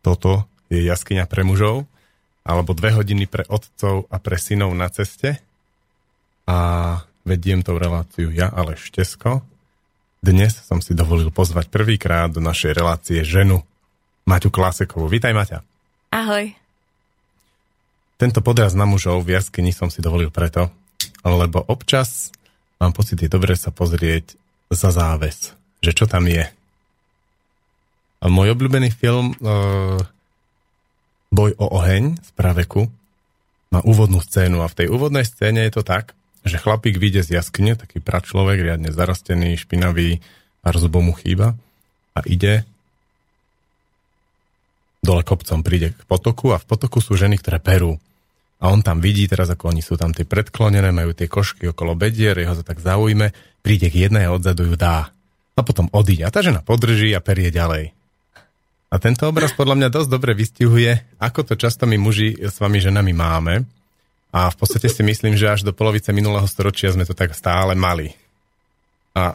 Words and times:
toto 0.00 0.48
je 0.72 0.80
jaskyňa 0.80 1.28
pre 1.28 1.44
mužov, 1.44 1.84
alebo 2.46 2.72
dve 2.72 2.96
hodiny 2.96 3.28
pre 3.28 3.44
otcov 3.46 4.08
a 4.08 4.16
pre 4.16 4.36
synov 4.40 4.72
na 4.72 4.88
ceste. 4.88 5.38
A 6.48 6.58
vediem 7.22 7.60
tú 7.60 7.76
reláciu 7.76 8.32
ja, 8.32 8.48
ale 8.50 8.74
Štesko. 8.80 9.44
Dnes 10.20 10.52
som 10.52 10.84
si 10.84 10.92
dovolil 10.92 11.32
pozvať 11.32 11.72
prvýkrát 11.72 12.28
do 12.28 12.44
našej 12.44 12.76
relácie 12.76 13.24
ženu 13.24 13.64
Maťu 14.28 14.52
Klasekovú. 14.52 15.08
Vítaj, 15.08 15.32
Maťa. 15.32 15.64
Ahoj. 16.12 16.52
Tento 18.20 18.44
podraz 18.44 18.76
na 18.76 18.84
mužov 18.84 19.24
v 19.24 19.40
jaskyni 19.40 19.72
som 19.72 19.88
si 19.88 20.04
dovolil 20.04 20.28
preto, 20.28 20.68
lebo 21.24 21.64
občas 21.64 22.28
mám 22.76 22.92
pocit, 22.92 23.16
je 23.16 23.32
dobre 23.32 23.56
sa 23.56 23.72
pozrieť 23.72 24.36
za 24.68 24.92
záves, 24.92 25.56
že 25.80 25.96
čo 25.96 26.04
tam 26.04 26.28
je. 26.28 26.44
Môj 28.20 28.52
obľúbený 28.52 28.92
film 28.92 29.32
uh, 29.40 29.96
Boj 31.32 31.56
o 31.56 31.66
oheň 31.78 32.20
z 32.20 32.30
praveku 32.36 32.90
má 33.70 33.80
úvodnú 33.86 34.18
scénu 34.20 34.60
a 34.60 34.68
v 34.68 34.76
tej 34.82 34.86
úvodnej 34.90 35.22
scéne 35.22 35.62
je 35.64 35.72
to 35.78 35.86
tak, 35.86 36.12
že 36.42 36.58
chlapík 36.58 36.98
vyjde 36.98 37.22
z 37.22 37.38
jaskyne, 37.38 37.78
taký 37.78 38.02
pračlovek, 38.02 38.60
riadne 38.60 38.90
zarastený, 38.90 39.54
špinavý, 39.56 40.18
a 40.60 40.68
zubom 40.76 41.08
mu 41.08 41.14
chýba 41.16 41.56
a 42.12 42.20
ide 42.28 42.68
dole 45.00 45.24
kopcom, 45.24 45.64
príde 45.64 45.96
k 45.96 46.02
potoku 46.04 46.52
a 46.52 46.60
v 46.60 46.68
potoku 46.68 47.00
sú 47.00 47.16
ženy, 47.16 47.40
ktoré 47.40 47.56
perú. 47.56 47.96
A 48.60 48.68
on 48.68 48.84
tam 48.84 49.00
vidí 49.00 49.24
teraz, 49.24 49.48
ako 49.48 49.72
oni 49.72 49.80
sú 49.80 49.96
tam 49.96 50.12
tie 50.12 50.28
predklonené, 50.28 50.92
majú 50.92 51.16
tie 51.16 51.32
košky 51.32 51.72
okolo 51.72 51.96
bedier, 51.96 52.36
jeho 52.36 52.52
to 52.60 52.60
tak 52.60 52.76
zaujme, 52.84 53.32
príde 53.64 53.88
k 53.88 54.08
jednej 54.08 54.28
a 54.28 54.36
odzadu 54.36 54.68
ju 54.68 54.76
dá. 54.76 55.08
A 55.56 55.60
potom 55.64 55.88
odíde. 55.96 56.28
A 56.28 56.32
tá 56.32 56.44
žena 56.44 56.60
podrží 56.60 57.08
a 57.16 57.24
perie 57.24 57.48
ďalej. 57.48 57.96
A 58.90 58.98
tento 58.98 59.22
obraz 59.30 59.54
podľa 59.54 59.78
mňa 59.78 59.88
dosť 59.94 60.10
dobre 60.10 60.34
vystihuje, 60.34 60.98
ako 61.22 61.46
to 61.46 61.54
často 61.54 61.86
my 61.86 61.94
muži 61.94 62.34
s 62.34 62.58
vami 62.58 62.82
ženami 62.82 63.14
máme. 63.14 63.62
A 64.34 64.50
v 64.50 64.56
podstate 64.58 64.90
si 64.90 65.02
myslím, 65.06 65.38
že 65.38 65.46
až 65.46 65.62
do 65.62 65.70
polovice 65.70 66.10
minulého 66.10 66.46
storočia 66.50 66.90
sme 66.90 67.06
to 67.06 67.14
tak 67.14 67.34
stále 67.34 67.78
mali. 67.78 68.14
A 69.14 69.34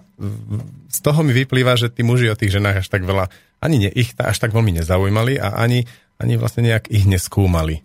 z 0.88 1.00
toho 1.04 1.20
mi 1.24 1.36
vyplýva, 1.36 1.76
že 1.76 1.92
tí 1.92 2.04
muži 2.04 2.32
o 2.32 2.40
tých 2.40 2.56
ženách 2.56 2.84
až 2.84 2.88
tak 2.88 3.04
veľa, 3.04 3.28
ani 3.60 3.88
ne, 3.88 3.90
ich 3.92 4.16
až 4.16 4.40
tak 4.40 4.56
veľmi 4.56 4.76
nezaujímali 4.80 5.40
a 5.40 5.60
ani, 5.60 5.84
ani 6.20 6.40
vlastne 6.40 6.72
nejak 6.72 6.88
ich 6.92 7.04
neskúmali. 7.04 7.84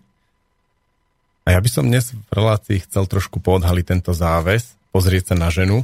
A 1.47 1.59
ja 1.59 1.59
by 1.59 1.71
som 1.71 1.91
dnes 1.91 2.15
v 2.15 2.31
relácii 2.31 2.87
chcel 2.87 3.11
trošku 3.11 3.43
poodhaliť 3.43 3.84
tento 3.91 4.15
záves, 4.15 4.79
pozrieť 4.95 5.34
sa 5.34 5.37
na 5.39 5.51
ženu 5.51 5.83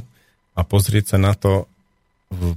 a 0.55 0.63
pozrieť 0.63 1.15
sa 1.15 1.17
na 1.19 1.35
to 1.35 1.67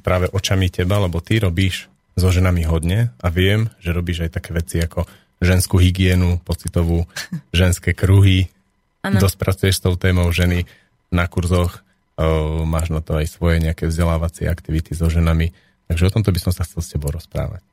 práve 0.07 0.31
očami 0.31 0.71
teba, 0.71 1.03
lebo 1.03 1.19
ty 1.19 1.43
robíš 1.43 1.90
so 2.19 2.29
ženami 2.31 2.67
hodne 2.67 3.15
a 3.21 3.27
viem, 3.29 3.71
že 3.79 3.95
robíš 3.95 4.27
aj 4.29 4.41
také 4.41 4.51
veci 4.55 4.83
ako 4.83 5.07
ženskú 5.41 5.81
hygienu, 5.81 6.39
pocitovú, 6.45 7.09
ženské 7.57 7.97
kruhy. 7.97 8.53
Ano. 9.01 9.17
Dosť 9.17 9.37
pracuješ 9.41 9.75
s 9.81 9.85
tou 9.85 9.97
témou 9.97 10.29
ženy 10.29 10.69
na 11.09 11.25
kurzoch, 11.25 11.81
o, 12.21 12.63
máš 12.69 12.93
na 12.93 13.01
to 13.01 13.17
aj 13.17 13.27
svoje 13.33 13.65
nejaké 13.65 13.89
vzdelávacie 13.89 14.45
aktivity 14.47 14.93
so 14.93 15.09
ženami. 15.09 15.57
Takže 15.89 16.07
o 16.07 16.15
tomto 16.15 16.31
by 16.31 16.41
som 16.41 16.53
sa 16.53 16.63
chcel 16.63 16.85
s 16.85 16.93
tebou 16.93 17.11
rozprávať. 17.11 17.65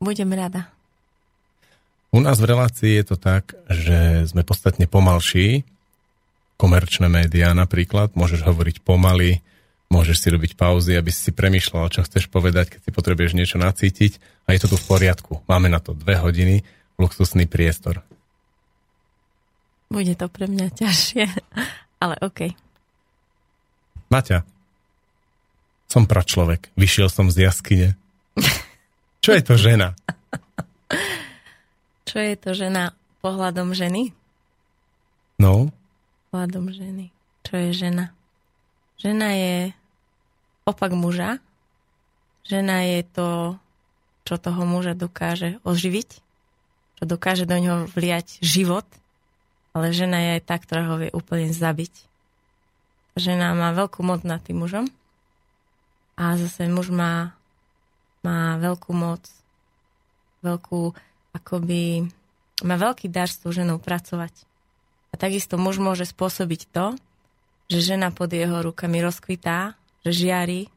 Budem 0.00 0.32
rada. 0.32 0.72
U 2.10 2.18
nás 2.18 2.42
v 2.42 2.50
relácii 2.50 2.98
je 2.98 3.04
to 3.06 3.16
tak, 3.20 3.54
že 3.70 4.26
sme 4.26 4.42
podstatne 4.42 4.90
pomalší. 4.90 5.62
Komerčné 6.58 7.06
médiá 7.06 7.54
napríklad, 7.54 8.18
môžeš 8.18 8.42
hovoriť 8.42 8.82
pomaly, 8.82 9.38
Môžeš 9.90 10.22
si 10.22 10.28
robiť 10.30 10.54
pauzy, 10.54 10.94
aby 10.94 11.10
si 11.10 11.34
premýšľal, 11.34 11.90
čo 11.90 12.06
chceš 12.06 12.30
povedať, 12.30 12.78
keď 12.78 12.80
si 12.86 12.90
potrebuješ 12.94 13.34
niečo 13.34 13.58
nacítiť 13.58 14.22
a 14.46 14.54
je 14.54 14.62
to 14.62 14.70
tu 14.70 14.76
v 14.78 14.86
poriadku. 14.86 15.42
Máme 15.50 15.66
na 15.66 15.82
to 15.82 15.98
dve 15.98 16.14
hodiny, 16.14 16.62
luxusný 16.94 17.50
priestor. 17.50 18.06
Bude 19.90 20.14
to 20.14 20.30
pre 20.30 20.46
mňa 20.46 20.70
ťažšie, 20.70 21.26
ale 22.06 22.14
OK. 22.22 22.54
Maťa, 24.14 24.46
som 25.90 26.06
pračlovek, 26.06 26.70
vyšiel 26.78 27.10
som 27.10 27.26
z 27.26 27.50
jaskyne. 27.50 27.98
Čo 29.26 29.34
je 29.34 29.42
to 29.42 29.58
žena? 29.58 29.98
Čo 32.06 32.18
je 32.22 32.34
to 32.38 32.54
žena 32.54 32.94
pohľadom 33.22 33.74
ženy? 33.74 34.14
No? 35.42 35.74
Pohľadom 36.30 36.70
ženy. 36.70 37.10
Čo 37.42 37.54
je 37.58 37.70
žena? 37.74 38.14
Žena 38.98 39.34
je 39.34 39.54
opak 40.68 40.92
muža. 40.92 41.38
Žena 42.44 42.82
je 42.88 43.00
to, 43.04 43.28
čo 44.24 44.40
toho 44.40 44.62
muža 44.64 44.96
dokáže 44.96 45.58
oživiť, 45.64 46.10
čo 47.00 47.04
dokáže 47.04 47.44
do 47.48 47.56
ňoho 47.56 47.90
vliať 47.92 48.40
život, 48.44 48.86
ale 49.72 49.94
žena 49.94 50.18
je 50.18 50.30
aj 50.40 50.42
tá, 50.44 50.56
ktorá 50.58 50.82
ho 50.90 50.96
vie 50.98 51.10
úplne 51.14 51.50
zabiť. 51.50 51.94
Žena 53.18 53.54
má 53.54 53.74
veľkú 53.74 54.02
moc 54.06 54.22
nad 54.22 54.38
tým 54.42 54.62
mužom 54.62 54.86
a 56.14 56.36
zase 56.36 56.68
muž 56.68 56.92
má, 56.92 57.34
má 58.22 58.60
veľkú 58.60 58.92
moc, 58.92 59.24
veľkú, 60.44 60.92
akoby, 61.34 62.06
má 62.62 62.76
veľký 62.76 63.08
dar 63.08 63.28
s 63.28 63.40
tou 63.40 63.50
ženou 63.50 63.80
pracovať. 63.80 64.46
A 65.10 65.18
takisto 65.18 65.58
muž 65.58 65.82
môže 65.82 66.06
spôsobiť 66.06 66.70
to, 66.70 66.94
že 67.70 67.94
žena 67.94 68.10
pod 68.14 68.30
jeho 68.30 68.62
rukami 68.62 69.02
rozkvitá 69.02 69.79
žiari, 70.04 70.68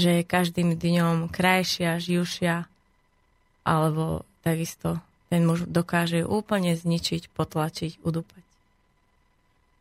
že 0.00 0.20
je 0.20 0.22
každým 0.26 0.74
dňom 0.74 1.30
krajšia, 1.30 2.02
živšia, 2.02 2.66
alebo 3.62 4.26
takisto 4.42 4.98
ten 5.32 5.42
muž 5.42 5.66
dokáže 5.66 6.22
ju 6.22 6.26
úplne 6.30 6.76
zničiť, 6.76 7.32
potlačiť, 7.32 8.02
udúpať. 8.06 8.42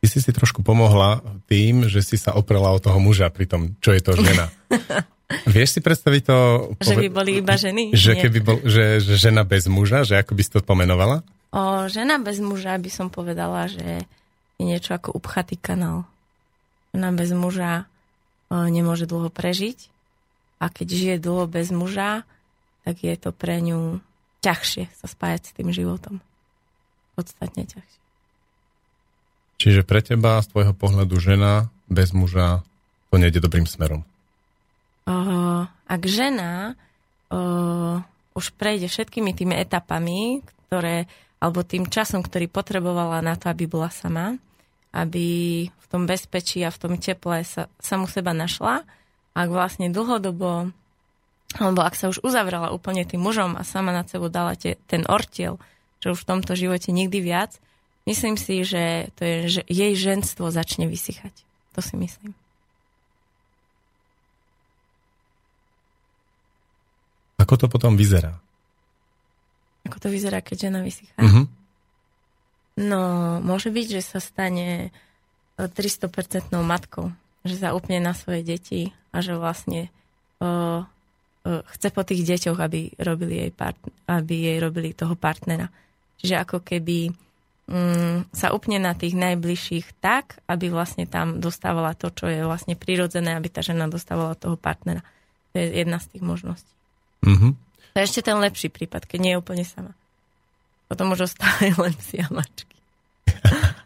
Ty 0.04 0.08
si 0.12 0.20
si 0.20 0.32
trošku 0.36 0.66
pomohla 0.66 1.24
tým, 1.48 1.88
že 1.88 2.04
si 2.04 2.20
sa 2.20 2.36
oprela 2.36 2.76
o 2.76 2.80
toho 2.82 3.00
muža 3.00 3.32
pri 3.32 3.48
tom, 3.48 3.62
čo 3.80 3.96
je 3.96 4.02
to 4.04 4.20
žena. 4.20 4.52
Vieš 5.54 5.78
si 5.78 5.80
predstaviť 5.80 6.22
to... 6.28 6.38
Že 6.84 7.08
by 7.08 7.10
boli 7.10 7.32
iba 7.40 7.56
ženy? 7.56 7.96
Že, 7.96 8.12
keby 8.28 8.40
bol, 8.44 8.58
že, 8.68 9.00
že 9.00 9.16
žena 9.16 9.48
bez 9.48 9.66
muža, 9.66 10.04
že 10.04 10.20
ako 10.20 10.36
by 10.36 10.42
si 10.44 10.52
to 10.52 10.60
pomenovala? 10.62 11.24
O, 11.54 11.88
žena 11.88 12.20
bez 12.20 12.42
muža 12.44 12.76
by 12.78 12.90
som 12.92 13.08
povedala, 13.08 13.70
že 13.72 14.04
je 14.60 14.64
niečo 14.66 14.94
ako 14.94 15.16
upchatý 15.16 15.58
kanál. 15.58 16.06
Žena 16.92 17.10
bez 17.16 17.30
muža 17.34 17.88
nemôže 18.70 19.10
dlho 19.10 19.34
prežiť 19.34 19.90
a 20.62 20.70
keď 20.70 20.88
žije 20.88 21.16
dlho 21.24 21.50
bez 21.50 21.74
muža, 21.74 22.24
tak 22.86 23.02
je 23.02 23.16
to 23.18 23.34
pre 23.34 23.60
ňu 23.64 24.04
ťažšie 24.44 24.92
sa 24.94 25.08
spájať 25.08 25.42
s 25.50 25.56
tým 25.56 25.72
životom. 25.72 26.20
Podstatne 27.16 27.64
ťažšie. 27.66 28.02
Čiže 29.64 29.82
pre 29.88 30.04
teba 30.04 30.44
z 30.44 30.52
tvojho 30.52 30.76
pohľadu 30.76 31.16
žena 31.24 31.72
bez 31.88 32.12
muža 32.12 32.68
to 33.14 33.16
nejde 33.16 33.40
dobrým 33.40 33.64
smerom? 33.64 34.04
Uh, 35.08 35.70
ak 35.88 36.02
žena 36.04 36.76
uh, 37.32 38.02
už 38.34 38.52
prejde 38.58 38.90
všetkými 38.90 39.32
tými 39.32 39.56
etapami, 39.56 40.44
ktoré, 40.68 41.06
alebo 41.38 41.62
tým 41.64 41.88
časom, 41.88 42.26
ktorý 42.26 42.50
potrebovala 42.50 43.22
na 43.22 43.38
to, 43.38 43.48
aby 43.48 43.70
bola 43.70 43.94
sama, 43.94 44.36
aby 44.94 45.28
v 45.68 45.86
tom 45.90 46.06
bezpečí 46.06 46.62
a 46.62 46.70
v 46.70 46.80
tom 46.80 46.94
teple 47.02 47.42
sa, 47.42 47.66
samu 47.82 48.06
seba 48.06 48.32
našla. 48.32 48.86
Ak 49.34 49.50
vlastne 49.50 49.90
dlhodobo, 49.90 50.70
alebo 51.58 51.82
ak 51.82 51.98
sa 51.98 52.14
už 52.14 52.22
uzavrela 52.22 52.70
úplne 52.70 53.02
tým 53.02 53.26
mužom 53.26 53.58
a 53.58 53.66
sama 53.66 53.90
nad 53.90 54.06
sebou 54.06 54.30
dala 54.30 54.54
te, 54.54 54.78
ten 54.86 55.02
ortiel, 55.10 55.58
že 55.98 56.14
už 56.14 56.22
v 56.22 56.30
tomto 56.30 56.54
živote 56.54 56.94
nikdy 56.94 57.20
viac, 57.26 57.58
myslím 58.06 58.38
si, 58.38 58.62
že, 58.62 59.10
to 59.18 59.22
je, 59.26 59.38
že 59.50 59.62
jej 59.66 59.94
ženstvo 59.98 60.54
začne 60.54 60.86
vysychať. 60.86 61.34
To 61.74 61.82
si 61.82 61.98
myslím. 61.98 62.38
Ako 67.42 67.58
to 67.58 67.66
potom 67.66 67.98
vyzerá? 67.98 68.38
Ako 69.84 69.98
to 70.00 70.08
vyzerá, 70.08 70.40
keď 70.40 70.70
žena 70.70 70.80
vysychá? 70.80 71.18
Uh-huh. 71.20 71.50
No, 72.74 73.38
môže 73.46 73.70
byť, 73.70 73.86
že 74.00 74.02
sa 74.02 74.18
stane 74.18 74.90
300% 75.58 76.50
e, 76.50 76.58
matkou, 76.66 77.14
že 77.46 77.62
sa 77.62 77.78
upne 77.78 78.02
na 78.02 78.18
svoje 78.18 78.42
deti 78.42 78.82
a 79.14 79.22
že 79.22 79.38
vlastne 79.38 79.94
uh, 80.42 80.82
uh, 80.82 81.62
chce 81.78 81.94
po 81.94 82.02
tých 82.02 82.26
deťoch, 82.26 82.58
aby, 82.58 82.98
robili 82.98 83.46
jej 83.46 83.52
part- 83.54 83.94
aby 84.10 84.50
jej 84.50 84.58
robili 84.58 84.98
toho 84.98 85.14
partnera. 85.14 85.70
Čiže 86.18 86.42
ako 86.42 86.66
keby 86.66 87.14
um, 87.70 88.26
sa 88.34 88.50
upne 88.56 88.82
na 88.82 88.98
tých 88.98 89.14
najbližších 89.14 90.02
tak, 90.02 90.42
aby 90.50 90.74
vlastne 90.74 91.06
tam 91.06 91.38
dostávala 91.38 91.94
to, 91.94 92.10
čo 92.10 92.26
je 92.26 92.42
vlastne 92.42 92.74
prirodzené, 92.74 93.38
aby 93.38 93.54
tá 93.54 93.62
žena 93.62 93.86
dostávala 93.86 94.34
toho 94.34 94.58
partnera. 94.58 95.06
To 95.54 95.62
je 95.62 95.86
jedna 95.86 96.02
z 96.02 96.10
tých 96.18 96.24
možností. 96.26 96.74
Mm-hmm. 97.22 97.52
To 97.94 97.96
je 98.02 98.08
ešte 98.10 98.26
ten 98.26 98.38
lepší 98.42 98.74
prípad, 98.74 99.06
keď 99.06 99.20
nie 99.22 99.32
je 99.38 99.42
úplne 99.42 99.62
sama. 99.62 99.94
Potom 100.88 101.16
už 101.16 101.32
ostávajú 101.32 101.76
len 101.80 101.94
psi 101.98 102.24
a 102.24 102.28
mačky. 102.30 102.78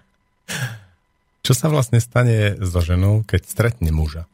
Čo 1.48 1.56
sa 1.56 1.72
vlastne 1.72 2.04
stane 2.04 2.60
so 2.60 2.84
ženou, 2.84 3.24
keď 3.24 3.48
stretne 3.48 3.96
muža? 3.96 4.28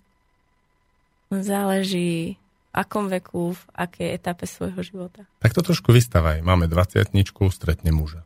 Záleží 1.30 2.42
akom 2.74 3.06
veku, 3.06 3.54
v 3.54 3.62
akej 3.78 4.18
etape 4.18 4.50
svojho 4.50 4.82
života. 4.82 5.30
Tak 5.46 5.54
to 5.54 5.62
trošku 5.62 5.94
vystavaj. 5.94 6.42
Máme 6.42 6.66
20 6.66 7.06
stretne 7.54 7.94
muža. 7.94 8.26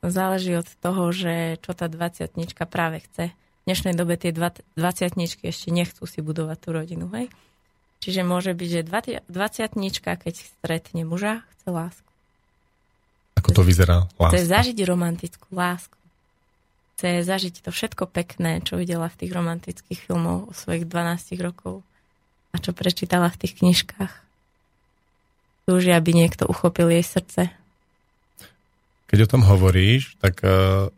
Záleží 0.00 0.56
od 0.56 0.68
toho, 0.80 1.12
že 1.12 1.60
čo 1.60 1.76
tá 1.76 1.92
20 1.92 2.32
práve 2.64 3.04
chce. 3.04 3.28
V 3.32 3.64
dnešnej 3.68 3.94
dobe 3.94 4.16
tie 4.16 4.32
20 4.32 4.64
ešte 5.44 5.68
nechcú 5.68 6.02
si 6.08 6.24
budovať 6.24 6.58
tú 6.58 6.68
rodinu, 6.72 7.06
hej? 7.12 7.28
Čiže 8.02 8.26
môže 8.26 8.56
byť, 8.56 8.68
že 8.72 8.82
20 9.28 10.18
keď 10.18 10.34
stretne 10.34 11.04
muža, 11.04 11.44
chce 11.54 11.68
lásku. 11.68 12.11
Ako 13.52 13.60
to 13.60 13.68
vyzerá? 13.68 14.08
Láska? 14.16 14.32
Chce 14.32 14.40
zažiť 14.48 14.78
romantickú 14.88 15.48
lásku. 15.52 15.98
Chce 16.96 17.28
zažiť 17.28 17.54
to 17.60 17.70
všetko 17.70 18.08
pekné, 18.08 18.64
čo 18.64 18.80
videla 18.80 19.12
v 19.12 19.18
tých 19.20 19.32
romantických 19.36 20.00
filmoch 20.00 20.48
o 20.48 20.52
svojich 20.56 20.88
12 20.88 21.36
rokov 21.44 21.84
a 22.52 22.56
čo 22.56 22.72
prečítala 22.72 23.28
v 23.28 23.40
tých 23.44 23.60
knižkách. 23.60 24.12
Túži, 25.68 25.90
aby 25.94 26.10
niekto 26.16 26.48
uchopil 26.48 26.90
jej 26.90 27.04
srdce. 27.04 27.52
Keď 29.12 29.18
o 29.24 29.30
tom 29.30 29.42
hovoríš, 29.44 30.16
tak 30.18 30.40
uh, 30.42 30.88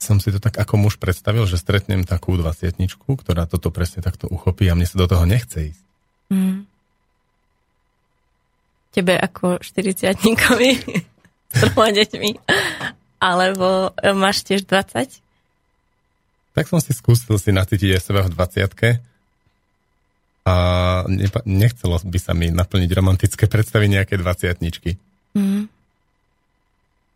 som 0.00 0.16
si 0.16 0.32
to 0.32 0.40
tak 0.40 0.56
ako 0.56 0.80
muž 0.80 0.96
predstavil, 0.96 1.44
že 1.44 1.60
stretnem 1.60 2.08
takú 2.08 2.38
dvaciatničku, 2.38 3.20
ktorá 3.20 3.44
toto 3.44 3.68
presne 3.68 4.00
takto 4.00 4.28
uchopí 4.32 4.64
a 4.70 4.76
mne 4.76 4.88
sa 4.88 4.96
do 4.96 5.06
toho 5.08 5.28
nechce 5.28 5.74
ísť. 5.74 5.82
Mm. 6.30 6.69
Tebe 8.90 9.14
ako 9.14 9.62
40 9.62 10.18
s 11.50 11.60
troma 11.62 11.88
deťmi. 11.94 12.30
Alebo 13.20 13.92
máš 14.16 14.42
tiež 14.42 14.64
20? 14.64 15.20
Tak 16.50 16.64
som 16.66 16.80
si 16.82 16.90
skúsil 16.96 17.38
si 17.38 17.54
nacítiť 17.54 17.94
aj 17.94 18.02
seba 18.02 18.20
v 18.26 18.34
20 18.34 19.10
a 20.40 20.54
nechcelo 21.44 22.00
by 22.00 22.18
sa 22.18 22.32
mi 22.32 22.48
naplniť 22.48 22.90
romantické 22.96 23.44
predstavy 23.44 23.92
nejaké 23.92 24.16
20 24.16 24.56
mm. 25.36 25.62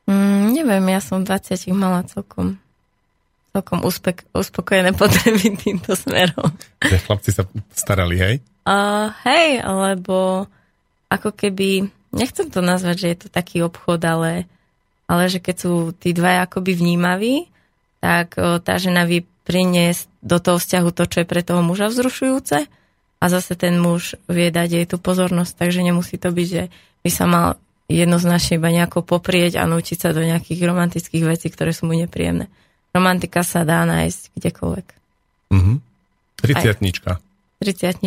mm, 0.06 0.42
neviem, 0.52 0.84
ja 0.92 1.00
som 1.00 1.24
20 1.24 1.72
mala 1.72 2.04
celkom 2.04 2.60
celkom 3.54 3.86
uspek, 3.86 4.26
uspokojené 4.34 4.92
potreby 4.98 5.54
týmto 5.54 5.94
smerom. 5.94 6.52
Že 6.82 6.98
chlapci 7.06 7.30
sa 7.30 7.46
starali, 7.70 8.18
hej? 8.18 8.34
Uh, 8.66 9.14
hej, 9.24 9.62
alebo 9.62 10.50
ako 11.14 11.30
keby, 11.30 11.88
nechcem 12.10 12.50
to 12.50 12.60
nazvať, 12.60 12.96
že 12.98 13.08
je 13.10 13.18
to 13.26 13.28
taký 13.30 13.62
obchod, 13.62 14.02
ale, 14.02 14.50
ale 15.06 15.30
že 15.30 15.38
keď 15.38 15.56
sú 15.56 15.74
tí 15.94 16.10
dvaja 16.10 16.46
akoby 16.46 16.74
vnímaví, 16.74 17.48
tak 18.02 18.36
o, 18.36 18.58
tá 18.60 18.76
žena 18.76 19.08
vie 19.08 19.24
priniesť 19.44 20.08
do 20.24 20.40
toho 20.40 20.56
vzťahu 20.60 20.88
to, 20.92 21.04
čo 21.08 21.16
je 21.22 21.30
pre 21.30 21.44
toho 21.44 21.60
muža 21.60 21.92
vzrušujúce 21.92 22.68
a 23.20 23.24
zase 23.28 23.52
ten 23.56 23.80
muž 23.80 24.16
vie 24.28 24.48
dať 24.52 24.68
jej 24.68 24.86
tú 24.88 24.96
pozornosť, 25.00 25.56
takže 25.56 25.80
nemusí 25.80 26.20
to 26.20 26.28
byť, 26.32 26.48
že 26.48 26.62
by 27.04 27.10
sa 27.12 27.24
mal 27.24 27.46
jednoznačne 27.88 28.56
iba 28.56 28.72
nejako 28.72 29.04
poprieť 29.04 29.60
a 29.60 29.68
naučiť 29.68 29.98
sa 30.00 30.16
do 30.16 30.24
nejakých 30.24 30.64
romantických 30.64 31.24
vecí, 31.24 31.52
ktoré 31.52 31.76
sú 31.76 31.84
mu 31.88 31.96
nepríjemné. 31.96 32.48
Romantika 32.96 33.44
sa 33.44 33.64
dá 33.64 33.84
nájsť 33.84 34.36
kdekoľvek. 34.36 34.86
Mhm. 35.52 35.72
30 36.44 36.80
30 37.60 38.04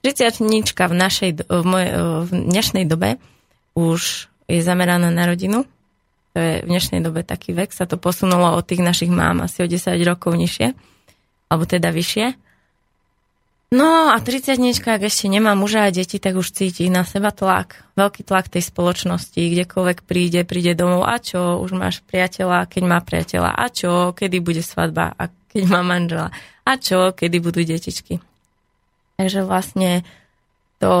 30 0.00 0.40
v 0.88 0.94
našej, 0.96 1.30
v, 1.44 1.64
mojej, 1.68 1.90
v 2.24 2.30
dnešnej 2.32 2.84
dobe 2.88 3.20
už 3.76 4.32
je 4.48 4.60
zameraná 4.64 5.12
na 5.12 5.28
rodinu. 5.28 5.68
To 6.32 6.38
je 6.38 6.64
v 6.64 6.68
dnešnej 6.72 7.04
dobe 7.04 7.20
taký 7.20 7.52
vek. 7.52 7.74
Sa 7.74 7.84
to 7.84 8.00
posunulo 8.00 8.56
od 8.56 8.64
tých 8.64 8.80
našich 8.80 9.12
mám 9.12 9.44
asi 9.44 9.60
o 9.60 9.68
10 9.68 9.92
rokov 10.06 10.32
nižšie. 10.38 10.72
Alebo 11.50 11.64
teda 11.66 11.92
vyššie. 11.92 12.38
No 13.70 14.10
a 14.10 14.18
30 14.18 14.58
ak 14.82 15.02
ešte 15.06 15.30
nemá 15.30 15.54
muža 15.54 15.86
a 15.86 15.94
deti, 15.94 16.18
tak 16.18 16.34
už 16.34 16.50
cíti 16.50 16.90
na 16.90 17.06
seba 17.06 17.30
tlak. 17.30 17.86
Veľký 17.94 18.26
tlak 18.26 18.50
tej 18.50 18.66
spoločnosti, 18.66 19.38
kdekoľvek 19.38 20.02
príde, 20.02 20.42
príde 20.42 20.74
domov. 20.74 21.06
A 21.06 21.22
čo, 21.22 21.60
už 21.62 21.76
máš 21.78 22.02
priateľa, 22.08 22.66
keď 22.66 22.82
má 22.82 22.98
priateľa. 22.98 23.54
A 23.54 23.70
čo, 23.70 24.10
kedy 24.10 24.42
bude 24.42 24.62
svadba, 24.64 25.14
a 25.14 25.30
keď 25.50 25.62
má 25.70 25.86
manžela. 25.86 26.34
A 26.66 26.72
čo, 26.78 27.14
kedy 27.14 27.36
budú 27.38 27.62
detičky. 27.62 28.18
Takže 29.20 29.44
vlastne 29.44 30.00
to 30.80 30.92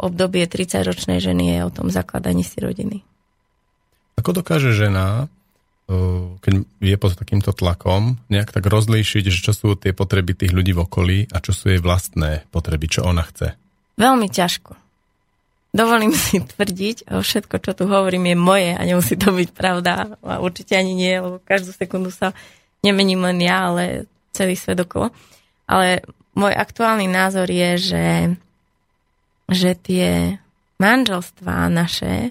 obdobie 0.00 0.48
30-ročnej 0.48 1.20
ženy 1.20 1.44
je 1.52 1.58
o 1.68 1.70
tom 1.70 1.92
zakladaní 1.92 2.40
si 2.40 2.56
rodiny. 2.64 3.04
Ako 4.16 4.32
dokáže 4.32 4.72
žena 4.72 5.28
keď 6.44 6.68
je 6.84 6.96
pod 7.00 7.16
takýmto 7.16 7.56
tlakom, 7.56 8.20
nejak 8.28 8.52
tak 8.52 8.68
rozlíšiť, 8.68 9.24
že 9.32 9.40
čo 9.40 9.56
sú 9.56 9.72
tie 9.72 9.96
potreby 9.96 10.36
tých 10.36 10.52
ľudí 10.52 10.76
v 10.76 10.84
okolí 10.84 11.18
a 11.32 11.40
čo 11.40 11.56
sú 11.56 11.72
jej 11.72 11.80
vlastné 11.80 12.44
potreby, 12.52 12.92
čo 12.92 13.08
ona 13.08 13.24
chce? 13.24 13.56
Veľmi 13.96 14.28
ťažko. 14.28 14.76
Dovolím 15.72 16.12
si 16.12 16.44
tvrdiť, 16.44 17.08
všetko, 17.08 17.54
čo 17.64 17.72
tu 17.72 17.88
hovorím, 17.88 18.32
je 18.32 18.36
moje 18.36 18.70
a 18.76 18.82
nemusí 18.84 19.16
to 19.16 19.32
byť 19.32 19.48
pravda. 19.56 20.20
A 20.20 20.44
určite 20.44 20.76
ani 20.76 20.92
nie, 20.92 21.16
lebo 21.16 21.40
každú 21.40 21.72
sekundu 21.72 22.12
sa 22.12 22.36
nemením 22.84 23.24
len 23.24 23.40
ja, 23.40 23.72
ale 23.72 24.04
celý 24.36 24.60
svet 24.60 24.76
okolo. 24.84 25.08
Ale 25.64 26.04
môj 26.38 26.54
aktuálny 26.54 27.10
názor 27.10 27.50
je, 27.50 27.70
že, 27.76 28.06
že 29.50 29.70
tie 29.74 30.38
manželstvá 30.78 31.66
naše 31.66 32.30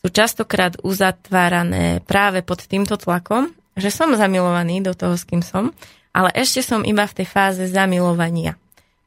sú 0.00 0.08
častokrát 0.08 0.80
uzatvárané 0.80 2.00
práve 2.08 2.40
pod 2.40 2.64
týmto 2.64 2.96
tlakom, 2.96 3.52
že 3.76 3.92
som 3.92 4.16
zamilovaný 4.16 4.80
do 4.80 4.96
toho, 4.96 5.14
s 5.14 5.28
kým 5.28 5.44
som, 5.44 5.76
ale 6.16 6.32
ešte 6.32 6.64
som 6.64 6.80
iba 6.82 7.04
v 7.04 7.22
tej 7.22 7.26
fáze 7.28 7.62
zamilovania. 7.68 8.56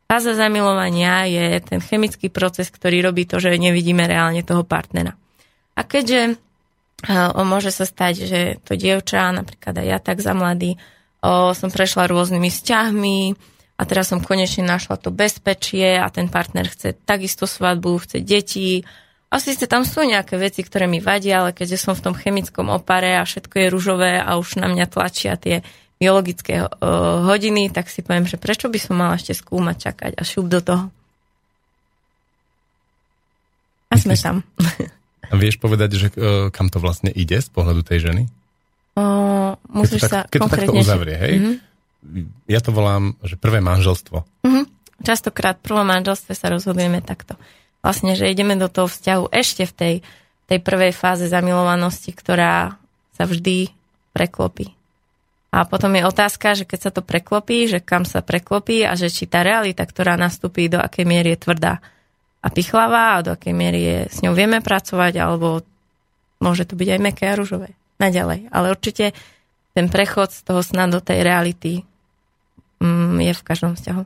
Fáza 0.06 0.36
zamilovania 0.36 1.24
je 1.26 1.46
ten 1.64 1.80
chemický 1.80 2.28
proces, 2.28 2.68
ktorý 2.68 3.00
robí 3.00 3.24
to, 3.24 3.40
že 3.40 3.56
nevidíme 3.56 4.04
reálne 4.04 4.44
toho 4.44 4.68
partnera. 4.68 5.16
A 5.76 5.88
keďže 5.88 6.36
o, 7.08 7.42
môže 7.48 7.72
sa 7.72 7.88
stať, 7.88 8.28
že 8.28 8.40
to 8.68 8.76
dievča, 8.76 9.32
napríklad 9.32 9.80
aj 9.80 9.88
ja 9.88 9.98
tak 10.04 10.20
za 10.20 10.36
mladý, 10.36 10.76
o, 11.24 11.56
som 11.56 11.72
prešla 11.72 12.12
rôznymi 12.12 12.52
vzťahmi 12.52 13.18
a 13.82 13.84
teraz 13.90 14.14
som 14.14 14.22
konečne 14.22 14.62
našla 14.62 15.02
to 15.02 15.10
bezpečie 15.10 15.98
a 15.98 16.06
ten 16.14 16.30
partner 16.30 16.70
chce 16.70 16.94
takisto 16.94 17.50
svadbu, 17.50 17.98
chce 18.06 18.22
deti, 18.22 18.86
a 19.32 19.40
síce 19.40 19.64
tam 19.64 19.88
sú 19.88 20.04
nejaké 20.04 20.36
veci, 20.36 20.60
ktoré 20.60 20.92
mi 20.92 21.00
vadia, 21.00 21.40
ale 21.40 21.56
keďže 21.56 21.80
som 21.80 21.96
v 21.96 22.04
tom 22.04 22.12
chemickom 22.12 22.68
opare 22.68 23.16
a 23.16 23.24
všetko 23.24 23.64
je 23.64 23.68
ružové 23.72 24.14
a 24.20 24.36
už 24.36 24.60
na 24.60 24.68
mňa 24.68 24.92
tlačia 24.92 25.40
tie 25.40 25.64
biologické 25.96 26.68
uh, 26.68 26.70
hodiny, 27.24 27.72
tak 27.72 27.88
si 27.88 28.04
poviem, 28.04 28.28
že 28.28 28.36
prečo 28.36 28.68
by 28.68 28.76
som 28.76 29.00
mala 29.00 29.16
ešte 29.16 29.32
skúmať, 29.32 29.76
čakať 29.88 30.12
a 30.20 30.22
šup 30.28 30.52
do 30.52 30.60
toho. 30.60 30.84
A 33.88 33.96
sme 33.96 34.20
tam. 34.20 34.44
A 35.32 35.34
vieš 35.40 35.64
povedať, 35.64 35.96
že 35.96 36.08
uh, 36.12 36.52
kam 36.52 36.68
to 36.68 36.84
vlastne 36.84 37.08
ide 37.08 37.40
z 37.40 37.48
pohľadu 37.56 37.88
tej 37.88 38.12
ženy? 38.12 38.24
Uh, 39.00 39.56
musíš 39.72 40.04
keď 40.04 40.04
to, 40.04 40.12
tak, 40.12 40.12
sa 40.12 40.20
keď 40.28 40.40
to 40.44 40.52
takto 40.52 40.74
uzavrie, 40.76 41.16
hej? 41.16 41.34
Mm-hmm. 41.40 41.71
Ja 42.50 42.60
to 42.60 42.74
volám, 42.74 43.14
že 43.22 43.38
prvé 43.38 43.62
manželstvo. 43.62 44.46
Mm-hmm. 44.46 44.66
Častokrát 45.02 45.58
v 45.62 45.66
prvom 45.70 45.86
manželstve 45.86 46.34
sa 46.34 46.50
rozhodujeme 46.50 47.02
takto 47.02 47.38
vlastne, 47.82 48.14
že 48.14 48.30
ideme 48.30 48.54
do 48.56 48.70
toho 48.70 48.86
vzťahu 48.88 49.34
ešte 49.34 49.66
v 49.66 49.74
tej, 49.74 49.96
tej 50.46 50.60
prvej 50.62 50.94
fáze 50.94 51.26
zamilovanosti, 51.26 52.14
ktorá 52.14 52.78
sa 53.18 53.24
vždy 53.26 53.74
preklopí. 54.14 54.74
A 55.52 55.68
potom 55.68 55.92
je 55.92 56.08
otázka, 56.08 56.56
že 56.56 56.64
keď 56.64 56.80
sa 56.80 56.92
to 56.96 57.04
preklopí, 57.04 57.68
že 57.68 57.84
kam 57.84 58.08
sa 58.08 58.24
preklopí 58.24 58.88
a 58.88 58.96
že 58.96 59.12
či 59.12 59.28
tá 59.28 59.44
realita, 59.44 59.84
ktorá 59.84 60.16
nastúpí, 60.16 60.72
do 60.72 60.80
akej 60.80 61.04
miery 61.04 61.36
je 61.36 61.44
tvrdá 61.44 61.84
a 62.40 62.48
pichlavá 62.48 63.20
a 63.20 63.24
do 63.26 63.36
akej 63.36 63.52
miery 63.52 63.82
je, 63.84 63.98
s 64.08 64.18
ňou 64.24 64.32
vieme 64.32 64.64
pracovať, 64.64 65.20
alebo 65.20 65.60
môže 66.40 66.64
to 66.64 66.80
byť 66.80 66.88
aj 66.96 67.00
meké 67.04 67.26
a 67.28 67.36
rúžové. 67.36 67.76
Naďalej. 68.00 68.48
Ale 68.48 68.72
určite 68.72 69.12
ten 69.76 69.92
prechod 69.92 70.32
z 70.32 70.42
toho 70.42 70.64
sna 70.64 70.88
do 70.88 71.04
tej 71.04 71.20
reality 71.22 71.84
je 73.22 73.32
v 73.32 73.44
každom 73.46 73.78
vzťahu. 73.78 74.04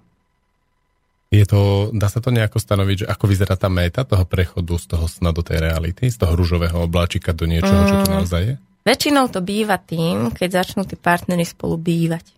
Je 1.34 1.46
to, 1.48 1.92
dá 1.92 2.08
sa 2.08 2.22
to 2.24 2.32
nejako 2.32 2.62
stanoviť, 2.62 2.98
že 3.04 3.10
ako 3.10 3.26
vyzerá 3.28 3.56
tá 3.60 3.68
méta 3.68 4.08
toho 4.08 4.24
prechodu 4.24 4.78
z 4.80 4.86
toho 4.96 5.06
sna 5.10 5.36
do 5.36 5.44
tej 5.44 5.60
reality, 5.64 6.08
z 6.08 6.22
toho 6.22 6.32
rúžového 6.38 6.86
obláčika 6.86 7.36
do 7.36 7.50
niečoho, 7.50 7.82
čo 7.90 7.96
tu 8.06 8.10
mm. 8.12 8.16
naozaj 8.16 8.42
je? 8.46 8.56
Väčšinou 8.86 9.26
to 9.34 9.42
býva 9.42 9.82
tým, 9.82 10.30
keď 10.30 10.64
začnú 10.64 10.86
tí 10.86 10.94
partnery 10.94 11.42
spolu 11.42 11.76
bývať. 11.82 12.30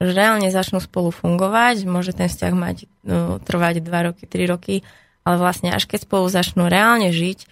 Že 0.00 0.16
reálne 0.16 0.48
začnú 0.48 0.80
spolu 0.80 1.12
fungovať, 1.12 1.84
môže 1.84 2.16
ten 2.16 2.32
vzťah 2.32 2.52
mať, 2.56 2.76
no, 3.04 3.36
trvať 3.44 3.84
2 3.84 4.08
roky, 4.08 4.24
3 4.24 4.48
roky, 4.48 4.80
ale 5.28 5.36
vlastne 5.36 5.68
až 5.70 5.84
keď 5.84 6.08
spolu 6.08 6.24
začnú 6.32 6.72
reálne 6.72 7.12
žiť, 7.12 7.44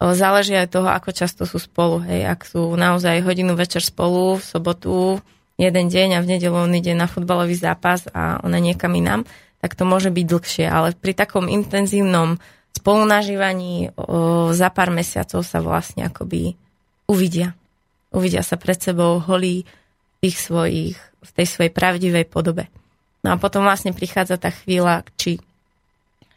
záleží 0.00 0.54
aj 0.54 0.72
toho, 0.72 0.88
ako 0.88 1.10
často 1.12 1.42
sú 1.44 1.58
spolu. 1.60 2.00
Hej. 2.06 2.20
Ak 2.24 2.40
sú 2.46 2.72
naozaj 2.78 3.20
hodinu 3.26 3.58
večer 3.58 3.82
spolu, 3.82 4.38
v 4.38 4.44
sobotu 4.46 4.94
jeden 5.58 5.90
deň 5.90 6.08
a 6.16 6.22
v 6.22 6.30
nedelu 6.38 6.54
on 6.54 6.72
ide 6.72 6.94
na 6.94 7.10
futbalový 7.10 7.58
zápas 7.58 8.06
a 8.14 8.38
ona 8.46 8.62
niekam 8.62 8.94
inám, 8.94 9.26
tak 9.58 9.74
to 9.74 9.82
môže 9.82 10.14
byť 10.14 10.24
dlhšie. 10.24 10.66
Ale 10.70 10.94
pri 10.94 11.18
takom 11.18 11.50
intenzívnom 11.50 12.38
spolunažívaní 12.78 13.90
o, 13.98 14.54
za 14.54 14.70
pár 14.70 14.94
mesiacov 14.94 15.42
sa 15.42 15.58
vlastne 15.58 16.06
akoby 16.06 16.54
uvidia. 17.10 17.58
Uvidia 18.14 18.46
sa 18.46 18.54
pred 18.54 18.78
sebou 18.78 19.18
holí 19.18 19.66
tých 20.22 20.38
svojich, 20.38 20.96
v 20.98 21.30
tej 21.34 21.46
svojej 21.50 21.72
pravdivej 21.74 22.24
podobe. 22.30 22.70
No 23.26 23.34
a 23.34 23.36
potom 23.36 23.66
vlastne 23.66 23.90
prichádza 23.90 24.38
tá 24.38 24.54
chvíľa, 24.54 25.02
či, 25.18 25.42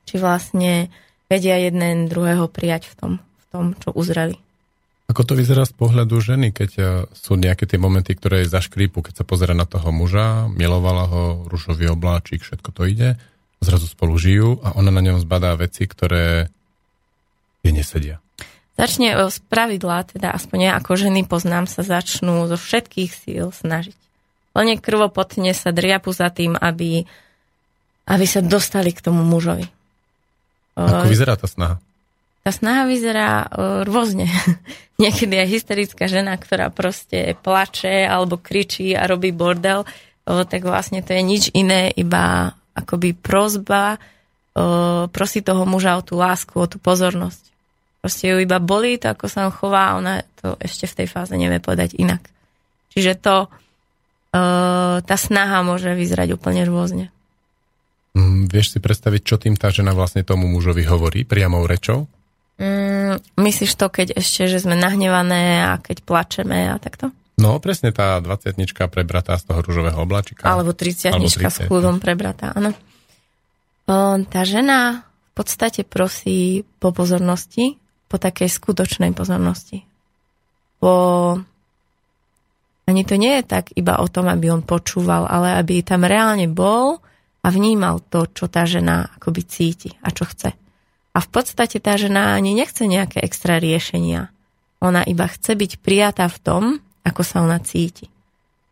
či 0.10 0.16
vlastne 0.18 0.90
vedia 1.30 1.62
jeden 1.62 2.10
druhého 2.10 2.50
prijať 2.50 2.90
v 2.90 2.94
tom, 2.98 3.12
v 3.22 3.46
tom, 3.54 3.66
čo 3.78 3.94
uzreli. 3.94 4.36
Ako 5.12 5.28
to 5.28 5.36
vyzerá 5.36 5.68
z 5.68 5.76
pohľadu 5.76 6.24
ženy, 6.24 6.56
keď 6.56 6.72
e, 6.80 6.84
sú 7.12 7.36
nejaké 7.36 7.68
tie 7.68 7.76
momenty, 7.76 8.16
ktoré 8.16 8.48
je 8.48 8.54
za 8.56 8.64
škrípu, 8.64 9.04
keď 9.04 9.20
sa 9.20 9.26
pozera 9.28 9.52
na 9.52 9.68
toho 9.68 9.92
muža, 9.92 10.48
milovala 10.48 11.04
ho, 11.12 11.24
ružový 11.52 11.92
obláčik, 11.92 12.48
všetko 12.48 12.72
to 12.72 12.88
ide, 12.88 13.20
zrazu 13.60 13.92
spolu 13.92 14.16
žijú 14.16 14.64
a 14.64 14.72
ona 14.80 14.88
na 14.88 15.04
ňom 15.04 15.20
zbadá 15.20 15.52
veci, 15.60 15.84
ktoré 15.84 16.48
je 17.60 17.72
nesedia. 17.76 18.24
Začne 18.80 19.12
z 19.28 19.38
pravidla, 19.52 20.08
teda 20.08 20.32
aspoň 20.32 20.60
ja 20.64 20.72
ako 20.80 20.96
ženy 20.96 21.28
poznám, 21.28 21.68
sa 21.68 21.84
začnú 21.84 22.48
zo 22.48 22.56
všetkých 22.56 23.12
síl 23.12 23.52
snažiť. 23.52 24.00
Plne 24.56 24.80
krvopotne 24.80 25.52
sa 25.52 25.76
driapu 25.76 26.16
za 26.16 26.32
tým, 26.32 26.56
aby, 26.56 27.04
aby 28.08 28.26
sa 28.26 28.40
dostali 28.40 28.96
k 28.96 29.04
tomu 29.04 29.28
mužovi. 29.28 29.68
Ako 30.80 31.12
vyzerá 31.12 31.36
tá 31.36 31.52
snaha? 31.52 31.84
Tá 32.42 32.50
snaha 32.50 32.90
vyzerá 32.90 33.46
uh, 33.46 33.82
rôzne. 33.86 34.26
Niekedy 35.04 35.38
je 35.46 35.52
hysterická 35.58 36.10
žena, 36.10 36.38
ktorá 36.38 36.74
proste 36.74 37.38
plače 37.38 38.06
alebo 38.06 38.42
kričí 38.42 38.98
a 38.98 39.06
robí 39.06 39.30
bordel, 39.30 39.86
uh, 39.86 40.44
tak 40.46 40.66
vlastne 40.66 41.06
to 41.06 41.14
je 41.14 41.22
nič 41.22 41.44
iné, 41.54 41.94
iba 41.94 42.54
akoby 42.74 43.14
prozba 43.14 43.98
uh, 43.98 45.06
prosí 45.10 45.46
toho 45.46 45.70
muža 45.70 45.98
o 45.98 46.06
tú 46.06 46.18
lásku, 46.18 46.58
o 46.58 46.66
tú 46.66 46.82
pozornosť. 46.82 47.54
Proste 48.02 48.34
ju 48.34 48.42
iba 48.42 48.58
bolí 48.58 48.98
to, 48.98 49.14
ako 49.14 49.30
sa 49.30 49.46
on 49.46 49.54
chová 49.54 49.94
ona 49.94 50.26
to 50.42 50.58
ešte 50.58 50.90
v 50.90 50.98
tej 51.04 51.08
fáze 51.08 51.38
nevie 51.38 51.62
povedať 51.62 51.94
inak. 52.02 52.26
Čiže 52.90 53.14
to, 53.22 53.46
tá 55.06 55.16
snaha 55.16 55.62
môže 55.62 55.94
vyzerať 55.94 56.34
úplne 56.34 56.66
rôzne. 56.66 57.14
Mm, 58.18 58.50
vieš 58.50 58.76
si 58.76 58.80
predstaviť, 58.84 59.22
čo 59.24 59.36
tým 59.38 59.56
tá 59.56 59.72
žena 59.72 59.94
vlastne 59.96 60.26
tomu 60.26 60.50
mužovi 60.50 60.84
hovorí 60.84 61.24
priamou 61.24 61.64
rečou? 61.70 62.10
Mm, 62.62 63.18
myslíš 63.42 63.74
to, 63.74 63.90
keď 63.90 64.22
ešte, 64.22 64.46
že 64.46 64.62
sme 64.62 64.78
nahnevané 64.78 65.66
a 65.66 65.82
keď 65.82 66.06
plačeme 66.06 66.70
a 66.70 66.78
takto? 66.78 67.10
No, 67.42 67.58
presne 67.58 67.90
tá 67.90 68.22
20 68.22 68.54
prebratá 68.86 69.34
z 69.42 69.50
toho 69.50 69.66
rúžového 69.66 69.98
obláčika. 69.98 70.46
Alebo 70.46 70.78
30 70.78 71.10
s 71.26 71.66
kľudom 71.66 71.98
prebratá, 71.98 72.54
áno. 72.54 72.78
Tá 74.30 74.42
žena 74.46 75.10
v 75.10 75.32
podstate 75.34 75.82
prosí 75.82 76.62
po 76.78 76.94
pozornosti, 76.94 77.82
po 78.06 78.22
takej 78.22 78.46
skutočnej 78.46 79.18
pozornosti. 79.18 79.82
Po... 80.78 80.94
Ani 82.86 83.02
to 83.02 83.18
nie 83.18 83.42
je 83.42 83.44
tak 83.48 83.74
iba 83.74 83.98
o 83.98 84.06
tom, 84.06 84.30
aby 84.30 84.54
on 84.54 84.62
počúval, 84.62 85.26
ale 85.26 85.58
aby 85.58 85.82
tam 85.82 86.06
reálne 86.06 86.46
bol 86.46 87.02
a 87.42 87.48
vnímal 87.50 88.06
to, 88.06 88.30
čo 88.30 88.54
tá 88.54 88.70
žena 88.70 89.10
akoby 89.18 89.42
cíti 89.50 89.90
a 90.06 90.14
čo 90.14 90.30
chce. 90.30 90.54
A 91.12 91.20
v 91.20 91.28
podstate 91.28 91.84
tá 91.84 92.00
žena 92.00 92.36
ani 92.36 92.56
nechce 92.56 92.88
nejaké 92.88 93.20
extra 93.20 93.60
riešenia. 93.60 94.32
Ona 94.80 95.04
iba 95.04 95.28
chce 95.28 95.60
byť 95.60 95.72
prijatá 95.84 96.26
v 96.32 96.40
tom, 96.40 96.64
ako 97.04 97.22
sa 97.22 97.44
ona 97.44 97.60
cíti. 97.60 98.08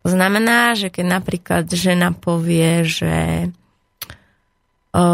To 0.08 0.15
znamená, 0.15 0.79
že 0.79 0.88
keď 0.88 1.05
napríklad 1.19 1.63
žena 1.67 2.15
povie, 2.15 2.88
že 2.88 3.51
o, 4.96 5.05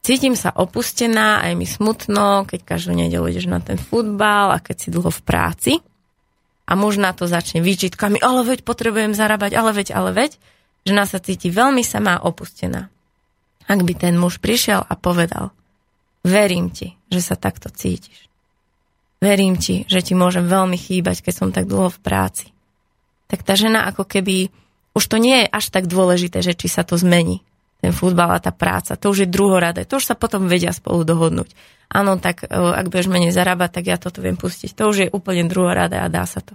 cítim 0.00 0.32
sa 0.32 0.48
opustená, 0.56 1.44
aj 1.44 1.52
mi 1.52 1.68
smutno, 1.68 2.48
keď 2.48 2.64
každú 2.64 2.96
nedelu 2.96 3.28
ideš 3.28 3.46
na 3.52 3.60
ten 3.60 3.76
futbal 3.76 4.56
a 4.56 4.62
keď 4.64 4.76
si 4.80 4.88
dlho 4.88 5.12
v 5.12 5.20
práci 5.20 5.72
a 6.64 6.72
muž 6.72 6.96
na 6.96 7.12
to 7.12 7.28
začne 7.28 7.60
výčitkami, 7.60 8.16
ale 8.24 8.48
veď 8.48 8.64
potrebujem 8.64 9.12
zarábať, 9.12 9.52
ale 9.52 9.76
veď, 9.76 9.88
ale 9.92 10.16
veď, 10.16 10.40
žena 10.88 11.04
sa 11.04 11.20
cíti 11.20 11.52
veľmi 11.52 11.84
samá 11.84 12.24
opustená. 12.24 12.88
Ak 13.68 13.84
by 13.84 13.92
ten 13.92 14.16
muž 14.16 14.40
prišiel 14.40 14.80
a 14.80 14.96
povedal, 14.96 15.52
Verím 16.28 16.68
ti, 16.68 16.92
že 17.08 17.24
sa 17.24 17.40
takto 17.40 17.72
cítiš. 17.72 18.28
Verím 19.18 19.56
ti, 19.56 19.88
že 19.88 20.04
ti 20.04 20.12
môžem 20.12 20.44
veľmi 20.44 20.76
chýbať, 20.76 21.24
keď 21.24 21.34
som 21.34 21.48
tak 21.48 21.64
dlho 21.64 21.88
v 21.88 22.02
práci. 22.04 22.52
Tak 23.32 23.42
tá 23.42 23.56
žena 23.56 23.88
ako 23.88 24.04
keby, 24.04 24.52
už 24.92 25.04
to 25.08 25.16
nie 25.16 25.42
je 25.42 25.48
až 25.48 25.72
tak 25.72 25.88
dôležité, 25.88 26.44
že 26.44 26.52
či 26.52 26.68
sa 26.68 26.84
to 26.84 27.00
zmení, 27.00 27.40
ten 27.80 27.96
futbal 27.96 28.28
a 28.36 28.44
tá 28.44 28.52
práca. 28.52 29.00
To 29.00 29.10
už 29.10 29.24
je 29.24 29.28
druhoradé. 29.32 29.88
To 29.88 29.98
už 29.98 30.12
sa 30.12 30.14
potom 30.14 30.46
vedia 30.46 30.70
spolu 30.70 31.02
dohodnúť. 31.02 31.50
Áno, 31.88 32.20
tak 32.20 32.44
e, 32.44 32.52
ak 32.52 32.92
budeš 32.92 33.08
menej 33.08 33.32
zarábať, 33.32 33.80
tak 33.80 33.84
ja 33.88 33.96
toto 33.96 34.20
viem 34.20 34.36
pustiť. 34.36 34.76
To 34.76 34.92
už 34.92 34.96
je 35.08 35.08
úplne 35.08 35.48
druhoradé 35.48 35.96
a 35.96 36.12
dá 36.12 36.28
sa 36.28 36.44
to. 36.44 36.54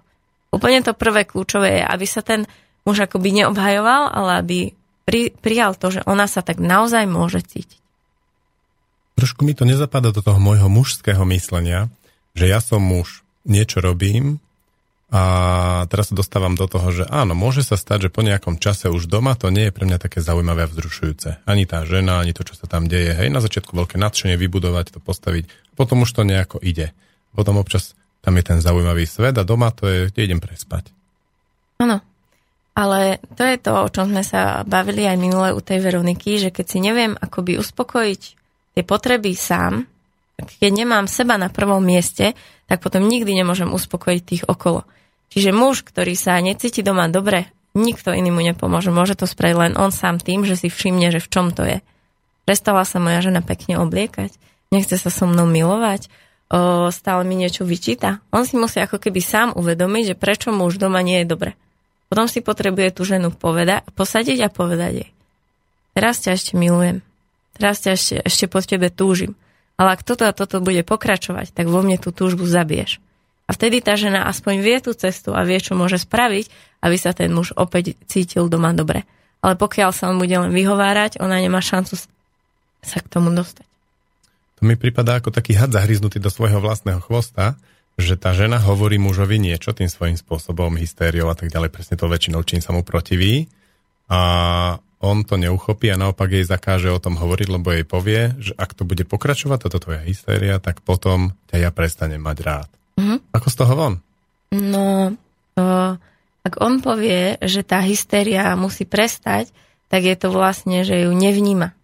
Úplne 0.54 0.86
to 0.86 0.94
prvé 0.94 1.26
kľúčové 1.26 1.82
je, 1.82 1.84
aby 1.84 2.06
sa 2.06 2.22
ten 2.22 2.46
muž 2.86 3.10
akoby 3.10 3.42
neobhajoval, 3.42 4.14
ale 4.14 4.32
aby 4.40 4.58
pri, 5.04 5.34
prijal 5.34 5.74
to, 5.74 6.00
že 6.00 6.06
ona 6.06 6.30
sa 6.30 6.46
tak 6.46 6.62
naozaj 6.62 7.10
môže 7.10 7.42
cítiť 7.42 7.83
trošku 9.24 9.48
mi 9.48 9.56
to 9.56 9.64
nezapadá 9.64 10.12
do 10.12 10.20
toho 10.20 10.36
môjho 10.36 10.68
mužského 10.68 11.24
myslenia, 11.32 11.88
že 12.36 12.52
ja 12.52 12.60
som 12.60 12.84
muž, 12.84 13.24
niečo 13.48 13.80
robím 13.80 14.44
a 15.08 15.24
teraz 15.88 16.12
sa 16.12 16.20
dostávam 16.20 16.60
do 16.60 16.68
toho, 16.68 16.92
že 16.92 17.08
áno, 17.08 17.32
môže 17.32 17.64
sa 17.64 17.80
stať, 17.80 18.12
že 18.12 18.12
po 18.12 18.20
nejakom 18.20 18.60
čase 18.60 18.92
už 18.92 19.08
doma 19.08 19.40
to 19.40 19.48
nie 19.48 19.72
je 19.72 19.76
pre 19.76 19.88
mňa 19.88 20.04
také 20.04 20.20
zaujímavé 20.20 20.68
a 20.68 20.72
vzrušujúce. 20.72 21.40
Ani 21.48 21.64
tá 21.64 21.88
žena, 21.88 22.20
ani 22.20 22.36
to, 22.36 22.44
čo 22.44 22.60
sa 22.60 22.68
tam 22.68 22.92
deje. 22.92 23.16
Hej, 23.16 23.32
na 23.32 23.40
začiatku 23.40 23.72
veľké 23.72 23.96
nadšenie 23.96 24.36
vybudovať, 24.36 24.92
to 24.92 25.00
postaviť, 25.00 25.48
potom 25.80 26.04
už 26.04 26.12
to 26.12 26.28
nejako 26.28 26.60
ide. 26.60 26.92
Potom 27.32 27.64
občas 27.64 27.96
tam 28.20 28.36
je 28.36 28.44
ten 28.44 28.60
zaujímavý 28.60 29.08
svet 29.08 29.40
a 29.40 29.48
doma 29.48 29.72
to 29.72 29.88
je, 29.88 30.12
kde 30.12 30.20
idem 30.20 30.44
prespať. 30.44 30.92
Áno. 31.80 32.04
Ale 32.76 33.24
to 33.40 33.48
je 33.48 33.56
to, 33.56 33.72
o 33.72 33.88
čom 33.88 34.12
sme 34.12 34.26
sa 34.26 34.68
bavili 34.68 35.08
aj 35.08 35.16
minule 35.16 35.56
u 35.56 35.64
tej 35.64 35.80
Veroniky, 35.80 36.42
že 36.42 36.50
keď 36.52 36.66
si 36.68 36.84
neviem 36.84 37.16
akoby 37.16 37.56
uspokojiť 37.62 38.43
tie 38.74 38.84
potreby 38.84 39.38
sám, 39.38 39.86
keď 40.38 40.72
nemám 40.74 41.06
seba 41.06 41.38
na 41.38 41.48
prvom 41.48 41.82
mieste, 41.82 42.34
tak 42.66 42.82
potom 42.82 43.06
nikdy 43.06 43.38
nemôžem 43.38 43.70
uspokojiť 43.70 44.22
tých 44.26 44.44
okolo. 44.50 44.84
Čiže 45.30 45.54
muž, 45.54 45.86
ktorý 45.86 46.14
sa 46.14 46.38
necíti 46.42 46.86
doma 46.86 47.10
dobre, 47.10 47.50
nikto 47.74 48.14
iný 48.14 48.30
mu 48.30 48.42
nepomôže. 48.42 48.94
Môže 48.94 49.18
to 49.18 49.26
spraviť 49.26 49.58
len 49.58 49.74
on 49.78 49.90
sám 49.90 50.22
tým, 50.22 50.46
že 50.46 50.58
si 50.58 50.70
všimne, 50.70 51.10
že 51.10 51.22
v 51.22 51.30
čom 51.30 51.50
to 51.54 51.66
je. 51.66 51.82
Prestala 52.46 52.86
sa 52.86 53.02
moja 53.02 53.24
žena 53.24 53.42
pekne 53.42 53.80
obliekať, 53.80 54.36
nechce 54.70 55.00
sa 55.00 55.10
so 55.10 55.26
mnou 55.26 55.48
milovať, 55.48 56.12
o, 56.52 56.92
stále 56.92 57.24
mi 57.24 57.40
niečo 57.40 57.64
vyčíta. 57.64 58.20
On 58.36 58.44
si 58.44 58.60
musí 58.60 58.84
ako 58.84 59.00
keby 59.00 59.22
sám 59.24 59.50
uvedomiť, 59.56 60.14
že 60.14 60.20
prečo 60.20 60.52
mu 60.52 60.68
už 60.68 60.82
doma 60.82 61.00
nie 61.00 61.24
je 61.24 61.30
dobre. 61.30 61.52
Potom 62.12 62.28
si 62.30 62.44
potrebuje 62.44 62.94
tú 62.94 63.08
ženu 63.08 63.32
poveda- 63.32 63.82
posadiť 63.96 64.38
a 64.46 64.54
povedať 64.54 64.92
jej. 65.08 65.10
Teraz 65.96 66.22
ťa 66.22 66.36
ešte 66.36 66.54
milujem 66.60 67.02
teraz 67.58 67.82
ťa 67.86 67.92
ešte, 67.94 68.16
ešte 68.26 68.46
po 68.50 68.60
tebe 68.62 68.90
túžim. 68.90 69.38
Ale 69.78 69.98
ak 69.98 70.06
toto 70.06 70.30
a 70.30 70.36
toto 70.36 70.62
bude 70.62 70.86
pokračovať, 70.86 71.54
tak 71.54 71.66
vo 71.66 71.82
mne 71.82 71.98
tú 71.98 72.14
túžbu 72.14 72.46
zabiješ. 72.46 73.02
A 73.50 73.52
vtedy 73.52 73.84
tá 73.84 73.98
žena 74.00 74.30
aspoň 74.30 74.64
vie 74.64 74.78
tú 74.80 74.96
cestu 74.96 75.36
a 75.36 75.44
vie, 75.44 75.60
čo 75.60 75.76
môže 75.76 76.00
spraviť, 76.00 76.48
aby 76.86 76.96
sa 76.96 77.12
ten 77.12 77.34
muž 77.34 77.52
opäť 77.58 77.98
cítil 78.08 78.48
doma 78.48 78.72
dobre. 78.72 79.04
Ale 79.44 79.60
pokiaľ 79.60 79.92
sa 79.92 80.08
on 80.08 80.22
bude 80.22 80.32
len 80.32 80.56
vyhovárať, 80.56 81.20
ona 81.20 81.44
nemá 81.44 81.60
šancu 81.60 82.00
sa 82.84 83.00
k 83.00 83.08
tomu 83.12 83.32
dostať. 83.36 83.68
To 84.60 84.62
mi 84.64 84.80
pripadá 84.80 85.20
ako 85.20 85.36
taký 85.36 85.60
had 85.60 85.76
zahryznutý 85.76 86.24
do 86.24 86.32
svojho 86.32 86.64
vlastného 86.64 87.04
chvosta, 87.04 87.60
že 88.00 88.16
tá 88.16 88.32
žena 88.32 88.58
hovorí 88.64 88.96
mužovi 88.98 89.38
niečo 89.38 89.76
tým 89.76 89.92
svojím 89.92 90.18
spôsobom, 90.18 90.80
hystériou 90.80 91.28
a 91.30 91.36
tak 91.36 91.52
ďalej, 91.52 91.70
presne 91.70 92.00
to 92.00 92.08
väčšinou, 92.08 92.42
čím 92.48 92.64
sa 92.64 92.72
mu 92.72 92.82
protiví. 92.82 93.52
A 94.08 94.20
on 95.04 95.28
to 95.28 95.36
neuchopí 95.36 95.92
a 95.92 96.00
naopak 96.00 96.32
jej 96.32 96.48
zakáže 96.48 96.88
o 96.88 96.98
tom 96.98 97.20
hovoriť, 97.20 97.48
lebo 97.52 97.76
jej 97.76 97.84
povie, 97.84 98.32
že 98.40 98.56
ak 98.56 98.72
to 98.72 98.88
bude 98.88 99.04
pokračovať, 99.04 99.68
toto 99.68 99.84
tvoja 99.84 100.00
hystéria, 100.08 100.64
tak 100.64 100.80
potom 100.80 101.36
ťa 101.52 101.68
ja 101.68 101.70
prestanem 101.76 102.24
mať 102.24 102.38
rád. 102.40 102.70
Mm-hmm. 102.96 103.36
Ako 103.36 103.48
z 103.52 103.56
toho 103.60 103.74
von? 103.76 103.94
No, 104.56 105.12
to, 105.60 106.00
ak 106.48 106.54
on 106.64 106.80
povie, 106.80 107.36
že 107.44 107.68
tá 107.68 107.84
hystéria 107.84 108.56
musí 108.56 108.88
prestať, 108.88 109.52
tak 109.92 110.08
je 110.08 110.16
to 110.16 110.32
vlastne, 110.32 110.88
že 110.88 111.04
ju 111.04 111.12
nevníma. 111.12 111.76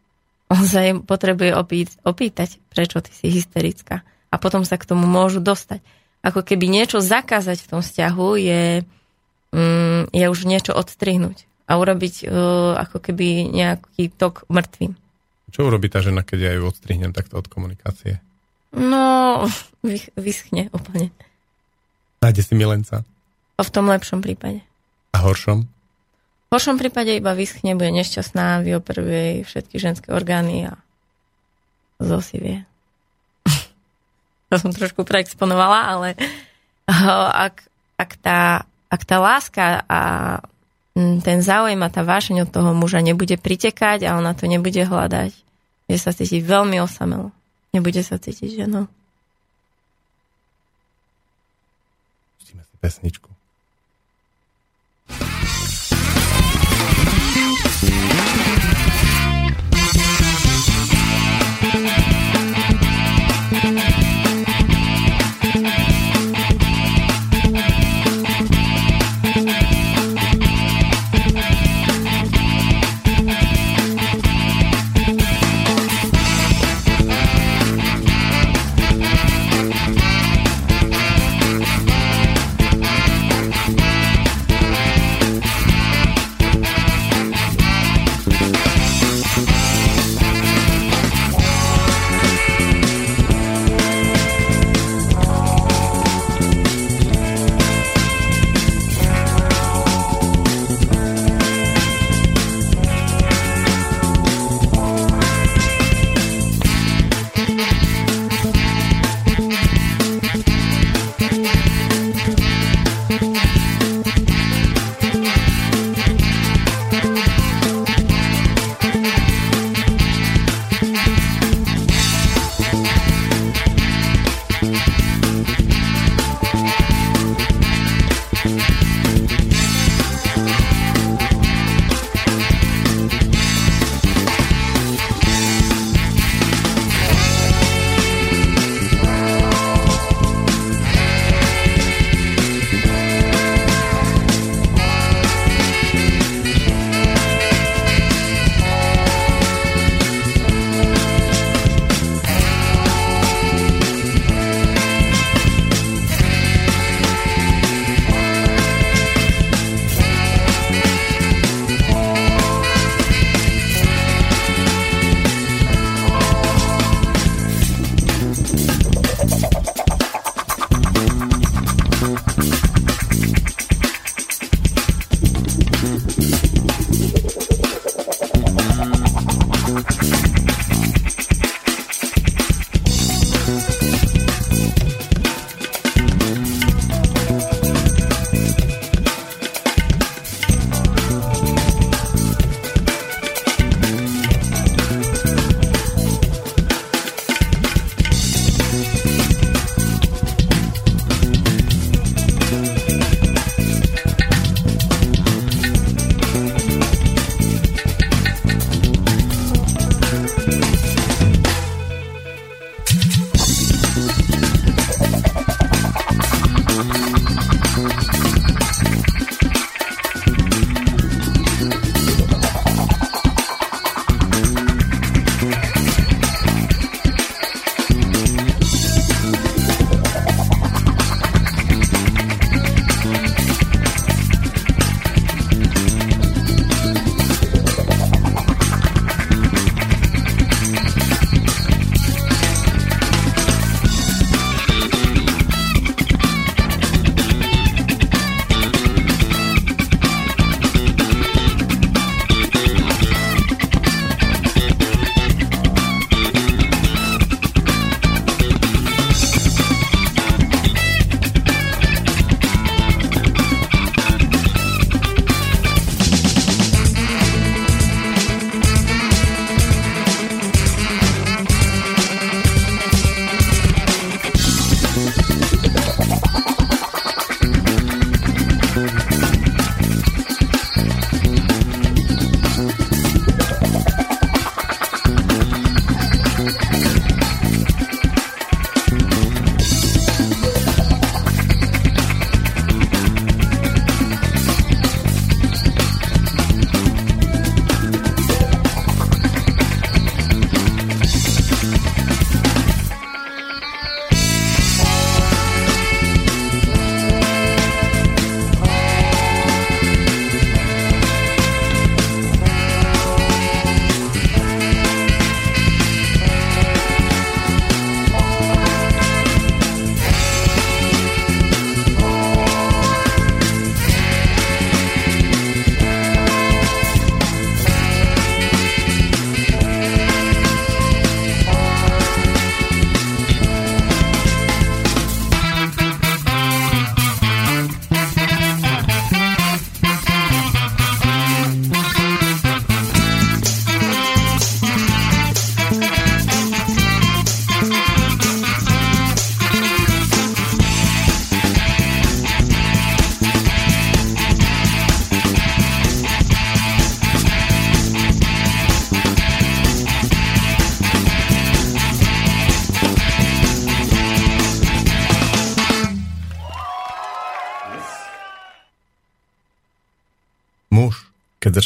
On 0.50 0.64
sa 0.64 0.82
jej 0.88 0.96
potrebuje 0.98 1.54
opýt, 1.54 1.94
opýtať, 2.08 2.58
prečo 2.72 3.04
ty 3.04 3.12
si 3.14 3.30
hysterická. 3.30 4.02
A 4.32 4.36
potom 4.40 4.64
sa 4.64 4.80
k 4.80 4.88
tomu 4.88 5.06
môžu 5.06 5.44
dostať. 5.44 5.84
Ako 6.24 6.42
keby 6.42 6.72
niečo 6.72 7.04
zakázať 7.04 7.62
v 7.62 7.70
tom 7.70 7.82
vzťahu 7.84 8.30
je, 8.40 8.64
mm, 9.54 10.02
je 10.10 10.26
už 10.26 10.40
niečo 10.48 10.74
odstrihnúť 10.74 11.49
a 11.70 11.72
urobiť 11.78 12.26
uh, 12.26 12.74
ako 12.82 12.98
keby 12.98 13.54
nejaký 13.54 14.10
tok 14.18 14.50
mŕtvým. 14.50 14.98
Čo 15.54 15.70
urobí 15.70 15.86
tá 15.90 16.02
žena, 16.02 16.26
keď 16.26 16.40
ja 16.42 16.52
ju 16.58 16.66
odstrihnem 16.66 17.14
takto 17.14 17.38
od 17.38 17.46
komunikácie? 17.46 18.22
No, 18.74 19.46
vyschne 20.18 20.70
úplne. 20.74 21.14
Nájde 22.22 22.42
si 22.42 22.54
milenca? 22.58 23.06
A 23.58 23.62
v 23.62 23.74
tom 23.74 23.90
lepšom 23.90 24.22
prípade. 24.22 24.62
A 25.14 25.26
horšom? 25.26 25.66
V 26.50 26.52
horšom 26.54 26.78
prípade 26.82 27.18
iba 27.18 27.34
vyschne, 27.34 27.78
bude 27.78 27.94
nešťastná, 27.94 28.66
vyoperuje 28.66 29.46
všetky 29.46 29.78
ženské 29.78 30.10
orgány 30.14 30.70
a 30.70 30.78
zosivie. 32.02 32.66
to 34.50 34.56
som 34.58 34.74
trošku 34.74 35.06
preexponovala, 35.06 35.80
ale 35.98 36.10
ak, 37.50 37.66
ak, 37.98 38.12
tá, 38.22 38.66
ak 38.90 39.02
tá 39.06 39.18
láska 39.18 39.82
a 39.86 40.00
ten 40.98 41.40
záujem 41.40 41.80
a 41.80 41.94
tá 41.94 42.02
vášeň 42.02 42.48
od 42.48 42.50
toho 42.50 42.72
muža 42.74 43.00
nebude 43.00 43.38
pritekať 43.40 44.04
a 44.10 44.18
ona 44.18 44.34
to 44.34 44.50
nebude 44.50 44.80
hľadať. 44.80 45.32
Je 45.90 45.98
sa 45.98 46.14
cítiť 46.14 46.46
veľmi 46.46 46.78
osamelo. 46.82 47.34
Nebude 47.74 48.02
sa 48.02 48.18
cítiť 48.18 48.66
ženou. 48.66 48.86
Pustíme 52.38 52.64
si 52.66 52.76
pesničku. 52.82 53.30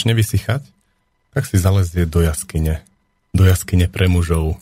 Začne 0.03 0.19
vysychať, 0.19 0.67
tak 1.31 1.47
si 1.47 1.55
zalezie 1.55 2.03
do 2.03 2.19
jaskyne. 2.19 2.83
Do 3.31 3.47
jaskyne 3.47 3.87
pre 3.87 4.11
mužov. 4.11 4.59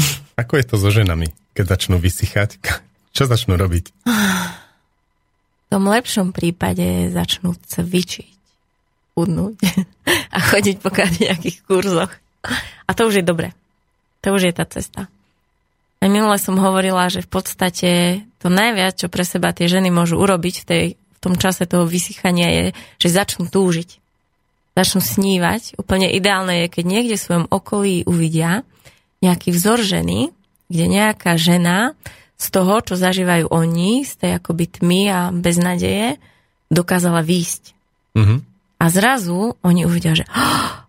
Ako 0.40 0.56
je 0.56 0.64
to 0.64 0.80
so 0.80 0.88
ženami, 0.88 1.36
keď 1.52 1.76
začnú 1.76 2.00
vysychať? 2.00 2.56
Čo 3.16 3.28
začnú 3.28 3.60
robiť? 3.60 3.92
V 3.92 5.68
tom 5.68 5.84
lepšom 5.84 6.32
prípade 6.32 7.12
začnú 7.12 7.52
cvičiť, 7.60 8.32
udnúť 9.20 9.60
a 10.36 10.38
chodiť 10.40 10.80
po 10.80 10.88
nejakých 10.96 11.60
kurzoch. 11.68 12.16
A 12.88 12.90
to 12.96 13.04
už 13.04 13.20
je 13.20 13.24
dobre. 13.28 13.52
To 14.24 14.32
už 14.32 14.48
je 14.48 14.54
tá 14.56 14.64
cesta. 14.64 15.12
Aj 16.00 16.08
minule 16.08 16.40
som 16.40 16.56
hovorila, 16.56 17.12
že 17.12 17.20
v 17.20 17.28
podstate 17.28 17.90
to 18.40 18.48
najviac, 18.48 18.96
čo 18.96 19.12
pre 19.12 19.28
seba 19.28 19.52
tie 19.52 19.68
ženy 19.68 19.92
môžu 19.92 20.16
urobiť 20.16 20.54
v, 20.56 20.64
tej, 20.64 20.84
tom 21.26 21.34
čase 21.34 21.66
toho 21.66 21.82
vysychania 21.82 22.48
je, 22.48 22.64
že 23.02 23.08
začnú 23.18 23.50
túžiť. 23.50 23.98
Začnú 24.78 25.02
snívať. 25.02 25.74
Úplne 25.80 26.14
ideálne 26.14 26.64
je, 26.64 26.72
keď 26.78 26.84
niekde 26.86 27.16
v 27.18 27.24
svojom 27.26 27.46
okolí 27.50 28.06
uvidia 28.06 28.62
nejaký 29.24 29.50
vzor 29.50 29.82
ženy, 29.82 30.30
kde 30.70 30.84
nejaká 30.86 31.34
žena 31.34 31.98
z 32.36 32.46
toho, 32.52 32.84
čo 32.84 32.94
zažívajú 32.94 33.48
oni, 33.48 34.04
z 34.04 34.12
tej 34.20 34.30
akoby 34.38 34.64
tmy 34.68 35.02
a 35.08 35.20
beznadeje, 35.32 36.20
dokázala 36.68 37.24
výjsť. 37.24 37.62
Mm-hmm. 38.12 38.38
A 38.76 38.84
zrazu 38.92 39.56
oni 39.64 39.88
uvidia, 39.88 40.12
že 40.12 40.28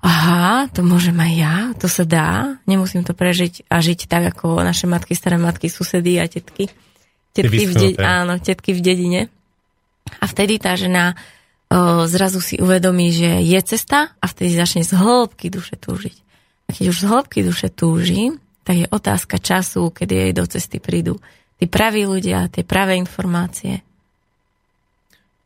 aha, 0.03 0.67
to 0.75 0.83
môžem 0.83 1.15
aj 1.15 1.33
ja, 1.39 1.55
to 1.79 1.87
sa 1.87 2.03
dá, 2.03 2.59
nemusím 2.67 3.07
to 3.07 3.15
prežiť 3.15 3.71
a 3.71 3.79
žiť 3.79 4.11
tak, 4.11 4.35
ako 4.35 4.59
naše 4.59 4.91
matky, 4.91 5.15
staré 5.15 5.39
matky, 5.39 5.71
susedy 5.71 6.19
a 6.19 6.27
tetky. 6.27 6.67
Tetky 7.31 7.63
v, 7.63 7.73
de- 7.79 7.97
áno, 8.03 8.35
tetky 8.43 8.75
v 8.75 8.83
dedine. 8.83 9.21
A 10.17 10.25
vtedy 10.25 10.57
tá 10.57 10.73
žena 10.79 11.13
o, 11.67 12.07
zrazu 12.07 12.39
si 12.39 12.55
uvedomí, 12.57 13.11
že 13.11 13.43
je 13.43 13.59
cesta 13.63 14.15
a 14.17 14.25
vtedy 14.25 14.55
začne 14.55 14.83
z 14.87 14.95
hĺbky 14.95 15.51
duše 15.51 15.75
túžiť. 15.75 16.17
A 16.67 16.75
keď 16.75 16.85
už 16.91 16.97
z 17.03 17.05
hĺbky 17.07 17.39
duše 17.47 17.67
túži, 17.71 18.35
tak 18.67 18.75
je 18.83 18.87
otázka 18.91 19.39
času, 19.39 19.95
kedy 19.95 20.13
jej 20.13 20.31
do 20.35 20.43
cesty 20.43 20.83
prídu 20.83 21.15
tí 21.55 21.65
praví 21.65 22.03
ľudia, 22.03 22.51
tie 22.51 22.67
pravé 22.67 22.99
informácie. 22.99 23.79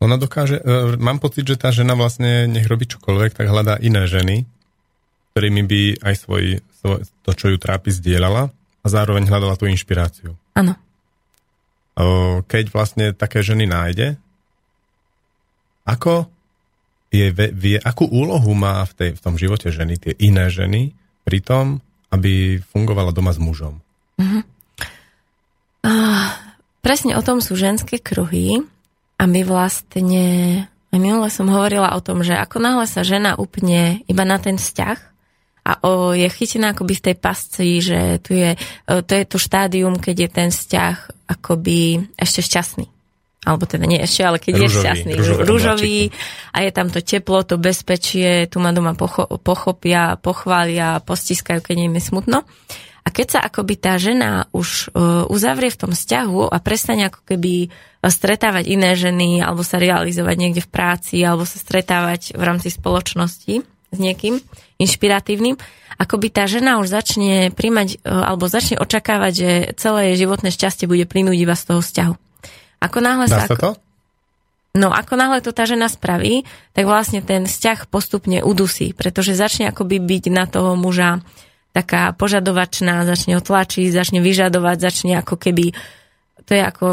Ona 0.02 0.18
dokáže, 0.18 0.58
uh, 0.58 0.98
mám 0.98 1.22
pocit, 1.22 1.46
že 1.46 1.62
tá 1.62 1.70
žena 1.70 1.94
vlastne 1.94 2.50
nech 2.50 2.66
robí 2.66 2.90
čokoľvek, 2.90 3.38
tak 3.38 3.46
hľadá 3.46 3.78
iné 3.78 4.10
ženy, 4.10 4.50
ktorými 5.38 5.62
by 5.70 5.82
aj 6.02 6.16
svoj, 6.26 6.44
svoj, 6.82 7.06
to, 7.22 7.32
čo 7.38 7.54
ju 7.54 7.58
trápi, 7.62 7.94
zdieľala 7.94 8.50
a 8.82 8.88
zároveň 8.90 9.30
hľadala 9.30 9.54
tú 9.62 9.70
inšpiráciu. 9.70 10.34
Áno. 10.58 10.74
Keď 12.50 12.74
vlastne 12.74 13.14
také 13.14 13.46
ženy 13.46 13.70
nájde, 13.70 14.18
ako 15.92 16.32
je, 17.12 17.28
vie, 17.36 17.76
akú 17.76 18.08
úlohu 18.08 18.56
má 18.56 18.88
v, 18.88 18.94
tej, 18.96 19.10
v 19.20 19.24
tom 19.24 19.36
živote 19.36 19.68
ženy, 19.68 20.00
tie 20.00 20.14
iné 20.16 20.48
ženy, 20.48 20.96
pri 21.28 21.44
tom, 21.44 21.84
aby 22.08 22.64
fungovala 22.72 23.12
doma 23.12 23.36
s 23.36 23.40
mužom? 23.44 23.84
Uh-huh. 24.16 24.44
Uh, 25.84 26.32
presne 26.80 27.20
o 27.20 27.22
tom 27.22 27.44
sú 27.44 27.60
ženské 27.60 28.00
kruhy 28.00 28.64
a 29.20 29.24
my 29.28 29.44
vlastne, 29.44 30.24
aj 30.96 31.00
minule 31.00 31.28
som 31.28 31.52
hovorila 31.52 31.92
o 32.00 32.02
tom, 32.02 32.24
že 32.24 32.34
ako 32.34 32.64
náhle 32.64 32.88
sa 32.88 33.04
žena 33.04 33.36
upne 33.36 34.02
iba 34.08 34.24
na 34.24 34.40
ten 34.40 34.56
vzťah 34.56 34.98
a 35.62 35.72
o, 35.86 36.18
je 36.18 36.26
chytená 36.26 36.74
akoby 36.74 36.98
v 36.98 37.06
tej 37.12 37.16
pasci, 37.22 37.68
že 37.86 38.18
tu 38.26 38.34
je, 38.34 38.58
to 38.88 39.12
je 39.14 39.26
to 39.30 39.38
štádium, 39.38 40.00
keď 40.02 40.16
je 40.26 40.30
ten 40.32 40.50
vzťah 40.50 40.96
akoby 41.38 42.10
ešte 42.18 42.42
šťastný. 42.42 42.90
Alebo 43.42 43.66
teda 43.66 43.90
nie 43.90 43.98
ešte, 43.98 44.22
ale 44.22 44.38
keď 44.38 44.54
rúžový, 44.54 44.70
je 44.70 44.82
šťastný, 44.86 45.12
rúžový, 45.18 45.42
rúžový 45.50 46.00
a 46.54 46.58
je 46.62 46.72
tam 46.72 46.94
to 46.94 47.02
teplo, 47.02 47.42
to 47.42 47.58
bezpečie, 47.58 48.46
tu 48.46 48.62
ma 48.62 48.70
doma 48.70 48.94
pocho- 48.94 49.42
pochopia, 49.42 50.14
pochvália, 50.14 51.02
postiskajú, 51.02 51.58
keď 51.66 51.90
im 51.90 51.98
je 51.98 52.04
smutno. 52.06 52.46
A 53.02 53.10
keď 53.10 53.28
sa 53.34 53.40
akoby 53.42 53.82
tá 53.82 53.98
žena 53.98 54.46
už 54.54 54.94
uh, 54.94 55.26
uzavrie 55.26 55.74
v 55.74 55.80
tom 55.82 55.92
vzťahu 55.98 56.54
a 56.54 56.58
prestane 56.62 57.10
ako 57.10 57.26
keby 57.26 57.74
stretávať 58.06 58.70
iné 58.70 58.94
ženy 58.94 59.42
alebo 59.42 59.66
sa 59.66 59.82
realizovať 59.82 60.36
niekde 60.38 60.62
v 60.62 60.70
práci 60.70 61.18
alebo 61.26 61.42
sa 61.42 61.58
stretávať 61.58 62.38
v 62.38 62.42
rámci 62.46 62.70
spoločnosti 62.70 63.66
s 63.92 63.98
niekým 63.98 64.38
inšpiratívnym, 64.78 65.58
akoby 65.98 66.28
tá 66.30 66.46
žena 66.46 66.78
už 66.78 66.94
začne 66.94 67.50
príjmať 67.50 68.06
uh, 68.06 68.22
alebo 68.30 68.46
začne 68.46 68.78
očakávať, 68.78 69.34
že 69.34 69.50
celé 69.82 70.14
jej 70.14 70.30
životné 70.30 70.54
šťastie 70.54 70.86
bude 70.86 71.10
plynúť 71.10 71.38
iba 71.42 71.58
z 71.58 71.74
toho 71.74 71.82
vzťahu. 71.82 72.31
Ako 72.82 72.98
náhle 73.00 73.30
Dá 73.30 73.46
sa, 73.46 73.54
sa 73.54 73.58
to? 73.58 73.70
No 74.72 74.90
ako 74.90 75.20
náhle 75.20 75.44
to 75.44 75.54
tá 75.54 75.68
žena 75.68 75.92
spraví, 75.92 76.48
tak 76.72 76.88
vlastne 76.88 77.20
ten 77.22 77.46
vzťah 77.46 77.92
postupne 77.92 78.40
udusí, 78.42 78.96
pretože 78.96 79.38
začne 79.38 79.70
akoby 79.70 80.00
byť 80.00 80.24
na 80.32 80.48
toho 80.48 80.74
muža 80.80 81.20
taká 81.72 82.12
požadovačná, 82.16 83.04
začne 83.04 83.40
otlačiť, 83.40 83.92
začne 83.92 84.20
vyžadovať, 84.24 84.78
začne 84.80 85.14
ako 85.20 85.36
keby, 85.40 85.76
to 86.48 86.52
je 86.52 86.64
ako 86.64 86.88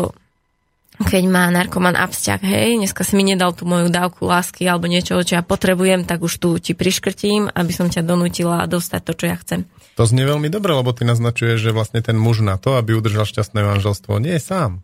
keď 0.98 1.30
má 1.30 1.46
narkoman 1.54 1.94
absťak, 1.94 2.42
hej, 2.42 2.74
dneska 2.74 3.06
si 3.06 3.14
mi 3.14 3.22
nedal 3.22 3.54
tú 3.54 3.62
moju 3.62 3.86
dávku 3.86 4.26
lásky 4.26 4.66
alebo 4.66 4.90
niečo, 4.90 5.14
čo 5.22 5.38
ja 5.38 5.46
potrebujem, 5.46 6.02
tak 6.02 6.26
už 6.26 6.42
tu 6.42 6.58
ti 6.58 6.74
priškrtím, 6.74 7.54
aby 7.54 7.70
som 7.70 7.86
ťa 7.86 8.02
donútila 8.02 8.66
dostať 8.66 9.00
to, 9.06 9.12
čo 9.14 9.24
ja 9.30 9.38
chcem. 9.38 9.62
To 9.94 10.02
znie 10.02 10.26
veľmi 10.26 10.50
dobre, 10.50 10.74
lebo 10.74 10.90
ty 10.90 11.06
naznačuješ, 11.06 11.70
že 11.70 11.70
vlastne 11.70 12.02
ten 12.02 12.18
muž 12.18 12.42
na 12.42 12.58
to, 12.58 12.74
aby 12.74 12.98
udržal 12.98 13.30
šťastné 13.30 13.62
manželstvo, 13.62 14.18
nie 14.18 14.34
je 14.38 14.42
sám. 14.42 14.82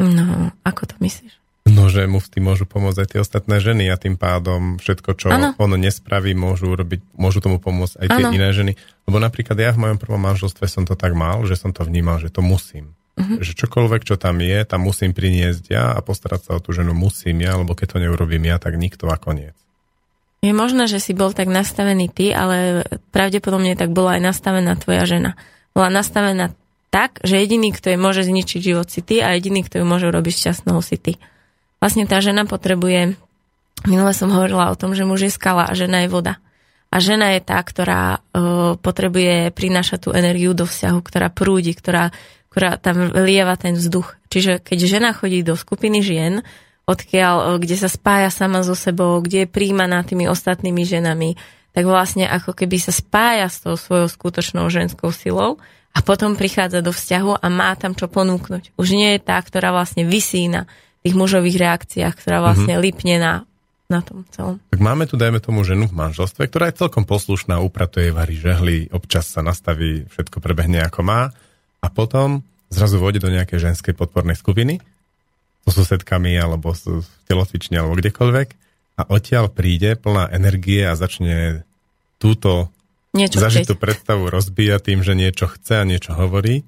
No, 0.00 0.56
ako 0.64 0.82
to 0.88 0.96
myslíš? 1.04 1.40
No, 1.68 1.92
že 1.92 2.08
mu 2.08 2.18
v 2.18 2.28
tým 2.32 2.44
môžu 2.48 2.64
pomôcť 2.64 2.98
aj 3.04 3.08
tie 3.14 3.20
ostatné 3.20 3.60
ženy 3.60 3.92
a 3.92 4.00
tým 4.00 4.16
pádom 4.16 4.80
všetko, 4.80 5.10
čo 5.14 5.28
ano. 5.28 5.52
ono 5.60 5.76
nespraví, 5.76 6.32
môžu 6.32 6.72
robiť, 6.72 7.04
môžu 7.14 7.44
tomu 7.44 7.60
pomôcť 7.60 8.00
aj 8.00 8.08
tie 8.10 8.24
ano. 8.26 8.34
iné 8.34 8.48
ženy. 8.50 8.72
Lebo 9.06 9.20
napríklad 9.20 9.54
ja 9.60 9.70
v 9.76 9.86
mojom 9.86 9.98
prvom 10.00 10.18
manželstve 10.18 10.66
som 10.66 10.88
to 10.88 10.96
tak 10.96 11.12
mal, 11.12 11.44
že 11.44 11.60
som 11.60 11.70
to 11.70 11.84
vnímal, 11.84 12.18
že 12.18 12.32
to 12.32 12.40
musím. 12.40 12.96
Uh-huh. 13.20 13.38
Že 13.38 13.66
čokoľvek, 13.66 14.02
čo 14.08 14.16
tam 14.16 14.40
je, 14.40 14.58
tam 14.64 14.82
musím 14.82 15.12
priniesť 15.12 15.64
ja 15.68 15.92
a 15.92 16.00
postarať 16.00 16.40
sa 16.48 16.50
o 16.56 16.62
tú 16.64 16.72
ženu 16.72 16.96
musím 16.96 17.44
ja, 17.44 17.60
lebo 17.60 17.76
keď 17.76 17.96
to 17.96 18.02
neurobím 18.02 18.48
ja, 18.48 18.56
tak 18.56 18.80
nikto 18.80 19.06
a 19.12 19.20
koniec. 19.20 19.54
Je 20.40 20.56
možné, 20.56 20.88
že 20.88 21.04
si 21.04 21.12
bol 21.12 21.36
tak 21.36 21.52
nastavený 21.52 22.08
ty, 22.08 22.32
ale 22.32 22.88
pravdepodobne 23.12 23.76
tak 23.76 23.92
bola 23.92 24.16
aj 24.16 24.32
nastavená 24.32 24.72
tvoja 24.80 25.04
žena. 25.04 25.36
Bola 25.76 25.92
nastavená 25.92 26.56
tak, 26.90 27.22
že 27.22 27.38
jediný, 27.38 27.70
kto 27.70 27.94
jej 27.94 27.98
môže 27.98 28.26
zničiť 28.26 28.60
život 28.60 28.90
si 28.90 29.00
ty 29.00 29.22
a 29.22 29.38
jediný, 29.38 29.62
kto 29.62 29.82
ju 29.82 29.86
môže 29.86 30.10
robiť 30.10 30.34
šťastnou 30.34 30.82
si 30.82 30.98
ty 30.98 31.14
vlastne 31.80 32.04
tá 32.04 32.20
žena 32.20 32.44
potrebuje, 32.44 33.16
minule 33.88 34.12
som 34.12 34.30
hovorila 34.30 34.70
o 34.70 34.78
tom, 34.78 34.92
že 34.92 35.08
muž 35.08 35.26
je 35.26 35.32
skala 35.32 35.66
a 35.66 35.72
žena 35.72 36.04
je 36.04 36.12
voda. 36.12 36.38
A 36.92 37.00
žena 37.00 37.34
je 37.34 37.40
tá, 37.40 37.58
ktorá 37.58 38.20
uh, 38.20 38.76
potrebuje 38.76 39.50
prinášať 39.56 39.98
tú 40.06 40.10
energiu 40.12 40.52
do 40.52 40.68
vzťahu, 40.68 40.98
ktorá 41.00 41.32
prúdi, 41.32 41.72
ktorá, 41.72 42.12
ktorá 42.52 42.76
tam 42.76 43.10
lieva 43.14 43.56
ten 43.56 43.78
vzduch. 43.78 44.18
Čiže 44.28 44.60
keď 44.60 44.78
žena 44.86 45.10
chodí 45.14 45.40
do 45.40 45.54
skupiny 45.54 46.02
žien, 46.04 46.42
odkiaľ, 46.90 47.34
uh, 47.38 47.46
kde 47.62 47.78
sa 47.78 47.88
spája 47.88 48.28
sama 48.28 48.66
so 48.66 48.74
sebou, 48.74 49.22
kde 49.22 49.46
je 49.46 49.52
príjmaná 49.54 50.02
tými 50.02 50.26
ostatnými 50.26 50.82
ženami, 50.82 51.38
tak 51.70 51.86
vlastne 51.86 52.26
ako 52.26 52.58
keby 52.58 52.82
sa 52.82 52.90
spája 52.90 53.46
s 53.46 53.62
tou 53.62 53.78
svojou 53.78 54.10
skutočnou 54.10 54.66
ženskou 54.66 55.14
silou 55.14 55.62
a 55.90 55.98
potom 56.06 56.38
prichádza 56.38 56.80
do 56.80 56.94
vzťahu 56.94 57.42
a 57.42 57.46
má 57.50 57.74
tam 57.74 57.98
čo 57.98 58.06
ponúknuť. 58.06 58.78
Už 58.78 58.94
nie 58.94 59.18
je 59.18 59.20
tá, 59.20 59.42
ktorá 59.42 59.74
vlastne 59.74 60.06
vysí 60.06 60.46
na 60.46 60.70
tých 61.02 61.18
mužových 61.18 61.58
reakciách, 61.58 62.14
ktorá 62.14 62.38
vlastne 62.44 62.78
mm-hmm. 62.78 62.86
lipne 62.86 63.16
na, 63.18 63.32
na 63.90 64.00
tom 64.04 64.22
celom. 64.30 64.62
Tak 64.70 64.78
máme 64.78 65.08
tu, 65.10 65.18
dajme 65.18 65.42
tomu, 65.42 65.66
ženu 65.66 65.90
v 65.90 65.98
manželstve, 65.98 66.46
ktorá 66.46 66.70
je 66.70 66.78
celkom 66.78 67.02
poslušná, 67.02 67.58
upratuje, 67.58 68.14
varí 68.14 68.38
žehly, 68.38 68.86
občas 68.94 69.26
sa 69.26 69.42
nastaví, 69.42 70.06
všetko 70.12 70.38
prebehne 70.38 70.84
ako 70.86 71.00
má 71.02 71.34
a 71.82 71.86
potom 71.90 72.46
zrazu 72.70 73.02
vôjde 73.02 73.24
do 73.24 73.34
nejakej 73.34 73.72
ženskej 73.72 73.98
podpornej 73.98 74.38
skupiny 74.38 74.78
so 75.66 75.74
susedkami 75.74 76.38
alebo 76.38 76.70
s 76.72 76.86
telocvične 77.26 77.82
alebo 77.82 77.98
kdekoľvek 77.98 78.48
a 79.00 79.02
odtiaľ 79.10 79.50
príde 79.50 79.96
plná 79.98 80.30
energie 80.30 80.86
a 80.86 80.94
začne 80.94 81.64
túto 82.20 82.68
niečo 83.16 83.42
zažitú 83.42 83.74
predstavu 83.74 84.30
rozbíja 84.30 84.78
tým, 84.78 85.02
že 85.02 85.18
niečo 85.18 85.50
chce 85.50 85.82
a 85.82 85.88
niečo 85.88 86.14
hovorí 86.14 86.62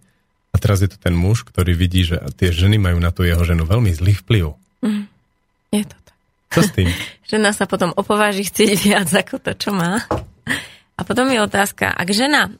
a 0.53 0.57
teraz 0.61 0.85
je 0.85 0.91
to 0.93 1.01
ten 1.01 1.17
muž, 1.17 1.49
ktorý 1.49 1.73
vidí, 1.73 2.05
že 2.05 2.21
tie 2.37 2.53
ženy 2.53 2.77
majú 2.77 3.01
na 3.01 3.09
tú 3.09 3.25
jeho 3.25 3.41
ženu 3.43 3.65
veľmi 3.65 3.89
zlý 3.95 4.13
vplyv. 4.21 4.53
Mm, 4.85 5.05
je 5.73 5.85
to 5.89 5.97
tak. 5.97 6.17
Čo 6.53 6.61
s 6.61 6.71
tým? 6.77 6.89
žena 7.33 7.51
sa 7.57 7.65
potom 7.65 7.97
opováži 7.97 8.45
chcieť 8.45 8.79
viac 8.85 9.09
ako 9.09 9.41
to, 9.41 9.53
čo 9.57 9.71
má. 9.73 10.05
A 10.93 11.01
potom 11.09 11.25
je 11.33 11.41
otázka, 11.41 11.89
ak 11.89 12.09
žena, 12.13 12.53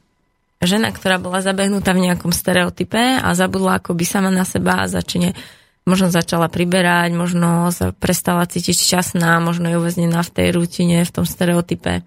žena, 0.57 0.89
ktorá 0.89 1.21
bola 1.21 1.45
zabehnutá 1.45 1.93
v 1.93 2.09
nejakom 2.09 2.33
stereotype 2.33 3.21
a 3.21 3.29
zabudla 3.37 3.77
akoby 3.77 4.03
sama 4.09 4.33
na 4.33 4.41
seba 4.41 4.83
a 4.83 4.89
začne, 4.89 5.37
možno 5.85 6.09
začala 6.09 6.49
priberať, 6.49 7.13
možno 7.13 7.69
sa 7.69 7.93
prestala 7.93 8.49
cítiť 8.49 8.73
šťastná, 8.73 9.37
možno 9.37 9.69
je 9.69 9.77
uväznená 9.77 10.25
v 10.25 10.33
tej 10.33 10.47
rutine, 10.57 11.05
v 11.05 11.13
tom 11.13 11.29
stereotype 11.29 12.01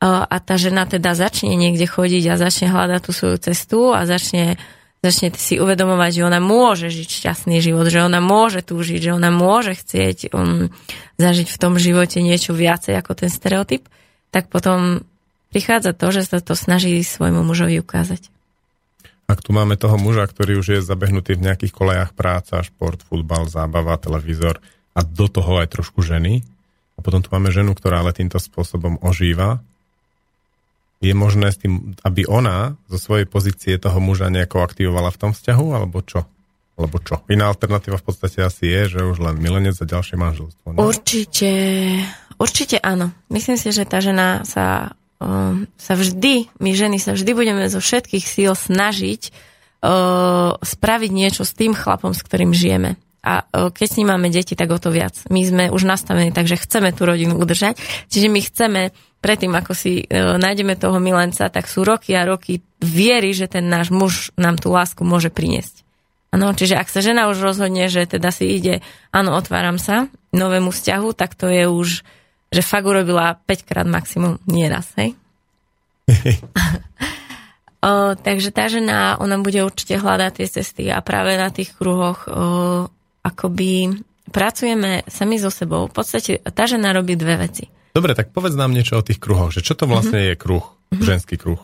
a 0.00 0.36
tá 0.38 0.54
žena 0.54 0.86
teda 0.86 1.18
začne 1.18 1.58
niekde 1.58 1.82
chodiť 1.82 2.24
a 2.30 2.40
začne 2.40 2.70
hľadať 2.70 3.00
tú 3.02 3.10
svoju 3.10 3.36
cestu 3.42 3.80
a 3.90 4.06
začne 4.06 4.54
začne 4.98 5.30
si 5.38 5.62
uvedomovať, 5.62 6.10
že 6.10 6.26
ona 6.26 6.42
môže 6.42 6.90
žiť 6.90 7.08
šťastný 7.22 7.62
život, 7.62 7.86
že 7.86 8.02
ona 8.02 8.18
môže 8.18 8.66
túžiť, 8.66 9.10
že 9.10 9.14
ona 9.14 9.30
môže 9.30 9.78
chcieť 9.78 10.34
um, 10.34 10.74
zažiť 11.22 11.48
v 11.54 11.60
tom 11.60 11.78
živote 11.78 12.18
niečo 12.18 12.50
viacej 12.50 12.98
ako 12.98 13.12
ten 13.14 13.30
stereotyp, 13.30 13.86
tak 14.34 14.50
potom 14.50 15.06
prichádza 15.54 15.94
to, 15.94 16.10
že 16.10 16.26
sa 16.26 16.38
to 16.42 16.58
snaží 16.58 16.98
svojmu 17.06 17.46
mužovi 17.46 17.78
ukázať. 17.78 18.26
Ak 19.28 19.44
tu 19.44 19.52
máme 19.52 19.76
toho 19.76 20.00
muža, 20.00 20.24
ktorý 20.24 20.58
už 20.58 20.66
je 20.80 20.80
zabehnutý 20.80 21.36
v 21.36 21.44
nejakých 21.46 21.72
kolejách 21.76 22.12
práca, 22.16 22.64
šport, 22.64 22.98
futbal, 23.04 23.46
zábava, 23.46 24.00
televízor 24.00 24.58
a 24.96 25.00
do 25.04 25.28
toho 25.28 25.60
aj 25.62 25.68
trošku 25.78 26.00
ženy, 26.00 26.42
a 26.96 27.04
potom 27.04 27.22
tu 27.22 27.30
máme 27.30 27.54
ženu, 27.54 27.78
ktorá 27.78 28.02
ale 28.02 28.16
týmto 28.16 28.42
spôsobom 28.42 28.98
ožíva, 29.04 29.62
je 30.98 31.14
možné 31.14 31.54
s 31.54 31.62
tým, 31.62 31.94
aby 32.02 32.26
ona 32.26 32.74
zo 32.90 32.98
svojej 32.98 33.26
pozície 33.26 33.78
toho 33.78 34.02
muža 34.02 34.30
nejako 34.34 34.66
aktivovala 34.66 35.14
v 35.14 35.20
tom 35.20 35.30
vzťahu, 35.30 35.66
alebo 35.70 36.02
čo? 36.02 36.26
Alebo 36.78 36.98
čo? 37.02 37.22
Iná 37.30 37.50
alternatíva 37.50 37.98
v 37.98 38.06
podstate 38.06 38.42
asi 38.42 38.70
je, 38.70 38.98
že 38.98 39.00
už 39.06 39.18
len 39.18 39.38
milenec 39.38 39.74
a 39.78 39.86
ďalšie 39.86 40.14
manželstvo. 40.18 40.74
Nie? 40.74 40.78
Určite, 40.78 41.50
určite 42.38 42.76
áno. 42.82 43.14
Myslím 43.30 43.58
si, 43.58 43.70
že 43.74 43.86
tá 43.86 43.98
žena 43.98 44.46
sa, 44.46 44.94
um, 45.18 45.66
sa 45.74 45.94
vždy, 45.98 46.50
my 46.62 46.70
ženy 46.74 46.98
sa 47.02 47.14
vždy 47.14 47.30
budeme 47.34 47.66
zo 47.66 47.82
všetkých 47.82 48.22
síl 48.22 48.54
snažiť 48.54 49.22
uh, 49.82 50.54
spraviť 50.58 51.10
niečo 51.10 51.42
s 51.42 51.54
tým 51.54 51.74
chlapom, 51.74 52.14
s 52.14 52.22
ktorým 52.22 52.54
žijeme. 52.54 52.94
A 53.26 53.42
uh, 53.42 53.74
keď 53.74 53.86
s 53.86 53.96
ním 53.98 54.14
máme 54.14 54.30
deti, 54.30 54.54
tak 54.54 54.70
o 54.70 54.78
to 54.78 54.94
viac. 54.94 55.18
My 55.34 55.42
sme 55.42 55.74
už 55.74 55.82
nastavení, 55.82 56.30
takže 56.30 56.62
chceme 56.62 56.94
tú 56.94 57.06
rodinu 57.10 57.38
udržať. 57.38 57.78
Čiže 58.06 58.30
my 58.30 58.40
chceme 58.42 58.80
predtým, 59.18 59.52
ako 59.54 59.72
si 59.74 60.02
e, 60.02 60.04
nájdeme 60.14 60.78
toho 60.78 61.02
milenca, 61.02 61.50
tak 61.50 61.66
sú 61.66 61.82
roky 61.82 62.14
a 62.14 62.26
roky 62.26 62.62
viery, 62.78 63.34
že 63.34 63.50
ten 63.50 63.66
náš 63.66 63.90
muž 63.90 64.30
nám 64.38 64.58
tú 64.58 64.70
lásku 64.70 65.02
môže 65.02 65.30
priniesť. 65.30 65.82
Ano, 66.28 66.52
čiže 66.52 66.76
ak 66.76 66.92
sa 66.92 67.00
žena 67.00 67.32
už 67.32 67.40
rozhodne, 67.40 67.88
že 67.88 68.04
teda 68.04 68.28
si 68.28 68.60
ide, 68.60 68.84
áno, 69.10 69.32
otváram 69.32 69.80
sa 69.80 70.12
novému 70.36 70.68
vzťahu, 70.68 71.08
tak 71.16 71.32
to 71.32 71.48
je 71.48 71.64
už, 71.64 71.88
že 72.52 72.60
fakt 72.60 72.84
urobila 72.84 73.40
5 73.48 73.64
krát 73.64 73.88
maximum, 73.88 74.36
nie 74.44 74.68
raz, 74.68 74.92
hej? 75.00 75.16
o, 77.88 78.12
takže 78.12 78.52
tá 78.52 78.68
žena, 78.68 79.16
ona 79.16 79.40
bude 79.40 79.64
určite 79.64 79.96
hľadať 79.96 80.32
tie 80.36 80.48
cesty 80.52 80.84
a 80.92 81.00
práve 81.00 81.32
na 81.40 81.48
tých 81.48 81.72
kruhoch 81.72 82.28
o, 82.28 82.32
akoby 83.24 83.96
pracujeme 84.28 85.08
sami 85.08 85.40
so 85.40 85.48
sebou. 85.48 85.88
V 85.88 85.96
podstate 85.96 86.44
tá 86.44 86.68
žena 86.68 86.92
robí 86.92 87.16
dve 87.16 87.40
veci. 87.40 87.77
Dobre, 87.92 88.12
tak 88.14 88.30
povedz 88.30 88.54
nám 88.54 88.72
niečo 88.74 89.00
o 89.00 89.06
tých 89.06 89.18
kruhoch, 89.18 89.50
že 89.50 89.64
čo 89.64 89.74
to 89.74 89.88
vlastne 89.88 90.20
mm-hmm. 90.20 90.36
je 90.36 90.42
kruh, 90.42 90.64
mm-hmm. 90.64 91.04
ženský 91.04 91.34
kruh? 91.40 91.60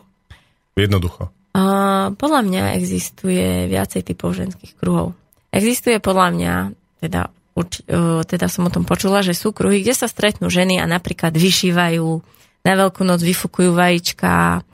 Jednoducho. 0.75 1.31
Uh, 1.55 2.11
podľa 2.19 2.43
mňa 2.43 2.63
existuje 2.75 3.71
viacej 3.71 4.03
typov 4.03 4.35
ženských 4.35 4.75
kruhov. 4.75 5.15
Existuje 5.55 6.03
podľa 6.03 6.29
mňa, 6.35 6.55
teda, 6.99 7.31
urč, 7.55 7.87
uh, 7.87 8.27
teda 8.27 8.51
som 8.51 8.67
o 8.67 8.75
tom 8.75 8.83
počula, 8.83 9.23
že 9.23 9.39
sú 9.39 9.55
kruhy, 9.55 9.87
kde 9.87 9.95
sa 9.95 10.11
stretnú 10.11 10.51
ženy 10.51 10.83
a 10.83 10.91
napríklad 10.91 11.31
vyšívajú, 11.31 12.09
na 12.67 12.73
veľkú 12.75 13.07
noc 13.07 13.23
vyfukujú 13.23 13.71
vajíčka, 13.71 14.67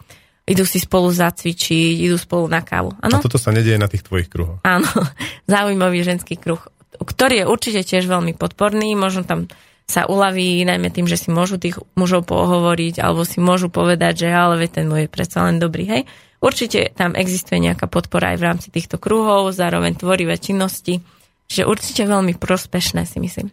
idú 0.49 0.65
si 0.65 0.81
spolu 0.81 1.13
zacvičiť, 1.13 2.01
idú 2.01 2.17
spolu 2.17 2.49
na 2.51 2.65
kávu. 2.65 2.97
Ano? 2.99 3.19
A 3.19 3.23
toto 3.23 3.37
sa 3.37 3.53
nedieje 3.53 3.77
na 3.77 3.91
tých 3.91 4.03
tvojich 4.03 4.27
kruhoch. 4.27 4.59
Áno, 4.65 4.89
zaujímavý 5.53 6.01
ženský 6.01 6.41
kruh, 6.41 6.65
ktorý 6.97 7.45
je 7.45 7.51
určite 7.51 7.81
tiež 7.85 8.09
veľmi 8.09 8.35
podporný, 8.35 8.97
možno 8.97 9.29
tam 9.29 9.53
sa 9.91 10.07
uľaví 10.07 10.63
najmä 10.63 10.95
tým, 10.95 11.11
že 11.11 11.19
si 11.19 11.35
môžu 11.35 11.59
tých 11.59 11.83
mužov 11.99 12.31
pohovoriť 12.31 13.03
alebo 13.03 13.27
si 13.27 13.43
môžu 13.43 13.67
povedať, 13.67 14.25
že 14.25 14.29
ale 14.31 14.71
ten 14.71 14.87
môj 14.87 15.11
je 15.11 15.11
predsa 15.11 15.43
len 15.51 15.59
dobrý, 15.59 15.91
hej. 15.91 16.03
Určite 16.41 16.95
tam 16.95 17.19
existuje 17.19 17.61
nejaká 17.61 17.91
podpora 17.91 18.33
aj 18.33 18.39
v 18.39 18.47
rámci 18.47 18.69
týchto 18.73 18.97
kruhov, 18.97 19.53
zároveň 19.53 19.99
tvorivé 19.99 20.39
činnosti, 20.41 21.05
že 21.51 21.69
určite 21.69 22.07
veľmi 22.07 22.39
prospešné 22.39 23.05
si 23.05 23.19
myslím. 23.21 23.51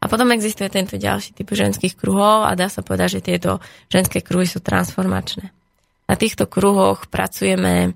A 0.00 0.08
potom 0.08 0.32
existuje 0.32 0.72
tento 0.72 0.96
ďalší 0.96 1.36
typ 1.36 1.52
ženských 1.52 1.92
kruhov 1.92 2.48
a 2.48 2.56
dá 2.56 2.72
sa 2.72 2.80
povedať, 2.80 3.20
že 3.20 3.26
tieto 3.30 3.60
ženské 3.92 4.24
kruhy 4.24 4.48
sú 4.48 4.64
transformačné. 4.64 5.52
Na 6.08 6.16
týchto 6.16 6.48
kruhoch 6.48 7.06
pracujeme 7.12 7.92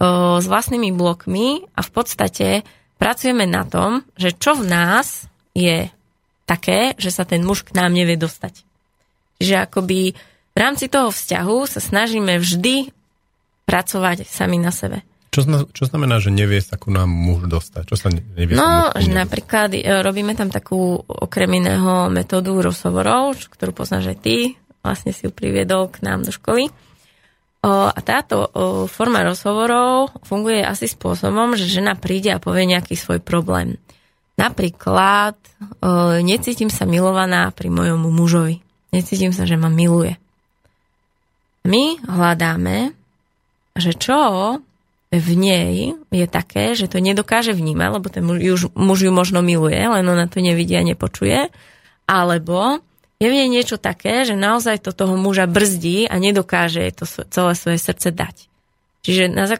o, 0.00 0.40
s 0.40 0.46
vlastnými 0.48 0.90
blokmi 0.96 1.68
a 1.76 1.84
v 1.84 1.90
podstate 1.92 2.48
pracujeme 2.96 3.44
na 3.44 3.68
tom, 3.68 4.02
že 4.16 4.32
čo 4.32 4.56
v 4.56 4.64
nás 4.66 5.28
je 5.52 5.92
také, 6.50 6.98
že 6.98 7.14
sa 7.14 7.22
ten 7.22 7.46
muž 7.46 7.62
k 7.62 7.78
nám 7.78 7.94
nevie 7.94 8.18
dostať. 8.18 8.66
Čiže 9.38 9.70
akoby 9.70 10.18
v 10.50 10.56
rámci 10.58 10.90
toho 10.90 11.14
vzťahu 11.14 11.56
sa 11.70 11.78
snažíme 11.78 12.42
vždy 12.42 12.90
pracovať 13.70 14.26
sami 14.26 14.58
na 14.58 14.74
sebe. 14.74 15.06
Čo, 15.30 15.46
čo 15.70 15.86
znamená, 15.86 16.18
že 16.18 16.34
nevie 16.34 16.58
sa 16.58 16.74
ku 16.74 16.90
nám 16.90 17.06
muž 17.06 17.46
dostať? 17.46 17.86
Čo 17.86 17.94
sa 17.94 18.08
nevie 18.10 18.58
No, 18.58 18.90
že 18.98 19.14
napríklad 19.14 19.70
e, 19.78 20.02
robíme 20.02 20.34
tam 20.34 20.50
takú 20.50 20.98
okrem 21.06 21.62
iného 21.62 22.10
metódu 22.10 22.58
rozhovorov, 22.58 23.38
ktorú 23.46 23.70
poznáš 23.70 24.10
aj 24.10 24.18
ty, 24.18 24.36
vlastne 24.82 25.14
si 25.14 25.30
ju 25.30 25.30
priviedol 25.30 25.86
k 25.86 26.02
nám 26.02 26.26
do 26.26 26.34
školy. 26.34 26.74
O, 27.62 27.70
a 27.86 28.00
táto 28.02 28.42
o, 28.42 28.48
forma 28.90 29.22
rozhovorov 29.22 30.10
funguje 30.26 30.66
asi 30.66 30.90
spôsobom, 30.90 31.54
že 31.54 31.70
žena 31.70 31.94
príde 31.94 32.34
a 32.34 32.42
povie 32.42 32.66
nejaký 32.66 32.98
svoj 32.98 33.22
problém. 33.22 33.78
Napríklad 34.38 35.34
e, 35.38 35.50
necítim 36.22 36.70
sa 36.70 36.84
milovaná 36.84 37.50
pri 37.54 37.70
mojom 37.72 38.10
mužovi. 38.10 38.62
Necítim 38.90 39.30
sa, 39.30 39.46
že 39.46 39.54
ma 39.54 39.70
miluje. 39.70 40.18
My 41.66 42.00
hľadáme, 42.02 42.96
že 43.76 43.92
čo 43.94 44.18
v 45.10 45.30
nej 45.34 45.98
je 46.14 46.26
také, 46.30 46.78
že 46.78 46.86
to 46.86 47.02
nedokáže 47.02 47.50
vnímať, 47.50 47.88
lebo 47.90 48.06
ten 48.06 48.22
muž, 48.22 48.70
muž 48.78 48.98
ju 49.02 49.12
možno 49.12 49.42
miluje, 49.42 49.76
len 49.76 50.06
ona 50.06 50.30
to 50.30 50.38
nevidí 50.38 50.78
a 50.78 50.86
nepočuje, 50.86 51.50
alebo 52.06 52.78
je 53.20 53.26
v 53.28 53.36
nej 53.36 53.50
niečo 53.50 53.76
také, 53.76 54.24
že 54.24 54.38
naozaj 54.38 54.80
to 54.80 54.94
toho 54.94 55.18
muža 55.18 55.44
brzdí 55.50 56.08
a 56.08 56.16
nedokáže 56.16 56.88
to 56.94 57.04
celé 57.06 57.52
svoje 57.58 57.78
srdce 57.82 58.14
dať. 58.14 58.36
Čiže 59.04 59.32
na, 59.32 59.44
e, 59.44 59.56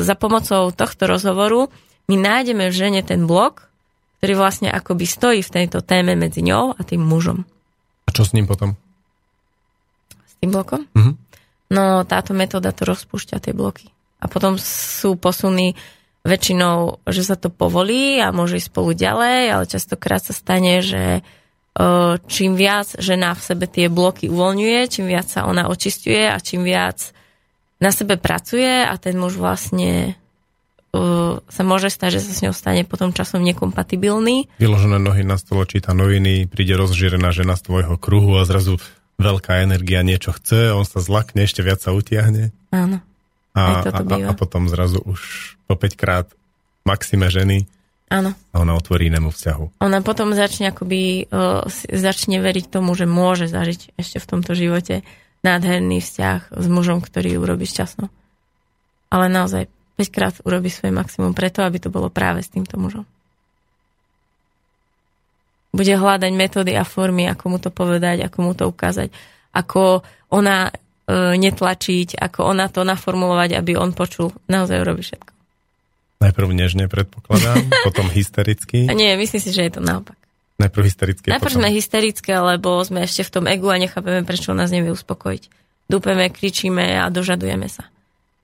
za 0.00 0.14
pomocou 0.16 0.70
tohto 0.72 1.04
rozhovoru 1.04 1.68
my 2.08 2.16
nájdeme 2.16 2.72
v 2.72 2.74
žene 2.74 3.00
ten 3.04 3.28
blok, 3.28 3.68
ktorý 4.18 4.34
vlastne 4.34 4.68
akoby 4.72 5.06
stojí 5.06 5.40
v 5.44 5.54
tejto 5.54 5.84
téme 5.84 6.18
medzi 6.18 6.42
ňou 6.42 6.74
a 6.74 6.80
tým 6.82 7.04
mužom. 7.04 7.46
A 8.04 8.10
čo 8.10 8.26
s 8.26 8.34
ním 8.34 8.48
potom? 8.48 8.74
S 10.26 10.34
tým 10.40 10.50
blokom? 10.50 10.88
Mm-hmm. 10.96 11.14
No 11.68 12.02
táto 12.08 12.32
metóda 12.32 12.72
to 12.72 12.88
rozpúšťa 12.88 13.44
tie 13.44 13.52
bloky. 13.52 13.92
A 14.18 14.26
potom 14.26 14.56
sú 14.58 15.14
posuny 15.20 15.76
väčšinou, 16.26 17.04
že 17.06 17.22
sa 17.22 17.36
to 17.38 17.52
povolí 17.52 18.18
a 18.18 18.34
môže 18.34 18.58
ísť 18.58 18.72
spolu 18.72 18.90
ďalej, 18.96 19.54
ale 19.54 19.64
častokrát 19.70 20.24
sa 20.24 20.34
stane, 20.34 20.82
že 20.82 21.22
čím 22.26 22.58
viac 22.58 22.98
žena 22.98 23.38
v 23.38 23.44
sebe 23.44 23.70
tie 23.70 23.86
bloky 23.86 24.26
uvoľňuje, 24.26 24.80
čím 24.90 25.06
viac 25.06 25.30
sa 25.30 25.46
ona 25.46 25.70
očistuje 25.70 26.26
a 26.26 26.34
čím 26.42 26.66
viac 26.66 27.14
na 27.78 27.94
sebe 27.94 28.18
pracuje 28.18 28.82
a 28.82 28.90
ten 28.98 29.14
muž 29.14 29.38
vlastne 29.38 30.18
uh, 30.92 31.40
sa 31.48 31.62
môže 31.64 31.92
stať, 31.92 32.18
že 32.18 32.24
sa 32.24 32.32
s 32.32 32.42
ňou 32.44 32.54
stane 32.54 32.84
potom 32.88 33.12
časom 33.12 33.44
nekompatibilný. 33.44 34.48
Vyložené 34.60 34.98
nohy 35.00 35.22
na 35.24 35.36
stolo, 35.36 35.68
číta 35.68 35.92
noviny, 35.92 36.48
príde 36.48 36.76
rozžírená 36.78 37.32
žena 37.34 37.56
z 37.56 37.66
tvojho 37.68 37.94
kruhu 38.00 38.40
a 38.40 38.48
zrazu 38.48 38.80
veľká 39.18 39.66
energia 39.66 40.06
niečo 40.06 40.30
chce, 40.32 40.70
on 40.72 40.86
sa 40.86 41.02
zlakne, 41.02 41.44
ešte 41.44 41.60
viac 41.66 41.82
sa 41.82 41.90
utiahne. 41.90 42.54
Áno. 42.70 43.02
A, 43.58 43.82
a, 43.82 44.00
a 44.04 44.32
potom 44.38 44.70
zrazu 44.70 45.02
už 45.02 45.54
po 45.66 45.74
5 45.74 45.98
krát 45.98 46.26
maxime 46.86 47.26
ženy 47.26 47.66
Áno. 48.08 48.32
A 48.56 48.64
ona 48.64 48.72
otvorí 48.72 49.12
inému 49.12 49.28
vzťahu. 49.28 49.84
Ona 49.84 50.00
potom 50.00 50.32
začne 50.32 50.72
akoby, 50.72 51.28
uh, 51.28 51.68
začne 51.92 52.40
veriť 52.40 52.72
tomu, 52.72 52.96
že 52.96 53.04
môže 53.04 53.52
zažiť 53.52 54.00
ešte 54.00 54.16
v 54.16 54.28
tomto 54.28 54.56
živote 54.56 55.04
nádherný 55.44 56.00
vzťah 56.00 56.56
s 56.56 56.66
mužom, 56.72 57.04
ktorý 57.04 57.36
ju 57.36 57.38
urobí 57.44 57.68
šťastnou. 57.68 58.08
Ale 59.12 59.26
naozaj 59.28 59.68
5 59.98 60.14
krát 60.14 60.34
urobí 60.46 60.70
svoje 60.70 60.94
maximum 60.94 61.34
preto, 61.34 61.66
aby 61.66 61.82
to 61.82 61.90
bolo 61.90 62.06
práve 62.06 62.38
s 62.38 62.54
týmto 62.54 62.78
mužom. 62.78 63.02
Bude 65.74 65.98
hľadať 65.98 66.32
metódy 66.32 66.72
a 66.78 66.86
formy, 66.86 67.26
ako 67.26 67.44
mu 67.50 67.58
to 67.58 67.74
povedať, 67.74 68.22
ako 68.22 68.38
mu 68.40 68.52
to 68.54 68.70
ukázať, 68.70 69.10
ako 69.50 70.06
ona 70.30 70.70
e, 70.70 70.72
netlačiť, 71.34 72.14
ako 72.14 72.46
ona 72.46 72.70
to 72.70 72.86
naformulovať, 72.86 73.58
aby 73.58 73.74
on 73.74 73.90
počul. 73.90 74.30
Naozaj 74.46 74.78
urobí 74.78 75.02
všetko. 75.02 75.32
Najprv 76.22 76.48
nežne 76.54 76.86
predpokladám, 76.86 77.68
potom 77.86 78.06
hystericky. 78.06 78.86
A 78.86 78.94
nie, 78.94 79.10
myslím 79.18 79.42
si, 79.42 79.50
že 79.50 79.66
je 79.66 79.72
to 79.76 79.82
naopak. 79.82 80.16
Najprv 80.62 80.82
hysterické. 80.86 81.26
Najprv 81.34 81.52
potom... 81.52 81.62
sme 81.66 81.74
hysterické, 81.74 82.32
lebo 82.38 82.78
sme 82.86 83.02
ešte 83.02 83.26
v 83.26 83.30
tom 83.34 83.44
egu 83.50 83.66
a 83.70 83.78
nechápeme, 83.78 84.22
prečo 84.22 84.54
nás 84.54 84.70
nevie 84.70 84.94
uspokojiť. 84.94 85.42
Dúpeme, 85.90 86.30
kričíme 86.30 87.02
a 87.02 87.10
dožadujeme 87.10 87.66
sa 87.66 87.86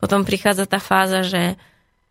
potom 0.04 0.28
prichádza 0.28 0.68
tá 0.68 0.76
fáza, 0.76 1.24
že, 1.24 1.56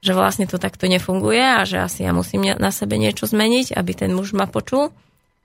že 0.01 0.17
vlastne 0.17 0.49
to 0.49 0.57
takto 0.57 0.89
nefunguje 0.89 1.45
a 1.45 1.61
že 1.61 1.77
asi 1.77 2.01
ja 2.01 2.09
musím 2.09 2.57
na 2.57 2.73
sebe 2.73 2.97
niečo 2.97 3.29
zmeniť, 3.29 3.77
aby 3.77 3.91
ten 3.93 4.09
muž 4.17 4.33
ma 4.33 4.49
počul, 4.49 4.89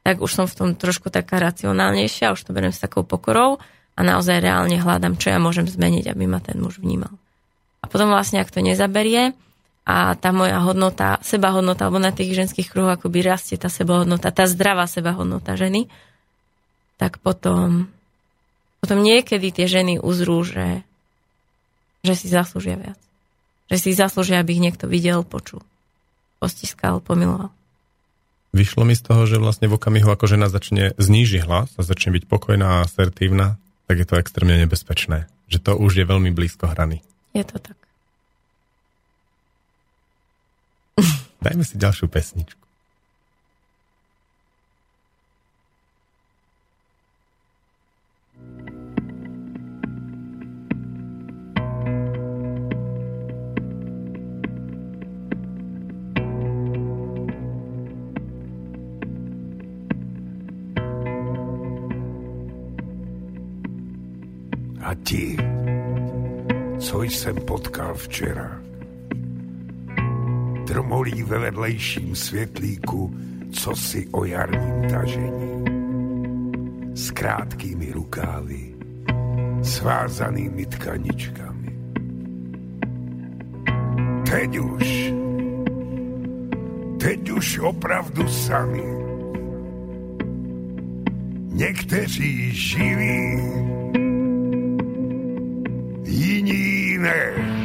tak 0.00 0.24
už 0.24 0.32
som 0.32 0.46
v 0.48 0.56
tom 0.56 0.68
trošku 0.72 1.12
taká 1.12 1.36
racionálnejšia, 1.36 2.32
už 2.32 2.48
to 2.48 2.56
beriem 2.56 2.72
s 2.72 2.80
takou 2.80 3.04
pokorou 3.04 3.60
a 3.92 4.00
naozaj 4.00 4.40
reálne 4.40 4.80
hľadám, 4.80 5.20
čo 5.20 5.28
ja 5.28 5.36
môžem 5.36 5.68
zmeniť, 5.68 6.08
aby 6.08 6.24
ma 6.24 6.40
ten 6.40 6.56
muž 6.56 6.80
vnímal. 6.80 7.12
A 7.84 7.92
potom 7.92 8.08
vlastne, 8.08 8.40
ak 8.40 8.48
to 8.48 8.64
nezaberie 8.64 9.36
a 9.84 10.16
tá 10.16 10.32
moja 10.32 10.64
hodnota, 10.64 11.20
sebahodnota, 11.20 11.84
alebo 11.84 12.00
na 12.00 12.16
tých 12.16 12.32
ženských 12.32 12.72
kruhoch 12.72 12.96
akoby 12.96 13.28
rastie 13.28 13.60
tá 13.60 13.68
sebahodnota, 13.68 14.32
tá 14.32 14.48
zdravá 14.48 14.88
sebahodnota 14.88 15.52
ženy, 15.60 15.92
tak 16.96 17.20
potom, 17.20 17.92
potom 18.80 19.04
niekedy 19.04 19.52
tie 19.52 19.68
ženy 19.68 20.00
uzrú, 20.00 20.40
že, 20.40 20.87
že 22.02 22.14
si 22.14 22.26
zaslúžia 22.30 22.78
viac. 22.78 22.98
Že 23.68 23.76
si 23.76 23.90
zaslúžia, 23.92 24.40
aby 24.40 24.56
ich 24.56 24.64
niekto 24.64 24.88
videl, 24.88 25.24
počul, 25.26 25.60
postiskal, 26.40 27.04
pomiloval. 27.04 27.52
Vyšlo 28.56 28.88
mi 28.88 28.96
z 28.96 29.04
toho, 29.04 29.28
že 29.28 29.36
vlastne 29.36 29.68
v 29.68 29.76
okamihu, 29.76 30.08
ako 30.08 30.24
žena 30.24 30.48
začne 30.48 30.96
zníži 30.96 31.44
hlas 31.44 31.68
a 31.76 31.84
začne 31.84 32.16
byť 32.16 32.24
pokojná 32.24 32.80
a 32.80 32.82
asertívna, 32.88 33.60
tak 33.84 34.00
je 34.00 34.06
to 34.08 34.16
extrémne 34.16 34.56
nebezpečné. 34.56 35.28
Že 35.52 35.58
to 35.60 35.72
už 35.76 36.00
je 36.00 36.04
veľmi 36.08 36.32
blízko 36.32 36.68
hrany. 36.68 37.04
Je 37.36 37.44
to 37.44 37.60
tak. 37.60 37.76
Dajme 41.44 41.64
si 41.64 41.76
ďalšiu 41.76 42.08
pesničku. 42.08 42.67
A 64.88 64.94
ti, 64.94 65.36
co 66.78 67.02
jsem 67.02 67.36
potkal 67.36 67.94
včera, 67.94 68.60
drmolí 70.66 71.22
ve 71.22 71.38
vedlejším 71.38 72.16
světlíku, 72.16 73.14
co 73.52 73.76
si 73.76 74.08
o 74.12 74.24
jarním 74.24 74.90
tažení. 74.90 75.64
S 76.94 77.10
krátkými 77.10 77.92
rukávy, 77.92 78.74
svázanými 79.62 80.66
tkaničkami. 80.66 81.78
Teď 84.30 84.58
už, 84.58 85.12
teď 87.00 87.30
už 87.30 87.58
opravdu 87.58 88.28
sami. 88.28 88.84
Někteří 91.52 92.52
živí, 92.52 93.77
there. 97.02 97.57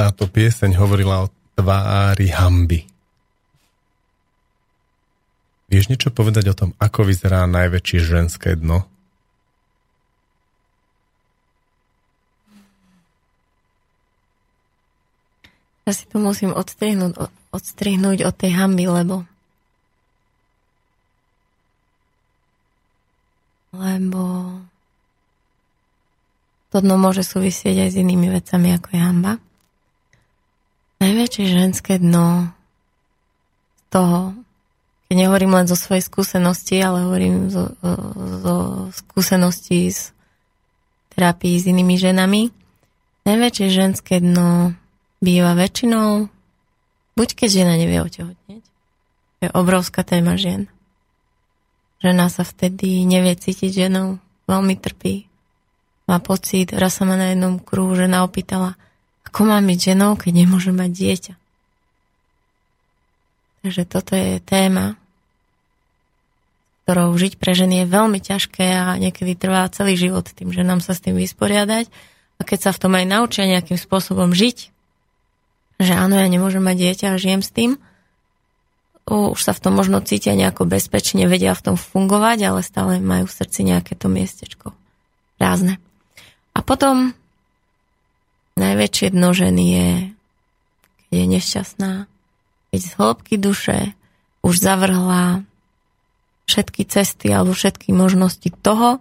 Táto 0.00 0.24
pieseň 0.24 0.80
hovorila 0.80 1.28
o 1.28 1.32
tvári 1.60 2.32
hamby. 2.32 2.88
Vieš 5.68 5.92
niečo 5.92 6.08
povedať 6.08 6.48
o 6.48 6.56
tom, 6.56 6.72
ako 6.80 7.04
vyzerá 7.04 7.44
najväčšie 7.44 8.00
ženské 8.00 8.56
dno? 8.56 8.88
Ja 15.84 15.92
si 15.92 16.08
to 16.08 16.16
musím 16.16 16.56
odstrihnúť, 16.56 17.20
odstrihnúť 17.52 18.24
od 18.24 18.34
tej 18.40 18.56
hamby, 18.56 18.88
lebo 18.88 19.28
lebo 23.76 24.22
to 26.72 26.80
dno 26.80 26.96
môže 26.96 27.20
súvisieť 27.20 27.84
aj 27.84 27.88
s 27.92 28.00
inými 28.00 28.32
vecami, 28.32 28.74
ako 28.74 28.88
je 28.96 29.02
hamba. 29.04 29.32
Najväčšie 31.00 31.44
ženské 31.48 31.96
dno 31.96 32.52
z 33.72 33.82
toho, 33.88 34.36
keď 35.08 35.14
nehovorím 35.16 35.56
len 35.56 35.66
zo 35.66 35.72
svojej 35.72 36.04
skúsenosti, 36.04 36.76
ale 36.76 37.08
hovorím 37.08 37.48
zo, 37.48 37.72
zo 38.44 38.56
skúseností 38.92 39.88
z 39.88 40.12
terapii 41.16 41.56
s 41.56 41.64
inými 41.72 41.96
ženami, 41.96 42.52
najväčšie 43.24 43.66
ženské 43.72 44.20
dno 44.20 44.76
býva 45.24 45.56
väčšinou, 45.56 46.28
buď 47.16 47.28
keď 47.32 47.48
žena 47.48 47.74
nevie 47.80 48.04
otehotneť, 48.04 48.62
to 48.62 49.40
je 49.48 49.50
obrovská 49.56 50.04
téma 50.04 50.36
žien. 50.36 50.68
Žena 52.04 52.28
sa 52.28 52.44
vtedy 52.44 53.08
nevie 53.08 53.36
cítiť 53.40 53.88
ženou, 53.88 54.20
veľmi 54.48 54.76
trpí. 54.76 55.28
Má 56.08 56.20
pocit, 56.20 56.76
raz 56.76 57.00
sa 57.00 57.08
ma 57.08 57.16
na 57.16 57.32
jednom 57.32 57.56
kruhu 57.56 57.96
žena 57.96 58.20
opýtala, 58.24 58.76
ako 59.28 59.40
mám 59.44 59.64
byť 59.66 59.78
ženou, 59.92 60.16
keď 60.16 60.32
nemôžem 60.32 60.76
mať 60.76 60.90
dieťa? 60.92 61.34
Takže 63.60 63.82
toto 63.84 64.16
je 64.16 64.40
téma, 64.40 64.96
ktorou 66.88 67.12
žiť 67.12 67.36
pre 67.36 67.52
ženy 67.52 67.84
je 67.84 67.92
veľmi 67.92 68.18
ťažké 68.18 68.66
a 68.66 68.96
niekedy 68.96 69.36
trvá 69.36 69.68
celý 69.68 70.00
život 70.00 70.26
tým, 70.26 70.50
že 70.50 70.64
nám 70.64 70.80
sa 70.80 70.96
s 70.96 71.04
tým 71.04 71.14
vysporiadať. 71.14 71.86
A 72.40 72.42
keď 72.42 72.58
sa 72.66 72.70
v 72.72 72.80
tom 72.80 72.92
aj 72.96 73.04
naučia 73.04 73.44
nejakým 73.44 73.76
spôsobom 73.76 74.32
žiť, 74.32 74.72
že 75.80 75.92
áno, 75.92 76.16
ja 76.16 76.26
nemôžem 76.26 76.64
mať 76.64 76.76
dieťa 76.76 77.06
a 77.12 77.20
žijem 77.20 77.44
s 77.44 77.52
tým, 77.52 77.76
už 79.10 79.40
sa 79.42 79.52
v 79.52 79.62
tom 79.62 79.74
možno 79.74 79.98
cítia 80.04 80.38
nejako 80.38 80.68
bezpečne, 80.70 81.26
vedia 81.26 81.56
v 81.56 81.72
tom 81.72 81.76
fungovať, 81.76 82.38
ale 82.46 82.60
stále 82.62 83.02
majú 83.02 83.26
v 83.26 83.36
srdci 83.36 83.66
nejaké 83.66 83.98
to 83.98 84.06
miestečko 84.06 84.72
prázdne. 85.40 85.82
A 86.54 86.60
potom 86.62 87.16
najväčšie 88.56 89.14
dno 89.14 89.30
ženy 89.30 89.64
je, 89.64 89.88
keď 91.06 91.14
je 91.14 91.26
nešťastná, 91.26 91.92
keď 92.70 92.80
z 92.80 92.90
hĺbky 92.96 93.34
duše 93.36 93.78
už 94.40 94.54
zavrhla 94.58 95.44
všetky 96.50 96.82
cesty 96.88 97.30
alebo 97.30 97.54
všetky 97.54 97.94
možnosti 97.94 98.50
toho, 98.62 98.98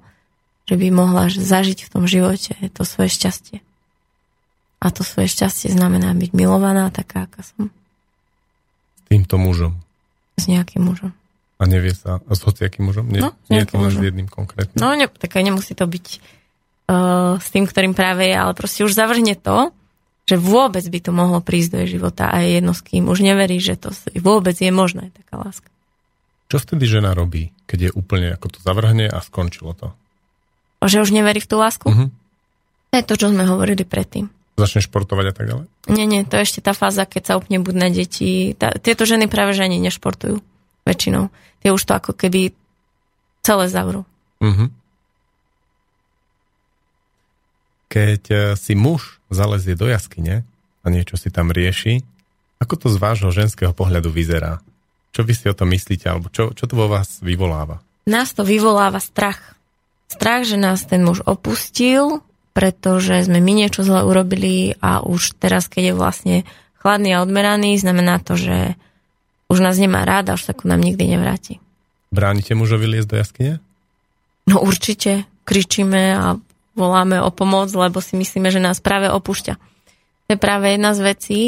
že 0.69 0.77
by 0.77 0.87
mohla 0.93 1.33
zažiť 1.33 1.81
v 1.81 1.89
tom 1.89 2.05
živote 2.05 2.53
to 2.73 2.81
svoje 2.85 3.09
šťastie. 3.09 3.57
A 4.79 4.93
to 4.93 5.01
svoje 5.01 5.27
šťastie 5.33 5.73
znamená 5.73 6.13
byť 6.13 6.31
milovaná 6.37 6.93
taká, 6.93 7.25
aká 7.25 7.41
som. 7.41 7.73
S 8.95 9.01
týmto 9.09 9.41
mužom. 9.41 9.73
S 10.37 10.45
nejakým 10.45 10.85
mužom. 10.85 11.11
A 11.59 11.67
nevie 11.67 11.91
sa, 11.91 12.23
a 12.23 12.31
s 12.31 12.39
hociakým 12.45 12.87
mužom? 12.87 13.11
Nie, 13.11 13.19
no, 13.19 13.35
nie 13.51 13.59
je 13.59 13.67
to 13.67 13.75
len 13.75 13.91
s 13.91 13.99
jedným 13.99 14.29
konkrétnym. 14.31 14.79
No, 14.79 14.95
ne, 14.95 15.11
tak 15.11 15.35
aj 15.35 15.43
nemusí 15.43 15.75
to 15.75 15.83
byť 15.83 16.38
s 17.37 17.47
tým, 17.53 17.69
ktorým 17.69 17.93
práve 17.93 18.25
je, 18.25 18.35
ale 18.35 18.57
proste 18.57 18.81
už 18.81 18.97
zavrhne 18.97 19.37
to, 19.37 19.69
že 20.25 20.37
vôbec 20.37 20.85
by 20.85 20.99
to 21.01 21.11
mohlo 21.13 21.41
prísť 21.41 21.69
do 21.73 21.77
jej 21.81 21.97
života 21.97 22.29
a 22.29 22.41
je 22.45 22.61
jedno 22.61 22.73
s 22.73 22.85
kým. 22.85 23.09
Už 23.09 23.25
neverí, 23.25 23.57
že 23.57 23.77
to 23.77 23.89
vôbec 24.21 24.53
je 24.57 24.69
možné, 24.69 25.09
taká 25.13 25.41
láska. 25.41 25.69
Čo 26.49 26.61
vtedy 26.61 26.89
žena 26.89 27.13
robí, 27.13 27.53
keď 27.69 27.89
je 27.89 27.91
úplne 27.93 28.33
ako 28.33 28.57
to 28.57 28.59
zavrhne 28.61 29.05
a 29.05 29.21
skončilo 29.21 29.77
to? 29.77 29.93
Že 30.81 31.05
už 31.05 31.11
neverí 31.13 31.41
v 31.41 31.49
tú 31.49 31.61
lásku? 31.61 31.85
Uh-huh. 31.85 32.09
To 32.89 32.93
je 32.97 33.05
to, 33.05 33.13
čo 33.21 33.27
sme 33.29 33.45
hovorili 33.45 33.85
predtým. 33.85 34.29
Začne 34.57 34.81
športovať 34.81 35.25
a 35.29 35.33
tak 35.33 35.45
ďalej? 35.45 35.65
Nie, 35.93 36.05
nie, 36.09 36.25
to 36.25 36.41
je 36.41 36.45
ešte 36.45 36.65
tá 36.65 36.73
fáza, 36.73 37.05
keď 37.05 37.21
sa 37.25 37.33
upne 37.37 37.61
buď 37.61 37.75
na 37.77 37.89
deti. 37.93 38.57
Tá, 38.57 38.73
tieto 38.73 39.05
ženy 39.05 39.29
práve 39.29 39.53
že 39.53 39.65
ani 39.65 39.77
nešportujú 39.77 40.41
väčšinou. 40.89 41.29
Tie 41.61 41.69
už 41.69 41.85
to 41.85 41.93
ako 41.93 42.17
keby 42.17 42.53
celé 43.45 43.65
zavrú. 43.69 44.09
Uh-huh. 44.41 44.73
Keď 47.89 48.21
e, 48.29 48.35
si 48.55 48.77
muž 48.77 49.17
zalezie 49.33 49.73
do 49.73 49.89
jaskyne 49.89 50.45
a 50.81 50.87
niečo 50.87 51.17
si 51.17 51.33
tam 51.33 51.49
rieši, 51.49 52.05
ako 52.61 52.73
to 52.75 52.87
z 52.93 52.97
vášho 53.01 53.33
ženského 53.33 53.73
pohľadu 53.73 54.13
vyzerá? 54.13 54.61
Čo 55.09 55.25
vy 55.25 55.33
si 55.33 55.49
o 55.49 55.57
tom 55.57 55.73
myslíte, 55.73 56.05
alebo 56.05 56.29
čo, 56.29 56.53
čo 56.53 56.69
to 56.69 56.77
vo 56.77 56.85
vás 56.85 57.17
vyvoláva? 57.25 57.81
Nás 58.05 58.31
to 58.37 58.45
vyvoláva 58.45 59.01
strach. 59.01 59.57
Strach, 60.09 60.45
že 60.45 60.57
nás 60.57 60.85
ten 60.85 61.01
muž 61.01 61.25
opustil, 61.25 62.21
pretože 62.53 63.25
sme 63.25 63.41
my 63.41 63.65
niečo 63.65 63.81
zle 63.85 64.05
urobili 64.05 64.77
a 64.81 65.01
už 65.01 65.37
teraz, 65.37 65.69
keď 65.69 65.93
je 65.93 65.97
vlastne 65.97 66.37
chladný 66.81 67.17
a 67.17 67.23
odmeraný, 67.23 67.77
znamená 67.77 68.21
to, 68.21 68.37
že 68.37 68.77
už 69.49 69.65
nás 69.65 69.77
nemá 69.81 70.05
rád 70.05 70.33
a 70.33 70.35
už 70.37 70.45
sa 70.45 70.53
ku 70.53 70.69
nám 70.69 70.81
nikdy 70.81 71.09
nevráti. 71.09 71.57
Bránite 72.09 72.53
mužovi 72.53 72.85
liesť 72.85 73.09
do 73.09 73.17
jaskyne? 73.17 73.53
No 74.49 74.61
určite. 74.65 75.29
Kričíme 75.45 76.03
a 76.13 76.37
voláme 76.79 77.19
o 77.19 77.27
pomoc, 77.29 77.67
lebo 77.75 77.99
si 77.99 78.15
myslíme, 78.15 78.47
že 78.47 78.63
nás 78.63 78.79
práve 78.79 79.11
opúšťa. 79.11 79.53
To 79.59 80.27
je 80.31 80.39
práve 80.39 80.71
jedna 80.71 80.95
z 80.95 81.01
vecí, 81.03 81.41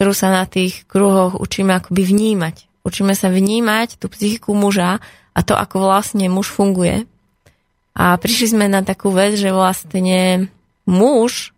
ktorú 0.00 0.16
sa 0.16 0.32
na 0.32 0.48
tých 0.48 0.88
kruhoch 0.88 1.36
učíme 1.36 1.76
akoby 1.76 2.08
vnímať. 2.08 2.56
Učíme 2.88 3.12
sa 3.12 3.28
vnímať 3.28 4.00
tú 4.00 4.08
psychiku 4.08 4.56
muža 4.56 5.04
a 5.36 5.40
to, 5.44 5.52
ako 5.52 5.84
vlastne 5.84 6.24
muž 6.32 6.48
funguje. 6.48 7.04
A 7.92 8.16
prišli 8.16 8.56
sme 8.56 8.66
na 8.72 8.80
takú 8.80 9.12
vec, 9.12 9.36
že 9.36 9.52
vlastne 9.52 10.48
muž 10.88 11.52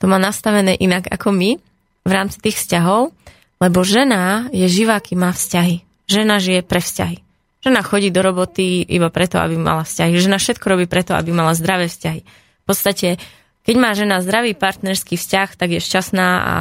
to 0.00 0.08
má 0.08 0.16
nastavené 0.16 0.72
inak 0.76 1.08
ako 1.08 1.32
my 1.36 1.60
v 2.06 2.10
rámci 2.10 2.40
tých 2.40 2.56
vzťahov, 2.60 3.12
lebo 3.60 3.78
žena 3.84 4.48
je 4.52 4.68
živá, 4.68 5.00
kým 5.00 5.24
má 5.24 5.32
vzťahy. 5.32 5.84
Žena 6.06 6.38
žije 6.38 6.60
pre 6.62 6.80
vzťahy. 6.80 7.18
Žena 7.66 7.82
chodí 7.82 8.14
do 8.14 8.22
roboty 8.22 8.86
iba 8.86 9.10
preto, 9.10 9.42
aby 9.42 9.58
mala 9.58 9.82
vzťahy. 9.82 10.14
Žena 10.22 10.38
všetko 10.38 10.64
robí 10.70 10.86
preto, 10.86 11.18
aby 11.18 11.34
mala 11.34 11.56
zdravé 11.56 11.90
vzťahy. 11.90 12.22
V 12.66 12.74
podstate, 12.74 13.22
keď 13.62 13.74
má 13.78 13.94
žena 13.94 14.18
zdravý 14.18 14.58
partnerský 14.58 15.14
vzťah, 15.14 15.54
tak 15.54 15.68
je 15.70 15.80
šťastná 15.80 16.28
a 16.42 16.54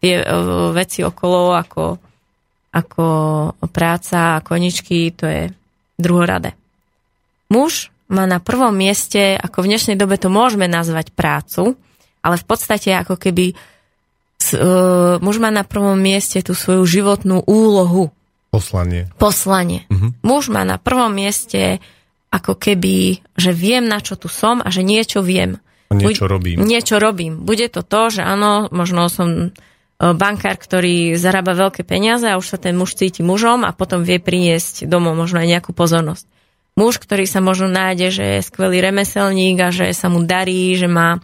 tie 0.00 0.24
e, 0.24 0.26
veci 0.72 1.04
okolo 1.04 1.52
ako 1.52 2.00
ako 2.72 3.04
práca 3.68 4.40
a 4.40 4.42
koničky, 4.42 5.12
to 5.12 5.28
je 5.28 5.52
druhoradé. 6.00 6.56
Muž 7.52 7.92
má 8.08 8.24
na 8.24 8.40
prvom 8.40 8.72
mieste, 8.72 9.36
ako 9.36 9.64
v 9.64 9.76
dnešnej 9.76 9.96
dobe 10.00 10.16
to 10.16 10.32
môžeme 10.32 10.64
nazvať 10.64 11.12
prácu, 11.12 11.76
ale 12.24 12.40
v 12.40 12.44
podstate 12.48 12.96
ako 12.96 13.20
keby 13.20 13.52
uh, 13.52 15.20
muž 15.20 15.36
má 15.36 15.52
na 15.52 15.68
prvom 15.68 16.00
mieste 16.00 16.40
tú 16.40 16.56
svoju 16.56 16.84
životnú 16.88 17.44
úlohu. 17.44 18.08
Poslanie. 18.48 19.08
Poslanie. 19.20 19.84
Uh-huh. 19.88 20.12
Muž 20.24 20.48
má 20.48 20.64
na 20.64 20.80
prvom 20.80 21.12
mieste 21.12 21.80
ako 22.32 22.56
keby, 22.56 23.20
že 23.36 23.52
viem, 23.52 23.84
na 23.84 24.00
čo 24.00 24.16
tu 24.16 24.32
som 24.32 24.64
a 24.64 24.72
že 24.72 24.80
niečo 24.80 25.20
viem. 25.20 25.60
Niečo 25.92 26.24
Buď, 26.24 26.32
robím. 26.32 26.56
Niečo 26.64 26.96
robím. 26.96 27.44
Bude 27.44 27.68
to 27.68 27.84
to, 27.84 28.08
že 28.08 28.24
áno, 28.24 28.72
možno 28.72 29.12
som 29.12 29.52
bankár, 30.02 30.58
ktorý 30.58 31.14
zarába 31.14 31.54
veľké 31.54 31.86
peniaze 31.86 32.26
a 32.26 32.34
už 32.34 32.56
sa 32.56 32.58
ten 32.58 32.74
muž 32.74 32.98
cíti 32.98 33.22
mužom 33.22 33.62
a 33.62 33.70
potom 33.70 34.02
vie 34.02 34.18
priniesť 34.18 34.90
domov 34.90 35.14
možno 35.14 35.38
aj 35.38 35.48
nejakú 35.52 35.70
pozornosť. 35.70 36.26
Muž, 36.74 36.98
ktorý 36.98 37.28
sa 37.28 37.38
možno 37.38 37.70
nájde, 37.70 38.08
že 38.10 38.24
je 38.40 38.48
skvelý 38.48 38.82
remeselník 38.82 39.60
a 39.60 39.68
že 39.70 39.92
sa 39.94 40.08
mu 40.08 40.24
darí, 40.24 40.74
že 40.74 40.88
má, 40.90 41.22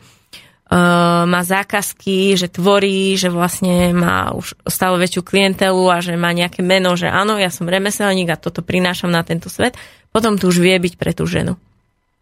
má 1.24 1.40
zákazky, 1.40 2.36
že 2.36 2.52
tvorí, 2.52 3.16
že 3.16 3.32
vlastne 3.32 3.96
má 3.96 4.36
už 4.36 4.52
stále 4.68 5.00
väčšiu 5.00 5.24
klientelu 5.24 5.80
a 5.88 6.04
že 6.04 6.12
má 6.20 6.28
nejaké 6.36 6.60
meno, 6.60 6.92
že 6.92 7.08
áno, 7.08 7.40
ja 7.40 7.48
som 7.48 7.64
remeselník 7.64 8.28
a 8.28 8.36
toto 8.36 8.60
prinášam 8.60 9.08
na 9.08 9.24
tento 9.24 9.48
svet, 9.48 9.80
potom 10.12 10.36
tu 10.36 10.52
už 10.52 10.60
vie 10.60 10.76
byť 10.76 10.94
pre 11.00 11.16
tú 11.16 11.24
ženu. 11.24 11.56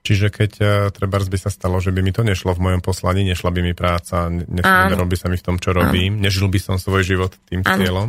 Čiže 0.06 0.30
keď 0.30 0.50
uh, 0.62 0.68
treba 0.94 1.18
by 1.18 1.38
sa 1.42 1.50
stalo, 1.50 1.82
že 1.82 1.90
by 1.90 1.98
mi 1.98 2.14
to 2.14 2.22
nešlo 2.22 2.54
v 2.54 2.62
mojom 2.62 2.82
poslaní, 2.86 3.26
nešla 3.26 3.50
by 3.50 3.60
mi 3.66 3.74
práca, 3.74 4.30
nesmerilo 4.30 5.02
by 5.02 5.16
sa 5.18 5.26
mi 5.26 5.34
v 5.34 5.42
tom, 5.42 5.58
čo 5.58 5.74
robím, 5.74 6.22
Áno. 6.22 6.30
nežil 6.30 6.46
by 6.46 6.62
som 6.62 6.78
svoj 6.78 7.02
život 7.02 7.34
tým 7.50 7.66
Áno. 7.66 7.74
cieľom. 7.74 8.08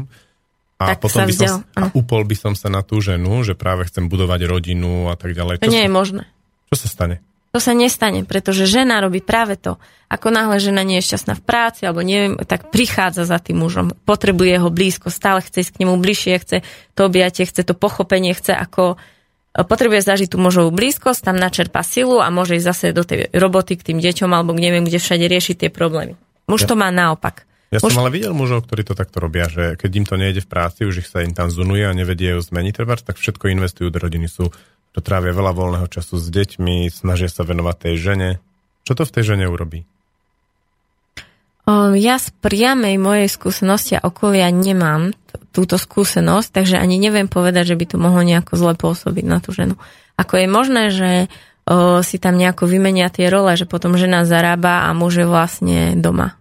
A 0.78 0.94
tak 0.94 1.02
potom 1.02 1.26
by 1.26 1.34
som, 1.34 1.66
a 1.74 1.90
upol 1.98 2.22
by 2.22 2.38
som 2.38 2.54
sa 2.54 2.70
na 2.70 2.86
tú 2.86 3.02
ženu, 3.02 3.42
že 3.42 3.58
práve 3.58 3.90
chcem 3.90 4.06
budovať 4.06 4.46
rodinu 4.46 5.10
a 5.10 5.18
tak 5.18 5.34
ďalej. 5.34 5.58
To 5.58 5.66
čo 5.66 5.74
nie 5.74 5.82
sa, 5.82 5.88
je 5.90 5.92
možné. 5.98 6.24
Čo 6.70 6.86
sa 6.86 6.88
stane? 6.94 7.18
To 7.58 7.66
sa 7.66 7.74
nestane, 7.74 8.22
pretože 8.22 8.70
žena 8.70 9.02
robí 9.02 9.18
práve 9.18 9.58
to. 9.58 9.82
Ako 10.14 10.30
náhle 10.30 10.62
žena 10.62 10.86
nie 10.86 11.02
je 11.02 11.10
šťastná 11.10 11.42
v 11.42 11.42
práci, 11.42 11.90
alebo 11.90 12.06
neviem, 12.06 12.38
tak 12.46 12.70
prichádza 12.70 13.26
za 13.26 13.42
tým 13.42 13.66
mužom. 13.66 13.98
Potrebuje 14.06 14.62
ho 14.62 14.70
blízko, 14.70 15.10
stále 15.10 15.42
chce 15.42 15.66
ísť 15.66 15.74
k 15.74 15.80
nemu 15.82 15.98
bližšie, 15.98 16.38
chce 16.38 16.58
to 16.94 17.02
objatie, 17.10 17.50
chce 17.50 17.66
to 17.66 17.74
pochopenie, 17.74 18.38
chce 18.38 18.54
ako 18.54 19.02
potrebuje 19.58 20.06
zažiť 20.06 20.30
tú 20.30 20.38
možovú 20.38 20.70
blízkosť, 20.70 21.34
tam 21.34 21.42
načerpa 21.42 21.82
silu 21.82 22.22
a 22.22 22.30
môže 22.30 22.62
ísť 22.62 22.68
zase 22.70 22.86
do 22.94 23.02
tej 23.02 23.34
roboty 23.34 23.74
k 23.74 23.90
tým 23.90 24.06
deťom 24.06 24.30
alebo 24.30 24.54
neviem, 24.54 24.86
kde 24.86 25.02
všade 25.02 25.26
riešiť 25.26 25.66
tie 25.66 25.70
problémy. 25.74 26.14
Muž 26.46 26.70
to 26.70 26.78
má 26.78 26.94
naopak. 26.94 27.50
Ja 27.74 27.82
som 27.82 27.98
ale 27.98 28.14
videl 28.14 28.38
mužov, 28.38 28.70
ktorí 28.70 28.86
to 28.86 28.94
takto 28.94 29.18
robia, 29.18 29.50
že 29.50 29.82
keď 29.82 29.92
im 29.98 30.06
to 30.06 30.16
nejde 30.16 30.46
v 30.46 30.48
práci, 30.54 30.86
už 30.86 31.02
ich 31.02 31.10
sa 31.10 31.26
im 31.26 31.34
tam 31.34 31.50
zunuje 31.50 31.90
a 31.90 31.98
nevedie 31.98 32.38
ju 32.38 32.40
zmeniť, 32.40 32.74
treba, 32.78 33.02
tak 33.02 33.18
všetko 33.18 33.50
investujú 33.50 33.90
do 33.90 33.98
rodiny. 33.98 34.30
Sú, 34.30 34.54
to 34.96 35.00
trávia 35.04 35.36
veľa 35.36 35.54
voľného 35.54 35.88
času 35.90 36.18
s 36.18 36.28
deťmi, 36.30 36.90
snažia 36.90 37.30
sa 37.30 37.46
venovať 37.46 37.76
tej 37.90 37.96
žene. 37.98 38.30
Čo 38.88 39.00
to 39.00 39.04
v 39.04 39.14
tej 39.14 39.24
žene 39.36 39.46
urobí? 39.52 39.84
Ja 42.00 42.16
z 42.16 42.32
priamej 42.40 42.96
mojej 42.96 43.28
skúsenosti 43.28 44.00
a 44.00 44.08
okolia 44.08 44.48
nemám 44.48 45.12
túto 45.52 45.76
skúsenosť, 45.76 46.56
takže 46.56 46.80
ani 46.80 46.96
neviem 46.96 47.28
povedať, 47.28 47.76
že 47.76 47.76
by 47.76 47.86
to 47.92 47.98
mohlo 48.00 48.24
nejako 48.24 48.56
zle 48.56 48.74
pôsobiť 48.80 49.26
na 49.28 49.44
tú 49.44 49.52
ženu. 49.52 49.76
Ako 50.16 50.40
je 50.40 50.48
možné, 50.48 50.84
že 50.96 51.12
o, 51.68 52.00
si 52.08 52.24
tam 52.24 52.40
nejako 52.40 52.72
vymenia 52.72 53.12
tie 53.12 53.28
role, 53.28 53.52
že 53.60 53.68
potom 53.68 54.00
žena 54.00 54.24
zarába 54.24 54.88
a 54.88 54.96
muž 54.96 55.20
je 55.20 55.28
vlastne 55.28 56.00
doma. 56.00 56.37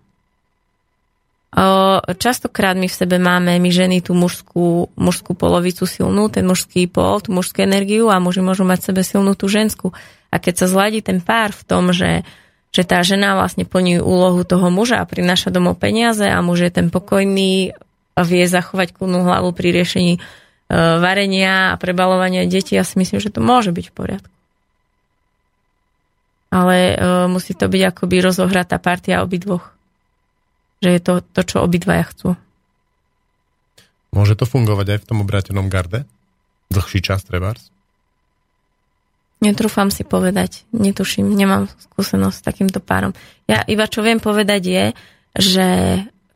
Častokrát 2.21 2.77
my 2.77 2.85
v 2.85 2.99
sebe 3.01 3.17
máme, 3.17 3.57
my 3.57 3.71
ženy, 3.73 4.05
tú 4.05 4.13
mužskú, 4.13 4.93
mužskú 4.93 5.33
polovicu 5.33 5.89
silnú, 5.89 6.29
ten 6.29 6.45
mužský 6.45 6.85
pol, 6.85 7.25
tú 7.25 7.33
mužskú 7.33 7.65
energiu 7.65 8.13
a 8.13 8.21
muži 8.21 8.45
môžu 8.45 8.69
mať 8.69 8.85
v 8.85 8.89
sebe 8.93 9.03
silnú 9.03 9.33
tú 9.33 9.49
ženskú. 9.49 9.97
A 10.29 10.37
keď 10.37 10.65
sa 10.65 10.67
zladí 10.69 11.01
ten 11.01 11.25
pár 11.25 11.57
v 11.57 11.63
tom, 11.65 11.97
že 11.97 12.29
že 12.77 12.85
tá 12.85 13.01
žena 13.01 13.33
vlastne 13.41 13.65
plní 13.65 14.05
úlohu 14.05 14.45
toho 14.45 14.69
muža 14.69 15.01
a 15.01 15.09
prináša 15.09 15.49
domov 15.49 15.81
peniaze 15.81 16.29
a 16.29 16.45
muž 16.45 16.69
je 16.69 16.73
ten 16.77 16.93
pokojný 16.93 17.73
a 18.17 18.21
vie 18.21 18.45
zachovať 18.45 18.93
kľudnú 18.97 19.25
hlavu 19.25 19.57
pri 19.57 19.73
riešení 19.73 20.15
e, 20.17 20.21
varenia 21.01 21.73
a 21.73 21.81
prebalovania 21.81 22.45
detí. 22.45 22.77
Ja 22.77 22.85
si 22.85 23.01
myslím, 23.01 23.17
že 23.17 23.33
to 23.33 23.41
môže 23.41 23.73
byť 23.73 23.87
v 23.89 23.97
poriadku. 23.97 24.35
Ale 26.53 26.77
e, 26.77 26.95
musí 27.33 27.57
to 27.57 27.65
byť 27.69 27.83
akoby 27.97 28.17
rozohratá 28.21 28.77
partia 28.77 29.25
obidvoch. 29.25 29.76
Že 30.85 30.91
je 30.93 31.01
to 31.01 31.13
to, 31.25 31.41
čo 31.45 31.57
obidvaja 31.65 32.05
chcú. 32.09 32.29
Môže 34.13 34.37
to 34.37 34.49
fungovať 34.49 34.97
aj 34.97 34.99
v 35.05 35.09
tom 35.09 35.19
obrátenom 35.25 35.69
garde? 35.69 36.09
Dlhší 36.73 37.05
čas, 37.05 37.25
trebárs? 37.25 37.69
Netrúfam 39.37 39.93
si 39.93 40.01
povedať, 40.01 40.65
netuším, 40.73 41.29
nemám 41.29 41.69
skúsenosť 41.69 42.37
s 42.41 42.47
takýmto 42.47 42.81
párom. 42.81 43.13
Ja 43.45 43.61
iba 43.69 43.85
čo 43.85 44.01
viem 44.01 44.17
povedať 44.17 44.63
je, 44.65 44.85
že 45.37 45.69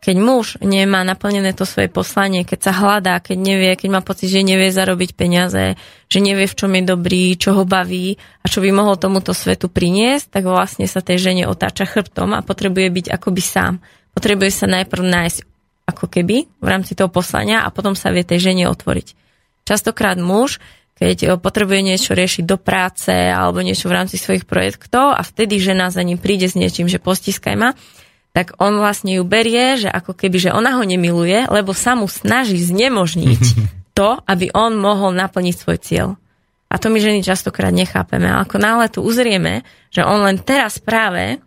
keď 0.00 0.16
muž 0.16 0.56
nemá 0.64 1.04
naplnené 1.04 1.52
to 1.52 1.68
svoje 1.68 1.92
poslanie, 1.92 2.44
keď 2.48 2.58
sa 2.60 2.72
hľadá, 2.72 3.20
keď 3.20 3.36
nevie, 3.36 3.72
keď 3.76 3.88
má 3.92 4.00
pocit, 4.00 4.32
že 4.32 4.40
nevie 4.40 4.72
zarobiť 4.72 5.12
peniaze, 5.12 5.76
že 6.08 6.18
nevie, 6.24 6.48
v 6.48 6.56
čom 6.56 6.72
je 6.72 6.82
dobrý, 6.88 7.36
čo 7.36 7.52
ho 7.56 7.68
baví 7.68 8.16
a 8.40 8.48
čo 8.48 8.64
by 8.64 8.72
mohol 8.72 8.96
tomuto 8.96 9.36
svetu 9.36 9.68
priniesť, 9.68 10.40
tak 10.40 10.48
vlastne 10.48 10.88
sa 10.88 11.04
tej 11.04 11.20
žene 11.20 11.44
otáča 11.48 11.84
chrbtom 11.84 12.32
a 12.32 12.40
potrebuje 12.40 12.88
byť 12.88 13.06
akoby 13.12 13.42
sám. 13.44 13.80
Potrebuje 14.12 14.50
sa 14.52 14.66
najprv 14.68 15.04
nájsť 15.04 15.38
ako 15.90 16.06
keby 16.06 16.36
v 16.46 16.66
rámci 16.66 16.94
toho 16.94 17.10
poslania 17.10 17.66
a 17.66 17.72
potom 17.74 17.98
sa 17.98 18.14
vie 18.14 18.22
tej 18.22 18.52
žene 18.52 18.70
otvoriť. 18.70 19.18
Častokrát 19.66 20.18
muž 20.18 20.62
keď 21.00 21.18
eh, 21.24 21.28
potrebuje 21.40 21.80
niečo 21.80 22.12
riešiť 22.12 22.44
do 22.44 22.60
práce 22.60 23.10
alebo 23.10 23.64
niečo 23.64 23.88
v 23.88 23.96
rámci 23.96 24.20
svojich 24.20 24.44
projektov 24.44 25.16
a 25.16 25.24
vtedy 25.24 25.56
žena 25.56 25.88
za 25.88 26.04
ním 26.04 26.20
príde 26.20 26.46
s 26.46 26.54
niečím, 26.54 26.86
že 26.86 27.00
postiskaj 27.00 27.56
ma, 27.56 27.72
tak 28.36 28.54
on 28.62 28.78
vlastne 28.78 29.18
ju 29.18 29.24
berie, 29.26 29.80
že 29.80 29.88
ako 29.90 30.14
keby, 30.14 30.36
že 30.38 30.54
ona 30.54 30.78
ho 30.78 30.84
nemiluje, 30.86 31.50
lebo 31.50 31.74
sa 31.74 31.98
mu 31.98 32.06
snaží 32.06 32.60
znemožniť 32.60 33.42
to, 33.98 34.20
aby 34.28 34.52
on 34.52 34.76
mohol 34.76 35.10
naplniť 35.16 35.54
svoj 35.56 35.78
cieľ. 35.80 36.08
A 36.70 36.78
to 36.78 36.86
my 36.86 37.02
ženy 37.02 37.26
častokrát 37.26 37.74
nechápeme. 37.74 38.30
A 38.30 38.46
ako 38.46 38.62
náhle 38.62 38.86
tu 38.86 39.02
uzrieme, 39.02 39.66
že 39.90 40.06
on 40.06 40.22
len 40.22 40.38
teraz 40.38 40.78
práve, 40.78 41.42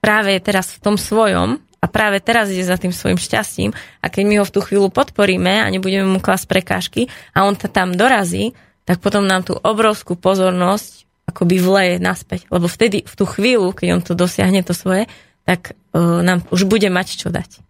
práve 0.00 0.32
je 0.32 0.40
teraz 0.40 0.72
v 0.72 0.80
tom 0.80 0.96
svojom 0.96 1.60
a 1.80 1.86
práve 1.88 2.20
teraz 2.20 2.52
ide 2.52 2.62
za 2.62 2.76
tým 2.76 2.92
svojim 2.92 3.16
šťastím 3.16 3.72
a 4.04 4.06
keď 4.12 4.22
my 4.28 4.34
ho 4.40 4.44
v 4.44 4.52
tú 4.52 4.60
chvíľu 4.60 4.92
podporíme 4.92 5.64
a 5.64 5.66
nebudeme 5.72 6.04
mu 6.04 6.20
klasť 6.20 6.44
prekážky 6.44 7.08
a 7.32 7.48
on 7.48 7.56
ta 7.56 7.72
tam 7.72 7.96
dorazí, 7.96 8.52
tak 8.84 9.00
potom 9.00 9.24
nám 9.24 9.48
tú 9.48 9.56
obrovskú 9.56 10.14
pozornosť 10.14 11.08
akoby 11.30 11.56
vleje 11.62 11.94
naspäť. 12.02 12.50
Lebo 12.50 12.66
vtedy, 12.66 13.06
v 13.06 13.14
tú 13.14 13.24
chvíľu, 13.24 13.72
keď 13.72 13.88
on 13.96 14.02
to 14.02 14.18
dosiahne 14.18 14.60
to 14.66 14.74
svoje, 14.74 15.06
tak 15.46 15.72
uh, 15.94 16.20
nám 16.20 16.44
už 16.50 16.66
bude 16.66 16.90
mať 16.90 17.16
čo 17.16 17.28
dať. 17.30 17.62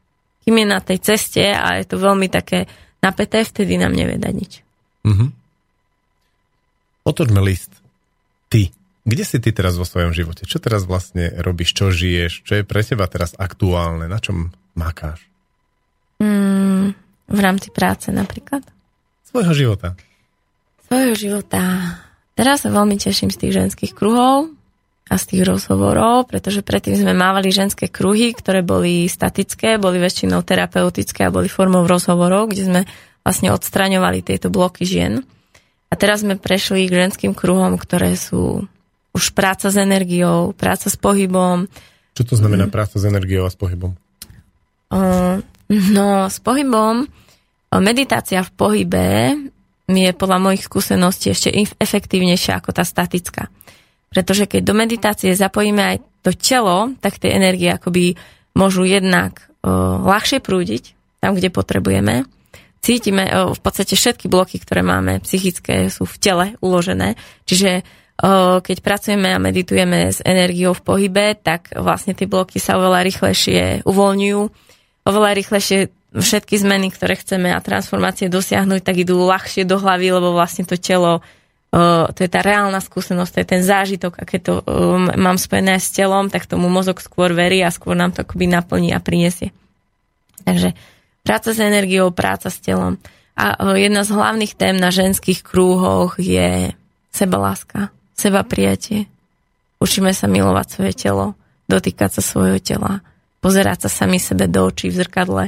Kým 0.43 0.57
je 0.59 0.67
na 0.67 0.81
tej 0.81 0.99
ceste 1.05 1.45
a 1.45 1.79
je 1.79 1.87
to 1.87 2.01
veľmi 2.01 2.33
také 2.33 2.67
napäté, 3.05 3.45
vtedy 3.45 3.77
nám 3.77 3.93
nevie 3.93 4.17
dať 4.17 4.35
nič. 4.35 4.53
Mm-hmm. 5.05 5.29
Otočme 7.05 7.41
list. 7.45 7.73
Ty. 8.49 8.80
Kde 9.05 9.25
si 9.25 9.41
ty 9.41 9.51
teraz 9.51 9.81
vo 9.81 9.89
svojom 9.89 10.13
živote? 10.13 10.45
Čo 10.45 10.61
teraz 10.61 10.85
vlastne 10.85 11.33
robíš? 11.41 11.73
Čo 11.73 11.89
žiješ? 11.89 12.45
Čo 12.45 12.61
je 12.61 12.69
pre 12.69 12.85
teba 12.85 13.09
teraz 13.09 13.33
aktuálne? 13.33 14.05
Na 14.07 14.21
čom 14.21 14.53
mákáš? 14.77 15.25
Mm, 16.21 16.93
v 17.33 17.41
rámci 17.41 17.73
práce 17.73 18.13
napríklad. 18.13 18.61
Svojho 19.25 19.57
života. 19.57 19.97
Svojho 20.85 21.17
života. 21.17 21.63
Teraz 22.37 22.67
sa 22.67 22.71
veľmi 22.73 23.01
teším 23.01 23.33
z 23.33 23.41
tých 23.41 23.53
ženských 23.57 23.93
kruhov 23.97 24.53
a 25.11 25.15
z 25.19 25.25
tých 25.27 25.43
rozhovorov, 25.49 26.29
pretože 26.29 26.61
predtým 26.63 26.95
sme 26.95 27.17
mávali 27.17 27.51
ženské 27.51 27.91
kruhy, 27.91 28.31
ktoré 28.37 28.61
boli 28.63 29.09
statické, 29.09 29.81
boli 29.81 29.99
väčšinou 29.99 30.45
terapeutické 30.45 31.27
a 31.27 31.35
boli 31.35 31.51
formou 31.51 31.89
rozhovorov, 31.89 32.53
kde 32.53 32.63
sme 32.63 32.81
vlastne 33.25 33.51
odstraňovali 33.51 34.23
tieto 34.23 34.53
bloky 34.53 34.87
žien. 34.87 35.25
A 35.91 35.95
teraz 35.99 36.23
sme 36.23 36.39
prešli 36.39 36.87
k 36.87 37.07
ženským 37.07 37.35
kruhom, 37.35 37.75
ktoré 37.75 38.15
sú 38.15 38.71
už 39.11 39.35
práca 39.35 39.71
s 39.71 39.77
energiou, 39.77 40.55
práca 40.55 40.87
s 40.87 40.97
pohybom. 40.97 41.67
Čo 42.15 42.23
to 42.23 42.35
znamená 42.39 42.71
mm. 42.71 42.73
práca 42.75 42.97
s 42.99 43.05
energiou 43.07 43.47
a 43.47 43.51
s 43.51 43.59
pohybom? 43.59 43.95
Uh, 44.91 45.39
no, 45.71 46.27
s 46.27 46.43
pohybom, 46.43 47.07
meditácia 47.79 48.43
v 48.43 48.51
pohybe 48.55 49.07
je 49.87 50.11
podľa 50.15 50.39
mojich 50.39 50.67
skúseností 50.67 51.31
ešte 51.35 51.51
efektívnejšia 51.79 52.59
ako 52.59 52.71
tá 52.75 52.83
statická. 52.87 53.51
Pretože 54.11 54.51
keď 54.51 54.63
do 54.67 54.75
meditácie 54.75 55.31
zapojíme 55.35 55.83
aj 55.83 55.97
to 56.27 56.31
telo, 56.35 56.95
tak 56.99 57.23
tie 57.23 57.35
energie 57.35 57.71
akoby 57.71 58.19
môžu 58.59 58.83
jednak 58.83 59.47
uh, 59.63 60.03
ľahšie 60.03 60.43
prúdiť 60.43 60.99
tam, 61.23 61.39
kde 61.39 61.55
potrebujeme. 61.55 62.27
Cítime 62.83 63.31
uh, 63.31 63.55
v 63.55 63.61
podstate 63.63 63.95
všetky 63.95 64.27
bloky, 64.27 64.59
ktoré 64.59 64.83
máme 64.83 65.23
psychické, 65.23 65.87
sú 65.87 66.07
v 66.11 66.17
tele 66.19 66.47
uložené. 66.59 67.15
Čiže 67.47 67.87
keď 68.61 68.77
pracujeme 68.85 69.33
a 69.33 69.41
meditujeme 69.41 70.13
s 70.13 70.21
energiou 70.21 70.77
v 70.77 70.85
pohybe, 70.85 71.27
tak 71.41 71.73
vlastne 71.73 72.13
tie 72.13 72.29
bloky 72.29 72.61
sa 72.61 72.77
oveľa 72.77 73.01
rýchlejšie 73.09 73.89
uvoľňujú, 73.89 74.41
oveľa 75.09 75.31
rýchlejšie 75.41 75.79
všetky 76.13 76.61
zmeny, 76.61 76.93
ktoré 76.93 77.17
chceme 77.17 77.49
a 77.49 77.65
transformácie 77.65 78.29
dosiahnuť, 78.29 78.81
tak 78.85 79.01
idú 79.01 79.25
ľahšie 79.25 79.65
do 79.65 79.81
hlavy, 79.81 80.13
lebo 80.13 80.37
vlastne 80.37 80.69
to 80.69 80.77
telo, 80.77 81.25
to 81.73 82.19
je 82.21 82.29
tá 82.29 82.45
reálna 82.45 82.83
skúsenosť, 82.83 83.31
to 83.31 83.41
je 83.41 83.49
ten 83.49 83.63
zážitok 83.65 84.19
a 84.21 84.27
keď 84.29 84.41
to 84.43 84.55
mám 85.17 85.39
spojené 85.41 85.81
s 85.81 85.89
telom, 85.95 86.29
tak 86.29 86.51
tomu 86.51 86.69
mozog 86.69 87.01
skôr 87.01 87.33
verí 87.33 87.65
a 87.65 87.73
skôr 87.73 87.97
nám 87.97 88.13
to 88.13 88.27
akoby 88.27 88.51
naplní 88.51 88.93
a 88.93 89.01
prinesie. 89.01 89.55
Takže 90.45 90.75
práca 91.23 91.55
s 91.55 91.61
energiou, 91.63 92.11
práca 92.13 92.51
s 92.51 92.59
telom. 92.61 92.99
A 93.39 93.55
jedna 93.79 94.05
z 94.05 94.13
hlavných 94.13 94.53
tém 94.59 94.77
na 94.77 94.93
ženských 94.93 95.41
krúhoch 95.47 96.19
je 96.21 96.75
sebaláska 97.15 97.95
seba 98.21 98.45
prijatie. 98.45 99.09
Učíme 99.81 100.13
sa 100.13 100.29
milovať 100.29 100.67
svoje 100.69 100.93
telo, 100.93 101.33
dotýkať 101.65 102.21
sa 102.21 102.23
svojho 102.23 102.61
tela, 102.61 103.01
pozerať 103.41 103.89
sa 103.89 104.05
sami 104.05 104.21
sebe 104.21 104.45
do 104.45 104.69
očí 104.69 104.93
v 104.93 105.01
zrkadle. 105.01 105.45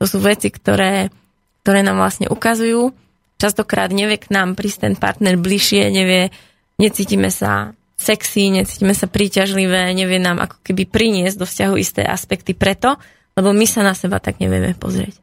To 0.00 0.04
sú 0.08 0.16
veci, 0.24 0.48
ktoré, 0.48 1.12
ktoré 1.60 1.84
nám 1.84 2.00
vlastne 2.00 2.32
ukazujú. 2.32 2.96
Častokrát 3.36 3.92
nevie 3.92 4.16
k 4.16 4.32
nám 4.32 4.56
prísť 4.56 4.88
ten 4.88 4.94
partner 4.96 5.36
bližšie, 5.36 5.92
nevie, 5.92 6.32
necítime 6.80 7.28
sa 7.28 7.76
sexy, 8.00 8.48
necítime 8.48 8.96
sa 8.96 9.10
príťažlivé, 9.10 9.92
nevie 9.92 10.16
nám 10.16 10.40
ako 10.40 10.64
keby 10.64 10.88
priniesť 10.88 11.36
do 11.36 11.46
vzťahu 11.46 11.74
isté 11.76 12.02
aspekty 12.06 12.56
preto, 12.56 12.96
lebo 13.36 13.52
my 13.52 13.66
sa 13.68 13.84
na 13.84 13.92
seba 13.92 14.22
tak 14.22 14.40
nevieme 14.40 14.72
pozrieť. 14.78 15.18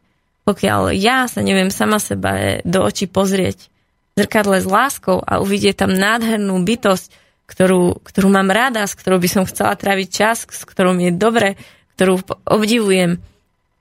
Pokiaľ 0.46 0.94
ja 0.94 1.26
sa 1.26 1.42
neviem 1.42 1.74
sama 1.74 1.98
seba 1.98 2.62
do 2.62 2.86
očí 2.86 3.10
pozrieť 3.10 3.74
zrkadle 4.16 4.64
s 4.64 4.68
láskou 4.68 5.20
a 5.20 5.44
uvidie 5.44 5.76
tam 5.76 5.92
nádhernú 5.92 6.64
bytosť, 6.64 7.12
ktorú, 7.52 8.00
ktorú 8.00 8.28
mám 8.32 8.48
rada, 8.48 8.88
s 8.88 8.96
ktorou 8.96 9.20
by 9.20 9.30
som 9.30 9.44
chcela 9.44 9.76
tráviť 9.76 10.08
čas, 10.08 10.48
s 10.48 10.64
ktorou 10.64 10.96
mi 10.96 11.12
je 11.12 11.20
dobre, 11.20 11.60
ktorú 12.00 12.24
obdivujem, 12.48 13.20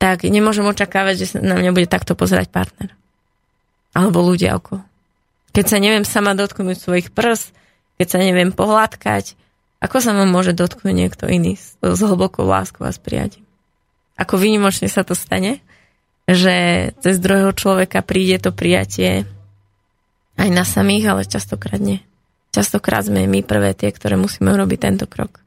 tak 0.02 0.26
nemôžem 0.26 0.66
očakávať, 0.66 1.14
že 1.16 1.26
na 1.38 1.54
mňa 1.54 1.70
bude 1.70 1.86
takto 1.86 2.18
pozerať 2.18 2.50
partner. 2.50 2.90
Alebo 3.94 4.26
ľudia 4.26 4.58
okolo. 4.58 4.82
Keď 5.54 5.64
sa 5.70 5.78
neviem 5.78 6.02
sama 6.02 6.34
dotknúť 6.34 6.82
svojich 6.82 7.08
prs, 7.14 7.54
keď 8.02 8.06
sa 8.10 8.18
neviem 8.18 8.50
pohľadkať, 8.50 9.38
ako 9.78 9.96
sa 10.02 10.10
ma 10.18 10.26
môže 10.26 10.50
dotknúť 10.50 10.94
niekto 10.98 11.30
iný 11.30 11.54
s, 11.54 11.78
s 11.78 12.00
hlbokou 12.02 12.42
láskou 12.42 12.82
a 12.82 12.90
s 12.90 12.98
prijatím? 12.98 13.46
Ako 14.18 14.34
výnimočne 14.34 14.90
sa 14.90 15.06
to 15.06 15.14
stane, 15.14 15.62
že 16.26 16.90
cez 16.98 17.22
druhého 17.22 17.54
človeka 17.54 18.02
príde 18.02 18.42
to 18.42 18.50
prijatie 18.50 19.30
aj 20.38 20.48
na 20.50 20.64
samých, 20.66 21.04
ale 21.10 21.22
častokrát 21.28 21.78
nie. 21.78 22.02
Častokrát 22.54 23.06
sme 23.06 23.26
my 23.26 23.42
prvé 23.42 23.74
tie, 23.74 23.90
ktoré 23.90 24.14
musíme 24.14 24.54
urobiť 24.54 24.78
tento 24.78 25.06
krok. 25.10 25.42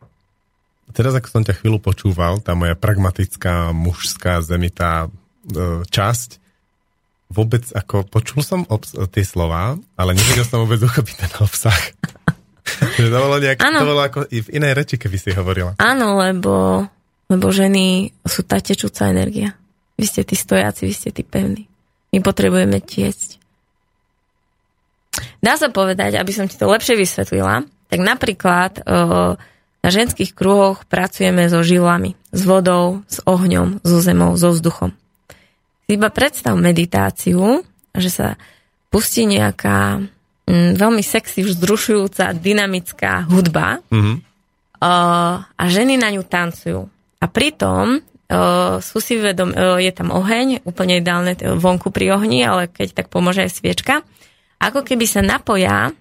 teraz, 0.91 1.15
ako 1.15 1.27
som 1.29 1.43
ťa 1.43 1.63
chvíľu 1.63 1.79
počúval, 1.79 2.43
tá 2.43 2.51
moja 2.57 2.75
pragmatická, 2.75 3.71
mužská, 3.71 4.43
zemitá 4.43 5.07
e, 5.07 5.87
časť, 5.87 6.29
vôbec 7.31 7.63
ako, 7.75 8.07
počul 8.07 8.43
som 8.43 8.63
obs- 8.67 8.95
tie 9.11 9.23
slova, 9.23 9.75
ale 9.99 10.11
nevedel 10.15 10.47
som 10.47 10.63
vôbec 10.63 10.79
uchopiť 10.83 11.15
ten 11.15 11.33
obsah. 11.43 11.81
to 12.99 13.07
bolo, 13.07 13.39
nejak, 13.39 13.59
to 13.59 13.87
bolo 13.87 14.03
ako 14.03 14.19
i 14.31 14.43
v 14.43 14.49
inej 14.59 14.73
reči, 14.75 14.95
keby 14.99 15.17
si 15.19 15.31
hovorila. 15.35 15.79
Áno, 15.79 16.19
lebo, 16.19 16.83
lebo 17.31 17.47
ženy 17.51 18.11
sú 18.27 18.43
tá 18.43 18.59
tečúca 18.59 19.07
energia. 19.07 19.55
Vy 19.95 20.05
ste 20.07 20.21
tí 20.27 20.35
stojáci, 20.35 20.87
vy 20.87 20.93
ste 20.93 21.09
tí 21.11 21.23
pevní. 21.23 21.67
My 22.11 22.19
potrebujeme 22.23 22.79
tiecť. 22.79 23.36
Dá 25.39 25.53
sa 25.55 25.69
povedať, 25.69 26.17
aby 26.17 26.31
som 26.33 26.49
ti 26.49 26.57
to 26.57 26.65
lepšie 26.65 26.97
vysvetlila, 26.97 27.65
tak 27.87 27.99
napríklad 28.01 28.81
o, 28.81 28.83
na 29.85 29.89
ženských 29.89 30.33
kruhoch 30.33 30.83
pracujeme 30.89 31.47
so 31.47 31.61
žilami, 31.61 32.17
s 32.33 32.41
vodou, 32.43 33.05
s 33.05 33.21
ohňom, 33.23 33.79
so 33.85 34.01
zemou, 34.01 34.33
so 34.35 34.51
vzduchom 34.51 34.97
iba 35.87 36.11
predstav 36.11 36.53
meditáciu, 36.59 37.63
že 37.95 38.09
sa 38.11 38.27
pustí 38.91 39.23
nejaká 39.23 40.03
mm, 40.45 40.75
veľmi 40.75 41.03
sexy, 41.03 41.47
vzrušujúca, 41.47 42.35
dynamická 42.35 43.23
hudba 43.31 43.79
mm-hmm. 43.87 44.15
uh, 44.83 45.35
a 45.47 45.63
ženy 45.71 45.95
na 45.95 46.11
ňu 46.11 46.27
tancujú. 46.27 46.91
A 47.17 47.25
pritom 47.31 48.03
uh, 48.03 48.77
sú 48.83 48.99
si 48.99 49.15
vedom, 49.15 49.49
uh, 49.55 49.79
je 49.79 49.91
tam 49.95 50.11
oheň, 50.11 50.67
úplne 50.67 50.99
ideálne 50.99 51.39
vonku 51.39 51.89
pri 51.89 52.19
ohni, 52.19 52.43
ale 52.43 52.67
keď 52.67 53.03
tak 53.03 53.07
pomôže 53.07 53.47
aj 53.47 53.51
sviečka. 53.55 54.03
Ako 54.57 54.81
keby 54.81 55.05
sa 55.05 55.21
napoja 55.21 55.93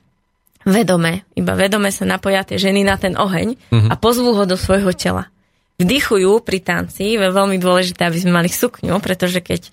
vedome, 0.66 1.28
iba 1.36 1.54
vedome 1.54 1.92
sa 1.94 2.08
napoja 2.08 2.42
tie 2.42 2.58
ženy 2.58 2.82
na 2.82 2.96
ten 2.98 3.14
oheň 3.14 3.54
mm-hmm. 3.54 3.90
a 3.92 3.94
pozvú 4.00 4.34
ho 4.34 4.44
do 4.48 4.58
svojho 4.58 4.90
tela 4.96 5.30
vdychujú 5.76 6.40
pri 6.40 6.58
tanci, 6.64 7.16
je 7.16 7.20
veľmi 7.20 7.60
dôležité, 7.60 8.08
aby 8.08 8.18
sme 8.20 8.32
mali 8.40 8.50
sukňu, 8.50 8.96
pretože 9.00 9.44
keď 9.44 9.68
e, 9.68 9.70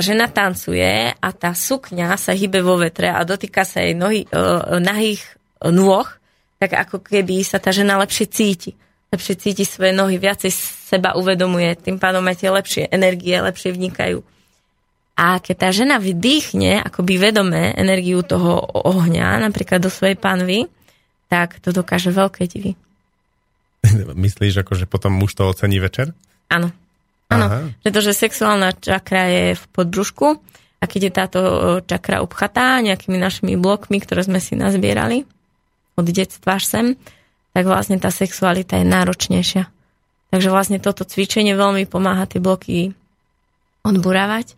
žena 0.00 0.28
tancuje 0.32 1.12
a 1.12 1.28
tá 1.32 1.52
sukňa 1.52 2.16
sa 2.16 2.32
hýbe 2.32 2.64
vo 2.64 2.80
vetre 2.80 3.12
a 3.12 3.20
dotýka 3.22 3.64
sa 3.68 3.84
jej 3.84 3.92
nohy, 3.92 4.24
uh, 4.32 4.80
nahých 4.80 5.20
nôh, 5.60 6.08
tak 6.56 6.72
ako 6.88 7.04
keby 7.04 7.44
sa 7.44 7.60
tá 7.60 7.68
žena 7.74 8.00
lepšie 8.00 8.26
cíti. 8.32 8.72
Lepšie 9.12 9.34
cíti 9.36 9.64
svoje 9.68 9.92
nohy, 9.92 10.16
viacej 10.16 10.48
seba 10.88 11.12
uvedomuje, 11.20 11.76
tým 11.76 12.00
pádom 12.00 12.24
tie 12.32 12.48
lepšie 12.48 12.88
energie 12.88 13.36
lepšie 13.36 13.76
vnikajú. 13.76 14.24
A 15.12 15.38
keď 15.38 15.56
tá 15.56 15.68
žena 15.70 16.00
vydýchne, 16.00 16.80
akoby 16.80 17.20
vedome 17.20 17.72
energiu 17.76 18.24
toho 18.24 18.64
ohňa, 18.88 19.44
napríklad 19.44 19.84
do 19.84 19.92
svojej 19.92 20.16
panvy, 20.16 20.72
tak 21.28 21.60
to 21.60 21.72
dokáže 21.72 22.08
veľké 22.12 22.48
divy. 22.48 22.72
Myslíš, 24.24 24.64
ako, 24.64 24.72
že 24.76 24.86
potom 24.88 25.12
muž 25.12 25.36
to 25.36 25.48
ocení 25.48 25.80
večer? 25.80 26.16
Áno. 26.48 26.72
Áno, 27.32 27.72
pretože 27.80 28.12
sexuálna 28.12 28.76
čakra 28.76 29.24
je 29.24 29.44
v 29.56 29.64
podbrušku 29.72 30.36
a 30.80 30.84
keď 30.84 31.00
je 31.00 31.12
táto 31.16 31.40
čakra 31.88 32.20
obchatá 32.20 32.76
nejakými 32.84 33.16
našimi 33.16 33.56
blokmi, 33.56 34.04
ktoré 34.04 34.20
sme 34.20 34.36
si 34.36 34.52
nazbierali 34.52 35.24
od 35.96 36.04
detstva 36.04 36.60
až 36.60 36.64
sem, 36.68 36.86
tak 37.56 37.64
vlastne 37.64 37.96
tá 37.96 38.12
sexualita 38.12 38.76
je 38.76 38.84
náročnejšia. 38.84 39.64
Takže 40.28 40.48
vlastne 40.52 40.76
toto 40.76 41.08
cvičenie 41.08 41.56
veľmi 41.56 41.88
pomáha 41.88 42.28
tie 42.28 42.40
bloky 42.40 42.92
odburávať 43.84 44.52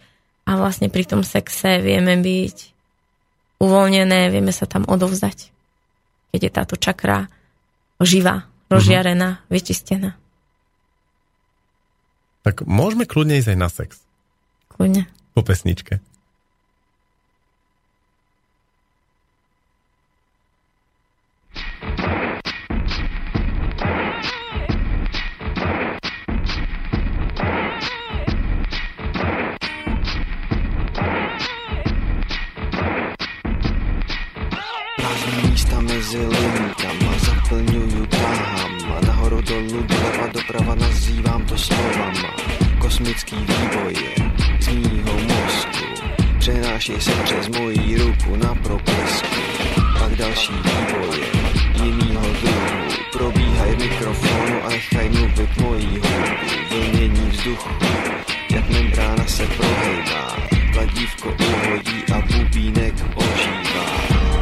a 0.45 0.51
vlastne 0.61 0.93
pri 0.93 1.05
tom 1.09 1.25
sexe 1.25 1.81
vieme 1.81 2.21
byť 2.21 2.57
uvoľnené, 3.65 4.29
vieme 4.29 4.53
sa 4.53 4.69
tam 4.69 4.85
odovzdať. 4.85 5.51
Keď 6.37 6.41
je 6.41 6.53
táto 6.53 6.77
čakra 6.77 7.33
živá, 8.03 8.45
rozžiarená, 8.69 9.41
uh-huh. 9.41 9.51
vyčistená. 9.51 10.19
Tak 12.45 12.69
môžeme 12.69 13.09
kľudne 13.09 13.41
ísť 13.41 13.57
aj 13.57 13.59
na 13.59 13.69
sex. 13.73 14.05
Kľudne. 14.69 15.09
Po 15.33 15.41
pesničke. 15.41 16.05
Doprava 40.55 40.75
nazývám 40.75 41.43
to 41.51 41.59
slovama. 41.59 42.31
Kosmický 42.79 43.37
vývoje 43.37 44.11
z 44.61 44.69
mýho 44.69 45.15
mozku 45.27 45.87
Přenáší 46.39 47.01
se 47.01 47.11
přes 47.11 47.49
moji 47.49 47.99
ruku 47.99 48.37
na 48.37 48.55
proplisku 48.55 49.37
Pak 49.99 50.15
další 50.17 50.53
vývoje 50.53 51.27
jinýho 51.83 52.21
druhu. 52.23 52.87
Probíhaj 53.13 53.77
mikrofonu 53.77 54.65
a 54.65 54.69
nechaj 54.69 55.09
mluvit 55.09 55.57
mojí 55.61 55.87
hudbu. 55.87 56.47
Vlnění 56.71 57.31
vzduchu, 57.31 57.71
jak 58.51 58.71
membrána 58.71 59.25
se 59.27 59.47
prohejbá. 59.47 60.37
Kladívko 60.73 61.29
uhodí 61.29 62.03
a 62.15 62.21
bubínek 62.21 62.95
ožívá. 63.15 63.87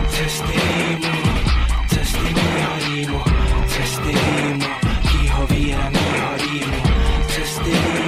Cesty 0.09 0.61
rýmu, 0.79 1.13
cesty 1.89 2.35
mýho 2.35 2.73
rýmu, 2.89 3.21
cesty 3.67 4.19
rýmu, 4.37 4.91
kýho 5.43 5.59
víra 5.59 5.90
mýho 5.90 6.30
rýmu, 6.38 6.78
cesty 7.34 7.70
rýmu, 7.70 8.02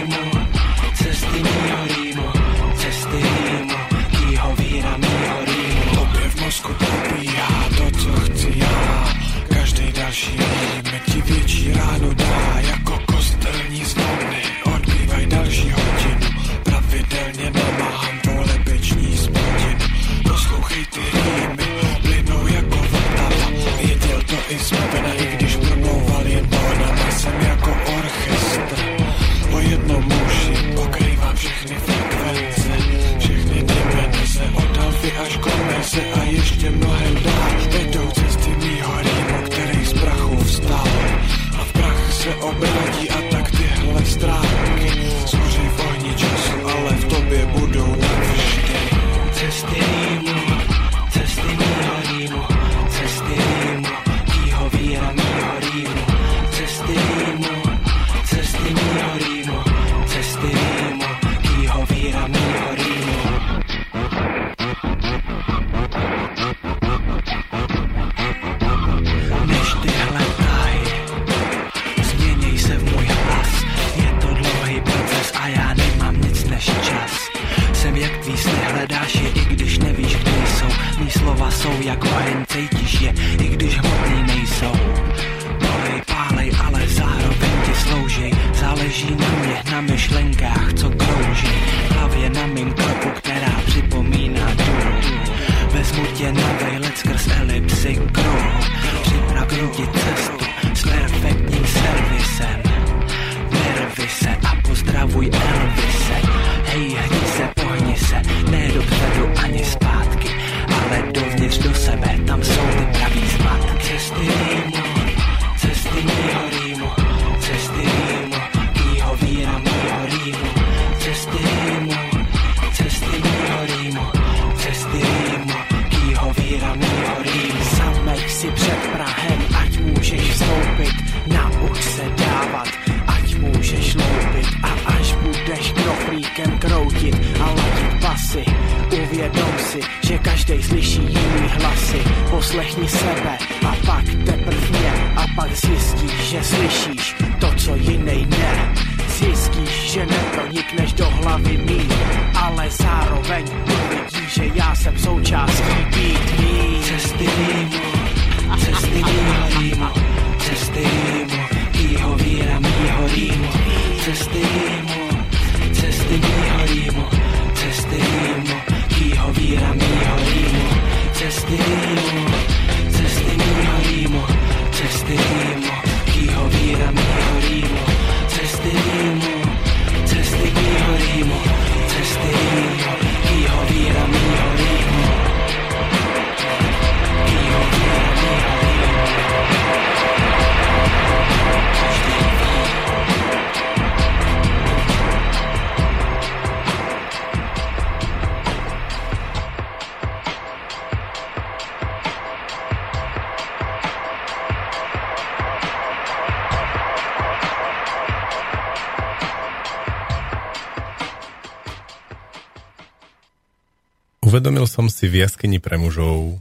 Uvedomil 214.45 214.69
som 214.69 214.93
si 214.93 215.09
v 215.09 215.25
jaskyni 215.25 215.57
pre 215.57 215.81
mužov 215.81 216.37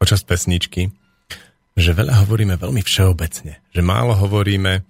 počas 0.00 0.24
pesničky, 0.24 0.88
že 1.76 1.92
veľa 1.92 2.24
hovoríme 2.24 2.56
veľmi 2.56 2.80
všeobecne, 2.80 3.60
že 3.60 3.82
málo 3.84 4.16
hovoríme 4.16 4.80
e, 4.80 4.82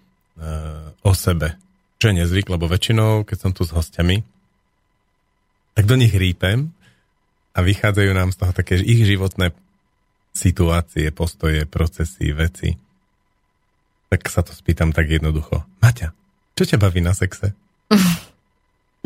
o 1.02 1.12
sebe, 1.18 1.58
čo 1.98 2.06
je 2.06 2.22
nezvyk, 2.22 2.46
lebo 2.46 2.70
väčšinou, 2.70 3.26
keď 3.26 3.38
som 3.42 3.50
tu 3.50 3.66
s 3.66 3.74
hostiami, 3.74 4.22
tak 5.74 5.90
do 5.90 5.98
nich 5.98 6.14
rýpem 6.14 6.70
a 7.50 7.66
vychádzajú 7.66 8.10
nám 8.14 8.30
z 8.30 8.38
toho 8.38 8.54
také 8.54 8.78
ich 8.78 9.02
životné 9.02 9.50
situácie, 10.30 11.10
postoje, 11.10 11.66
procesy, 11.66 12.30
veci. 12.30 12.78
Tak 14.14 14.30
sa 14.30 14.46
to 14.46 14.54
spýtam 14.54 14.94
tak 14.94 15.10
jednoducho. 15.10 15.58
Maťa, 15.82 16.14
čo 16.54 16.70
ťa 16.70 16.78
baví 16.78 17.02
na 17.02 17.18
sexe? 17.18 17.50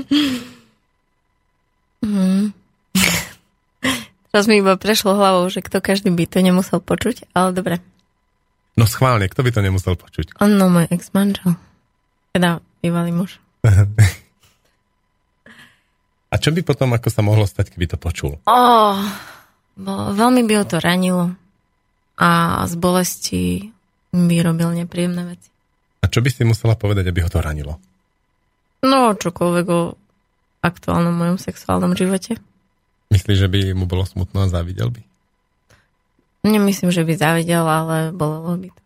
Mm. 2.01 2.40
Teraz 4.31 4.47
mi 4.47 4.63
iba 4.63 4.79
prešlo 4.79 5.19
hlavou, 5.19 5.51
že 5.51 5.59
kto 5.59 5.83
každý 5.83 6.15
by 6.15 6.25
to 6.31 6.39
nemusel 6.39 6.79
počuť, 6.79 7.31
ale 7.35 7.51
dobre. 7.51 7.83
No 8.79 8.87
schválne, 8.87 9.27
kto 9.27 9.43
by 9.43 9.51
to 9.51 9.61
nemusel 9.61 9.99
počuť? 9.99 10.39
On 10.39 10.55
no 10.55 10.71
môj 10.71 10.87
ex-manžel. 10.89 11.59
Teda 12.31 12.63
bývalý 12.79 13.11
muž. 13.11 13.43
A 16.31 16.39
čo 16.39 16.55
by 16.55 16.63
potom, 16.63 16.95
ako 16.95 17.11
sa 17.11 17.27
mohlo 17.27 17.43
stať, 17.43 17.75
keby 17.75 17.91
to 17.91 17.99
počul? 17.99 18.39
Oh, 18.47 19.03
bo 19.75 20.15
veľmi 20.15 20.47
by 20.47 20.63
ho 20.63 20.65
to 20.65 20.79
ranilo 20.79 21.35
a 22.15 22.63
z 22.71 22.75
bolesti 22.79 23.43
by 24.15 24.37
robil 24.39 24.71
nepríjemné 24.79 25.27
veci. 25.27 25.51
A 26.01 26.07
čo 26.07 26.23
by 26.23 26.31
si 26.31 26.47
musela 26.47 26.79
povedať, 26.79 27.11
aby 27.11 27.27
ho 27.27 27.31
to 27.33 27.43
ranilo? 27.43 27.83
No, 28.87 29.11
čokoľvek 29.19 29.67
o 29.75 29.99
aktuálnom 30.63 31.19
mojom 31.19 31.37
sexuálnom 31.43 31.99
živote. 31.99 32.39
Myslíš, 33.11 33.39
že 33.43 33.49
by 33.51 33.75
mu 33.75 33.91
bolo 33.91 34.07
smutno 34.07 34.47
a 34.47 34.49
závidel 34.49 34.95
by? 34.95 35.03
Nemyslím, 36.47 36.89
že 36.89 37.05
by 37.05 37.13
závidel, 37.19 37.67
ale 37.67 38.15
bolelo 38.15 38.57
by 38.57 38.69
to. 38.71 38.83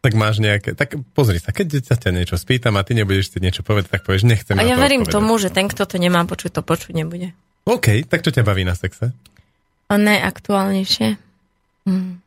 Tak 0.00 0.14
máš 0.14 0.38
nejaké... 0.38 0.78
Tak 0.78 0.94
pozri 1.18 1.42
sa, 1.42 1.50
keď 1.50 1.82
sa 1.82 1.98
ťa 1.98 2.14
niečo 2.14 2.38
spýtam 2.38 2.78
a 2.78 2.86
ty 2.86 2.94
nebudeš 2.94 3.34
si 3.34 3.42
niečo 3.42 3.66
povedať, 3.66 3.98
tak 3.98 4.06
povieš, 4.06 4.22
nechcem 4.22 4.54
A 4.54 4.62
ja 4.62 4.78
to 4.78 4.82
verím 4.86 5.02
odpovedať. 5.02 5.16
tomu, 5.18 5.32
že 5.42 5.50
ten, 5.50 5.66
kto 5.66 5.82
to 5.82 5.98
nemá 5.98 6.22
počuť, 6.22 6.54
to 6.54 6.62
počuť 6.62 6.94
nebude. 6.94 7.34
OK, 7.66 8.06
tak 8.06 8.22
čo 8.22 8.30
ťa 8.30 8.46
baví 8.46 8.62
na 8.62 8.78
sexe? 8.78 9.10
A 9.90 9.94
najaktuálnejšie? 9.98 11.18
Hm. 11.90 12.22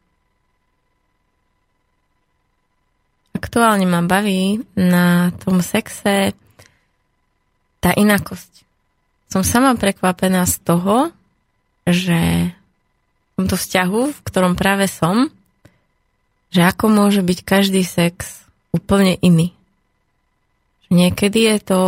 Aktuálne 3.39 3.87
ma 3.87 4.03
baví 4.03 4.59
na 4.75 5.31
tom 5.39 5.63
sexe 5.63 6.35
tá 7.79 7.95
inakosť. 7.95 8.67
Som 9.29 9.45
sama 9.45 9.77
prekvapená 9.77 10.49
z 10.49 10.57
toho, 10.65 11.13
že 11.85 12.49
v 12.49 13.31
tomto 13.37 13.55
vzťahu, 13.55 14.01
v 14.09 14.19
ktorom 14.25 14.57
práve 14.57 14.89
som, 14.89 15.29
že 16.49 16.65
ako 16.65 16.89
môže 16.89 17.21
byť 17.21 17.39
každý 17.45 17.85
sex 17.85 18.41
úplne 18.73 19.13
iný. 19.21 19.53
Niekedy 20.89 21.45
je 21.45 21.57
to 21.61 21.81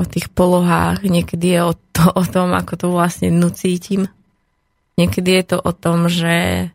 o 0.00 0.04
tých 0.08 0.32
polohách, 0.32 1.04
niekedy 1.04 1.56
je 1.56 1.60
o, 1.68 1.72
to, 1.92 2.04
o 2.16 2.24
tom, 2.24 2.56
ako 2.56 2.72
to 2.80 2.86
vlastne 2.88 3.28
dnu. 3.28 3.52
Niekedy 4.96 5.30
je 5.36 5.44
to 5.44 5.56
o 5.60 5.72
tom, 5.76 6.08
že 6.08 6.68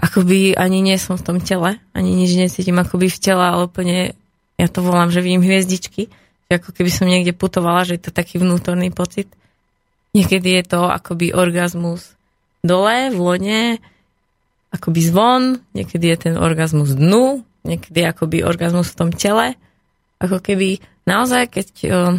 akoby 0.00 0.56
ani 0.56 0.80
nie 0.80 0.96
som 0.96 1.20
v 1.20 1.24
tom 1.28 1.38
tele, 1.44 1.76
ani 1.92 2.10
nič 2.16 2.32
necítim 2.40 2.80
akoby 2.80 3.12
v 3.12 3.18
tele, 3.20 3.44
ale 3.44 3.68
úplne, 3.68 4.16
ja 4.56 4.66
to 4.68 4.80
volám, 4.80 5.12
že 5.12 5.20
vidím 5.20 5.44
hviezdičky, 5.44 6.08
ako 6.58 6.74
keby 6.74 6.90
som 6.92 7.06
niekde 7.08 7.32
putovala, 7.36 7.86
že 7.86 7.96
je 7.96 8.02
to 8.08 8.12
taký 8.12 8.40
vnútorný 8.42 8.92
pocit. 8.92 9.30
Niekedy 10.12 10.60
je 10.60 10.64
to 10.76 10.80
akoby 10.88 11.32
orgazmus 11.32 12.16
dole, 12.62 13.10
v 13.10 13.18
lone, 13.18 13.62
akoby 14.72 15.00
zvon, 15.04 15.42
niekedy 15.76 16.14
je 16.14 16.16
ten 16.28 16.34
orgazmus 16.38 16.96
dnu, 16.96 17.44
niekedy 17.66 18.04
je 18.04 18.06
akoby 18.08 18.38
orgazmus 18.46 18.94
v 18.94 18.98
tom 18.98 19.10
tele. 19.12 19.58
Ako 20.22 20.38
keby 20.40 20.80
naozaj, 21.04 21.50
keď 21.50 21.66
um, 21.90 22.14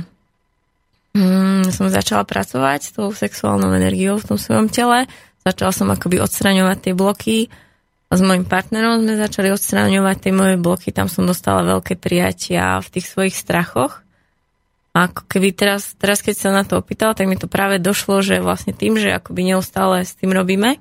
som 1.72 1.88
začala 1.90 2.28
pracovať 2.28 2.80
s 2.84 2.92
tou 2.94 3.10
sexuálnou 3.10 3.74
energiou 3.74 4.20
v 4.20 4.36
tom 4.36 4.38
svojom 4.38 4.68
tele, 4.68 5.08
začala 5.42 5.72
som 5.72 5.88
akoby 5.90 6.20
odstraňovať 6.20 6.78
tie 6.84 6.94
bloky 6.94 7.38
a 8.12 8.14
s 8.14 8.22
mojim 8.22 8.46
partnerom 8.46 9.02
sme 9.02 9.18
začali 9.18 9.50
odstraňovať 9.50 10.18
tie 10.30 10.34
moje 10.36 10.56
bloky, 10.62 10.94
tam 10.94 11.10
som 11.10 11.26
dostala 11.26 11.66
veľké 11.66 11.98
prijatia 11.98 12.78
v 12.78 12.88
tých 12.94 13.10
svojich 13.10 13.34
strachoch. 13.34 14.03
A 14.94 15.10
ako 15.10 15.26
keby 15.26 15.58
teraz, 15.58 15.98
teraz, 15.98 16.22
keď 16.22 16.36
sa 16.38 16.50
na 16.54 16.62
to 16.62 16.78
opýtala, 16.78 17.18
tak 17.18 17.26
mi 17.26 17.34
to 17.34 17.50
práve 17.50 17.82
došlo, 17.82 18.22
že 18.22 18.38
vlastne 18.38 18.78
tým, 18.78 19.02
že 19.02 19.10
akoby 19.10 19.42
neustále 19.42 20.06
s 20.06 20.14
tým 20.14 20.30
robíme, 20.30 20.78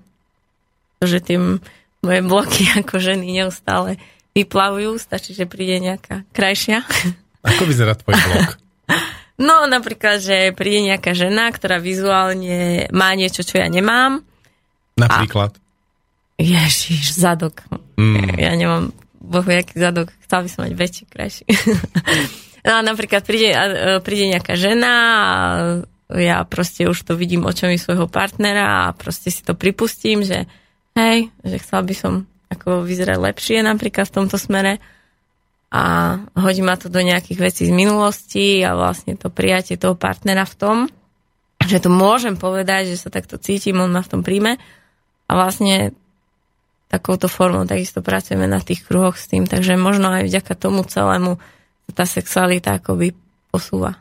že 1.01 1.25
tým 1.25 1.65
moje 2.05 2.21
bloky 2.21 2.69
ako 2.81 3.01
ženy 3.01 3.25
neustále 3.43 3.97
vyplavujú, 4.33 5.01
stačí, 5.01 5.33
že 5.33 5.49
príde 5.49 5.81
nejaká 5.81 6.25
krajšia. 6.33 6.85
Ako 7.43 7.67
vyzerá 7.67 7.99
tvoj 7.99 8.15
blog? 8.15 8.49
No 9.43 9.67
napríklad, 9.67 10.23
že 10.23 10.55
príde 10.55 10.93
nejaká 10.93 11.19
žena, 11.19 11.51
ktorá 11.51 11.83
vizuálne 11.83 12.87
má 12.95 13.11
niečo, 13.19 13.43
čo 13.43 13.59
ja 13.59 13.67
nemám. 13.67 14.23
Napríklad? 14.95 15.59
Ježiš, 16.39 17.17
zadok. 17.17 17.67
Mm. 17.99 18.39
Ja 18.39 18.55
nemám 18.55 18.95
bohu, 19.19 19.51
jaký 19.51 19.83
zadok. 19.83 20.15
Chcel 20.23 20.47
by 20.47 20.49
som 20.53 20.61
mať 20.63 20.73
väčší, 20.79 21.05
krajší. 21.11 21.45
No 22.63 22.73
a 22.79 22.81
napríklad 22.83 23.23
príde, 23.27 23.51
e, 23.55 23.99
príde 24.01 24.33
nejaká 24.33 24.55
žena 24.55 24.93
a 24.93 25.17
ja 26.13 26.45
proste 26.45 26.85
už 26.89 27.09
to 27.09 27.17
vidím 27.17 27.49
očami 27.49 27.81
svojho 27.81 28.05
partnera 28.07 28.89
a 28.89 28.95
proste 28.97 29.33
si 29.33 29.41
to 29.41 29.57
pripustím, 29.57 30.21
že 30.21 30.45
hej, 30.93 31.33
že 31.41 31.57
chcel 31.63 31.81
by 31.89 31.95
som 31.97 32.13
ako 32.53 32.85
vyzerať 32.85 33.17
lepšie 33.17 33.65
napríklad 33.65 34.13
v 34.13 34.17
tomto 34.23 34.37
smere. 34.37 34.77
A 35.73 36.21
hodí 36.37 36.61
ma 36.61 36.77
to 36.77 36.93
do 36.93 37.01
nejakých 37.01 37.39
vecí 37.41 37.63
z 37.65 37.73
minulosti 37.73 38.61
a 38.61 38.77
vlastne 38.77 39.17
to 39.17 39.33
prijatie 39.33 39.81
toho 39.81 39.97
partnera 39.97 40.45
v 40.45 40.59
tom, 40.61 40.77
že 41.65 41.81
to 41.81 41.89
môžem 41.89 42.37
povedať, 42.37 42.93
že 42.93 43.01
sa 43.01 43.09
takto 43.09 43.41
cítim, 43.41 43.81
on 43.81 43.89
ma 43.89 44.05
v 44.05 44.11
tom 44.13 44.21
príjme. 44.21 44.61
A 45.29 45.33
vlastne 45.33 45.97
takouto 46.93 47.25
formou 47.25 47.65
takisto 47.65 48.05
pracujeme 48.05 48.45
na 48.45 48.61
tých 48.61 48.85
kruhoch 48.85 49.17
s 49.17 49.33
tým, 49.33 49.49
takže 49.49 49.81
možno 49.81 50.13
aj 50.13 50.29
vďaka 50.29 50.53
tomu 50.61 50.85
celému 50.85 51.41
tá 51.93 52.03
sexualita 52.03 52.75
akoby 52.75 53.13
posúva. 53.49 54.01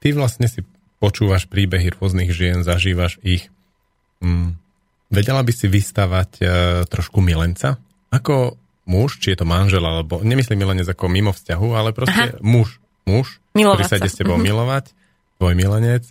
Ty 0.00 0.12
vlastne 0.12 0.46
si 0.46 0.64
počúvaš 0.96 1.44
príbehy 1.44 1.92
rôznych 1.92 2.30
žien, 2.30 2.60
zažívaš 2.60 3.20
ich. 3.20 3.52
Mm. 4.16 4.56
vedela 5.06 5.40
by 5.40 5.52
si 5.52 5.68
vystavať 5.68 6.30
uh, 6.38 6.48
trošku 6.84 7.20
milenca? 7.20 7.76
Ako 8.08 8.56
muž, 8.84 9.20
či 9.20 9.30
je 9.30 9.38
to 9.38 9.46
manžel, 9.46 9.80
alebo 9.80 10.18
nemyslím 10.18 10.56
milenec 10.58 10.88
ako 10.88 11.04
mimo 11.06 11.30
vzťahu, 11.30 11.68
ale 11.70 11.92
proste 11.92 12.32
Aha. 12.32 12.40
muž, 12.40 12.80
muž, 13.04 13.38
Milovať 13.52 13.76
ktorý 13.76 13.84
sa 13.86 13.98
ide 13.98 14.08
s 14.08 14.16
tebou 14.16 14.34
Mhm. 14.34 14.44
milovať, 14.48 14.84
tvoj 15.36 15.54
milenec, 15.54 16.04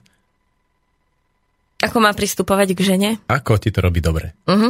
Ako 1.77 1.97
má 1.99 2.11
pristupovať 2.11 2.71
k 2.71 2.79
žene? 2.86 3.09
ako 3.25 3.57
ti 3.57 3.69
to 3.69 3.79
robí 3.79 3.99
dobre? 3.99 4.33
Mhm. 4.45 4.69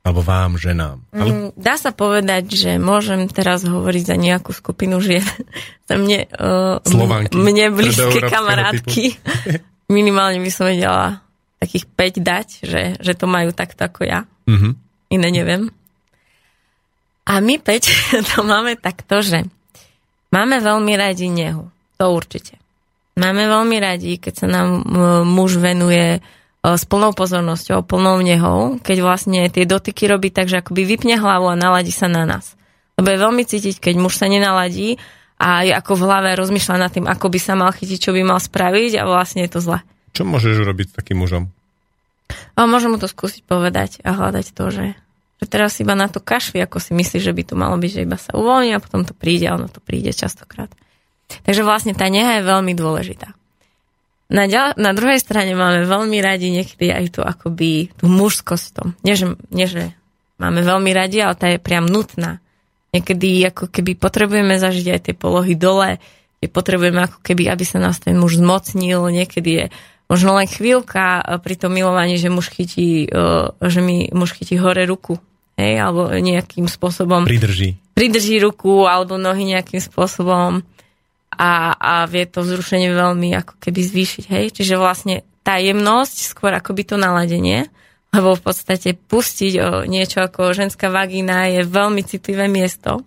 Alebo 0.00 0.24
vám, 0.24 0.56
ženám. 0.56 1.04
Ale 1.12 1.28
Mm, 1.28 1.48
Dá 1.60 1.76
sa 1.76 1.92
povedať, 1.92 2.48
že 2.56 2.70
môžem 2.80 3.28
teraz 3.28 3.68
hovoriť 3.68 4.04
za 4.08 4.16
nejakú 4.16 4.56
skupinu 4.56 4.96
žien. 4.98 5.20
Za 5.90 5.98
mne, 5.98 6.24
uh, 6.38 6.78
Slovanky. 6.86 7.34
mne 7.34 7.74
blízke 7.74 8.22
kamarátky. 8.24 9.18
Minimálne 9.90 10.38
by 10.38 10.50
som 10.54 10.70
vedela 10.70 11.18
takých 11.58 11.84
5 11.84 12.22
dať, 12.22 12.48
že, 12.64 12.82
že 12.96 13.12
to 13.12 13.26
majú 13.28 13.50
takto 13.52 13.84
ako 13.84 14.06
ja. 14.06 14.24
Mhm. 14.48 14.78
Iné 15.10 15.28
neviem. 15.28 15.68
A 17.26 17.42
my 17.42 17.58
5 17.58 17.68
to 18.32 18.40
máme 18.40 18.78
takto, 18.80 19.20
že 19.20 19.44
máme 20.32 20.62
veľmi 20.62 20.94
radi 20.96 21.28
nehu. 21.28 21.68
To 21.98 22.16
určite. 22.16 22.56
Máme 23.20 23.44
veľmi 23.44 23.76
radi, 23.76 24.16
keď 24.16 24.32
sa 24.32 24.46
nám 24.48 24.80
muž 25.28 25.60
venuje 25.60 26.16
e, 26.16 26.20
s 26.60 26.84
plnou 26.84 27.16
pozornosťou, 27.16 27.88
plnou 27.88 28.20
nehou, 28.20 28.76
keď 28.84 28.96
vlastne 29.00 29.48
tie 29.48 29.64
dotyky 29.64 30.04
robí 30.04 30.28
tak, 30.28 30.52
že 30.52 30.60
akoby 30.60 30.84
vypne 30.84 31.16
hlavu 31.16 31.48
a 31.48 31.56
naladí 31.56 31.92
sa 31.92 32.04
na 32.04 32.28
nás. 32.28 32.52
Lebo 33.00 33.08
je 33.08 33.18
veľmi 33.24 33.42
cítiť, 33.48 33.80
keď 33.80 33.94
muž 33.96 34.20
sa 34.20 34.28
nenaladí 34.28 35.00
a 35.40 35.64
je 35.64 35.72
ako 35.72 35.96
v 35.96 36.04
hlave 36.04 36.28
rozmýšľa 36.36 36.76
nad 36.76 36.92
tým, 36.92 37.08
ako 37.08 37.32
by 37.32 37.40
sa 37.40 37.56
mal 37.56 37.72
chytiť, 37.72 37.96
čo 37.96 38.12
by 38.12 38.20
mal 38.20 38.36
spraviť 38.36 39.00
a 39.00 39.08
vlastne 39.08 39.48
je 39.48 39.56
to 39.56 39.60
zle. 39.64 39.80
čo 40.12 40.28
môžeš 40.28 40.60
urobiť 40.60 40.86
s 40.92 40.96
takým 41.00 41.24
mužom? 41.24 41.48
A 42.54 42.68
môžem 42.68 42.92
mu 42.92 43.00
to 43.00 43.08
skúsiť 43.08 43.42
povedať 43.48 44.04
a 44.04 44.12
hľadať 44.12 44.52
to, 44.52 44.64
že, 44.68 44.86
že 45.40 45.46
teraz 45.48 45.80
iba 45.80 45.96
na 45.96 46.12
to 46.12 46.20
kašli, 46.20 46.60
ako 46.60 46.76
si 46.76 46.92
myslí, 46.92 47.24
že 47.24 47.32
by 47.32 47.42
to 47.48 47.54
malo 47.56 47.80
byť, 47.80 47.90
že 47.90 48.04
iba 48.04 48.20
sa 48.20 48.36
uvoľní 48.36 48.76
a 48.76 48.84
potom 48.84 49.08
to 49.08 49.16
príde 49.16 49.48
a 49.48 49.56
ono 49.56 49.72
to 49.72 49.80
príde 49.80 50.12
častokrát. 50.12 50.68
Takže 51.40 51.64
vlastne 51.64 51.96
tá 51.96 52.04
neha 52.12 52.38
je 52.38 52.44
veľmi 52.44 52.76
dôležitá. 52.76 53.32
Na, 54.30 54.46
ďal, 54.46 54.78
na 54.78 54.94
druhej 54.94 55.18
strane 55.18 55.58
máme 55.58 55.82
veľmi 55.90 56.22
radi 56.22 56.54
niekedy 56.54 56.94
aj 56.94 57.18
tú 57.18 57.20
akoby 57.26 57.90
tú 57.98 58.06
mužskosť 58.06 58.66
tom. 58.70 58.94
Nie 59.02 59.18
že, 59.18 59.34
nie, 59.50 59.66
že 59.66 59.90
máme 60.38 60.62
veľmi 60.62 60.90
radi, 60.94 61.18
ale 61.18 61.34
tá 61.34 61.50
je 61.50 61.58
priam 61.58 61.84
nutná. 61.84 62.38
Niekedy 62.94 63.42
ako 63.50 63.70
keby 63.70 63.98
potrebujeme 63.98 64.54
zažiť 64.54 64.86
aj 64.94 65.00
tie 65.10 65.14
polohy 65.18 65.58
dole, 65.58 65.98
kde 66.38 66.46
potrebujeme 66.46 67.10
ako 67.10 67.18
keby, 67.26 67.50
aby 67.50 67.64
sa 67.66 67.82
nás 67.82 67.98
ten 67.98 68.14
muž 68.14 68.38
zmocnil, 68.38 69.10
niekedy 69.10 69.50
je 69.50 69.64
možno 70.10 70.34
len 70.34 70.50
chvíľka 70.50 71.22
e, 71.22 71.38
pri 71.38 71.54
tom 71.54 71.70
milovaní, 71.70 72.18
že 72.18 72.32
muž 72.32 72.50
chytí, 72.50 73.06
e, 73.06 73.08
že 73.54 73.80
mi 73.84 74.10
muž 74.10 74.34
chytí 74.34 74.58
hore 74.58 74.82
ruku, 74.88 75.22
hej, 75.54 75.78
alebo 75.78 76.10
nejakým 76.10 76.66
spôsobom 76.66 77.28
Pridrží. 77.28 77.78
pridrží 77.94 78.42
ruku 78.42 78.90
alebo 78.90 79.20
nohy 79.20 79.46
nejakým 79.46 79.78
spôsobom 79.78 80.66
a, 81.40 81.72
a 81.72 81.94
vie 82.04 82.28
to 82.28 82.44
vzrušenie 82.44 82.92
veľmi 82.92 83.32
ako 83.32 83.56
keby 83.56 83.80
zvýšiť, 83.80 84.24
hej. 84.28 84.44
Čiže 84.52 84.76
vlastne 84.76 85.24
tá 85.40 85.56
jemnosť, 85.56 86.36
skôr 86.36 86.52
akoby 86.52 86.84
to 86.84 87.00
naladenie, 87.00 87.72
lebo 88.12 88.36
v 88.36 88.42
podstate 88.44 88.92
pustiť 88.92 89.52
o 89.64 89.68
niečo 89.88 90.20
ako 90.20 90.52
ženská 90.52 90.92
vagína 90.92 91.48
je 91.48 91.64
veľmi 91.64 92.04
citlivé 92.04 92.44
miesto. 92.44 93.00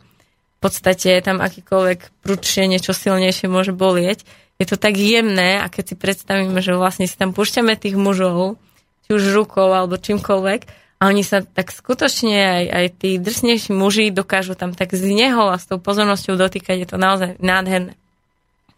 V 0.57 0.71
podstate 0.71 1.21
tam 1.21 1.43
akýkoľvek 1.45 2.25
prúčie, 2.25 2.65
niečo 2.65 2.95
silnejšie 2.95 3.51
môže 3.51 3.75
bolieť. 3.75 4.25
Je 4.57 4.65
to 4.65 4.81
tak 4.81 4.97
jemné 4.97 5.61
a 5.61 5.69
keď 5.69 5.93
si 5.93 5.95
predstavíme, 5.99 6.57
že 6.57 6.73
vlastne 6.73 7.05
si 7.05 7.13
tam 7.13 7.35
púšťame 7.35 7.77
tých 7.77 7.99
mužov, 7.99 8.57
či 9.05 9.09
už 9.13 9.35
rukou 9.35 9.69
alebo 9.69 9.99
čímkoľvek, 9.99 10.83
a 11.03 11.11
oni 11.11 11.19
sa 11.19 11.43
tak 11.43 11.75
skutočne 11.75 12.39
aj, 12.39 12.65
aj 12.71 12.85
tí 12.95 13.19
drsnejší 13.19 13.75
muži 13.75 14.07
dokážu 14.07 14.55
tam 14.55 14.71
tak 14.71 14.95
z 14.95 15.11
neho 15.11 15.51
a 15.51 15.59
s 15.59 15.67
tou 15.67 15.75
pozornosťou 15.75 16.39
dotýkať, 16.39 16.79
je 16.79 16.87
to 16.87 16.95
naozaj 16.95 17.35
nádherné. 17.43 17.99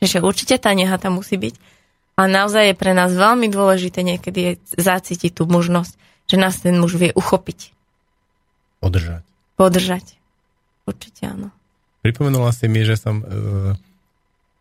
Čiže 0.03 0.23
určite 0.23 0.55
tá 0.59 0.75
neha 0.75 0.95
tam 0.99 1.19
musí 1.19 1.39
byť. 1.39 1.55
A 2.15 2.31
naozaj 2.31 2.71
je 2.71 2.75
pre 2.79 2.95
nás 2.95 3.11
veľmi 3.11 3.51
dôležité 3.51 3.99
niekedy 3.99 4.39
je 4.39 4.53
zacítiť 4.79 5.35
tú 5.35 5.43
možnosť, 5.51 5.99
že 6.31 6.35
nás 6.39 6.63
ten 6.63 6.79
muž 6.79 6.95
vie 6.95 7.11
uchopiť, 7.11 7.75
Podržať. 8.79 9.23
podržať. 9.59 10.15
Určite 10.87 11.27
áno. 11.27 11.49
Pripomenula 12.05 12.53
si 12.53 12.69
mi, 12.69 12.85
že 12.85 12.95
som 12.95 13.19
e, 13.19 13.25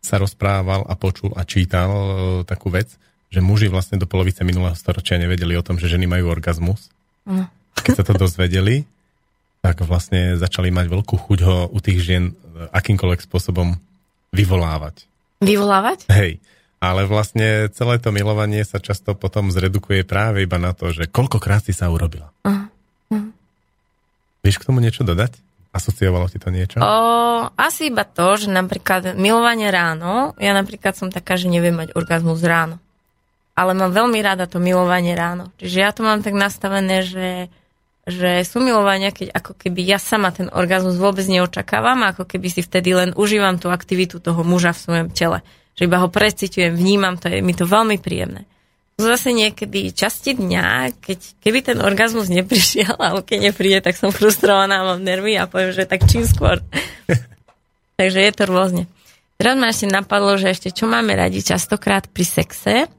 sa 0.01 0.17
rozprával 0.17 0.83
a 0.89 0.93
počul 0.97 1.31
a 1.37 1.45
čítal 1.45 1.89
e, 1.89 2.09
takú 2.43 2.73
vec, 2.73 2.91
že 3.29 3.39
muži 3.39 3.69
vlastne 3.69 4.01
do 4.01 4.09
polovice 4.09 4.41
minulého 4.41 4.73
storočia 4.73 5.21
nevedeli 5.21 5.53
o 5.55 5.65
tom, 5.65 5.77
že 5.77 5.89
ženy 5.89 6.09
majú 6.09 6.33
orgazmus. 6.33 6.89
Áno. 7.23 7.47
Keď 7.77 8.01
sa 8.01 8.05
to 8.05 8.17
dozvedeli, 8.17 8.83
tak 9.61 9.81
vlastne 9.85 10.37
začali 10.37 10.69
mať 10.69 10.85
veľkú 10.89 11.15
chuť 11.17 11.39
ho 11.45 11.57
u 11.69 11.79
tých 11.79 12.01
žien 12.03 12.23
e, 12.29 12.33
akýmkoľvek 12.73 13.25
spôsobom 13.25 13.77
vyvolávať. 14.35 15.05
Vyvolávať? 15.45 16.09
Hej. 16.09 16.41
Ale 16.81 17.07
vlastne 17.07 17.69
celé 17.71 18.01
to 18.01 18.09
milovanie 18.11 18.61
sa 18.65 18.81
často 18.81 19.13
potom 19.15 19.49
zredukuje 19.49 20.03
práve 20.05 20.43
iba 20.43 20.57
na 20.57 20.73
to, 20.73 20.91
že 20.91 21.07
koľkokrát 21.09 21.63
si 21.65 21.73
sa 21.73 21.89
urobila. 21.89 22.33
Aha. 22.43 22.69
Vieš 24.45 24.61
k 24.61 24.67
tomu 24.69 24.77
niečo 24.77 25.01
dodať? 25.01 25.41
Asociovalo 25.73 26.29
ti 26.29 26.37
to 26.37 26.53
niečo? 26.53 26.77
O, 26.77 26.93
asi 27.57 27.89
iba 27.89 28.05
to, 28.05 28.37
že 28.37 28.47
napríklad 28.47 29.17
milovanie 29.17 29.73
ráno, 29.73 30.37
ja 30.37 30.53
napríklad 30.53 30.93
som 30.93 31.09
taká, 31.09 31.35
že 31.35 31.49
neviem 31.49 31.73
mať 31.73 31.97
orgazmus 31.97 32.45
ráno. 32.45 32.77
Ale 33.57 33.73
mám 33.73 33.89
veľmi 33.89 34.21
rada 34.21 34.45
to 34.45 34.61
milovanie 34.61 35.17
ráno. 35.17 35.49
Čiže 35.57 35.77
ja 35.81 35.89
to 35.91 36.05
mám 36.05 36.21
tak 36.21 36.37
nastavené, 36.37 37.01
že, 37.01 37.49
že 38.05 38.45
sú 38.45 38.61
milovania, 38.61 39.09
keď 39.09 39.33
ako 39.33 39.57
keby 39.57 39.81
ja 39.81 39.97
sama 39.97 40.29
ten 40.29 40.45
orgazmus 40.53 41.01
vôbec 41.01 41.25
neočakávam, 41.25 42.05
a 42.05 42.13
ako 42.13 42.29
keby 42.29 42.53
si 42.53 42.61
vtedy 42.61 42.93
len 42.93 43.17
užívam 43.17 43.57
tú 43.57 43.73
aktivitu 43.73 44.21
toho 44.21 44.45
muža 44.45 44.77
v 44.77 44.81
svojom 44.85 45.07
tele. 45.09 45.41
Že 45.73 45.89
iba 45.89 45.97
ho 46.05 46.09
precitujem, 46.13 46.77
vnímam 46.77 47.17
to, 47.17 47.33
je 47.33 47.41
mi 47.41 47.57
to 47.57 47.65
veľmi 47.65 47.97
príjemné. 47.97 48.45
Sú 48.95 49.11
zase 49.11 49.35
niekedy 49.35 49.91
časti 49.91 50.37
dňa, 50.37 50.95
keď, 51.03 51.19
keby 51.43 51.59
ten 51.65 51.77
orgazmus 51.83 52.31
neprišiel, 52.31 52.95
alebo 52.95 53.25
keď 53.25 53.51
nepríde, 53.51 53.79
tak 53.83 53.97
som 53.97 54.13
frustrovaná, 54.13 54.85
mám 54.85 55.01
nervy 55.03 55.35
a 55.35 55.49
poviem, 55.49 55.75
že 55.75 55.89
tak 55.89 56.05
čím 56.07 56.23
skôr. 56.29 56.63
Takže 57.99 58.21
je 58.21 58.31
to 58.31 58.43
rôzne. 58.47 58.87
Teraz 59.35 59.59
ma 59.59 59.67
ešte 59.67 59.91
napadlo, 59.91 60.39
že 60.39 60.53
ešte 60.53 60.71
čo 60.71 60.87
máme 60.87 61.11
radi 61.11 61.43
častokrát 61.43 62.07
pri 62.07 62.23
sexe, 62.23 62.75
e, 62.85 62.89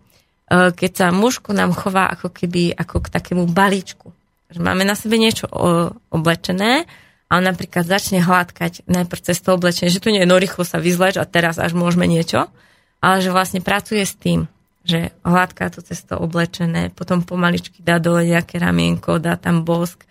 keď 0.51 0.91
sa 0.93 1.07
mužku 1.09 1.57
nám 1.57 1.73
chová 1.73 2.13
ako 2.13 2.29
keby 2.29 2.77
ako 2.77 3.01
k 3.01 3.09
takému 3.09 3.49
balíčku. 3.49 4.13
Že 4.51 4.61
máme 4.63 4.87
na 4.87 4.95
sebe 4.95 5.19
niečo 5.19 5.51
o- 5.51 5.91
oblečené 6.11 6.87
a 7.27 7.31
on 7.39 7.45
napríklad 7.45 7.83
začne 7.83 8.23
hladkať 8.23 8.87
najprv 8.87 9.21
cez 9.21 9.43
to 9.43 9.59
oblečenie, 9.59 9.91
že 9.91 9.99
to 9.99 10.15
nie 10.15 10.23
no 10.23 10.39
rýchlo 10.39 10.63
sa 10.63 10.79
vyzleč 10.79 11.19
a 11.19 11.27
teraz 11.27 11.59
až 11.59 11.75
môžeme 11.75 12.07
niečo, 12.07 12.47
ale 13.03 13.19
že 13.19 13.35
vlastne 13.35 13.59
pracuje 13.59 14.07
s 14.07 14.15
tým, 14.15 14.47
že 14.87 15.11
hladká 15.27 15.67
to 15.75 15.83
cez 15.83 15.99
to 16.07 16.15
oblečené, 16.15 16.95
potom 16.95 17.27
pomaličky 17.27 17.83
dá 17.83 17.99
dole 17.99 18.23
nejaké 18.23 18.63
ramienko, 18.63 19.19
dá 19.19 19.35
tam 19.35 19.67
bosk, 19.67 20.07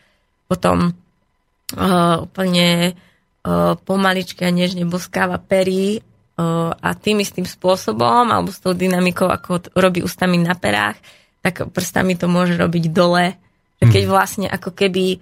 potom 0.52 0.92
uh, 0.92 2.16
úplne 2.20 2.92
uh, 2.92 3.80
pomaličky 3.80 4.44
a 4.44 4.52
nežne 4.52 4.84
boskáva 4.84 5.40
pery 5.40 6.04
a 6.36 6.92
tým 7.00 7.24
istým 7.24 7.48
spôsobom, 7.48 8.28
alebo 8.28 8.52
s 8.52 8.60
tou 8.60 8.76
dynamikou, 8.76 9.32
ako 9.32 9.72
robí 9.72 10.04
ústami 10.04 10.36
na 10.36 10.52
perách, 10.52 11.00
tak 11.40 11.72
prstami 11.72 12.20
to 12.20 12.28
môže 12.28 12.60
robiť 12.60 12.92
dole. 12.92 13.40
Že 13.86 13.94
keď 13.94 14.04
vlastne 14.10 14.48
ako 14.50 14.74
keby 14.74 15.22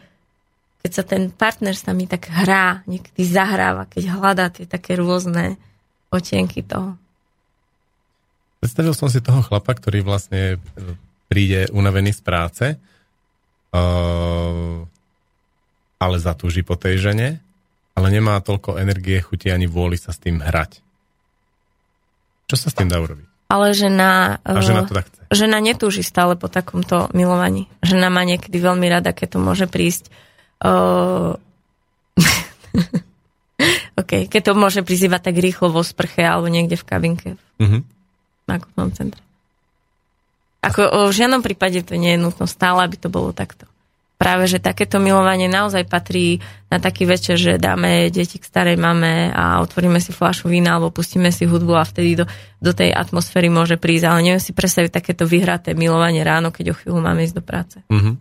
keď 0.84 0.92
sa 0.92 1.04
ten 1.08 1.32
partner 1.32 1.72
s 1.72 1.88
nami 1.88 2.12
tak 2.12 2.28
hrá, 2.28 2.84
niekedy 2.84 3.24
zahráva, 3.24 3.88
keď 3.88 4.20
hľadá 4.20 4.52
tie 4.52 4.68
také 4.68 5.00
rôzne 5.00 5.56
otienky 6.12 6.60
toho. 6.60 7.00
Predstavil 8.60 8.92
som 8.92 9.08
si 9.08 9.24
toho 9.24 9.40
chlapa, 9.48 9.80
ktorý 9.80 10.04
vlastne 10.04 10.56
e, 10.56 10.58
príde 11.32 11.72
unavený 11.72 12.12
z 12.14 12.22
práce, 12.22 12.66
uh, 13.74 14.78
ale 15.98 16.16
zatúži 16.22 16.62
po 16.62 16.78
tej 16.78 17.02
žene, 17.02 17.42
ale 17.98 18.08
nemá 18.14 18.38
toľko 18.44 18.78
energie, 18.78 19.18
chuti 19.24 19.50
ani 19.50 19.66
vôli 19.66 19.98
sa 19.98 20.14
s 20.14 20.22
tým 20.22 20.44
hrať. 20.44 20.84
Čo 22.46 22.56
sa 22.60 22.68
s 22.70 22.78
tým 22.78 22.92
dá 22.92 23.02
urobiť? 23.02 23.33
Ale 23.54 23.70
žena, 23.72 24.42
A 24.42 24.58
žena 24.60 24.82
to 24.82 24.96
tak 24.96 25.06
chce. 25.06 25.22
žena 25.32 25.62
netúži 25.62 26.02
stále 26.02 26.34
po 26.34 26.50
takomto 26.50 27.06
milovaní. 27.14 27.70
Žena 27.80 28.10
má 28.10 28.26
niekedy 28.26 28.58
veľmi 28.58 28.90
rada, 28.90 29.14
keď 29.14 29.28
to 29.30 29.40
môže 29.40 29.66
prísť 29.68 30.10
uh, 30.60 31.38
OK, 33.94 34.26
keď 34.26 34.42
to 34.42 34.52
môže 34.54 34.82
prísť 34.82 35.06
iba 35.06 35.20
tak 35.20 35.38
rýchlo 35.38 35.70
vo 35.70 35.82
sprche 35.82 36.22
alebo 36.22 36.48
niekde 36.48 36.74
v 36.74 36.84
kabinke 36.84 37.30
Mhm. 37.62 37.80
v 37.84 38.48
nákupnom 38.50 38.90
centre. 38.92 39.22
Ako 40.60 41.12
v 41.12 41.14
žiadnom 41.14 41.40
prípade 41.40 41.84
to 41.84 41.94
nie 41.94 42.16
je 42.16 42.20
nutno 42.20 42.48
stále, 42.48 42.82
aby 42.82 42.96
to 42.96 43.08
bolo 43.08 43.30
takto. 43.30 43.68
Práve, 44.24 44.48
že 44.48 44.64
takéto 44.64 45.04
milovanie 45.04 45.52
naozaj 45.52 45.84
patrí 45.84 46.40
na 46.72 46.80
taký 46.80 47.04
večer, 47.04 47.36
že 47.36 47.60
dáme 47.60 48.08
deti 48.08 48.40
k 48.40 48.48
starej 48.48 48.80
mame 48.80 49.28
a 49.36 49.60
otvoríme 49.60 50.00
si 50.00 50.16
fľašu 50.16 50.48
vína 50.48 50.80
alebo 50.80 50.96
pustíme 50.96 51.28
si 51.28 51.44
hudbu 51.44 51.76
a 51.76 51.84
vtedy 51.84 52.16
do, 52.16 52.26
do 52.64 52.72
tej 52.72 52.96
atmosféry 52.96 53.52
môže 53.52 53.76
prísť. 53.76 54.08
Ale 54.08 54.24
neviem 54.24 54.40
si 54.40 54.56
predstaviť 54.56 54.96
takéto 54.96 55.28
vyhraté 55.28 55.76
milovanie 55.76 56.24
ráno, 56.24 56.56
keď 56.56 56.72
o 56.72 56.78
chvíľu 56.80 57.04
máme 57.04 57.28
ísť 57.28 57.36
do 57.36 57.44
práce. 57.44 57.78
Mhm. 57.92 58.16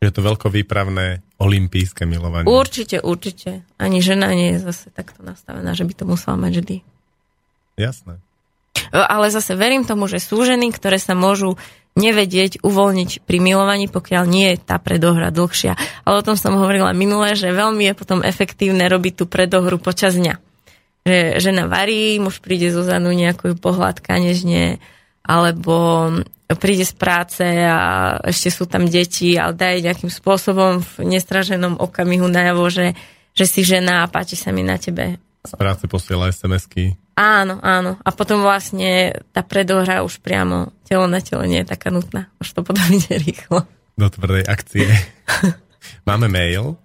Je 0.00 0.10
to 0.10 0.24
veľkovýpravné 0.24 1.22
olimpijské 1.36 2.08
milovanie. 2.08 2.48
Určite, 2.48 3.04
určite. 3.04 3.62
Ani 3.78 4.02
žena 4.02 4.34
nie 4.34 4.56
je 4.56 4.64
zase 4.66 4.88
takto 4.90 5.20
nastavená, 5.22 5.76
že 5.76 5.84
by 5.84 5.92
to 5.94 6.04
musela 6.08 6.34
mať 6.40 6.52
vždy. 6.58 6.76
Jasné. 7.76 8.18
Ale 8.90 9.30
zase 9.30 9.54
verím 9.54 9.86
tomu, 9.86 10.10
že 10.10 10.18
sú 10.18 10.42
ženy, 10.42 10.74
ktoré 10.74 10.98
sa 10.98 11.14
môžu 11.14 11.54
nevedieť 11.92 12.64
uvoľniť 12.64 13.28
pri 13.28 13.38
milovaní, 13.40 13.84
pokiaľ 13.88 14.24
nie 14.24 14.56
je 14.56 14.64
tá 14.64 14.80
predohra 14.80 15.28
dlhšia. 15.28 15.76
Ale 16.08 16.20
o 16.20 16.26
tom 16.26 16.40
som 16.40 16.56
hovorila 16.56 16.96
minule, 16.96 17.36
že 17.36 17.52
veľmi 17.52 17.84
je 17.92 17.94
potom 17.98 18.24
efektívne 18.24 18.88
robiť 18.88 19.12
tú 19.20 19.24
predohru 19.28 19.76
počas 19.76 20.16
dňa. 20.16 20.40
Že 21.04 21.18
žena 21.42 21.68
varí, 21.68 22.16
muž 22.16 22.40
príde 22.40 22.72
zo 22.72 22.80
zadu 22.86 23.12
nejakú 23.12 23.58
pohľadka 23.58 24.16
nežne, 24.16 24.80
alebo 25.20 26.08
príde 26.56 26.84
z 26.84 26.94
práce 26.96 27.44
a 27.44 28.16
ešte 28.24 28.48
sú 28.48 28.64
tam 28.64 28.88
deti, 28.88 29.36
ale 29.36 29.56
daj 29.56 29.84
nejakým 29.84 30.12
spôsobom 30.12 30.80
v 30.80 30.92
nestraženom 31.16 31.80
okamihu 31.80 32.28
najavo, 32.28 32.68
že, 32.72 32.96
že 33.36 33.44
si 33.44 33.60
žena 33.64 34.04
a 34.04 34.10
páči 34.10 34.36
sa 34.36 34.52
mi 34.52 34.64
na 34.64 34.76
tebe. 34.76 35.20
Z 35.42 35.58
práce 35.58 35.84
posiela 35.90 36.30
SMS-ky. 36.30 37.01
Áno, 37.12 37.60
áno. 37.60 38.00
A 38.00 38.10
potom 38.12 38.40
vlastne 38.40 39.20
tá 39.36 39.44
predohra 39.44 40.00
už 40.00 40.24
priamo 40.24 40.72
telo 40.88 41.04
na 41.04 41.20
telo 41.20 41.44
nie 41.44 41.60
je 41.60 41.72
taká 41.72 41.92
nutná. 41.92 42.28
Už 42.40 42.52
to 42.52 42.60
potom 42.64 42.84
ide 42.98 43.16
rýchlo. 43.20 43.68
Do 43.96 44.08
tvrdej 44.08 44.48
akcie. 44.48 44.88
Máme 46.08 46.28
mail. 46.32 46.80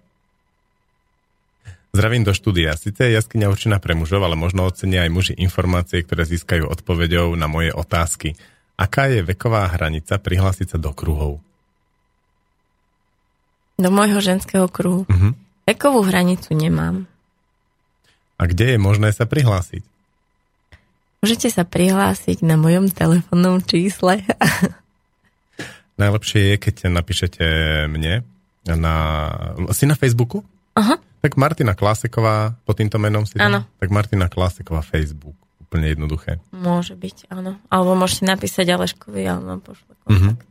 Zdravím 1.95 2.27
do 2.27 2.35
štúdia. 2.35 2.77
Sice 2.77 3.09
je 3.09 3.17
jaskyňa 3.17 3.47
určená 3.49 3.79
pre 3.79 3.95
mužov, 3.95 4.21
ale 4.21 4.37
možno 4.37 4.67
ocenia 4.67 5.07
aj 5.07 5.11
muži 5.11 5.33
informácie, 5.39 6.03
ktoré 6.03 6.27
získajú 6.27 6.67
odpovedou 6.67 7.33
na 7.33 7.47
moje 7.47 7.73
otázky. 7.73 8.35
Aká 8.77 9.09
je 9.09 9.25
veková 9.25 9.65
hranica 9.73 10.19
prihlásiť 10.21 10.75
sa 10.75 10.77
do 10.77 10.93
kruhov? 10.93 11.41
Do 13.79 13.89
môjho 13.89 14.21
ženského 14.21 14.67
kruhu. 14.69 15.09
Mhm. 15.09 15.33
Vekovú 15.67 16.05
hranicu 16.05 16.55
nemám. 16.55 17.09
A 18.37 18.45
kde 18.45 18.77
je 18.77 18.79
možné 18.79 19.09
sa 19.11 19.25
prihlásiť? 19.25 19.96
Môžete 21.21 21.49
sa 21.49 21.65
prihlásiť 21.65 22.45
na 22.45 22.55
mojom 22.59 22.93
telefónnom 22.93 23.61
čísle. 23.65 24.21
Najlepšie 26.01 26.53
je, 26.53 26.55
keď 26.61 26.75
napíšete 26.93 27.45
mne 27.89 28.21
na... 28.69 28.95
Si 29.73 29.89
na 29.89 29.97
Facebooku? 29.97 30.45
Aha. 30.77 31.01
Tak 31.25 31.33
Martina 31.33 31.73
Kláseková, 31.73 32.53
pod 32.61 32.77
týmto 32.77 33.01
menom 33.01 33.25
si? 33.25 33.41
Áno. 33.41 33.65
Tak 33.81 33.89
Martina 33.89 34.29
Kláseková 34.29 34.85
Facebook. 34.85 35.33
Úplne 35.65 35.97
jednoduché. 35.97 36.37
Môže 36.53 36.93
byť, 36.93 37.33
áno. 37.33 37.57
Alebo 37.73 37.97
môžete 37.97 38.29
napísať 38.29 38.77
Aleškovi, 38.77 39.25
ale 39.25 39.41
nám 39.41 39.59
pošle 39.65 39.91
kontakt. 40.05 40.45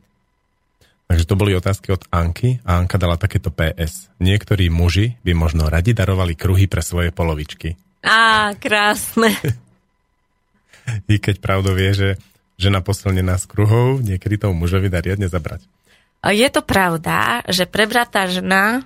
Takže 1.07 1.23
to 1.23 1.39
boli 1.39 1.55
otázky 1.55 1.95
od 1.95 2.03
Anky 2.11 2.59
a 2.67 2.83
Anka 2.83 2.99
dala 2.99 3.15
takéto 3.15 3.47
PS. 3.47 4.11
Niektorí 4.19 4.67
muži 4.67 5.15
by 5.23 5.31
možno 5.31 5.71
radi 5.71 5.95
darovali 5.95 6.35
kruhy 6.35 6.67
pre 6.67 6.83
svoje 6.83 7.15
polovičky. 7.15 7.79
Á, 8.03 8.51
krásne. 8.59 9.31
I 11.07 11.15
keď 11.19 11.39
pravdou 11.43 11.75
vie, 11.75 11.91
že 11.93 12.09
žena 12.57 12.81
posilnená 12.81 13.37
z 13.37 13.45
kruhov 13.45 14.01
niekedy 14.01 14.41
tomu 14.41 14.65
mužovi 14.65 14.89
dá 14.89 14.99
riadne 14.99 15.29
zabrať. 15.29 15.63
Je 16.25 16.49
to 16.49 16.65
pravda, 16.65 17.45
že 17.45 17.69
prebratá 17.69 18.25
žena 18.27 18.81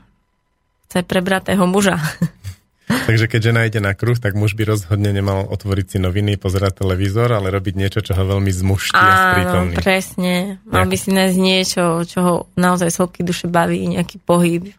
chce 0.91 1.07
prebratého 1.07 1.63
muža. 1.63 1.97
Takže 3.07 3.31
keď 3.31 3.39
žena 3.39 3.63
ide 3.63 3.79
na 3.79 3.95
kruh, 3.95 4.19
tak 4.19 4.35
muž 4.35 4.51
by 4.51 4.67
rozhodne 4.67 5.15
nemal 5.15 5.47
otvoriť 5.47 5.95
si 5.95 5.97
noviny, 6.03 6.35
pozerať 6.35 6.83
televízor, 6.83 7.31
ale 7.31 7.47
robiť 7.47 7.79
niečo, 7.79 8.03
čo 8.03 8.11
ho 8.19 8.23
veľmi 8.27 8.51
zmuští 8.51 8.91
a 8.91 8.99
Áno, 8.99 9.23
sprítomní. 9.31 9.75
presne. 9.79 10.33
Mal 10.67 10.85
by 10.91 10.97
si 10.99 11.09
nájsť 11.15 11.37
niečo, 11.39 11.83
čo 12.03 12.19
ho 12.19 12.33
naozaj 12.59 12.91
z 12.91 12.99
hĺbky 12.99 13.21
duše 13.23 13.47
baví, 13.47 13.79
nejaký 13.95 14.19
pohyb. 14.19 14.75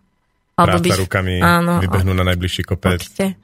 Práca 0.52 0.94
rukami, 1.00 1.40
áno, 1.40 1.80
vybehnú 1.80 2.12
na 2.12 2.28
najbližší 2.28 2.68
kopec, 2.68 3.00
Určite. 3.00 3.34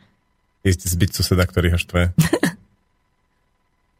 ísť 0.63 0.81
zbyť 0.93 1.11
suseda, 1.17 1.49
ktorý 1.49 1.75
ho 1.75 1.79
štve. 1.81 2.13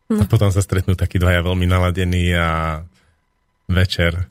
No. 0.09 0.25
A 0.25 0.29
potom 0.29 0.49
sa 0.49 0.65
stretnú 0.65 0.97
takí 0.97 1.21
dvaja 1.21 1.45
veľmi 1.45 1.69
naladení 1.69 2.33
a 2.33 2.81
večer, 3.69 4.25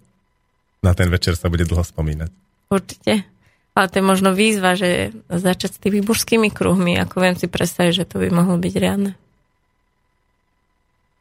na 0.81 0.97
ten 0.97 1.13
večer 1.13 1.37
sa 1.37 1.53
bude 1.53 1.69
dlho 1.69 1.85
spomínať. 1.85 2.33
Určite. 2.73 3.29
Ale 3.77 3.85
to 3.93 4.01
je 4.01 4.09
možno 4.09 4.33
výzva, 4.33 4.73
že 4.73 5.13
začať 5.29 5.77
s 5.77 5.81
tými 5.81 6.01
mužskými 6.01 6.49
kruhmi, 6.49 6.97
ako 6.97 7.21
viem 7.21 7.37
si 7.37 7.45
predstaviť, 7.45 7.93
že 7.93 8.09
to 8.09 8.17
by 8.17 8.33
mohlo 8.33 8.57
byť 8.57 8.73
riadne. 8.73 9.13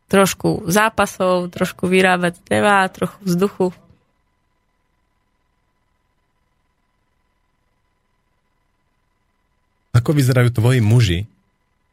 Trošku 0.09 0.65
zápasov, 0.65 1.53
trošku 1.53 1.85
vyrábať 1.85 2.41
dreva, 2.49 2.89
trochu 2.89 3.19
vzduchu. 3.21 3.67
Ako 9.93 10.17
vyzerajú 10.17 10.49
tvoji 10.49 10.81
muži, 10.81 11.21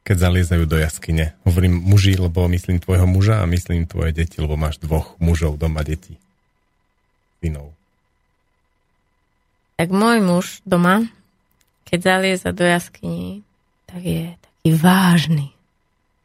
keď 0.04 0.16
zaliezajú 0.20 0.64
do 0.68 0.76
jaskyne? 0.76 1.32
Hovorím 1.48 1.80
muži, 1.80 2.20
lebo 2.20 2.44
myslím 2.52 2.78
tvojho 2.78 3.08
muža 3.08 3.40
a 3.40 3.48
myslím 3.48 3.88
tvoje 3.88 4.12
deti, 4.12 4.36
lebo 4.36 4.54
máš 4.54 4.76
dvoch 4.78 5.16
mužov 5.16 5.56
doma 5.56 5.80
detí. 5.80 6.20
Synov. 7.40 7.72
Tak 9.80 9.88
môj 9.90 10.22
muž 10.22 10.46
doma, 10.68 11.08
keď 11.88 11.98
zalieza 12.04 12.52
do 12.52 12.62
jaskyni, 12.62 13.42
tak 13.88 14.04
je 14.04 14.24
taký 14.38 14.70
vážny. 14.76 15.48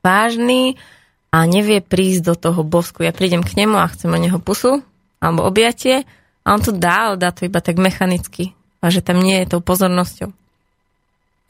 Vážny 0.06 0.78
a 1.32 1.48
nevie 1.48 1.80
prísť 1.80 2.22
do 2.30 2.36
toho 2.36 2.62
bosku. 2.68 3.08
Ja 3.08 3.16
prídem 3.16 3.42
k 3.42 3.58
nemu 3.58 3.80
a 3.80 3.90
chcem 3.90 4.12
o 4.12 4.20
neho 4.20 4.38
pusu 4.44 4.84
alebo 5.24 5.48
objatie 5.48 6.04
a 6.44 6.48
on 6.56 6.62
to 6.64 6.76
dá, 6.76 7.12
ale 7.12 7.16
dá 7.20 7.32
to 7.32 7.48
iba 7.48 7.64
tak 7.64 7.80
mechanicky. 7.80 8.52
A 8.80 8.92
že 8.92 9.04
tam 9.04 9.20
nie 9.20 9.44
je 9.44 9.52
tou 9.52 9.62
pozornosťou. 9.62 10.32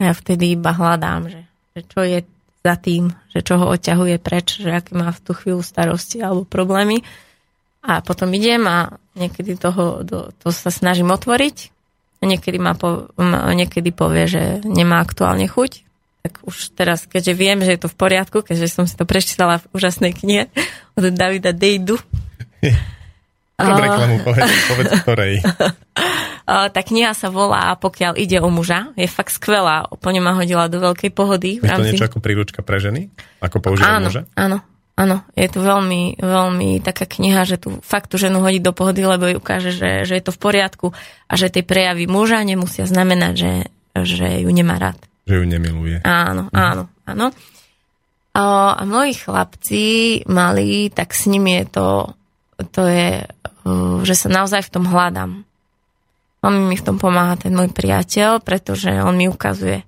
ja 0.10 0.12
vtedy 0.16 0.58
iba 0.58 0.74
hľadám, 0.74 1.30
že, 1.30 1.40
čo 1.86 2.00
je 2.04 2.18
za 2.60 2.74
tým, 2.76 3.12
že 3.32 3.40
čo 3.40 3.56
ho 3.56 3.72
odťahuje 3.72 4.16
preč, 4.20 4.60
že 4.60 4.68
aké 4.68 4.92
má 4.92 5.08
v 5.12 5.22
tú 5.24 5.32
chvíľu 5.32 5.64
starosti 5.64 6.20
alebo 6.20 6.44
problémy. 6.44 7.00
A 7.80 8.04
potom 8.04 8.28
idem 8.36 8.60
a 8.68 9.00
niekedy 9.16 9.56
toho, 9.56 10.04
do, 10.04 10.28
to 10.44 10.52
sa 10.52 10.68
snažím 10.68 11.08
otvoriť. 11.08 11.72
Niekedy, 12.20 12.60
ma 12.60 12.76
po, 12.76 13.08
niekedy 13.56 13.96
povie, 13.96 14.28
že 14.28 14.42
nemá 14.68 15.00
aktuálne 15.00 15.48
chuť. 15.48 15.88
Tak 16.20 16.44
už 16.44 16.76
teraz, 16.76 17.08
keďže 17.08 17.32
viem, 17.32 17.64
že 17.64 17.72
je 17.72 17.80
to 17.80 17.88
v 17.88 17.96
poriadku, 17.96 18.44
keďže 18.44 18.68
som 18.68 18.84
si 18.84 18.92
to 18.92 19.08
prečítala 19.08 19.64
v 19.64 19.72
úžasnej 19.72 20.12
knihe 20.12 20.52
od 21.00 21.08
Davida 21.16 21.56
Dejdu, 21.56 21.96
Dobre, 23.60 23.86
povedz, 24.24 24.50
povedz 24.68 24.90
ktorej. 25.04 25.32
Uh, 26.50 26.66
tá 26.66 26.82
kniha 26.82 27.14
sa 27.14 27.30
volá 27.30 27.78
Pokiaľ 27.78 28.18
ide 28.18 28.42
o 28.42 28.50
muža. 28.50 28.90
Je 28.98 29.06
fakt 29.06 29.30
skvelá. 29.30 29.86
Úplne 29.86 30.18
ma 30.18 30.34
hodila 30.34 30.66
do 30.66 30.82
veľkej 30.82 31.14
pohody. 31.14 31.60
Je 31.60 31.64
to 31.64 31.70
rámci... 31.70 31.94
niečo 31.94 32.08
ako 32.10 32.18
príručka 32.18 32.60
pre 32.66 32.82
ženy? 32.82 33.06
Ako 33.38 33.62
používať 33.62 33.86
áno, 33.86 34.08
muža? 34.10 34.22
áno, 34.34 34.58
áno. 34.98 35.16
Je 35.38 35.46
to 35.46 35.62
veľmi, 35.62 36.18
veľmi 36.18 36.82
taká 36.82 37.06
kniha, 37.06 37.46
že 37.46 37.60
tu 37.60 37.78
fakt 37.86 38.10
tú 38.10 38.18
ženu 38.18 38.42
hodí 38.42 38.58
do 38.58 38.74
pohody, 38.74 39.06
lebo 39.06 39.30
ju 39.30 39.38
ukáže, 39.38 39.70
že, 39.70 40.02
že 40.02 40.18
je 40.18 40.24
to 40.26 40.34
v 40.34 40.42
poriadku 40.42 40.86
a 41.30 41.32
že 41.38 41.54
tie 41.54 41.62
prejavy 41.62 42.10
muža 42.10 42.42
nemusia 42.42 42.82
znamenať, 42.88 43.34
že, 43.38 43.52
že 44.02 44.28
ju 44.42 44.50
nemá 44.50 44.80
rád. 44.80 44.98
Že 45.30 45.34
ju 45.38 45.44
nemiluje. 45.46 45.96
Áno, 46.02 46.50
áno, 46.50 46.90
áno. 47.06 47.26
A, 48.30 48.74
a 48.78 48.82
moji 48.86 49.14
chlapci 49.18 49.84
mali, 50.30 50.86
tak 50.90 51.10
s 51.14 51.26
nimi 51.26 51.62
je 51.62 51.64
to, 51.66 51.86
to 52.68 52.84
je, 52.86 53.24
uh, 53.24 53.98
že 54.04 54.14
sa 54.16 54.28
naozaj 54.28 54.66
v 54.66 54.72
tom 54.72 54.84
hľadám. 54.88 55.44
On 56.40 56.54
mi 56.56 56.76
v 56.76 56.86
tom 56.86 56.96
pomáha 56.96 57.36
ten 57.36 57.52
môj 57.52 57.68
priateľ, 57.72 58.40
pretože 58.40 58.88
on 59.04 59.12
mi 59.16 59.28
ukazuje. 59.28 59.84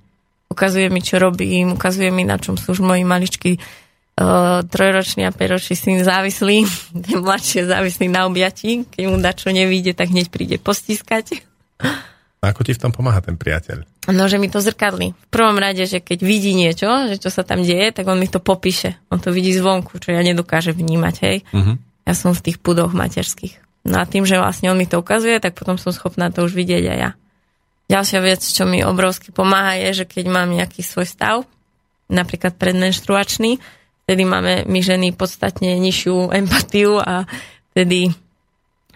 Ukazuje 0.53 0.93
mi, 0.93 1.01
čo 1.01 1.16
robím, 1.16 1.73
ukazuje 1.73 2.12
mi, 2.12 2.29
na 2.29 2.37
čom 2.37 2.61
sú 2.61 2.77
už 2.77 2.85
moji 2.85 3.09
maličky 3.09 3.57
uh, 3.57 4.61
trojročný 4.68 5.25
a 5.25 5.33
päťročný 5.33 5.75
syn 5.77 6.05
závislí. 6.05 6.68
Ten 7.09 7.25
mladší 7.25 7.64
je 7.64 7.73
závislý 7.73 8.07
na 8.12 8.29
objatí. 8.29 8.85
Keď 8.85 9.03
mu 9.09 9.16
dačo 9.16 9.49
nevíde, 9.49 9.97
tak 9.97 10.12
hneď 10.12 10.29
príde 10.29 10.57
postískať. 10.61 11.41
A 12.43 12.51
ako 12.51 12.66
ti 12.66 12.75
v 12.75 12.83
tom 12.83 12.91
pomáha 12.91 13.23
ten 13.23 13.39
priateľ? 13.39 13.87
No, 14.11 14.27
že 14.27 14.35
mi 14.35 14.51
to 14.51 14.59
zrkadlí. 14.59 15.14
V 15.14 15.29
prvom 15.31 15.55
rade, 15.62 15.87
že 15.87 16.03
keď 16.03 16.27
vidí 16.27 16.59
niečo, 16.59 17.07
že 17.07 17.23
čo 17.23 17.31
sa 17.31 17.47
tam 17.47 17.62
deje, 17.62 17.95
tak 17.95 18.03
on 18.11 18.18
mi 18.18 18.27
to 18.27 18.43
popíše. 18.43 18.99
On 19.14 19.23
to 19.23 19.31
vidí 19.31 19.55
zvonku, 19.55 20.03
čo 20.03 20.11
ja 20.11 20.27
nedokážem 20.27 20.75
vnímať, 20.75 21.14
hej. 21.23 21.37
Uh-huh. 21.55 21.79
Ja 22.03 22.15
som 22.19 22.35
v 22.35 22.45
tých 22.51 22.59
pudoch 22.59 22.95
materských. 22.95 23.63
No 23.83 23.99
a 23.99 24.07
tým, 24.07 24.23
že 24.23 24.39
vlastne 24.39 24.71
on 24.71 24.79
mi 24.79 24.87
to 24.87 25.03
ukazuje, 25.03 25.43
tak 25.43 25.59
potom 25.59 25.75
som 25.79 25.91
schopná 25.91 26.31
to 26.31 26.47
už 26.47 26.55
vidieť 26.55 26.85
aj 26.87 26.99
ja. 26.99 27.11
Ďalšia 27.91 28.21
vec, 28.23 28.41
čo 28.41 28.63
mi 28.63 28.81
obrovsky 28.87 29.35
pomáha, 29.35 29.77
je, 29.77 30.03
že 30.03 30.05
keď 30.07 30.25
mám 30.31 30.55
nejaký 30.55 30.87
svoj 30.87 31.05
stav, 31.05 31.37
napríklad 32.07 32.55
predmenštruačný, 32.57 33.59
vtedy 34.07 34.23
máme 34.23 34.65
my 34.71 34.81
ženy 34.81 35.13
podstatne 35.13 35.75
nižšiu 35.83 36.31
empatiu 36.31 37.03
a 37.03 37.27
vtedy 37.75 38.15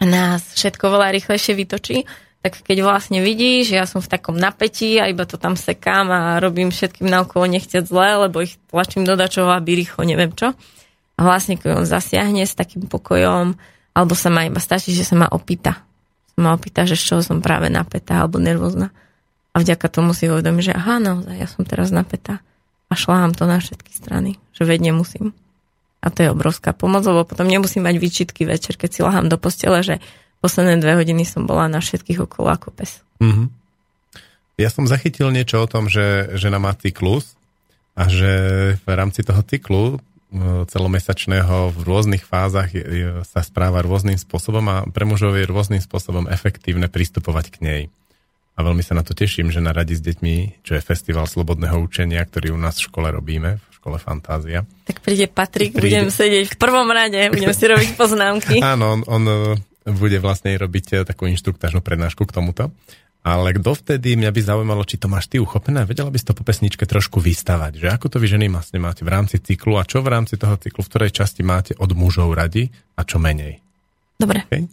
nás 0.00 0.54
všetko 0.54 0.84
veľa 0.86 1.08
rýchlejšie 1.18 1.52
vytočí, 1.56 2.06
tak 2.46 2.62
keď 2.62 2.86
vlastne 2.86 3.18
vidí, 3.26 3.66
že 3.66 3.74
ja 3.74 3.90
som 3.90 3.98
v 3.98 4.06
takom 4.06 4.38
napätí 4.38 5.02
a 5.02 5.10
iba 5.10 5.26
to 5.26 5.34
tam 5.34 5.58
sekám 5.58 6.06
a 6.14 6.20
robím 6.38 6.70
všetkým 6.70 7.10
naokolo 7.10 7.50
nechceť 7.50 7.90
zle, 7.90 8.28
lebo 8.28 8.38
ich 8.44 8.54
tlačím 8.70 9.02
do 9.02 9.18
dačoho, 9.18 9.50
aby 9.50 9.82
rýchlo 9.82 10.06
neviem 10.06 10.30
čo. 10.30 10.54
Vlastne 11.16 11.56
keď 11.56 11.82
on 11.82 11.86
zasiahne 11.88 12.44
s 12.44 12.52
takým 12.52 12.84
pokojom, 12.86 13.56
alebo 13.96 14.12
sa 14.12 14.28
ma 14.28 14.44
iba 14.44 14.60
stačí, 14.60 14.92
že 14.92 15.08
sa 15.08 15.16
ma 15.16 15.28
opýta. 15.32 15.80
ma 16.36 16.52
opýta, 16.52 16.84
že 16.84 17.00
z 17.00 17.02
čoho 17.12 17.20
som 17.24 17.40
práve 17.40 17.72
napätá 17.72 18.20
alebo 18.20 18.36
nervózna. 18.36 18.92
A 19.56 19.64
vďaka 19.64 19.88
tomu 19.88 20.12
si 20.12 20.28
uvedomím, 20.28 20.60
že 20.60 20.76
aha, 20.76 21.00
naozaj, 21.00 21.32
ja 21.32 21.48
som 21.48 21.64
teraz 21.64 21.88
napätá. 21.88 22.44
A 22.92 22.94
šláham 22.94 23.32
to 23.32 23.48
na 23.48 23.56
všetky 23.56 23.88
strany, 23.88 24.36
že 24.52 24.68
veď 24.68 24.92
nemusím. 24.92 25.32
A 26.04 26.12
to 26.12 26.20
je 26.20 26.28
obrovská 26.28 26.76
pomoc, 26.76 27.08
lebo 27.08 27.24
potom 27.24 27.48
nemusím 27.48 27.88
mať 27.88 27.96
výčitky 27.96 28.44
večer, 28.44 28.76
keď 28.76 28.90
si 28.92 29.00
lahám 29.00 29.32
do 29.32 29.40
postele, 29.40 29.80
že 29.80 30.04
posledné 30.44 30.76
dve 30.78 31.00
hodiny 31.00 31.24
som 31.24 31.48
bola 31.48 31.66
na 31.72 31.80
všetkých 31.80 32.20
okolo 32.28 32.52
ako 32.52 32.68
pes. 32.76 33.00
Mm-hmm. 33.18 33.48
Ja 34.60 34.68
som 34.68 34.84
zachytil 34.84 35.32
niečo 35.32 35.64
o 35.64 35.68
tom, 35.68 35.88
že 35.88 36.36
žena 36.36 36.60
má 36.60 36.76
cyklus 36.76 37.36
a 37.96 38.12
že 38.12 38.32
v 38.76 38.88
rámci 38.92 39.24
toho 39.24 39.40
cyklu 39.40 40.04
celomesačného 40.66 41.70
v 41.70 41.78
rôznych 41.86 42.26
fázach 42.26 42.74
sa 43.24 43.40
správa 43.46 43.80
rôznym 43.80 44.18
spôsobom 44.18 44.64
a 44.66 44.76
pre 44.90 45.06
mužov 45.06 45.38
je 45.38 45.46
rôznym 45.46 45.78
spôsobom 45.78 46.26
efektívne 46.26 46.90
pristupovať 46.90 47.46
k 47.54 47.56
nej. 47.62 47.82
A 48.56 48.64
veľmi 48.64 48.80
sa 48.80 48.96
na 48.96 49.04
to 49.04 49.12
teším, 49.12 49.52
že 49.52 49.60
na 49.60 49.76
Radi 49.76 49.94
s 49.94 50.02
deťmi, 50.02 50.64
čo 50.64 50.74
je 50.74 50.82
festival 50.82 51.28
slobodného 51.28 51.76
učenia, 51.76 52.24
ktorý 52.24 52.56
u 52.56 52.58
nás 52.58 52.80
v 52.80 52.88
škole 52.88 53.12
robíme, 53.12 53.60
v 53.60 53.72
škole 53.76 54.00
Fantázia. 54.00 54.64
Tak 54.88 55.04
príde 55.04 55.28
Patrik, 55.28 55.76
príde... 55.76 55.92
budem 55.92 56.08
sedieť 56.08 56.56
v 56.56 56.56
prvom 56.56 56.88
rade, 56.88 57.20
budem 57.28 57.52
si 57.52 57.64
robiť 57.68 57.90
poznámky. 58.00 58.56
Áno, 58.72 58.96
on, 58.96 59.00
on 59.06 59.22
bude 59.92 60.18
vlastne 60.18 60.56
robiť 60.56 61.06
takú 61.06 61.28
inštruktážnu 61.30 61.84
prednášku 61.84 62.24
k 62.24 62.34
tomuto. 62.34 62.72
Ale 63.26 63.58
dovtedy 63.58 64.14
mňa 64.14 64.30
by 64.30 64.38
zaujímalo, 64.38 64.86
či 64.86 65.02
to 65.02 65.10
máš 65.10 65.26
ty 65.26 65.42
uchopené. 65.42 65.82
Vedela 65.82 66.14
by 66.14 66.18
si 66.22 66.30
to 66.30 66.38
po 66.38 66.46
pesničke 66.46 66.86
trošku 66.86 67.18
vystavať, 67.18 67.82
že 67.82 67.90
ako 67.90 68.06
to 68.06 68.22
vy 68.22 68.30
ženy 68.30 68.46
vlastne 68.46 68.78
máte 68.78 69.02
v 69.02 69.10
rámci 69.10 69.42
cyklu 69.42 69.74
a 69.74 69.82
čo 69.82 69.98
v 69.98 70.14
rámci 70.14 70.38
toho 70.38 70.54
cyklu, 70.54 70.86
v 70.86 70.90
ktorej 70.94 71.10
časti 71.10 71.42
máte 71.42 71.74
od 71.74 71.90
mužov 71.90 72.30
radi 72.38 72.70
a 72.94 73.02
čo 73.02 73.18
menej. 73.18 73.58
Dobre. 74.14 74.46
Okay? 74.46 74.70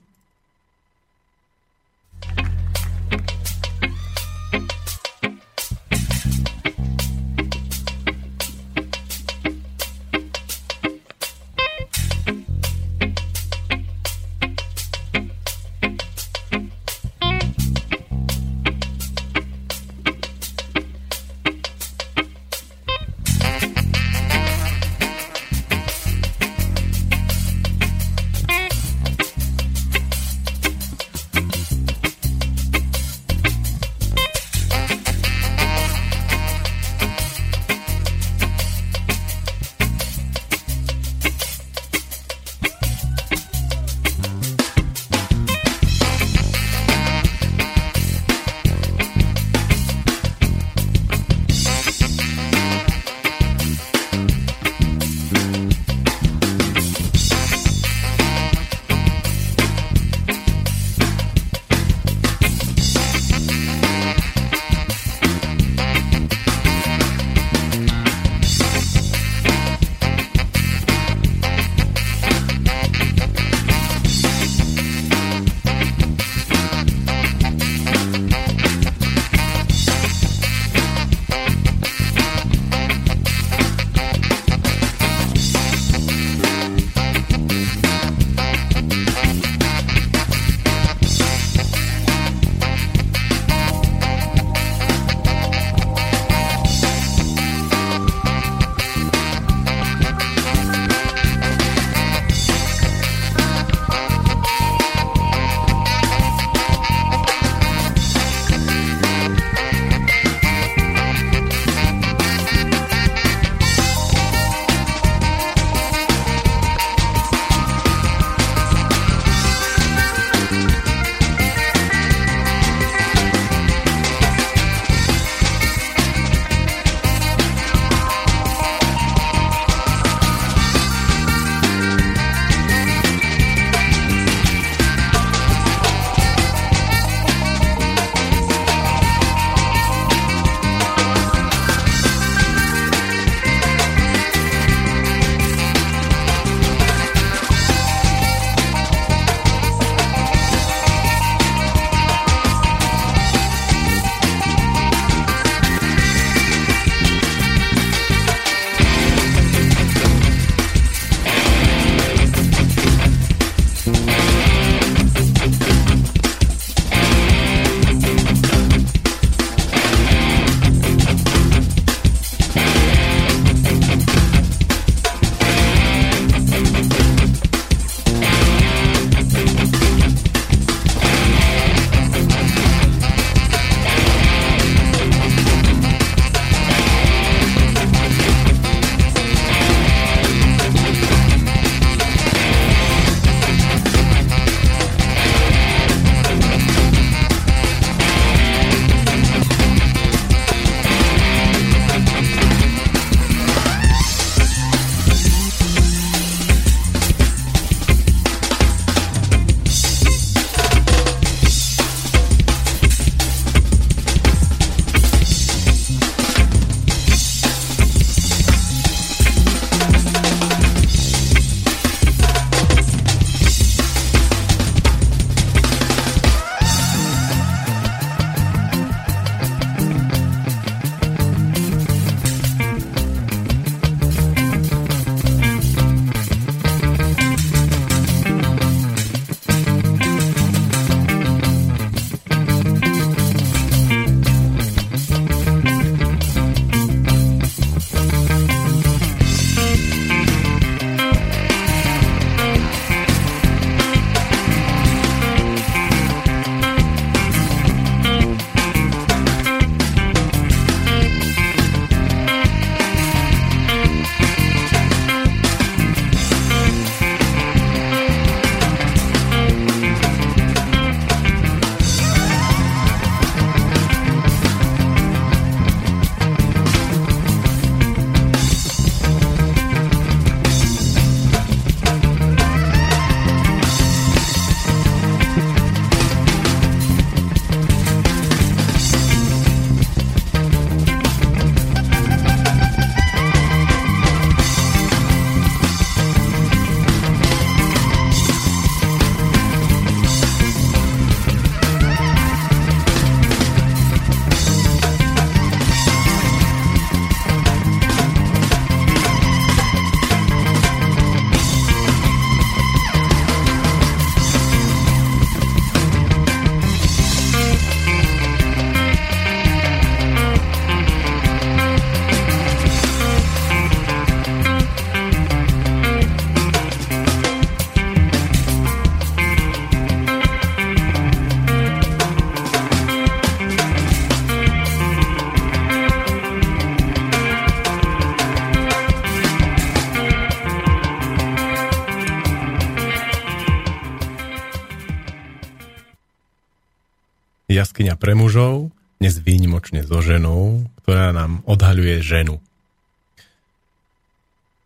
Pre 348.04 348.20
mužov, 348.20 348.67
dnes 349.00 349.16
výnimočne 349.16 349.80
so 349.88 350.04
ženou, 350.04 350.67
ktorá 350.84 351.16
nám 351.16 351.39
odhaľuje 351.47 352.04
ženu. 352.04 352.36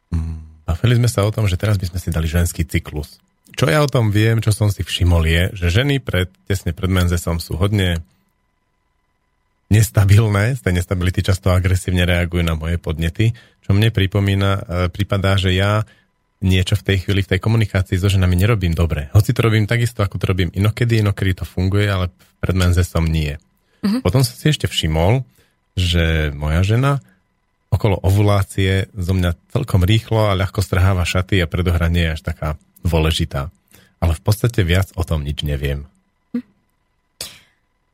Mm, 0.09 0.65
bavili 0.65 0.97
sme 0.97 1.05
sa 1.05 1.21
o 1.21 1.29
tom, 1.29 1.45
že 1.45 1.53
teraz 1.53 1.77
by 1.77 1.85
sme 1.85 2.01
si 2.01 2.09
dali 2.09 2.25
ženský 2.25 2.65
cyklus. 2.65 3.21
Čo 3.53 3.69
ja 3.69 3.85
o 3.85 3.91
tom 3.93 4.09
viem, 4.09 4.41
čo 4.41 4.49
som 4.49 4.73
si 4.73 4.81
všimol 4.81 5.21
je, 5.29 5.43
že 5.53 5.69
ženy 5.69 6.01
pred, 6.01 6.33
tesne 6.49 6.73
pred 6.73 6.89
menzesom 6.89 7.37
sú 7.37 7.61
hodne 7.61 8.01
nestabilné, 9.69 10.57
z 10.57 10.65
tej 10.65 10.73
nestability 10.81 11.21
často 11.21 11.53
agresívne 11.53 12.09
reagujú 12.09 12.41
na 12.41 12.57
moje 12.57 12.81
podnety, 12.81 13.37
čo 13.61 13.69
mne 13.69 13.93
pripomína, 13.93 14.49
e, 14.49 14.61
prípadá, 14.89 15.37
že 15.37 15.53
ja 15.53 15.85
niečo 16.43 16.77
v 16.77 16.85
tej 16.93 16.97
chvíli, 17.05 17.25
v 17.25 17.31
tej 17.35 17.39
komunikácii 17.41 17.97
so 17.97 18.09
ženami 18.09 18.37
nerobím 18.37 18.77
dobre. 18.77 19.09
Hoci 19.13 19.33
to 19.33 19.41
robím 19.41 19.65
takisto, 19.65 20.05
ako 20.05 20.21
to 20.21 20.25
robím 20.29 20.49
inokedy, 20.53 21.01
inokedy 21.01 21.41
to 21.41 21.45
funguje, 21.49 21.89
ale 21.89 22.13
pred 22.37 22.53
menzesom 22.53 23.09
nie. 23.09 23.41
Uh-huh. 23.81 24.01
Potom 24.05 24.21
som 24.21 24.33
si 24.37 24.53
ešte 24.53 24.69
všimol, 24.69 25.25
že 25.73 26.29
moja 26.33 26.61
žena 26.61 27.01
okolo 27.73 27.99
ovulácie 27.99 28.87
zo 28.95 29.13
mňa 29.17 29.35
celkom 29.51 29.83
rýchlo 29.83 30.29
a 30.29 30.37
ľahko 30.37 30.61
strháva 30.61 31.03
šaty 31.03 31.41
a 31.41 31.49
predohra 31.49 31.89
nie 31.89 32.05
je 32.05 32.13
až 32.15 32.21
taká 32.23 32.49
dôležitá. 32.85 33.49
Ale 33.97 34.13
v 34.13 34.21
podstate 34.21 34.61
viac 34.61 34.93
o 34.93 35.01
tom 35.01 35.25
nič 35.25 35.41
neviem. 35.41 35.89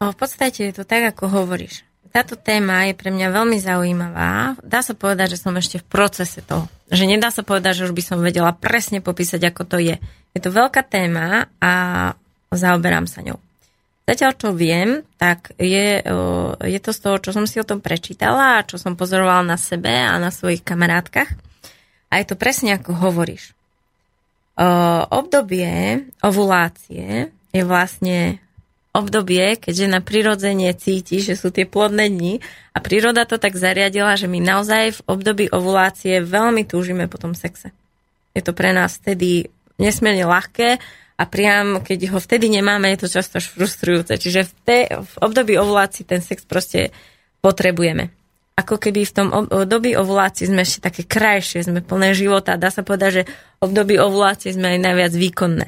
V 0.04 0.18
podstate 0.20 0.68
je 0.68 0.74
to 0.76 0.84
tak, 0.84 1.16
ako 1.16 1.32
hovoríš. 1.32 1.88
Táto 2.14 2.38
téma 2.38 2.86
je 2.86 2.94
pre 2.94 3.10
mňa 3.10 3.34
veľmi 3.34 3.58
zaujímavá. 3.58 4.54
Dá 4.62 4.86
sa 4.86 4.94
povedať, 4.94 5.34
že 5.34 5.42
som 5.42 5.58
ešte 5.58 5.82
v 5.82 5.90
procese 5.90 6.46
toho. 6.46 6.70
Že 6.94 7.10
nedá 7.10 7.34
sa 7.34 7.42
povedať, 7.42 7.82
že 7.82 7.86
už 7.90 7.98
by 7.98 8.04
som 8.06 8.22
vedela 8.22 8.54
presne 8.54 9.02
popísať, 9.02 9.42
ako 9.50 9.66
to 9.66 9.82
je. 9.82 9.98
Je 10.38 10.40
to 10.40 10.54
veľká 10.54 10.86
téma 10.86 11.50
a 11.58 11.74
zaoberám 12.54 13.10
sa 13.10 13.26
ňou. 13.26 13.42
Zatiaľ, 14.06 14.32
čo 14.38 14.54
viem, 14.54 15.02
tak 15.18 15.58
je, 15.58 16.06
je 16.62 16.80
to 16.84 16.92
z 16.94 17.00
toho, 17.02 17.18
čo 17.18 17.34
som 17.34 17.50
si 17.50 17.58
o 17.58 17.66
tom 17.66 17.82
prečítala 17.82 18.62
a 18.62 18.66
čo 18.68 18.78
som 18.78 18.94
pozorovala 18.94 19.42
na 19.42 19.58
sebe 19.58 19.90
a 19.90 20.14
na 20.22 20.30
svojich 20.30 20.62
kamarátkach. 20.62 21.34
A 22.14 22.22
je 22.22 22.26
to 22.30 22.38
presne 22.38 22.78
ako 22.78 22.94
hovoríš. 22.94 23.58
Obdobie 25.10 26.06
ovulácie 26.22 27.34
je 27.50 27.64
vlastne 27.66 28.38
obdobie, 28.94 29.58
keď 29.58 29.74
žena 29.90 30.00
prirodzene 30.00 30.70
cíti, 30.78 31.20
že 31.20 31.34
sú 31.34 31.50
tie 31.50 31.66
plodné 31.66 32.14
dni 32.14 32.40
a 32.72 32.78
príroda 32.78 33.26
to 33.26 33.42
tak 33.42 33.58
zariadila, 33.58 34.14
že 34.14 34.30
my 34.30 34.38
naozaj 34.38 35.02
v 35.02 35.06
období 35.10 35.50
ovulácie 35.50 36.22
veľmi 36.22 36.64
túžime 36.70 37.10
po 37.10 37.18
tom 37.18 37.34
sexe. 37.34 37.74
Je 38.38 38.42
to 38.46 38.54
pre 38.54 38.70
nás 38.70 39.02
vtedy 39.02 39.50
nesmierne 39.82 40.30
ľahké 40.30 40.78
a 41.18 41.24
priam, 41.26 41.82
keď 41.82 42.14
ho 42.14 42.22
vtedy 42.22 42.54
nemáme, 42.54 42.90
je 42.94 43.06
to 43.06 43.10
často 43.10 43.42
frustrujúce. 43.42 44.14
Čiže 44.18 44.46
v, 44.46 44.52
te, 44.62 44.80
v 44.94 45.14
období 45.22 45.58
ovulácie 45.58 46.06
ten 46.06 46.22
sex 46.22 46.46
proste 46.46 46.94
potrebujeme. 47.42 48.14
Ako 48.54 48.78
keby 48.78 49.10
v 49.10 49.16
tom 49.18 49.28
období 49.34 49.98
ovulácie 49.98 50.46
sme 50.46 50.62
ešte 50.62 50.86
také 50.86 51.02
krajšie, 51.10 51.66
sme 51.66 51.82
plné 51.82 52.14
života. 52.14 52.54
Dá 52.54 52.70
sa 52.70 52.86
povedať, 52.86 53.10
že 53.10 53.24
v 53.26 53.62
období 53.66 53.98
ovulácie 53.98 54.54
sme 54.54 54.78
aj 54.78 54.80
najviac 54.86 55.14
výkonné. 55.18 55.66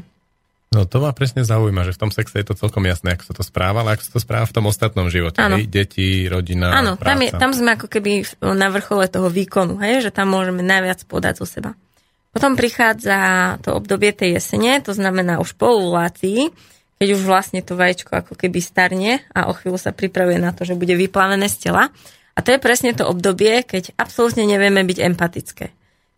No 0.75 0.83
to 0.83 0.99
ma 0.99 1.15
presne 1.15 1.47
zaujíma, 1.47 1.87
že 1.87 1.95
v 1.95 2.01
tom 2.03 2.11
sexe 2.11 2.35
je 2.35 2.51
to 2.51 2.59
celkom 2.59 2.83
jasné, 2.83 3.15
ako 3.15 3.31
sa 3.31 3.33
to 3.39 3.43
správa, 3.47 3.79
ale 3.79 3.95
ako 3.95 4.03
sa 4.03 4.11
to 4.11 4.19
správa 4.19 4.43
v 4.43 4.55
tom 4.59 4.67
ostatnom 4.67 5.07
živote. 5.07 5.39
Áno. 5.39 5.55
Hej? 5.55 5.71
Deti, 5.71 6.27
rodina, 6.27 6.75
Áno, 6.75 6.99
práca. 6.99 7.15
tam, 7.15 7.17
je, 7.23 7.29
tam 7.31 7.51
sme 7.55 7.69
ako 7.79 7.87
keby 7.87 8.27
na 8.43 8.67
vrchole 8.67 9.07
toho 9.07 9.31
výkonu, 9.31 9.79
hej? 9.79 10.03
že 10.03 10.11
tam 10.11 10.35
môžeme 10.35 10.59
najviac 10.59 11.07
podať 11.07 11.39
zo 11.39 11.47
seba. 11.47 11.71
Potom 12.35 12.59
prichádza 12.59 13.15
to 13.63 13.71
obdobie 13.71 14.11
tej 14.11 14.35
jesene, 14.35 14.83
to 14.83 14.91
znamená 14.91 15.39
už 15.39 15.55
po 15.55 15.79
ovulácii, 15.79 16.51
keď 16.99 17.07
už 17.15 17.21
vlastne 17.23 17.63
to 17.63 17.79
vajíčko 17.79 18.11
ako 18.11 18.35
keby 18.35 18.59
starne 18.59 19.23
a 19.31 19.47
o 19.47 19.55
chvíľu 19.55 19.79
sa 19.79 19.95
pripravuje 19.95 20.43
na 20.43 20.51
to, 20.51 20.67
že 20.67 20.75
bude 20.75 20.91
vyplavené 20.91 21.47
z 21.47 21.71
tela. 21.71 21.87
A 22.35 22.43
to 22.43 22.51
je 22.51 22.59
presne 22.59 22.91
to 22.91 23.07
obdobie, 23.07 23.63
keď 23.63 23.95
absolútne 23.95 24.43
nevieme 24.43 24.83
byť 24.83 24.99
empatické. 25.07 25.65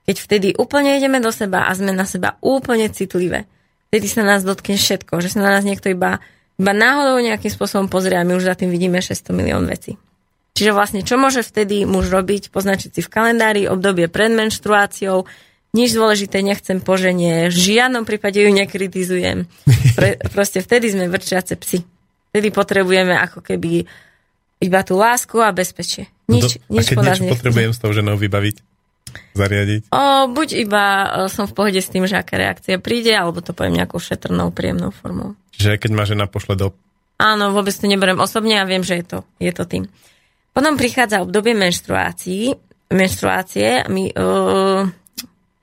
Keď 0.09 0.15
vtedy 0.17 0.47
úplne 0.57 0.97
ideme 0.97 1.21
do 1.21 1.29
seba 1.29 1.69
a 1.69 1.77
sme 1.77 1.93
na 1.93 2.09
seba 2.09 2.41
úplne 2.41 2.89
citlivé 2.89 3.45
vtedy 3.89 4.07
sa 4.07 4.23
nás 4.23 4.43
dotkne 4.43 4.75
všetko, 4.75 5.19
že 5.23 5.33
sa 5.33 5.39
na 5.43 5.57
nás 5.57 5.63
niekto 5.63 5.91
iba, 5.91 6.19
iba 6.59 6.73
náhodou 6.75 7.19
nejakým 7.23 7.51
spôsobom 7.51 7.87
pozrie 7.87 8.19
a 8.19 8.27
my 8.27 8.35
už 8.35 8.47
za 8.47 8.55
tým 8.55 8.71
vidíme 8.71 8.99
600 8.99 9.31
milión 9.33 9.63
vecí. 9.65 9.95
Čiže 10.57 10.73
vlastne, 10.73 11.05
čo 11.05 11.21
môže 11.21 11.45
vtedy 11.45 11.85
muž 11.85 12.09
robiť, 12.09 12.49
poznačiť 12.49 12.89
si 12.89 13.01
v 13.05 13.13
kalendári 13.13 13.69
obdobie 13.69 14.09
pred 14.09 14.33
menštruáciou, 14.33 15.29
nič 15.77 15.93
dôležité 15.93 16.41
nechcem 16.41 16.81
po 16.81 16.97
žene, 16.97 17.53
v 17.53 17.57
žiadnom 17.57 18.01
prípade 18.09 18.41
ju 18.41 18.49
nekritizujem. 18.49 19.45
Pre, 19.93 20.09
proste 20.33 20.65
vtedy 20.65 20.89
sme 20.89 21.13
vrčiace 21.13 21.53
psi. 21.61 21.85
Vtedy 22.33 22.49
potrebujeme 22.49 23.13
ako 23.13 23.45
keby 23.45 23.85
iba 24.57 24.79
tú 24.81 24.97
lásku 24.97 25.37
a 25.37 25.53
bezpečie. 25.53 26.09
Nič, 26.25 26.57
no, 26.65 26.81
nič 26.81 26.89
a 26.89 26.97
keď 26.97 26.97
niečo 27.05 27.23
potrebujem 27.29 27.71
s 27.71 27.79
tou 27.79 27.93
ženou 27.93 28.17
vybaviť? 28.17 28.76
Zariadiť? 29.35 29.91
O, 29.93 30.31
buď 30.31 30.49
iba 30.61 30.83
som 31.27 31.45
v 31.49 31.55
pohode 31.55 31.79
s 31.81 31.91
tým, 31.91 32.05
že 32.05 32.17
aká 32.17 32.37
reakcia 32.37 32.81
príde, 32.81 33.13
alebo 33.15 33.43
to 33.43 33.51
poviem 33.51 33.81
nejakou 33.81 34.01
šetrnou, 34.01 34.53
príjemnou 34.53 34.89
formou. 34.91 35.37
Čiže 35.53 35.81
keď 35.81 35.91
ma 35.95 36.03
žena 36.05 36.25
pošle 36.29 36.53
do... 36.57 36.73
Áno, 37.17 37.49
vôbec 37.49 37.73
to 37.73 37.89
neberiem 37.89 38.21
osobne 38.21 38.61
a 38.61 38.69
viem, 38.69 38.85
že 38.85 39.01
je 39.01 39.05
to, 39.05 39.17
je 39.41 39.49
to 39.49 39.65
tým. 39.65 39.89
Potom 40.53 40.77
prichádza 40.77 41.25
obdobie 41.25 41.57
menštruácií, 41.57 42.53
menštruácie. 42.93 43.89
My, 43.89 44.13
uh, 44.13 44.85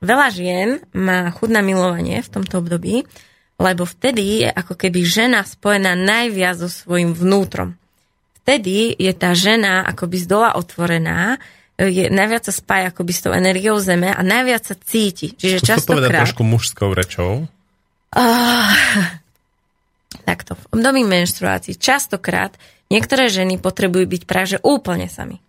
veľa 0.03 0.27
žien 0.35 0.83
má 0.95 1.31
chud 1.31 1.51
na 1.51 1.63
milovanie 1.63 2.19
v 2.23 2.31
tomto 2.31 2.59
období, 2.59 3.07
lebo 3.55 3.87
vtedy 3.87 4.43
je 4.43 4.49
ako 4.51 4.75
keby 4.75 5.07
žena 5.07 5.47
spojená 5.47 5.95
najviac 5.95 6.59
so 6.59 6.67
svojím 6.67 7.15
vnútrom. 7.15 7.79
Vtedy 8.43 8.93
je 8.99 9.09
tá 9.15 9.31
žena 9.31 9.81
akoby 9.87 10.21
z 10.21 10.27
dola 10.27 10.53
otvorená, 10.59 11.39
je, 11.75 12.07
najviac 12.07 12.47
sa 12.47 12.53
spája 12.55 12.95
akoby 12.95 13.11
s 13.11 13.21
tou 13.27 13.35
energiou 13.35 13.75
zeme 13.83 14.07
a 14.07 14.21
najviac 14.23 14.63
sa 14.63 14.75
cíti. 14.79 15.35
Čiže 15.35 15.59
Skús 15.59 15.67
častokrát... 15.67 16.07
povedať 16.07 16.11
trošku 16.23 16.43
mužskou 16.47 16.89
rečou. 16.95 17.31
Uh, 18.15 18.71
takto. 20.29 20.55
V 20.55 20.79
období 20.79 21.03
menštruácií 21.03 21.75
častokrát 21.75 22.55
niektoré 22.87 23.27
ženy 23.27 23.59
potrebujú 23.59 24.07
byť 24.07 24.21
práve 24.23 24.55
úplne 24.63 25.11
sami. 25.11 25.43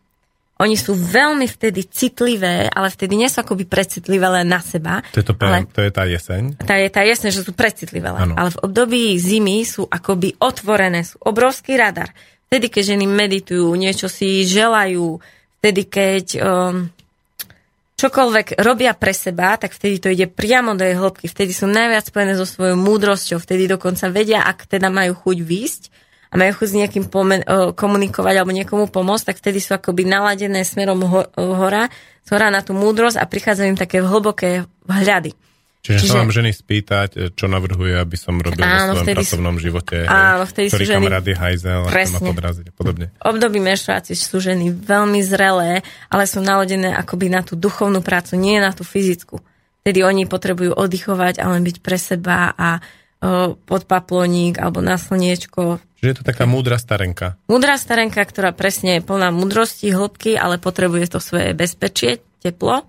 Oni 0.56 0.72
sú 0.72 0.96
veľmi 0.96 1.44
vtedy 1.52 1.84
citlivé, 1.84 2.64
ale 2.72 2.88
vtedy 2.88 3.12
nie 3.12 3.28
sú 3.28 3.44
akoby 3.44 3.68
precitlivé 3.68 4.24
len 4.40 4.48
na 4.48 4.64
seba. 4.64 5.04
To 5.12 5.20
je, 5.20 5.26
to, 5.28 5.36
ale, 5.36 5.68
to 5.68 5.84
je 5.84 5.92
tá 5.92 6.08
jeseň? 6.08 6.42
Tá 6.56 6.80
je 6.80 6.88
tá 6.88 7.04
jeseň, 7.04 7.28
že 7.28 7.44
sú 7.44 7.52
precitlivé 7.52 8.08
len. 8.08 8.32
Ale 8.32 8.56
v 8.56 8.64
období 8.64 9.20
zimy 9.20 9.68
sú 9.68 9.84
akoby 9.84 10.40
otvorené, 10.40 11.04
sú 11.04 11.20
obrovský 11.20 11.76
radar. 11.76 12.16
Vtedy, 12.48 12.72
keď 12.72 12.96
ženy 12.96 13.04
meditujú, 13.04 13.68
niečo 13.76 14.08
si 14.08 14.48
želajú, 14.48 15.20
vtedy, 15.60 15.82
keď 15.88 16.24
um, 16.38 16.90
čokoľvek 17.96 18.60
robia 18.60 18.92
pre 18.92 19.16
seba, 19.16 19.56
tak 19.56 19.72
vtedy 19.72 19.96
to 19.98 20.08
ide 20.12 20.28
priamo 20.28 20.76
do 20.76 20.84
jej 20.84 20.94
hĺbky. 20.94 21.26
Vtedy 21.26 21.56
sú 21.56 21.64
najviac 21.66 22.12
spojené 22.12 22.36
so 22.36 22.44
svojou 22.44 22.76
múdrosťou. 22.76 23.40
Vtedy 23.40 23.66
dokonca 23.66 24.12
vedia, 24.12 24.44
ak 24.44 24.68
teda 24.68 24.92
majú 24.92 25.16
chuť 25.16 25.38
výsť 25.40 25.82
a 26.30 26.36
majú 26.36 26.52
chuť 26.60 26.68
s 26.68 26.76
niekým 26.76 27.04
pomen- 27.08 27.46
komunikovať 27.72 28.34
alebo 28.36 28.52
niekomu 28.52 28.92
pomôcť, 28.92 29.32
tak 29.32 29.40
vtedy 29.40 29.64
sú 29.64 29.72
akoby 29.72 30.04
naladené 30.04 30.60
smerom 30.62 31.00
ho- 31.08 31.30
hora, 31.34 31.88
z 32.26 32.28
hora 32.36 32.52
na 32.52 32.60
tú 32.60 32.76
múdrosť 32.76 33.16
a 33.16 33.24
prichádzajú 33.24 33.68
im 33.72 33.80
také 33.80 34.04
hlboké 34.04 34.68
vhľady. 34.84 35.32
Čiže, 35.86 36.02
Čiže 36.02 36.10
sa 36.10 36.18
vám 36.18 36.34
ženy 36.34 36.50
spýtať, 36.50 37.08
e, 37.14 37.18
čo 37.30 37.46
navrhuje, 37.46 37.94
aby 37.94 38.18
som 38.18 38.34
robil 38.42 38.58
áno, 38.58 38.98
vo 38.98 39.06
svojom 39.06 39.14
pracovnom 39.22 39.56
živote, 39.62 40.02
áno, 40.02 40.42
vtedy 40.42 40.66
ktorý 40.74 40.82
ženy, 40.82 40.96
kamarát 40.98 41.22
je 41.22 41.36
hajzel, 41.38 41.82
a 41.86 41.90
ma 41.94 42.20
podraziť 42.26 42.66
a 42.66 42.72
podobne. 42.74 43.06
Období 43.22 43.62
menštruácie 43.62 44.18
sú 44.18 44.42
ženy 44.42 44.74
veľmi 44.74 45.22
zrelé, 45.22 45.86
ale 46.10 46.26
sú 46.26 46.42
naladené 46.42 46.90
akoby 46.90 47.30
na 47.30 47.46
tú 47.46 47.54
duchovnú 47.54 48.02
prácu, 48.02 48.34
nie 48.34 48.58
na 48.58 48.74
tú 48.74 48.82
fyzickú. 48.82 49.38
Tedy 49.86 50.02
oni 50.02 50.26
potrebujú 50.26 50.74
oddychovať 50.74 51.38
a 51.38 51.54
len 51.54 51.62
byť 51.62 51.76
pre 51.78 51.94
seba 52.02 52.50
a 52.50 52.82
o, 53.22 53.54
pod 53.54 53.86
paploník 53.86 54.58
alebo 54.58 54.82
na 54.82 54.98
slniečko. 54.98 55.78
Čiže 56.02 56.08
je 56.10 56.16
to 56.18 56.26
taká 56.26 56.50
múdra 56.50 56.82
starenka. 56.82 57.38
Múdra 57.46 57.78
starenka, 57.78 58.26
ktorá 58.26 58.50
presne 58.50 58.98
je 58.98 59.06
plná 59.06 59.30
múdrosti, 59.30 59.94
hĺbky, 59.94 60.34
ale 60.34 60.58
potrebuje 60.58 61.14
to 61.14 61.22
svoje 61.22 61.54
bezpečie, 61.54 62.18
teplo 62.42 62.82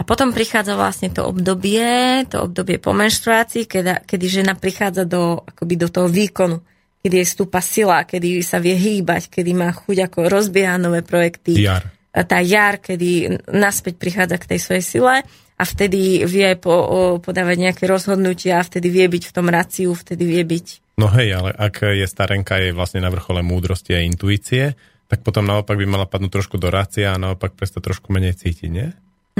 a 0.00 0.02
potom 0.02 0.32
prichádza 0.32 0.80
vlastne 0.80 1.12
to 1.12 1.28
obdobie, 1.28 2.24
to 2.24 2.48
obdobie 2.48 2.80
po 2.80 2.96
menštruácii, 2.96 3.68
kedy, 3.68 4.08
kedy 4.08 4.26
žena 4.40 4.56
prichádza 4.56 5.04
do, 5.04 5.44
akoby 5.44 5.76
do 5.76 5.92
toho 5.92 6.08
výkonu, 6.08 6.64
kedy 7.04 7.20
je 7.20 7.26
stúpa 7.28 7.60
sila, 7.60 8.08
kedy 8.08 8.40
sa 8.40 8.64
vie 8.64 8.80
hýbať, 8.80 9.28
kedy 9.28 9.52
má 9.52 9.68
chuť 9.76 10.08
ako 10.08 10.32
rozbieha 10.32 10.80
nové 10.80 11.04
projekty. 11.04 11.60
Jar. 11.60 11.84
Tá 12.10 12.40
jar, 12.40 12.80
kedy 12.80 13.44
naspäť 13.52 14.00
prichádza 14.00 14.40
k 14.40 14.56
tej 14.56 14.60
svojej 14.64 14.84
sile 14.88 15.14
a 15.60 15.62
vtedy 15.68 16.24
vie 16.24 16.56
po, 16.56 16.72
o, 16.72 17.00
podávať 17.20 17.70
nejaké 17.70 17.84
rozhodnutia, 17.84 18.64
vtedy 18.64 18.88
vie 18.88 19.04
byť 19.04 19.28
v 19.28 19.34
tom 19.36 19.52
raciu, 19.52 19.92
vtedy 19.92 20.24
vie 20.24 20.42
byť. 20.42 20.96
No 20.96 21.12
hej, 21.12 21.28
ale 21.36 21.52
ak 21.52 21.84
je 21.92 22.08
starenka 22.08 22.56
je 22.56 22.72
vlastne 22.72 23.04
na 23.04 23.12
vrchole 23.12 23.44
múdrosti 23.44 23.92
a 23.92 24.00
intuície, 24.00 24.80
tak 25.12 25.20
potom 25.20 25.44
naopak 25.44 25.76
by 25.76 25.84
mala 25.84 26.08
padnúť 26.08 26.40
trošku 26.40 26.56
do 26.56 26.72
rácia 26.72 27.12
a 27.12 27.20
naopak 27.20 27.52
prestať 27.52 27.84
trošku 27.84 28.16
menej 28.16 28.40
cítiť, 28.40 28.70
nie? 28.72 28.88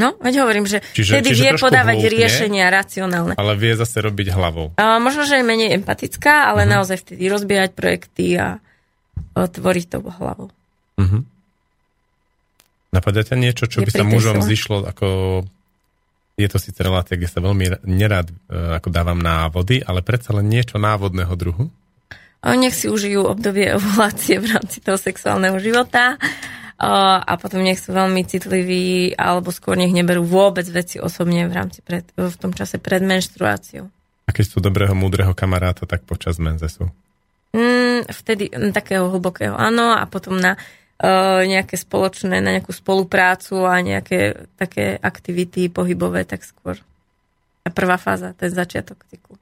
No, 0.00 0.16
veď 0.16 0.40
hovorím, 0.40 0.64
že 0.64 0.80
Čiže- 0.80 1.12
vtedy 1.14 1.28
čiže 1.30 1.42
vie 1.44 1.52
podávať 1.60 1.96
hlúpne. 1.98 2.14
riešenia 2.16 2.64
racionálne. 2.66 3.34
Ale 3.36 3.52
vie 3.54 3.72
zase 3.74 4.00
robiť 4.00 4.32
hlavou. 4.32 4.72
A 4.74 4.96
možno, 4.96 5.22
že 5.22 5.36
je 5.36 5.44
menej 5.44 5.76
empatická, 5.76 6.48
ale 6.48 6.64
Mhm. 6.64 6.64
uh-huh. 6.64 6.74
naozaj 6.74 6.96
vtedy 6.98 7.22
rozbiehať 7.26 7.70
projekty 7.72 8.26
a 8.34 8.56
o, 9.30 9.44
tvoriť 9.44 9.86
to 9.86 9.98
hlavou. 10.00 10.48
Uh-huh. 10.96 11.20
Napadá 12.90 13.20
ťa 13.20 13.36
niečo, 13.36 13.64
čo 13.64 13.80
Je 13.80 13.86
by 13.86 13.90
sa 13.92 14.02
mužom 14.02 14.40
zišlo 14.40 14.82
ako... 14.82 15.06
Je 16.34 16.48
to 16.48 16.56
síce 16.56 16.80
relácia, 16.80 17.14
kde 17.14 17.28
sa 17.28 17.38
veľmi 17.38 17.84
nerád 17.84 18.26
e, 18.26 18.34
ako 18.74 18.88
dávam 18.88 19.14
návody, 19.14 19.78
ale 19.78 20.00
predsa 20.00 20.32
len 20.32 20.48
niečo 20.48 20.80
návodného 20.80 21.28
druhu. 21.30 21.68
A 22.40 22.56
nech 22.56 22.72
si 22.72 22.88
užijú 22.88 23.28
obdobie 23.28 23.68
ovulácie 23.76 24.40
v 24.40 24.48
rámci 24.48 24.80
toho 24.80 24.96
sexuálneho 24.96 25.60
života 25.60 26.16
a 26.80 27.36
potom 27.36 27.60
nech 27.60 27.76
sú 27.76 27.92
veľmi 27.92 28.24
citliví 28.24 29.12
alebo 29.12 29.52
skôr 29.52 29.76
nech 29.76 29.92
neberú 29.92 30.24
vôbec 30.24 30.64
veci 30.72 30.96
osobne 30.96 31.44
v 31.44 31.52
rámci 31.52 31.84
pred, 31.84 32.08
v 32.16 32.36
tom 32.40 32.56
čase 32.56 32.80
pred 32.80 33.04
menštruáciou. 33.04 33.84
A 34.24 34.30
keď 34.32 34.46
sú 34.48 34.58
dobrého, 34.64 34.96
múdreho 34.96 35.36
kamaráta, 35.36 35.84
tak 35.84 36.08
počas 36.08 36.40
menze 36.40 36.72
sú. 36.72 36.88
Mm, 37.52 38.08
vtedy 38.08 38.48
mm, 38.48 38.72
takého 38.72 39.12
hlbokého 39.12 39.52
áno 39.58 39.92
a 39.92 40.08
potom 40.08 40.40
na 40.40 40.56
uh, 40.56 41.44
nejaké 41.44 41.76
spoločné, 41.76 42.40
na 42.40 42.56
nejakú 42.56 42.72
spoluprácu 42.72 43.66
a 43.68 43.76
nejaké 43.84 44.48
také 44.56 44.96
aktivity 44.96 45.68
pohybové, 45.68 46.24
tak 46.24 46.48
skôr. 46.48 46.80
A 47.60 47.68
prvá 47.68 48.00
fáza, 48.00 48.32
je 48.40 48.48
začiatok 48.48 49.04
cyklu. 49.12 49.36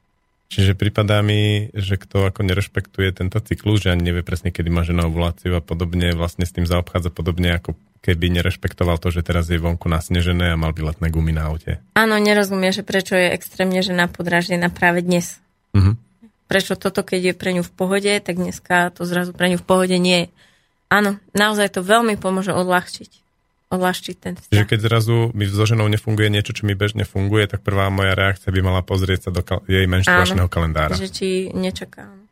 Čiže 0.49 0.73
pripadá 0.73 1.21
mi, 1.21 1.69
že 1.77 2.01
kto 2.01 2.33
ako 2.33 2.41
nerešpektuje 2.41 3.13
tento 3.13 3.37
cyklus, 3.37 3.85
že 3.85 3.93
ani 3.93 4.09
nevie 4.09 4.25
presne, 4.25 4.49
kedy 4.49 4.73
má 4.73 4.81
žena 4.81 5.05
ovuláciu 5.05 5.53
a 5.53 5.61
podobne, 5.61 6.17
vlastne 6.17 6.49
s 6.49 6.57
tým 6.57 6.65
zaobchádza 6.65 7.13
podobne, 7.13 7.53
ako 7.53 7.77
keby 8.01 8.33
nerešpektoval 8.33 8.97
to, 8.97 9.13
že 9.13 9.21
teraz 9.21 9.53
je 9.53 9.61
vonku 9.61 9.93
nasnežené 9.93 10.57
a 10.57 10.61
mal 10.61 10.73
by 10.73 10.89
letné 10.89 11.13
gumy 11.13 11.37
na 11.37 11.53
aute. 11.53 11.85
Áno, 11.93 12.17
nerozumie, 12.17 12.73
že 12.73 12.81
prečo 12.81 13.13
je 13.13 13.29
extrémne 13.37 13.85
žena 13.85 14.09
podráždená 14.09 14.73
práve 14.73 15.05
dnes. 15.05 15.37
Mhm. 15.77 16.01
Prečo 16.49 16.81
toto, 16.81 17.05
keď 17.05 17.21
je 17.21 17.35
pre 17.37 17.53
ňu 17.53 17.61
v 17.61 17.73
pohode, 17.77 18.09
tak 18.25 18.41
dneska 18.41 18.89
to 18.97 19.05
zrazu 19.05 19.37
pre 19.37 19.53
ňu 19.53 19.61
v 19.61 19.69
pohode 19.69 20.01
nie 20.01 20.25
je. 20.25 20.29
Áno, 20.89 21.21
naozaj 21.37 21.77
to 21.77 21.85
veľmi 21.85 22.17
pomôže 22.17 22.57
odľahčiť. 22.57 23.28
Odľahčiť 23.69 24.17
ten 24.17 24.33
vzťah. 24.33 24.65
keď 24.65 24.81
zrazu 24.81 25.29
mi 25.37 25.45
so 25.45 25.69
ženou 25.69 25.93
nefunguje 25.93 26.33
niečo, 26.33 26.57
čo 26.57 26.65
mi 26.65 26.73
bežne 26.73 27.05
funguje, 27.05 27.45
tak 27.53 27.61
prvá 27.61 27.93
moja 27.93 28.17
reakcia 28.17 28.49
by 28.49 28.61
mala 28.65 28.81
pozrieť 28.81 29.29
sa 29.29 29.31
do 29.31 29.45
kal- 29.45 29.61
jej 29.69 29.85
menštruačného 29.85 30.49
kalendára. 30.49 30.97
Že 30.97 31.09
či 31.13 31.29
nečaká 31.53 32.09
áno, 32.09 32.25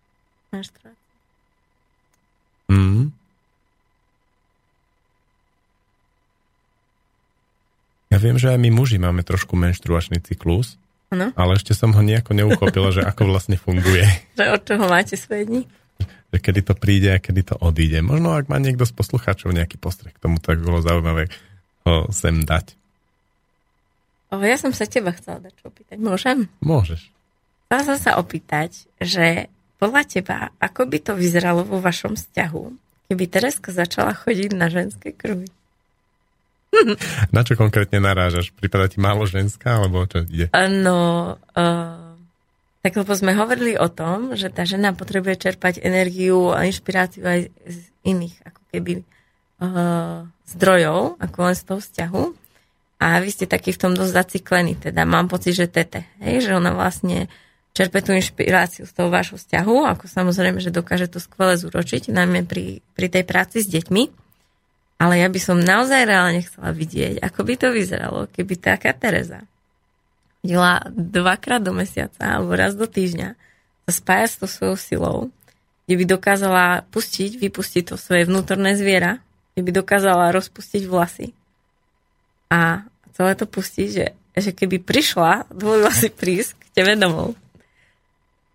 menštruáciu. 0.56 0.96
Mm. 2.72 3.12
Ja 8.08 8.16
viem, 8.16 8.40
že 8.40 8.48
aj 8.48 8.56
my 8.56 8.72
muži 8.72 8.96
máme 8.96 9.20
trošku 9.20 9.60
menštruačný 9.60 10.24
cyklus, 10.24 10.80
Áno, 11.12 11.36
ale 11.36 11.60
ešte 11.60 11.76
som 11.76 11.92
ho 11.92 12.00
nejako 12.00 12.32
neuchopila, 12.32 12.90
že 12.90 13.04
ako 13.04 13.28
vlastne 13.28 13.60
funguje. 13.60 14.08
že 14.40 14.44
od 14.48 14.62
čoho 14.64 14.88
máte 14.88 15.20
svoje 15.20 15.44
dni? 15.44 15.62
Že 16.34 16.38
kedy 16.42 16.60
to 16.66 16.74
príde 16.76 17.08
a 17.12 17.22
kedy 17.22 17.42
to 17.48 17.54
odíde. 17.56 18.02
Možno 18.02 18.34
ak 18.34 18.50
má 18.50 18.60
niekto 18.60 18.84
z 18.84 18.92
poslucháčov 18.92 19.54
nejaký 19.54 19.80
postreh 19.80 20.12
k 20.12 20.22
tomu, 20.22 20.42
tak 20.42 20.60
bolo 20.60 20.84
zaujímavé 20.84 21.30
ho 21.86 22.10
sem 22.10 22.42
dať. 22.42 22.74
O, 24.34 24.42
ja 24.42 24.58
som 24.58 24.74
sa 24.74 24.90
teba 24.90 25.14
chcela 25.14 25.38
dať 25.38 25.54
opýtať. 25.62 25.96
Môžem? 26.02 26.50
Môžeš. 26.58 27.14
Chcela 27.70 27.82
som 27.86 27.98
sa 27.98 28.12
opýtať, 28.18 28.90
že 28.98 29.46
podľa 29.78 30.02
teba, 30.06 30.38
ako 30.58 30.90
by 30.90 30.98
to 30.98 31.12
vyzeralo 31.14 31.62
vo 31.62 31.78
vašom 31.78 32.18
vzťahu, 32.18 32.62
keby 33.06 33.24
Tereska 33.30 33.70
začala 33.70 34.18
chodiť 34.18 34.50
na 34.58 34.66
ženské 34.66 35.14
kruhy? 35.14 35.46
Na 37.34 37.46
čo 37.46 37.54
konkrétne 37.54 38.02
narážaš? 38.02 38.50
Prípada 38.50 38.90
ti 38.90 38.98
málo 38.98 39.24
ženská, 39.24 39.78
alebo 39.78 40.04
čo 40.10 40.26
ide? 40.26 40.50
No, 40.52 41.34
uh, 41.54 42.05
tak 42.86 43.02
lebo 43.02 43.18
sme 43.18 43.34
hovorili 43.34 43.74
o 43.74 43.90
tom, 43.90 44.38
že 44.38 44.46
tá 44.46 44.62
žena 44.62 44.94
potrebuje 44.94 45.42
čerpať 45.42 45.82
energiu 45.82 46.54
a 46.54 46.70
inšpiráciu 46.70 47.26
aj 47.26 47.50
z 47.50 47.78
iných, 48.06 48.46
ako 48.46 48.62
keby 48.70 48.92
uh, 49.02 50.22
zdrojov, 50.46 51.18
ako 51.18 51.38
len 51.50 51.56
z 51.58 51.62
toho 51.66 51.80
vzťahu. 51.82 52.24
A 53.02 53.18
vy 53.18 53.28
ste 53.34 53.50
taký 53.50 53.74
v 53.74 53.82
tom 53.82 53.92
dosť 53.98 54.12
zaciklení, 54.14 54.78
teda 54.78 55.02
mám 55.02 55.26
pocit, 55.26 55.58
že 55.58 55.66
tete, 55.66 56.06
hej, 56.22 56.46
že 56.46 56.54
ona 56.54 56.70
vlastne 56.78 57.26
čerpe 57.74 58.06
tú 58.06 58.14
inšpiráciu 58.14 58.86
z 58.86 58.92
toho 58.94 59.10
vášho 59.10 59.34
vzťahu, 59.34 59.90
ako 59.90 60.06
samozrejme, 60.06 60.62
že 60.62 60.70
dokáže 60.70 61.10
to 61.10 61.18
skvele 61.18 61.58
zúročiť, 61.58 62.14
najmä 62.14 62.46
pri, 62.46 62.86
pri 62.94 63.10
tej 63.10 63.26
práci 63.26 63.66
s 63.66 63.68
deťmi. 63.68 64.14
Ale 65.02 65.18
ja 65.18 65.26
by 65.26 65.40
som 65.42 65.58
naozaj 65.58 66.06
reálne 66.06 66.46
chcela 66.46 66.70
vidieť, 66.70 67.18
ako 67.18 67.40
by 67.50 67.54
to 67.58 67.68
vyzeralo, 67.74 68.30
keby 68.30 68.62
taká 68.62 68.94
Tereza 68.94 69.42
chodila 70.46 70.78
dvakrát 70.94 71.58
do 71.58 71.74
mesiaca 71.74 72.22
alebo 72.22 72.54
raz 72.54 72.78
do 72.78 72.86
týždňa 72.86 73.34
sa 73.90 73.92
spája 73.92 74.30
s 74.30 74.38
tou 74.38 74.46
svojou 74.46 74.78
silou, 74.78 75.18
kde 75.90 75.94
by 75.98 76.04
dokázala 76.06 76.86
pustiť, 76.94 77.42
vypustiť 77.42 77.90
to 77.90 77.94
svoje 77.98 78.30
vnútorné 78.30 78.78
zviera, 78.78 79.18
kde 79.54 79.66
by 79.66 79.70
dokázala 79.74 80.30
rozpustiť 80.30 80.86
vlasy. 80.86 81.34
A 82.46 82.86
celé 83.18 83.34
to 83.34 83.50
pustiť, 83.50 83.88
že, 83.90 84.06
že 84.38 84.50
keby 84.54 84.86
prišla, 84.86 85.50
dovolila 85.50 85.90
si 85.90 86.14
prísť 86.14 86.62
k 86.62 86.64
tebe 86.78 86.94
domov, 86.94 87.34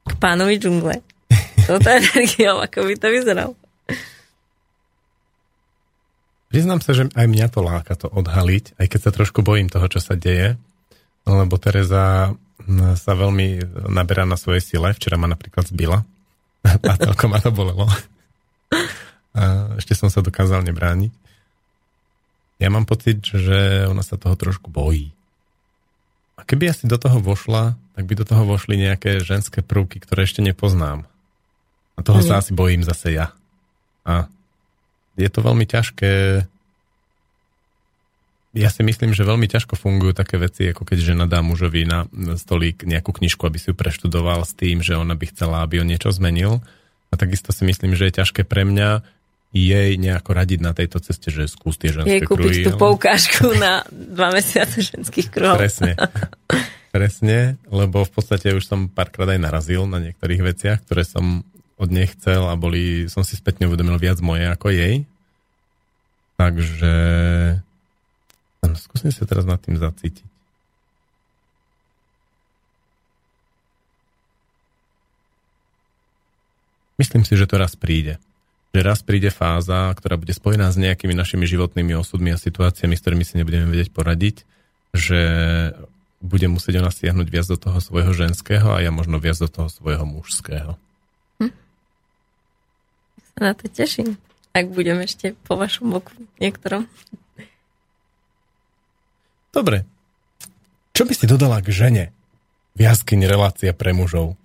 k 0.08 0.16
pánovi 0.16 0.56
džungle, 0.56 1.04
touto 1.68 1.92
energiou, 1.92 2.64
ako 2.64 2.88
by 2.88 2.96
to 2.96 3.08
vyzeralo. 3.12 3.56
Priznám 6.52 6.80
sa, 6.84 6.96
že 6.96 7.12
aj 7.16 7.28
mňa 7.28 7.48
to 7.52 7.60
láka 7.64 7.96
to 8.00 8.08
odhaliť, 8.12 8.80
aj 8.80 8.88
keď 8.88 9.00
sa 9.00 9.12
trošku 9.12 9.44
bojím 9.44 9.68
toho, 9.68 9.88
čo 9.92 10.04
sa 10.04 10.16
deje, 10.16 10.60
lebo 11.26 11.56
Tereza 11.62 12.34
mm, 12.66 12.98
sa 12.98 13.12
veľmi 13.14 13.62
naberá 13.90 14.26
na 14.26 14.38
svojej 14.40 14.64
sile. 14.64 14.94
Včera 14.96 15.18
ma 15.18 15.30
napríklad 15.30 15.70
zbila 15.70 16.04
a 16.92 16.94
toľko 16.98 17.26
ma 17.30 17.38
to 17.42 17.52
bolelo. 17.54 17.88
A 19.32 19.80
ešte 19.80 19.96
som 19.96 20.12
sa 20.12 20.20
dokázal 20.20 20.60
nebrániť. 20.68 21.16
Ja 22.60 22.68
mám 22.68 22.84
pocit, 22.84 23.24
že 23.24 23.88
ona 23.88 24.04
sa 24.04 24.20
toho 24.20 24.36
trošku 24.36 24.68
bojí. 24.68 25.16
A 26.36 26.44
keby 26.44 26.68
asi 26.68 26.84
do 26.84 27.00
toho 27.00 27.24
vošla, 27.24 27.80
tak 27.96 28.04
by 28.06 28.14
do 28.20 28.28
toho 28.28 28.44
vošli 28.44 28.76
nejaké 28.76 29.24
ženské 29.24 29.64
prvky, 29.64 30.04
ktoré 30.04 30.28
ešte 30.28 30.44
nepoznám. 30.44 31.08
A 31.96 32.04
toho 32.04 32.20
Nie. 32.20 32.28
sa 32.28 32.44
asi 32.44 32.52
bojím 32.52 32.84
zase 32.84 33.16
ja. 33.16 33.32
A 34.04 34.28
je 35.16 35.30
to 35.32 35.40
veľmi 35.46 35.64
ťažké. 35.64 36.44
Ja 38.52 38.68
si 38.68 38.84
myslím, 38.84 39.16
že 39.16 39.24
veľmi 39.24 39.48
ťažko 39.48 39.80
fungujú 39.80 40.12
také 40.12 40.36
veci, 40.36 40.68
ako 40.68 40.84
keď 40.84 40.98
žena 41.00 41.24
dá 41.24 41.40
mužovi 41.40 41.88
na 41.88 42.04
stolík 42.36 42.84
nejakú 42.84 43.16
knižku, 43.16 43.48
aby 43.48 43.56
si 43.56 43.72
ju 43.72 43.76
preštudoval 43.80 44.44
s 44.44 44.52
tým, 44.52 44.84
že 44.84 45.00
ona 45.00 45.16
by 45.16 45.32
chcela, 45.32 45.64
aby 45.64 45.80
on 45.80 45.88
niečo 45.88 46.12
zmenil. 46.12 46.60
A 47.12 47.14
takisto 47.16 47.56
si 47.56 47.64
myslím, 47.64 47.96
že 47.96 48.12
je 48.12 48.20
ťažké 48.20 48.44
pre 48.44 48.68
mňa 48.68 49.08
jej 49.52 50.00
nejako 50.00 50.32
radiť 50.36 50.60
na 50.64 50.72
tejto 50.72 51.04
ceste, 51.04 51.28
že 51.28 51.48
skús 51.48 51.76
tie 51.76 51.92
Jej 51.92 52.04
ženské 52.04 52.24
kúpiť 52.28 52.56
kruhy. 52.56 52.66
tú 52.68 52.72
poukážku 52.76 53.52
na 53.56 53.84
dva 53.92 54.32
mesiace 54.32 54.80
ženských 54.84 55.28
kruhov. 55.28 55.60
Presne. 55.60 55.96
Presne, 56.92 57.56
lebo 57.72 58.04
v 58.04 58.12
podstate 58.12 58.52
už 58.52 58.68
som 58.68 58.92
párkrát 58.92 59.32
aj 59.32 59.40
narazil 59.40 59.88
na 59.88 60.00
niektorých 60.00 60.44
veciach, 60.44 60.84
ktoré 60.84 61.08
som 61.08 61.48
od 61.80 61.90
nej 61.92 62.08
chcel 62.16 62.52
a 62.52 62.56
boli, 62.60 63.08
som 63.08 63.24
si 63.24 63.40
spätne 63.40 63.68
uvedomil 63.68 63.96
viac 63.96 64.20
moje 64.20 64.44
ako 64.44 64.76
jej. 64.76 65.08
Takže 66.36 66.94
hm, 68.62 68.78
skúsim 68.78 69.10
sa 69.10 69.26
teraz 69.26 69.46
nad 69.46 69.58
tým 69.58 69.78
zacítiť. 69.78 70.26
Myslím 77.02 77.26
si, 77.26 77.34
že 77.34 77.50
to 77.50 77.58
raz 77.58 77.74
príde. 77.74 78.22
Že 78.78 78.82
raz 78.86 79.02
príde 79.02 79.34
fáza, 79.34 79.90
ktorá 79.98 80.22
bude 80.22 80.38
spojená 80.38 80.70
s 80.70 80.78
nejakými 80.78 81.18
našimi 81.18 81.50
životnými 81.50 81.98
osudmi 81.98 82.30
a 82.30 82.38
situáciami, 82.38 82.94
s 82.94 83.02
ktorými 83.02 83.26
si 83.26 83.42
nebudeme 83.42 83.66
vedieť 83.66 83.90
poradiť, 83.90 84.46
že 84.94 85.22
bude 86.22 86.46
musieť 86.46 86.78
ona 86.78 86.94
stiahnuť 86.94 87.28
viac 87.34 87.50
do 87.50 87.58
toho 87.58 87.82
svojho 87.82 88.14
ženského 88.14 88.70
a 88.70 88.86
ja 88.86 88.94
možno 88.94 89.18
viac 89.18 89.42
do 89.42 89.50
toho 89.50 89.68
svojho 89.74 90.06
mužského. 90.06 90.78
Sa 93.34 93.40
na 93.42 93.54
to 93.58 93.66
teším. 93.66 94.22
Ak 94.52 94.70
budem 94.70 95.02
ešte 95.02 95.34
po 95.48 95.58
vašom 95.58 95.90
boku 95.90 96.14
niektorom. 96.38 96.86
Dobre. 99.52 99.84
Čo 100.96 101.04
by 101.08 101.14
si 101.16 101.28
dodala 101.28 101.60
k 101.60 101.72
žene? 101.72 102.04
V 102.76 102.88
jaskyni 102.88 103.28
relácia 103.28 103.76
pre 103.76 103.92
mužov. 103.92 104.40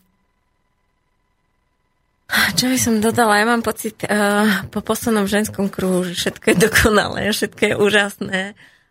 Čo 2.58 2.66
by 2.66 2.78
som 2.78 2.98
dodala? 2.98 3.38
Ja 3.38 3.46
mám 3.46 3.62
pocit 3.62 4.02
uh, 4.02 4.66
po 4.74 4.82
poslednom 4.82 5.30
ženskom 5.30 5.70
kruhu, 5.70 6.02
že 6.10 6.18
všetko 6.18 6.44
je 6.50 6.56
dokonalé, 6.58 7.30
všetko 7.30 7.62
je 7.62 7.74
úžasné 7.78 8.40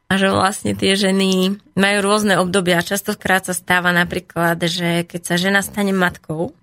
a 0.06 0.14
že 0.16 0.32
vlastne 0.32 0.72
tie 0.72 0.96
ženy 0.96 1.60
majú 1.76 1.98
rôzne 2.00 2.40
obdobia. 2.40 2.80
Častokrát 2.80 3.44
sa 3.44 3.52
stáva 3.52 3.92
napríklad, 3.92 4.56
že 4.64 5.04
keď 5.04 5.22
sa 5.28 5.36
žena 5.36 5.60
stane 5.60 5.92
matkou, 5.92 6.56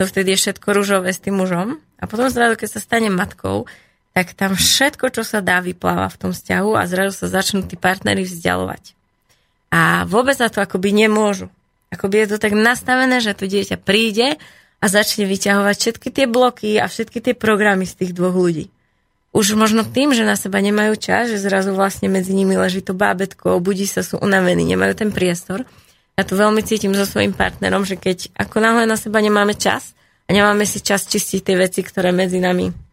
to 0.00 0.02
vtedy 0.06 0.32
je 0.32 0.48
všetko 0.48 0.68
rúžové 0.72 1.12
s 1.12 1.20
tým 1.20 1.36
mužom 1.36 1.76
a 2.00 2.04
potom 2.08 2.32
zrazu, 2.32 2.56
keď 2.56 2.68
sa 2.72 2.80
stane 2.80 3.12
matkou, 3.12 3.68
tak 4.18 4.34
tam 4.34 4.58
všetko, 4.58 5.14
čo 5.14 5.22
sa 5.22 5.38
dá, 5.38 5.62
vypláva 5.62 6.10
v 6.10 6.18
tom 6.18 6.30
vzťahu 6.34 6.74
a 6.74 6.82
zrazu 6.90 7.14
sa 7.14 7.30
začnú 7.30 7.62
tí 7.62 7.78
partnery 7.78 8.26
vzdialovať. 8.26 8.98
A 9.70 10.02
vôbec 10.10 10.34
za 10.34 10.50
to 10.50 10.58
akoby 10.58 10.90
nemôžu. 10.90 11.46
Akoby 11.94 12.26
je 12.26 12.34
to 12.34 12.42
tak 12.42 12.50
nastavené, 12.50 13.22
že 13.22 13.38
to 13.38 13.46
dieťa 13.46 13.78
príde 13.78 14.34
a 14.82 14.84
začne 14.90 15.22
vyťahovať 15.22 15.76
všetky 15.78 16.08
tie 16.10 16.26
bloky 16.26 16.82
a 16.82 16.90
všetky 16.90 17.30
tie 17.30 17.34
programy 17.38 17.86
z 17.86 17.94
tých 17.94 18.10
dvoch 18.10 18.34
ľudí. 18.34 18.74
Už 19.30 19.54
možno 19.54 19.86
tým, 19.86 20.10
že 20.10 20.26
na 20.26 20.34
seba 20.34 20.58
nemajú 20.58 20.98
čas, 20.98 21.30
že 21.30 21.38
zrazu 21.38 21.70
vlastne 21.70 22.10
medzi 22.10 22.34
nimi 22.34 22.58
leží 22.58 22.82
to 22.82 22.98
bábetko, 22.98 23.62
budí 23.62 23.86
sa, 23.86 24.02
sú 24.02 24.18
unavení, 24.18 24.66
nemajú 24.66 24.98
ten 24.98 25.14
priestor. 25.14 25.62
Ja 26.18 26.26
tu 26.26 26.34
veľmi 26.34 26.66
cítim 26.66 26.90
so 26.90 27.06
svojím 27.06 27.38
partnerom, 27.38 27.86
že 27.86 27.94
keď 27.94 28.34
ako 28.34 28.58
náhle 28.58 28.82
na 28.82 28.98
seba 28.98 29.22
nemáme 29.22 29.54
čas 29.54 29.94
a 30.26 30.34
nemáme 30.34 30.66
si 30.66 30.82
čas 30.82 31.06
čistiť 31.06 31.38
tie 31.46 31.54
veci, 31.54 31.86
ktoré 31.86 32.10
medzi 32.10 32.42
nami 32.42 32.87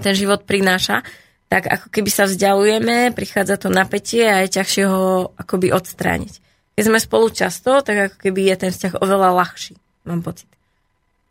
ten 0.00 0.14
život 0.14 0.46
prináša, 0.46 1.02
tak 1.50 1.70
ako 1.70 1.86
keby 1.92 2.10
sa 2.10 2.24
vzdialujeme, 2.26 3.14
prichádza 3.14 3.60
to 3.60 3.68
napätie 3.70 4.26
a 4.26 4.42
je 4.42 4.58
ťažšie 4.58 4.84
ho 4.88 5.30
akoby 5.38 5.70
odstrániť. 5.70 6.32
Keď 6.74 6.82
sme 6.82 6.98
spolu 6.98 7.30
často, 7.30 7.78
tak 7.86 8.10
ako 8.10 8.16
keby 8.18 8.50
je 8.50 8.56
ten 8.66 8.70
vzťah 8.74 8.98
oveľa 8.98 9.30
ľahší, 9.38 9.78
mám 10.10 10.26
pocit. 10.26 10.50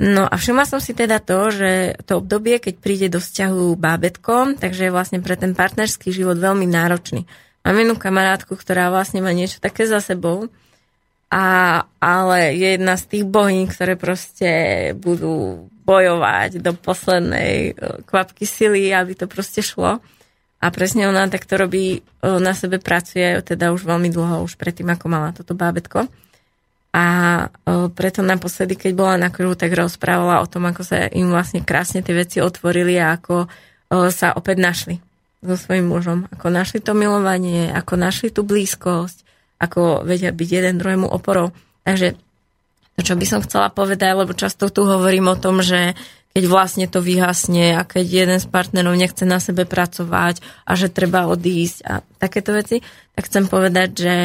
No 0.03 0.27
a 0.27 0.35
všimla 0.35 0.67
som 0.67 0.79
si 0.83 0.91
teda 0.95 1.19
to, 1.23 1.51
že 1.51 1.95
to 2.07 2.19
obdobie, 2.19 2.59
keď 2.59 2.75
príde 2.79 3.07
do 3.07 3.19
vzťahu 3.23 3.75
bábetko, 3.79 4.59
takže 4.59 4.89
je 4.89 4.95
vlastne 4.95 5.19
pre 5.23 5.35
ten 5.39 5.55
partnerský 5.55 6.11
život 6.11 6.39
veľmi 6.39 6.67
náročný. 6.67 7.23
Mám 7.63 7.79
jednu 7.79 7.95
kamarátku, 7.95 8.59
ktorá 8.59 8.91
vlastne 8.91 9.23
má 9.23 9.31
niečo 9.31 9.63
také 9.63 9.87
za 9.87 10.03
sebou, 10.03 10.51
a, 11.33 11.45
ale 11.97 12.53
je 12.53 12.77
jedna 12.77 12.93
z 12.93 13.03
tých 13.09 13.25
bohyň, 13.25 13.65
ktoré 13.71 13.93
proste 13.97 14.49
budú 14.93 15.65
bojovať 15.83 16.63
do 16.63 16.71
poslednej 16.73 17.71
e, 17.71 17.71
kvapky 18.07 18.47
sily, 18.47 18.91
aby 18.95 19.13
to 19.13 19.27
proste 19.27 19.63
šlo. 19.63 19.99
A 20.63 20.65
presne 20.71 21.11
ona 21.11 21.27
takto 21.27 21.59
robí, 21.59 21.99
e, 21.99 22.01
na 22.23 22.55
sebe 22.55 22.79
pracuje 22.79 23.43
teda 23.43 23.75
už 23.75 23.83
veľmi 23.83 24.07
dlho, 24.07 24.47
už 24.47 24.55
predtým, 24.55 24.87
ako 24.91 25.05
mala 25.11 25.35
toto 25.35 25.53
bábetko. 25.53 26.07
A 26.93 27.05
o, 27.65 27.89
preto 27.89 28.21
naposledy, 28.21 28.77
keď 28.77 28.91
bola 28.93 29.15
na 29.17 29.33
kruhu, 29.33 29.57
tak 29.57 29.73
rozprávala 29.73 30.45
o 30.45 30.47
tom, 30.47 30.69
ako 30.69 30.85
sa 30.85 31.09
im 31.09 31.33
vlastne 31.33 31.65
krásne 31.65 32.05
tie 32.05 32.13
veci 32.13 32.37
otvorili 32.37 33.01
a 33.01 33.17
ako 33.17 33.49
sa 34.13 34.33
opäť 34.33 34.57
našli 34.61 34.95
so 35.43 35.55
svojím 35.59 35.91
mužom. 35.91 36.19
Ako 36.31 36.53
našli 36.53 36.79
to 36.79 36.95
milovanie, 36.95 37.69
ako 37.69 37.99
našli 37.99 38.31
tú 38.31 38.47
blízkosť, 38.47 39.25
ako 39.59 40.07
vedia 40.07 40.31
byť 40.31 40.49
jeden 40.49 40.75
druhému 40.79 41.07
oporou. 41.09 41.51
Takže 41.83 42.15
to, 42.95 43.01
čo 43.01 43.13
by 43.17 43.25
som 43.25 43.39
chcela 43.41 43.73
povedať, 43.73 44.13
lebo 44.13 44.37
často 44.37 44.69
tu 44.69 44.85
hovorím 44.85 45.33
o 45.33 45.39
tom, 45.39 45.65
že 45.65 45.97
keď 46.33 46.43
vlastne 46.49 46.85
to 46.89 47.01
vyhasne 47.01 47.77
a 47.77 47.85
keď 47.85 48.05
jeden 48.05 48.39
z 48.41 48.49
partnerov 48.49 48.97
nechce 48.97 49.21
na 49.25 49.37
sebe 49.37 49.69
pracovať 49.69 50.41
a 50.65 50.71
že 50.73 50.89
treba 50.89 51.29
odísť 51.29 51.77
a 51.85 52.01
takéto 52.17 52.57
veci, 52.57 52.81
tak 53.13 53.29
chcem 53.29 53.45
povedať, 53.45 53.89
že 53.93 54.15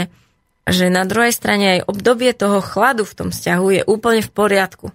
že 0.69 0.93
na 0.93 1.09
druhej 1.09 1.33
strane 1.33 1.81
aj 1.81 1.89
obdobie 1.89 2.37
toho 2.37 2.61
chladu 2.61 3.09
v 3.09 3.17
tom 3.17 3.29
vzťahu 3.33 3.67
je 3.81 3.83
úplne 3.89 4.21
v 4.21 4.31
poriadku. 4.31 4.87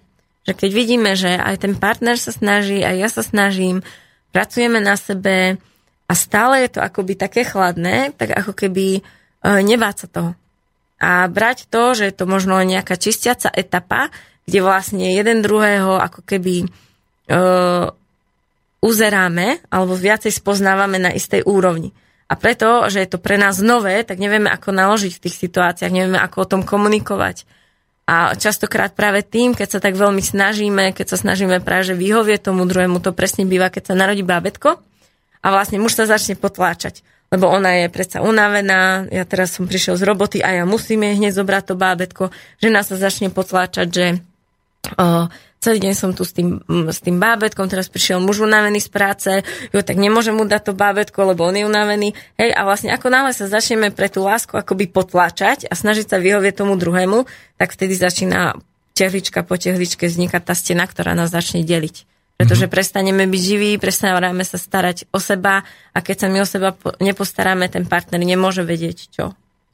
Že 0.46 0.52
keď 0.54 0.70
vidíme, 0.70 1.10
že 1.18 1.34
aj 1.34 1.66
ten 1.66 1.74
partner 1.74 2.14
sa 2.14 2.30
snaží, 2.30 2.80
aj 2.84 2.96
ja 2.96 3.08
sa 3.10 3.22
snažím, 3.26 3.82
pracujeme 4.30 4.78
na 4.78 4.94
sebe 4.94 5.58
a 6.06 6.12
stále 6.14 6.68
je 6.68 6.78
to 6.78 6.80
akoby 6.80 7.18
také 7.18 7.42
chladné, 7.42 8.14
tak 8.14 8.38
ako 8.38 8.52
keby 8.54 8.86
e, 8.98 9.02
nebáť 9.42 10.06
sa 10.06 10.08
toho. 10.10 10.30
A 11.04 11.28
brať 11.28 11.68
to, 11.68 11.92
že 11.92 12.08
je 12.08 12.14
to 12.16 12.24
možno 12.24 12.56
nejaká 12.64 12.96
čistiaca 12.96 13.52
etapa, 13.52 14.08
kde 14.48 14.64
vlastne 14.64 15.04
jeden 15.12 15.44
druhého 15.44 16.00
ako 16.00 16.24
keby 16.24 16.64
e, 16.64 16.66
uzeráme 18.80 19.60
alebo 19.68 19.92
viacej 19.92 20.32
spoznávame 20.32 20.96
na 20.96 21.12
istej 21.12 21.44
úrovni. 21.44 21.92
A 22.24 22.40
preto, 22.40 22.88
že 22.88 23.04
je 23.04 23.08
to 23.12 23.20
pre 23.20 23.36
nás 23.36 23.60
nové, 23.60 24.00
tak 24.00 24.16
nevieme, 24.16 24.48
ako 24.48 24.72
naložiť 24.72 25.12
v 25.12 25.22
tých 25.28 25.36
situáciách, 25.44 25.92
nevieme, 25.92 26.16
ako 26.16 26.36
o 26.40 26.50
tom 26.56 26.62
komunikovať. 26.64 27.44
A 28.08 28.32
častokrát 28.36 28.96
práve 28.96 29.20
tým, 29.24 29.52
keď 29.52 29.76
sa 29.76 29.80
tak 29.80 29.96
veľmi 29.96 30.24
snažíme, 30.24 30.96
keď 30.96 31.16
sa 31.16 31.20
snažíme 31.20 31.60
práve 31.60 31.92
že 31.92 31.96
vyhovieť 31.96 32.48
tomu 32.48 32.64
druhému, 32.64 33.00
to 33.04 33.16
presne 33.16 33.44
býva, 33.44 33.68
keď 33.68 33.92
sa 33.92 33.94
narodí 33.96 34.24
bábetko 34.24 34.80
a 35.40 35.46
vlastne 35.52 35.80
muž 35.80 35.96
sa 35.96 36.08
začne 36.08 36.36
potláčať. 36.36 37.04
Lebo 37.34 37.50
ona 37.50 37.82
je 37.82 37.90
predsa 37.90 38.22
unavená, 38.22 39.10
ja 39.10 39.26
teraz 39.26 39.58
som 39.58 39.66
prišiel 39.66 39.98
z 39.98 40.06
roboty 40.06 40.38
a 40.38 40.62
ja 40.62 40.62
musím 40.62 41.02
jej 41.02 41.18
hneď 41.18 41.34
zobrať 41.34 41.62
to 41.66 41.74
bábetko. 41.74 42.24
Žena 42.62 42.86
sa 42.86 42.94
začne 42.94 43.34
potláčať, 43.34 43.88
že 43.90 44.06
o, 44.94 45.26
celý 45.58 45.82
deň 45.82 45.94
som 45.98 46.14
tu 46.14 46.22
s 46.22 46.30
tým, 46.30 46.62
s 46.70 47.02
tým 47.02 47.18
bábetkom, 47.18 47.66
teraz 47.66 47.90
prišiel 47.90 48.22
muž 48.22 48.46
unavený 48.46 48.78
z 48.78 48.90
práce, 48.92 49.30
jo, 49.74 49.80
tak 49.82 49.98
nemôžem 49.98 50.30
mu 50.30 50.46
dať 50.46 50.70
to 50.70 50.72
bábetko, 50.78 51.34
lebo 51.34 51.42
on 51.42 51.58
je 51.58 51.66
unavený. 51.66 52.14
Hej, 52.38 52.54
a 52.54 52.62
vlastne 52.62 52.94
ako 52.94 53.10
náhle 53.10 53.34
sa 53.34 53.50
začneme 53.50 53.90
pre 53.90 54.06
tú 54.06 54.22
lásku 54.22 54.54
akoby 54.54 54.86
potláčať 54.94 55.66
a 55.66 55.74
snažiť 55.74 56.06
sa 56.14 56.22
vyhovieť 56.22 56.62
tomu 56.62 56.78
druhému, 56.78 57.26
tak 57.58 57.74
vtedy 57.74 57.98
začína 57.98 58.54
tehlička 58.94 59.42
po 59.42 59.58
tehličke 59.58 60.06
vznikať 60.06 60.42
tá 60.46 60.54
stena, 60.54 60.86
ktorá 60.86 61.18
nás 61.18 61.34
začne 61.34 61.66
deliť. 61.66 62.13
Pretože 62.34 62.66
mm-hmm. 62.66 62.74
prestaneme 62.74 63.24
byť 63.30 63.42
živí, 63.46 63.70
prestaneme 63.78 64.42
sa 64.42 64.58
starať 64.58 65.06
o 65.14 65.22
seba 65.22 65.62
a 65.94 65.98
keď 66.02 66.16
sa 66.18 66.26
my 66.26 66.42
o 66.42 66.46
seba 66.48 66.74
nepostaráme, 66.98 67.70
ten 67.70 67.86
partner 67.86 68.18
nemôže 68.18 68.66
vedieť, 68.66 68.98
čo 69.14 69.24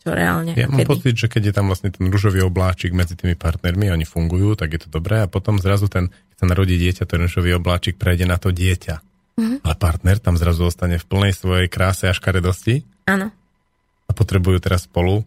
čo 0.00 0.16
reálne. 0.16 0.56
Ja 0.56 0.64
mám 0.64 0.88
pocit, 0.88 1.12
že 1.12 1.28
keď 1.28 1.52
je 1.52 1.54
tam 1.60 1.68
vlastne 1.68 1.92
ten 1.92 2.08
rúžový 2.08 2.40
obláčik 2.40 2.96
medzi 2.96 3.20
tými 3.20 3.36
partnermi, 3.36 3.92
oni 3.92 4.08
fungujú, 4.08 4.56
tak 4.56 4.72
je 4.72 4.80
to 4.80 4.88
dobré 4.88 5.20
a 5.20 5.28
potom 5.28 5.60
zrazu 5.60 5.92
ten, 5.92 6.08
keď 6.08 6.36
sa 6.40 6.46
narodí 6.48 6.80
dieťa, 6.80 7.04
ten 7.04 7.20
rúžový 7.20 7.52
obláčik 7.60 8.00
prejde 8.00 8.24
na 8.24 8.40
to 8.40 8.48
dieťa. 8.48 8.96
Mm-hmm. 9.36 9.58
A 9.60 9.70
partner 9.76 10.16
tam 10.16 10.40
zrazu 10.40 10.64
ostane 10.64 10.96
v 10.96 11.04
plnej 11.04 11.36
svojej 11.36 11.68
kráse 11.68 12.08
a 12.08 12.16
škaredosti. 12.16 12.80
Áno. 13.12 13.28
A 14.08 14.10
potrebujú 14.16 14.56
teraz 14.56 14.88
spolu 14.88 15.20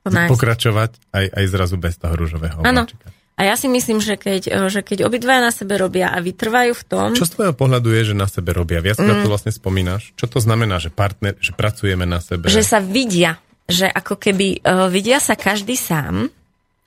Nice. 0.00 0.32
pokračovať 0.32 0.96
aj, 1.12 1.24
aj 1.36 1.44
zrazu 1.52 1.76
bez 1.76 2.00
toho 2.00 2.16
rúžového 2.16 2.56
obláčika. 2.56 3.12
A 3.38 3.46
ja 3.46 3.54
si 3.56 3.70
myslím, 3.70 4.02
že 4.02 4.18
keď, 4.18 4.42
e, 4.48 4.68
že 4.68 4.80
keď 4.84 5.06
obidvaja 5.06 5.40
na 5.40 5.52
sebe 5.54 5.78
robia 5.80 6.12
a 6.12 6.18
vytrvajú 6.20 6.72
v 6.76 6.84
tom... 6.84 7.08
Čo 7.16 7.28
z 7.28 7.34
tvojho 7.36 7.54
pohľadu 7.56 7.88
je, 7.94 8.12
že 8.12 8.14
na 8.16 8.28
sebe 8.28 8.52
robia? 8.52 8.84
Viac 8.84 9.00
mm. 9.00 9.24
to 9.24 9.32
vlastne 9.32 9.52
spomínaš. 9.54 10.12
Čo 10.18 10.28
to 10.28 10.38
znamená, 10.44 10.76
že 10.76 10.92
partner, 10.92 11.38
že 11.40 11.56
pracujeme 11.56 12.04
na 12.04 12.20
sebe? 12.20 12.50
Že 12.50 12.62
sa 12.66 12.78
vidia 12.84 13.40
že 13.70 13.86
ako 13.86 14.18
keby 14.18 14.60
uh, 14.60 14.90
vidia 14.90 15.22
sa 15.22 15.38
každý 15.38 15.78
sám 15.78 16.26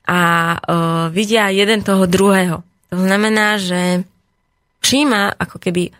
a 0.04 0.20
uh, 0.60 1.08
vidia 1.08 1.48
jeden 1.48 1.80
toho 1.80 2.04
druhého. 2.04 2.60
To 2.92 2.98
znamená, 3.00 3.56
že 3.56 4.04
všíma, 4.84 5.40
ako 5.40 5.56
keby 5.56 5.90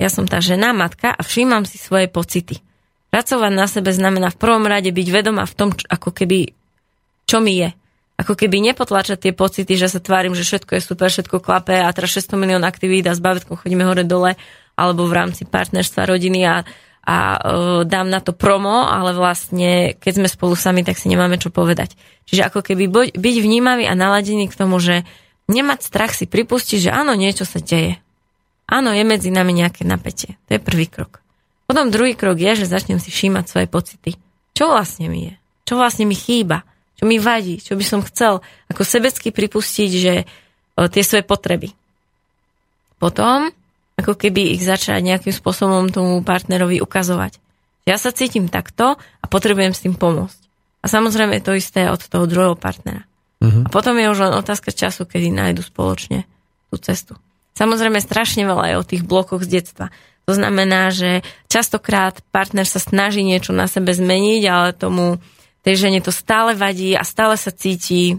ja 0.00 0.08
som 0.08 0.24
tá 0.24 0.40
žena, 0.40 0.72
matka 0.72 1.12
a 1.12 1.20
všímam 1.20 1.68
si 1.68 1.76
svoje 1.76 2.08
pocity. 2.08 2.56
Pracovať 3.12 3.52
na 3.52 3.68
sebe 3.68 3.92
znamená 3.92 4.32
v 4.32 4.40
prvom 4.40 4.64
rade 4.64 4.88
byť 4.88 5.08
vedomá 5.12 5.44
v 5.44 5.54
tom, 5.54 5.76
čo, 5.76 5.84
ako 5.92 6.08
keby, 6.16 6.56
čo 7.28 7.44
mi 7.44 7.60
je. 7.60 7.68
Ako 8.20 8.36
keby 8.36 8.60
nepotlačať 8.60 9.16
tie 9.16 9.32
pocity, 9.32 9.80
že 9.80 9.88
sa 9.88 9.96
tvárim, 9.96 10.36
že 10.36 10.44
všetko 10.44 10.76
je 10.76 10.82
super, 10.84 11.08
všetko 11.08 11.40
klape 11.40 11.80
a 11.80 11.88
teraz 11.96 12.12
600 12.12 12.36
milión 12.36 12.64
aktivít 12.68 13.08
a 13.08 13.16
s 13.16 13.24
bavitkou 13.24 13.56
chodíme 13.56 13.88
hore 13.88 14.04
dole 14.04 14.36
alebo 14.76 15.08
v 15.08 15.16
rámci 15.16 15.48
partnerstva 15.48 16.04
rodiny 16.04 16.44
a 16.44 16.64
a 17.00 17.40
uh, 17.40 17.82
dám 17.88 18.12
na 18.12 18.20
to 18.20 18.36
promo, 18.36 18.84
ale 18.84 19.16
vlastne 19.16 19.96
keď 19.96 20.20
sme 20.20 20.28
spolu 20.28 20.52
sami, 20.52 20.84
tak 20.84 21.00
si 21.00 21.08
nemáme 21.08 21.40
čo 21.40 21.48
povedať. 21.48 21.96
Čiže 22.28 22.52
ako 22.52 22.60
keby 22.60 22.84
bo- 22.92 23.08
byť 23.08 23.36
vnímavý 23.40 23.88
a 23.88 23.96
naladený 23.96 24.52
k 24.52 24.58
tomu, 24.58 24.76
že 24.78 25.08
nemať 25.48 25.80
strach 25.80 26.12
si 26.12 26.28
pripustiť, 26.28 26.86
že 26.86 26.90
áno, 26.92 27.16
niečo 27.16 27.48
sa 27.48 27.58
deje. 27.58 27.96
Áno, 28.68 28.92
je 28.92 29.02
medzi 29.02 29.32
nami 29.32 29.50
nejaké 29.56 29.82
napätie. 29.82 30.36
To 30.46 30.54
je 30.54 30.60
prvý 30.62 30.86
krok. 30.86 31.24
Potom 31.66 31.90
druhý 31.90 32.14
krok 32.14 32.38
je, 32.38 32.62
že 32.62 32.70
začnem 32.70 33.02
si 33.02 33.10
všímať 33.10 33.44
svoje 33.48 33.66
pocity. 33.66 34.10
Čo 34.54 34.70
vlastne 34.70 35.10
mi 35.10 35.32
je? 35.32 35.34
Čo 35.66 35.80
vlastne 35.80 36.04
mi 36.06 36.14
chýba? 36.14 36.62
Čo 37.00 37.08
mi 37.08 37.16
vadí? 37.16 37.56
Čo 37.56 37.80
by 37.80 37.84
som 37.88 38.04
chcel 38.04 38.44
ako 38.68 38.84
sebecky 38.84 39.32
pripustiť, 39.32 39.90
že 39.96 40.28
tie 40.76 41.02
svoje 41.04 41.24
potreby. 41.24 41.72
Potom 43.00 43.48
ako 44.00 44.16
keby 44.16 44.56
ich 44.56 44.64
začať 44.64 45.00
nejakým 45.04 45.32
spôsobom 45.32 45.92
tomu 45.92 46.24
partnerovi 46.24 46.80
ukazovať. 46.80 47.36
Ja 47.84 48.00
sa 48.00 48.12
cítim 48.12 48.48
takto 48.48 48.96
a 48.96 49.24
potrebujem 49.28 49.76
s 49.76 49.84
tým 49.84 49.96
pomôcť. 49.96 50.40
A 50.80 50.86
samozrejme 50.88 51.36
je 51.36 51.44
to 51.44 51.52
isté 51.56 51.88
od 51.88 52.00
toho 52.00 52.24
druhého 52.24 52.56
partnera. 52.56 53.04
Uh-huh. 53.40 53.64
A 53.64 53.68
potom 53.68 53.96
je 54.00 54.08
už 54.08 54.20
len 54.24 54.32
otázka 54.36 54.72
času, 54.72 55.04
kedy 55.04 55.28
nájdu 55.28 55.60
spoločne 55.64 56.24
tú 56.72 56.80
cestu. 56.80 57.16
Samozrejme 57.56 58.00
strašne 58.00 58.48
veľa 58.48 58.72
je 58.72 58.74
o 58.80 58.88
tých 58.88 59.02
blokoch 59.04 59.44
z 59.44 59.60
detstva. 59.60 59.92
To 60.24 60.32
znamená, 60.32 60.88
že 60.92 61.20
častokrát 61.52 62.24
partner 62.32 62.64
sa 62.64 62.80
snaží 62.80 63.20
niečo 63.20 63.52
na 63.52 63.68
sebe 63.68 63.92
zmeniť, 63.92 64.42
ale 64.48 64.76
tomu 64.76 65.20
tej 65.66 65.88
žene 65.88 66.00
to 66.00 66.12
stále 66.12 66.56
vadí 66.56 66.96
a 66.96 67.04
stále 67.04 67.36
sa 67.36 67.52
cíti 67.52 68.16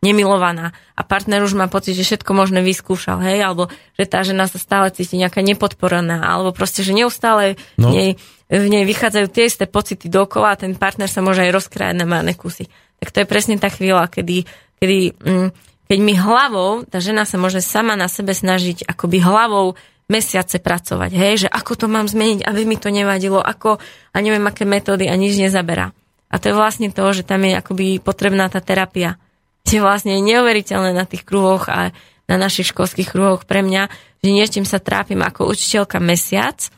nemilovaná 0.00 0.72
a 0.96 1.04
partner 1.04 1.44
už 1.44 1.52
má 1.52 1.68
pocit, 1.68 1.92
že 1.92 2.08
všetko 2.08 2.32
možné 2.32 2.64
vyskúšal, 2.64 3.20
hej, 3.20 3.44
alebo 3.44 3.68
že 4.00 4.08
tá 4.08 4.24
žena 4.24 4.48
sa 4.48 4.56
stále 4.56 4.88
cíti 4.88 5.20
nejaká 5.20 5.44
nepodporená, 5.44 6.24
alebo 6.24 6.56
proste, 6.56 6.80
že 6.80 6.96
neustále 6.96 7.60
no. 7.76 7.92
v, 7.92 7.92
nej, 7.92 8.10
v 8.48 8.66
nej 8.72 8.84
vychádzajú 8.88 9.26
tie 9.28 9.44
isté 9.44 9.68
pocity 9.68 10.08
dokola 10.08 10.56
a 10.56 10.60
ten 10.60 10.72
partner 10.72 11.04
sa 11.04 11.20
môže 11.20 11.44
aj 11.44 11.52
rozkrájať 11.52 11.96
na 12.00 12.08
malé 12.08 12.32
kusy. 12.32 12.72
Tak 12.96 13.12
to 13.12 13.20
je 13.20 13.26
presne 13.28 13.60
tá 13.60 13.68
chvíľa, 13.68 14.08
kedy, 14.08 14.48
kedy 14.80 14.98
mm, 15.20 15.48
keď 15.84 15.98
mi 16.00 16.14
hlavou, 16.16 16.88
tá 16.88 16.96
žena 16.96 17.28
sa 17.28 17.36
môže 17.36 17.60
sama 17.60 17.92
na 17.92 18.08
sebe 18.08 18.32
snažiť 18.32 18.88
akoby 18.88 19.20
hlavou 19.20 19.76
mesiace 20.10 20.58
pracovať, 20.58 21.12
hej, 21.12 21.34
že 21.46 21.48
ako 21.52 21.72
to 21.76 21.86
mám 21.86 22.08
zmeniť, 22.08 22.42
aby 22.42 22.66
mi 22.66 22.80
to 22.80 22.88
nevadilo, 22.88 23.38
ako 23.38 23.78
a 24.10 24.16
neviem 24.18 24.42
aké 24.48 24.66
metódy 24.66 25.06
a 25.06 25.14
nič 25.14 25.38
nezaberá. 25.38 25.92
A 26.30 26.38
to 26.38 26.50
je 26.50 26.54
vlastne 26.54 26.88
to, 26.94 27.02
že 27.10 27.26
tam 27.26 27.42
je 27.42 27.58
akoby 27.58 27.98
potrebná 27.98 28.46
tá 28.46 28.62
terapia. 28.62 29.18
Je 29.66 29.82
vlastne 29.82 30.14
neuveriteľné 30.22 30.94
na 30.94 31.04
tých 31.04 31.26
kruhoch 31.26 31.66
a 31.66 31.90
na 32.30 32.36
našich 32.38 32.70
školských 32.70 33.10
kruhoch 33.10 33.42
pre 33.46 33.66
mňa, 33.66 33.90
že 34.22 34.30
niečím 34.30 34.62
sa 34.62 34.78
trápim 34.78 35.18
ako 35.18 35.50
učiteľka 35.50 35.98
mesiac, 35.98 36.70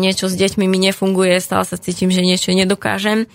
niečo 0.00 0.26
s 0.26 0.34
deťmi 0.34 0.66
mi 0.66 0.78
nefunguje, 0.90 1.38
stále 1.38 1.62
sa 1.68 1.78
cítim, 1.78 2.10
že 2.10 2.26
niečo 2.26 2.50
nedokážem 2.50 3.30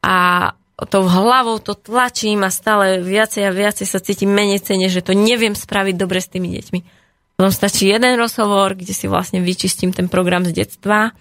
a 0.00 0.50
tou 0.88 1.04
hlavou 1.04 1.60
to 1.60 1.76
tlačím 1.76 2.40
a 2.40 2.50
stále 2.54 3.04
viacej 3.04 3.44
a 3.44 3.52
viacej 3.52 3.84
sa 3.84 4.00
cítim 4.00 4.32
menej 4.32 4.64
cene, 4.64 4.88
že 4.88 5.04
to 5.04 5.12
neviem 5.12 5.52
spraviť 5.52 5.94
dobre 6.00 6.24
s 6.24 6.32
tými 6.32 6.48
deťmi. 6.56 6.80
Potom 7.36 7.52
stačí 7.52 7.92
jeden 7.92 8.16
rozhovor, 8.16 8.72
kde 8.72 8.96
si 8.96 9.04
vlastne 9.04 9.44
vyčistím 9.44 9.92
ten 9.92 10.08
program 10.08 10.48
z 10.48 10.64
detstva 10.64 11.12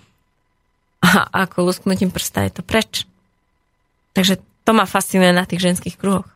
a 0.99 1.47
ako 1.47 1.71
lusknutím 1.71 2.11
prsta 2.11 2.47
je 2.47 2.59
to 2.59 2.61
preč. 2.61 3.07
Takže 4.13 4.41
to 4.67 4.71
ma 4.75 4.83
fascinuje 4.83 5.31
na 5.31 5.47
tých 5.47 5.63
ženských 5.63 5.95
kruhoch. 5.95 6.27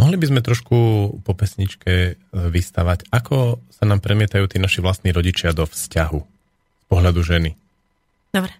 Mohli 0.00 0.16
by 0.16 0.26
sme 0.32 0.40
trošku 0.40 0.76
po 1.20 1.32
pesničke 1.36 1.92
e, 1.92 2.12
vystavať, 2.32 3.12
ako 3.12 3.60
sa 3.68 3.84
nám 3.84 4.00
premietajú 4.00 4.48
tí 4.48 4.56
naši 4.56 4.80
vlastní 4.80 5.12
rodičia 5.12 5.52
do 5.52 5.68
vzťahu 5.68 6.20
z 6.24 6.84
pohľadu 6.88 7.20
ženy. 7.20 7.52
Dobre. 8.32 8.56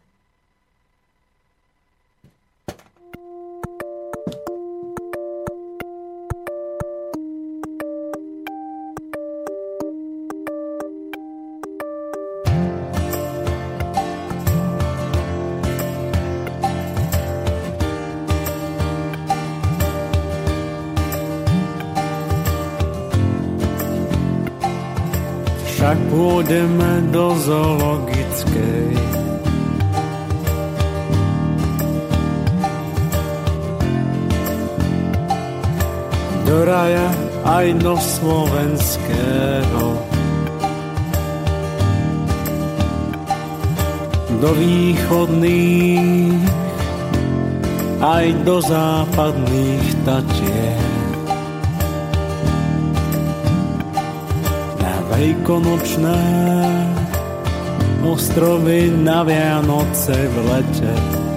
Však 25.80 25.96
pôjdeme 26.12 27.08
do 27.08 27.32
zoologickej. 27.40 28.92
Do 36.44 36.56
raja 36.68 37.08
aj 37.48 37.80
do 37.80 37.96
slovenského. 37.96 39.86
Do 44.36 44.50
východných 44.52 46.44
aj 48.04 48.26
do 48.44 48.60
západných 48.60 49.88
tatier. 50.04 50.99
Veľkonočné 55.20 56.22
ostrovy 58.08 58.88
na 58.88 59.20
Vianoce 59.20 60.16
v 60.16 60.36
lete. 60.48 61.29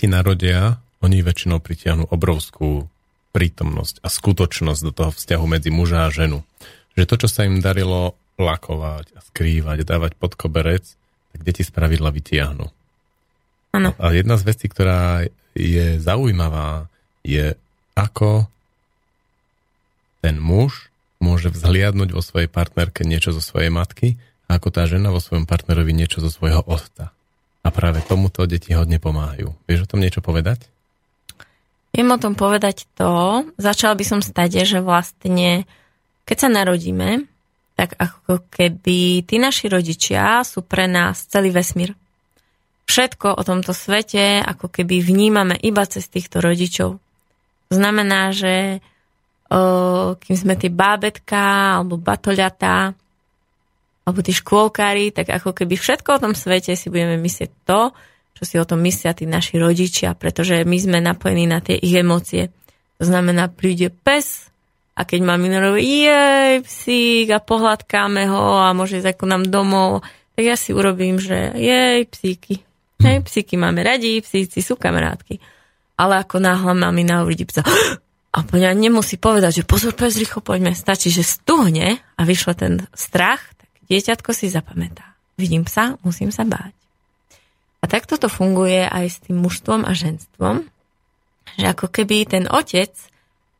Deti 0.00 0.08
narodia, 0.08 0.80
oni 1.04 1.20
väčšinou 1.20 1.60
pritiahnu 1.60 2.08
obrovskú 2.08 2.88
prítomnosť 3.36 4.00
a 4.00 4.08
skutočnosť 4.08 4.80
do 4.80 4.92
toho 4.96 5.12
vzťahu 5.12 5.44
medzi 5.44 5.68
muža 5.68 6.08
a 6.08 6.14
ženu. 6.14 6.40
Že 6.96 7.04
to, 7.04 7.14
čo 7.20 7.28
sa 7.28 7.44
im 7.44 7.60
darilo 7.60 8.16
lakovať 8.40 9.12
a 9.12 9.20
skrývať, 9.20 9.84
dávať 9.84 10.16
pod 10.16 10.40
koberec, 10.40 10.96
tak 11.36 11.44
deti 11.44 11.60
spravidla 11.60 12.16
vytiahnu. 12.16 12.64
Áno. 13.76 13.90
A 14.00 14.16
jedna 14.16 14.40
z 14.40 14.48
vecí, 14.48 14.72
ktorá 14.72 15.28
je 15.52 16.00
zaujímavá, 16.00 16.88
je 17.20 17.60
ako 17.92 18.48
ten 20.24 20.40
muž 20.40 20.88
môže 21.20 21.52
vzhliadnúť 21.52 22.16
vo 22.16 22.24
svojej 22.24 22.48
partnerke 22.48 23.04
niečo 23.04 23.36
zo 23.36 23.44
svojej 23.44 23.68
matky 23.68 24.16
a 24.48 24.56
ako 24.56 24.72
tá 24.72 24.88
žena 24.88 25.12
vo 25.12 25.20
svojom 25.20 25.44
partnerovi 25.44 25.92
niečo 25.92 26.24
zo 26.24 26.32
svojho 26.32 26.64
otca. 26.64 27.12
A 27.60 27.68
práve 27.68 28.00
tomuto 28.04 28.48
deti 28.48 28.72
hodne 28.72 28.96
pomáhajú. 28.96 29.52
Vieš 29.68 29.84
o 29.84 29.90
tom 29.90 30.00
niečo 30.00 30.24
povedať? 30.24 30.64
Viem 31.92 32.08
o 32.14 32.22
tom 32.22 32.38
povedať 32.38 32.86
to. 32.94 33.44
Začala 33.60 33.98
by 33.98 34.04
som 34.06 34.20
stade, 34.22 34.62
že 34.62 34.78
vlastne, 34.80 35.68
keď 36.24 36.36
sa 36.38 36.48
narodíme, 36.48 37.28
tak 37.74 37.96
ako 37.98 38.46
keby 38.48 39.24
tí 39.24 39.36
naši 39.40 39.68
rodičia 39.72 40.44
sú 40.44 40.62
pre 40.64 40.84
nás 40.88 41.26
celý 41.28 41.50
vesmír. 41.50 41.96
Všetko 42.86 43.38
o 43.38 43.42
tomto 43.46 43.70
svete 43.72 44.42
ako 44.42 44.68
keby 44.68 45.00
vnímame 45.00 45.54
iba 45.60 45.82
cez 45.86 46.10
týchto 46.10 46.42
rodičov. 46.42 47.00
Znamená, 47.70 48.34
že 48.34 48.84
kým 50.20 50.36
sme 50.38 50.54
tie 50.54 50.70
bábetka 50.70 51.78
alebo 51.82 51.98
batoľatá 51.98 52.94
alebo 54.04 54.20
tí 54.24 54.32
škôlkári, 54.32 55.12
tak 55.12 55.28
ako 55.28 55.52
keby 55.52 55.76
všetko 55.76 56.16
o 56.16 56.22
tom 56.22 56.32
svete 56.32 56.72
si 56.74 56.88
budeme 56.88 57.20
myslieť 57.20 57.50
to, 57.68 57.92
čo 58.40 58.42
si 58.48 58.56
o 58.56 58.64
tom 58.64 58.80
myslia 58.80 59.12
tí 59.12 59.28
naši 59.28 59.60
rodičia, 59.60 60.16
pretože 60.16 60.64
my 60.64 60.76
sme 60.80 60.98
napojení 61.04 61.44
na 61.44 61.60
tie 61.60 61.76
ich 61.76 61.92
emócie. 61.92 62.48
To 62.96 63.04
znamená, 63.04 63.52
príde 63.52 63.92
pes 63.92 64.48
a 64.96 65.04
keď 65.04 65.20
má 65.24 65.36
minorov, 65.36 65.80
jej, 65.80 66.60
psík 66.64 67.28
a 67.32 67.40
pohľadkáme 67.40 68.28
ho 68.28 68.60
a 68.64 68.72
môže 68.72 69.00
ísť 69.00 69.16
ako 69.16 69.24
nám 69.28 69.44
domov, 69.48 70.04
tak 70.36 70.44
ja 70.44 70.56
si 70.56 70.72
urobím, 70.72 71.20
že 71.20 71.52
jej, 71.56 72.04
psíky. 72.08 72.64
Hej, 73.00 73.24
psíky 73.24 73.56
máme 73.56 73.80
radi, 73.80 74.20
psíci 74.20 74.60
sú 74.60 74.76
kamarátky. 74.76 75.40
Ale 76.00 76.20
ako 76.20 76.40
náhle 76.40 76.72
mamina 76.76 77.24
uvidí 77.24 77.44
psa, 77.48 77.64
a 78.36 78.38
poňa 78.40 78.72
nemusí 78.76 79.16
povedať, 79.20 79.60
že 79.60 79.68
pozor, 79.68 79.92
pes, 79.92 80.16
rýchlo 80.16 80.40
poďme. 80.40 80.72
Stačí, 80.72 81.12
že 81.12 81.24
stuhne 81.24 82.00
a 82.00 82.22
vyšlo 82.24 82.56
ten 82.56 82.88
strach, 82.96 83.40
Dieťatko 83.90 84.30
si 84.30 84.46
zapamätá. 84.46 85.18
Vidím 85.34 85.66
psa, 85.66 85.98
musím 86.06 86.30
sa 86.30 86.46
báť. 86.46 86.70
A 87.82 87.90
takto 87.90 88.20
to 88.20 88.30
funguje 88.30 88.86
aj 88.86 89.06
s 89.10 89.18
tým 89.24 89.42
mužstvom 89.42 89.82
a 89.82 89.92
ženstvom, 89.96 90.68
že 91.58 91.66
ako 91.66 91.90
keby 91.90 92.28
ten 92.28 92.44
otec 92.46 92.92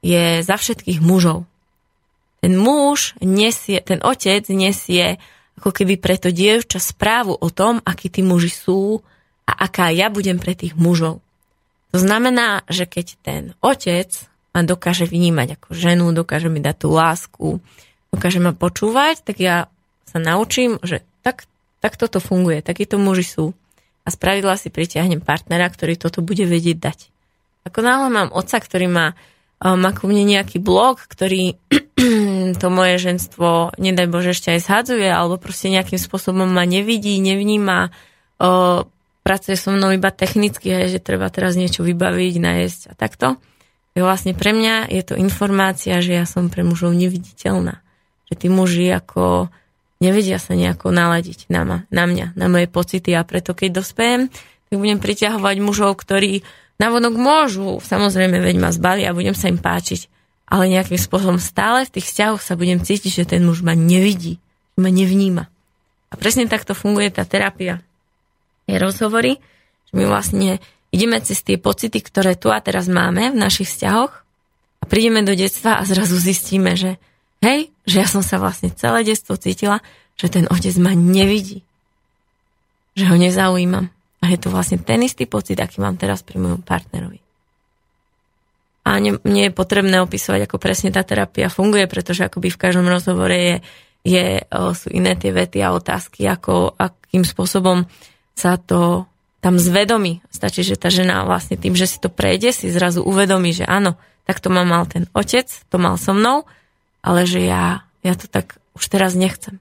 je 0.05 0.44
za 0.44 0.55
všetkých 0.55 1.02
mužov. 1.02 1.51
Ten 2.40 2.57
muž 2.57 3.19
nesie, 3.20 3.82
ten 3.82 3.98
otec 4.01 4.47
nesie 4.48 5.19
ako 5.61 5.77
keby 5.77 6.01
pre 6.01 6.16
dievča 6.16 6.81
správu 6.81 7.36
o 7.36 7.48
tom, 7.52 7.85
akí 7.85 8.09
tí 8.09 8.24
muži 8.24 8.48
sú 8.48 9.05
a 9.44 9.66
aká 9.66 9.93
ja 9.93 10.09
budem 10.09 10.40
pre 10.40 10.57
tých 10.57 10.73
mužov. 10.73 11.20
To 11.90 11.98
znamená, 11.98 12.65
že 12.70 12.86
keď 12.86 13.07
ten 13.20 13.43
otec 13.61 14.09
ma 14.55 14.62
dokáže 14.62 15.05
vnímať 15.11 15.59
ako 15.59 15.69
ženu, 15.74 16.07
dokáže 16.15 16.48
mi 16.48 16.62
dať 16.62 16.77
tú 16.81 16.89
lásku, 16.94 17.48
dokáže 18.15 18.40
ma 18.40 18.57
počúvať, 18.57 19.27
tak 19.27 19.36
ja 19.43 19.69
sa 20.11 20.19
naučím, 20.19 20.82
že 20.82 21.07
tak, 21.23 21.47
tak 21.78 21.95
toto 21.95 22.19
funguje, 22.19 22.66
takíto 22.66 22.99
muži 22.99 23.23
sú. 23.23 23.47
A 24.03 24.11
spravidla 24.11 24.59
si 24.59 24.74
pritiahnem 24.74 25.23
partnera, 25.23 25.70
ktorý 25.70 25.95
toto 25.95 26.19
bude 26.24 26.43
vedieť 26.43 26.77
dať. 26.82 26.99
Ako 27.70 27.85
náhle 27.85 28.09
mám 28.11 28.35
otca, 28.35 28.59
ktorý 28.59 28.91
má, 28.91 29.07
e, 29.62 29.69
má 29.70 29.95
ku 29.95 30.11
mne 30.11 30.27
nejaký 30.27 30.59
blog, 30.59 31.05
ktorý 31.07 31.61
to 32.61 32.66
moje 32.73 32.97
ženstvo, 32.99 33.77
nedaj 33.78 34.09
Bože, 34.11 34.32
ešte 34.35 34.57
aj 34.57 34.61
zhadzuje, 34.66 35.07
alebo 35.07 35.37
proste 35.37 35.70
nejakým 35.70 36.01
spôsobom 36.01 36.49
ma 36.49 36.65
nevidí, 36.65 37.20
nevníma, 37.20 37.93
o, 38.41 38.89
pracuje 39.20 39.55
so 39.61 39.70
mnou 39.70 39.93
iba 39.93 40.09
technicky, 40.09 40.73
hej, 40.73 40.97
že 40.97 41.01
treba 41.05 41.28
teraz 41.28 41.55
niečo 41.55 41.85
vybaviť, 41.85 42.35
nájsť 42.41 42.81
a 42.89 42.93
takto. 42.97 43.27
Tak 43.93 44.01
vlastne 44.01 44.32
pre 44.32 44.57
mňa 44.57 44.89
je 44.89 45.03
to 45.05 45.15
informácia, 45.20 46.01
že 46.01 46.16
ja 46.16 46.24
som 46.24 46.49
pre 46.49 46.65
mužov 46.65 46.97
neviditeľná. 46.97 47.85
Že 48.31 48.35
tí 48.39 48.49
muži 48.49 48.87
ako 48.89 49.53
nevedia 50.01 50.40
sa 50.40 50.56
nejako 50.56 50.90
naladiť 50.90 51.52
na, 51.52 51.62
ma, 51.62 51.78
na 51.93 52.05
mňa, 52.09 52.35
na 52.35 52.47
moje 52.48 52.66
pocity 52.66 53.12
a 53.12 53.22
preto 53.22 53.52
keď 53.52 53.85
dospejem, 53.85 54.32
tak 54.72 54.77
budem 54.81 54.98
priťahovať 54.98 55.56
mužov, 55.60 56.01
ktorí 56.01 56.43
navonok 56.81 57.14
môžu, 57.14 57.78
samozrejme, 57.85 58.40
veď 58.40 58.56
ma 58.56 58.72
zbali 58.72 59.05
a 59.05 59.12
budem 59.12 59.36
sa 59.36 59.52
im 59.52 59.60
páčiť, 59.60 60.09
ale 60.48 60.72
nejakým 60.72 60.97
spôsobom 60.97 61.36
stále 61.36 61.85
v 61.85 62.01
tých 62.01 62.09
vzťahoch 62.10 62.40
sa 62.40 62.56
budem 62.56 62.81
cítiť, 62.81 63.22
že 63.22 63.28
ten 63.28 63.44
muž 63.44 63.60
ma 63.60 63.77
nevidí, 63.77 64.40
ma 64.81 64.89
nevníma. 64.89 65.47
A 66.10 66.14
presne 66.18 66.51
takto 66.51 66.74
funguje 66.74 67.12
tá 67.12 67.22
terapia. 67.22 67.85
Je 68.66 68.74
rozhovory, 68.81 69.39
že 69.86 69.93
my 69.94 70.05
vlastne 70.10 70.59
ideme 70.90 71.22
cez 71.22 71.44
tie 71.47 71.60
pocity, 71.60 72.02
ktoré 72.02 72.35
tu 72.35 72.51
a 72.51 72.59
teraz 72.59 72.90
máme 72.90 73.31
v 73.31 73.39
našich 73.39 73.70
vzťahoch 73.70 74.12
a 74.81 74.85
prídeme 74.89 75.22
do 75.22 75.36
detstva 75.36 75.78
a 75.78 75.86
zrazu 75.86 76.18
zistíme, 76.18 76.74
že 76.74 76.98
Hej, 77.40 77.72
že 77.88 78.04
ja 78.04 78.06
som 78.08 78.20
sa 78.20 78.36
vlastne 78.36 78.68
celé 78.68 79.00
detstvo 79.00 79.40
cítila, 79.40 79.80
že 80.20 80.28
ten 80.28 80.44
otec 80.52 80.76
ma 80.76 80.92
nevidí. 80.92 81.64
Že 83.00 83.04
ho 83.08 83.16
nezaujímam. 83.16 83.88
A 84.20 84.24
je 84.28 84.38
to 84.38 84.52
vlastne 84.52 84.76
ten 84.76 85.00
istý 85.00 85.24
pocit, 85.24 85.56
aký 85.56 85.80
mám 85.80 85.96
teraz 85.96 86.20
pri 86.20 86.36
mojom 86.36 86.60
partnerovi. 86.60 87.16
A 88.84 89.00
nie, 89.00 89.16
nie 89.24 89.48
je 89.48 89.56
potrebné 89.56 90.04
opisovať, 90.04 90.44
ako 90.44 90.56
presne 90.60 90.92
tá 90.92 91.00
terapia 91.00 91.48
funguje, 91.48 91.88
pretože 91.88 92.28
akoby 92.28 92.52
v 92.52 92.60
každom 92.60 92.84
rozhovore 92.84 93.32
je, 93.32 93.56
je, 94.04 94.44
sú 94.76 94.88
iné 94.92 95.16
tie 95.16 95.32
vety 95.32 95.64
a 95.64 95.72
otázky, 95.72 96.28
ako, 96.28 96.76
akým 96.76 97.24
spôsobom 97.24 97.88
sa 98.36 98.60
to 98.60 99.08
tam 99.40 99.56
zvedomí. 99.56 100.20
Stačí, 100.28 100.60
že 100.60 100.76
tá 100.76 100.92
žena 100.92 101.24
vlastne 101.24 101.56
tým, 101.56 101.72
že 101.72 101.88
si 101.88 101.96
to 101.96 102.12
prejde, 102.12 102.52
si 102.52 102.68
zrazu 102.68 103.00
uvedomí, 103.00 103.56
že 103.56 103.64
áno, 103.64 103.96
tak 104.28 104.44
to 104.44 104.52
ma 104.52 104.68
mal 104.68 104.84
ten 104.84 105.08
otec, 105.16 105.48
to 105.48 105.76
mal 105.80 105.96
so 105.96 106.12
mnou 106.12 106.44
ale 107.01 107.24
že 107.24 107.40
ja, 107.44 107.85
ja 108.05 108.14
to 108.16 108.28
tak 108.28 108.60
už 108.77 108.85
teraz 108.89 109.16
nechcem. 109.16 109.60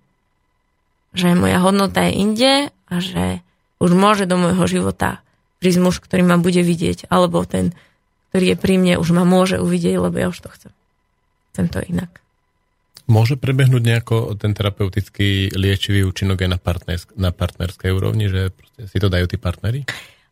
Že 1.15 1.39
moja 1.39 1.59
hodnota 1.59 2.05
je 2.05 2.13
inde 2.15 2.53
a 2.69 2.95
že 3.01 3.41
už 3.79 3.91
môže 3.95 4.29
do 4.29 4.35
môjho 4.37 4.65
života 4.67 5.23
prísť 5.59 5.79
muž, 5.83 5.95
ktorý 5.99 6.23
ma 6.23 6.39
bude 6.39 6.63
vidieť, 6.63 7.11
alebo 7.11 7.43
ten, 7.43 7.75
ktorý 8.31 8.55
je 8.55 8.57
pri 8.59 8.75
mne, 8.79 8.93
už 8.99 9.11
ma 9.11 9.27
môže 9.27 9.59
uvidieť, 9.59 9.95
lebo 9.99 10.15
ja 10.15 10.31
už 10.31 10.39
to 10.39 10.49
chcem. 10.55 10.71
Chcem 11.51 11.67
to 11.67 11.79
inak. 11.83 12.23
Môže 13.09 13.41
prebehnúť 13.41 13.83
nejako 13.83 14.37
ten 14.37 14.53
terapeutický 14.53 15.49
liečivý 15.57 16.05
účinok 16.05 16.45
aj 16.45 16.49
na, 16.49 16.59
partnersk- 16.61 17.15
na 17.17 17.33
partnerskej 17.33 17.89
úrovni, 17.89 18.29
že 18.29 18.53
si 18.85 19.01
to 19.01 19.09
dajú 19.09 19.25
tí 19.25 19.41
partnery? 19.41 19.81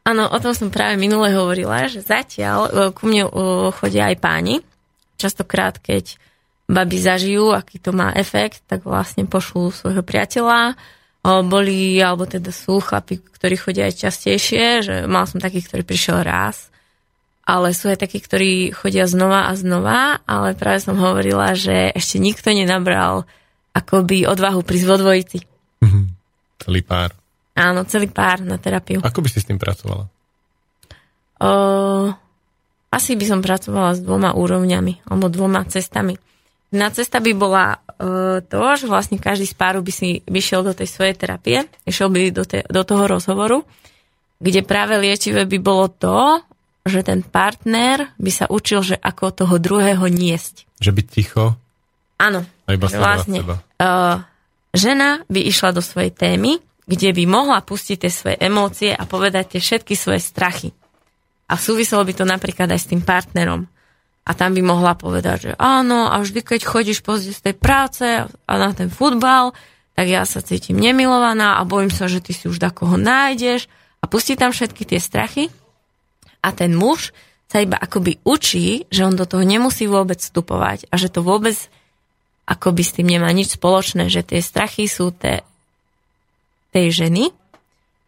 Áno, 0.07 0.29
o 0.29 0.37
tom 0.39 0.53
som 0.55 0.69
práve 0.71 0.95
minule 0.95 1.33
hovorila, 1.35 1.89
že 1.89 2.05
zatiaľ 2.05 2.59
e, 2.63 2.71
ku 2.95 3.09
mne 3.09 3.27
e, 3.27 3.31
chodia 3.75 4.13
aj 4.13 4.15
páni. 4.21 4.55
Častokrát, 5.17 5.81
keď 5.81 6.21
baby 6.67 6.99
zažijú, 6.99 7.55
aký 7.55 7.79
to 7.79 7.95
má 7.95 8.11
efekt, 8.13 8.67
tak 8.67 8.83
vlastne 8.83 9.23
pošlú 9.23 9.71
svojho 9.71 10.03
priateľa. 10.03 10.75
Boli, 11.27 11.99
alebo 11.99 12.23
teda 12.23 12.55
sú 12.55 12.79
chlapi, 12.79 13.19
ktorí 13.19 13.55
chodia 13.59 13.91
aj 13.91 13.99
častejšie, 13.99 14.63
že 14.79 14.95
mal 15.11 15.27
som 15.27 15.43
takých, 15.43 15.67
ktorý 15.67 15.83
prišiel 15.83 16.23
raz, 16.23 16.71
ale 17.43 17.75
sú 17.75 17.91
aj 17.91 17.99
takí, 17.99 18.23
ktorí 18.23 18.71
chodia 18.71 19.03
znova 19.07 19.51
a 19.51 19.55
znova, 19.55 20.23
ale 20.23 20.55
práve 20.55 20.83
som 20.83 20.95
hovorila, 20.95 21.51
že 21.51 21.91
ešte 21.91 22.19
nikto 22.19 22.51
nenabral 22.55 23.27
akoby 23.75 24.23
odvahu 24.23 24.63
pri 24.63 24.77
zvodvojici. 24.79 25.39
Mm-hmm. 25.83 26.05
Celý 26.63 26.81
pár. 26.87 27.11
Áno, 27.59 27.83
celý 27.83 28.07
pár 28.07 28.39
na 28.43 28.55
terapiu. 28.55 29.03
Ako 29.03 29.19
by 29.19 29.27
si 29.27 29.43
s 29.43 29.47
tým 29.51 29.59
pracovala? 29.59 30.07
O, 31.43 31.49
asi 32.87 33.19
by 33.19 33.25
som 33.27 33.43
pracovala 33.43 33.95
s 33.95 33.99
dvoma 33.99 34.31
úrovňami, 34.31 35.11
alebo 35.11 35.27
dvoma 35.27 35.67
cestami. 35.67 36.15
Na 36.67 36.91
cesta 36.91 37.23
by 37.23 37.31
bola 37.31 37.79
uh, 37.79 38.43
to, 38.43 38.61
že 38.75 38.91
vlastne 38.91 39.15
každý 39.15 39.47
z 39.47 39.55
páru 39.55 39.79
by 39.79 39.91
si 39.91 40.19
vyšiel 40.27 40.67
do 40.67 40.75
tej 40.75 40.91
svojej 40.91 41.15
terapie, 41.15 41.63
išiel 41.87 42.11
by 42.11 42.31
do, 42.35 42.43
te, 42.43 42.67
do 42.67 42.83
toho 42.83 43.07
rozhovoru, 43.07 43.63
kde 44.43 44.67
práve 44.67 44.99
liečivé 44.99 45.47
by 45.47 45.57
bolo 45.63 45.87
to, 45.87 46.43
že 46.83 47.07
ten 47.07 47.23
partner 47.23 48.11
by 48.19 48.31
sa 48.31 48.45
učil, 48.51 48.83
že 48.83 48.95
ako 48.99 49.43
toho 49.43 49.55
druhého 49.59 50.07
niesť. 50.07 50.67
Že 50.79 50.91
byť 50.91 51.07
ticho? 51.07 51.55
Áno. 52.19 52.43
A 52.67 52.69
iba 52.75 52.87
vlastne, 52.91 53.43
seba. 53.43 53.55
Uh, 53.79 54.23
žena 54.75 55.23
by 55.31 55.39
išla 55.47 55.71
do 55.71 55.79
svojej 55.79 56.11
témy, 56.11 56.59
kde 56.87 57.11
by 57.11 57.23
mohla 57.27 57.59
pustiť 57.63 57.97
tie 57.99 58.11
svoje 58.11 58.37
emócie 58.39 58.91
a 58.91 59.03
povedať 59.03 59.55
tie 59.55 59.61
všetky 59.63 59.95
svoje 59.95 60.23
strachy. 60.23 60.71
A 61.47 61.55
súviselo 61.55 62.03
by 62.03 62.13
to 62.15 62.25
napríklad 62.27 62.67
aj 62.71 62.79
s 62.79 62.89
tým 62.91 63.03
partnerom 63.03 63.67
a 64.27 64.35
tam 64.35 64.51
by 64.51 64.59
mohla 64.59 64.91
povedať, 64.99 65.37
že 65.39 65.51
áno, 65.55 66.11
a 66.11 66.19
vždy, 66.19 66.43
keď 66.43 66.67
chodíš 66.67 66.99
pozrieť 66.99 67.33
z 67.39 67.43
tej 67.47 67.55
práce 67.55 68.05
a 68.27 68.53
na 68.59 68.75
ten 68.75 68.91
futbal, 68.91 69.55
tak 69.95 70.11
ja 70.11 70.27
sa 70.27 70.43
cítim 70.43 70.75
nemilovaná 70.75 71.57
a 71.57 71.63
bojím 71.63 71.89
sa, 71.89 72.11
že 72.11 72.19
ty 72.19 72.35
si 72.35 72.51
už 72.51 72.59
koho 72.75 72.99
nájdeš. 72.99 73.71
A 73.97 74.05
pustí 74.05 74.37
tam 74.37 74.51
všetky 74.53 74.83
tie 74.83 74.99
strachy. 75.01 75.49
A 76.43 76.53
ten 76.53 76.75
muž 76.75 77.15
sa 77.47 77.63
iba 77.63 77.79
akoby 77.79 78.19
učí, 78.27 78.85
že 78.91 79.07
on 79.07 79.15
do 79.15 79.23
toho 79.23 79.41
nemusí 79.41 79.87
vôbec 79.87 80.19
vstupovať 80.19 80.91
a 80.91 80.99
že 80.99 81.07
to 81.07 81.23
vôbec 81.23 81.55
akoby 82.45 82.83
s 82.83 82.95
tým 82.99 83.07
nemá 83.07 83.31
nič 83.31 83.55
spoločné, 83.55 84.11
že 84.11 84.27
tie 84.27 84.43
strachy 84.43 84.85
sú 84.85 85.15
te, 85.15 85.41
tej 86.75 86.91
ženy. 86.93 87.31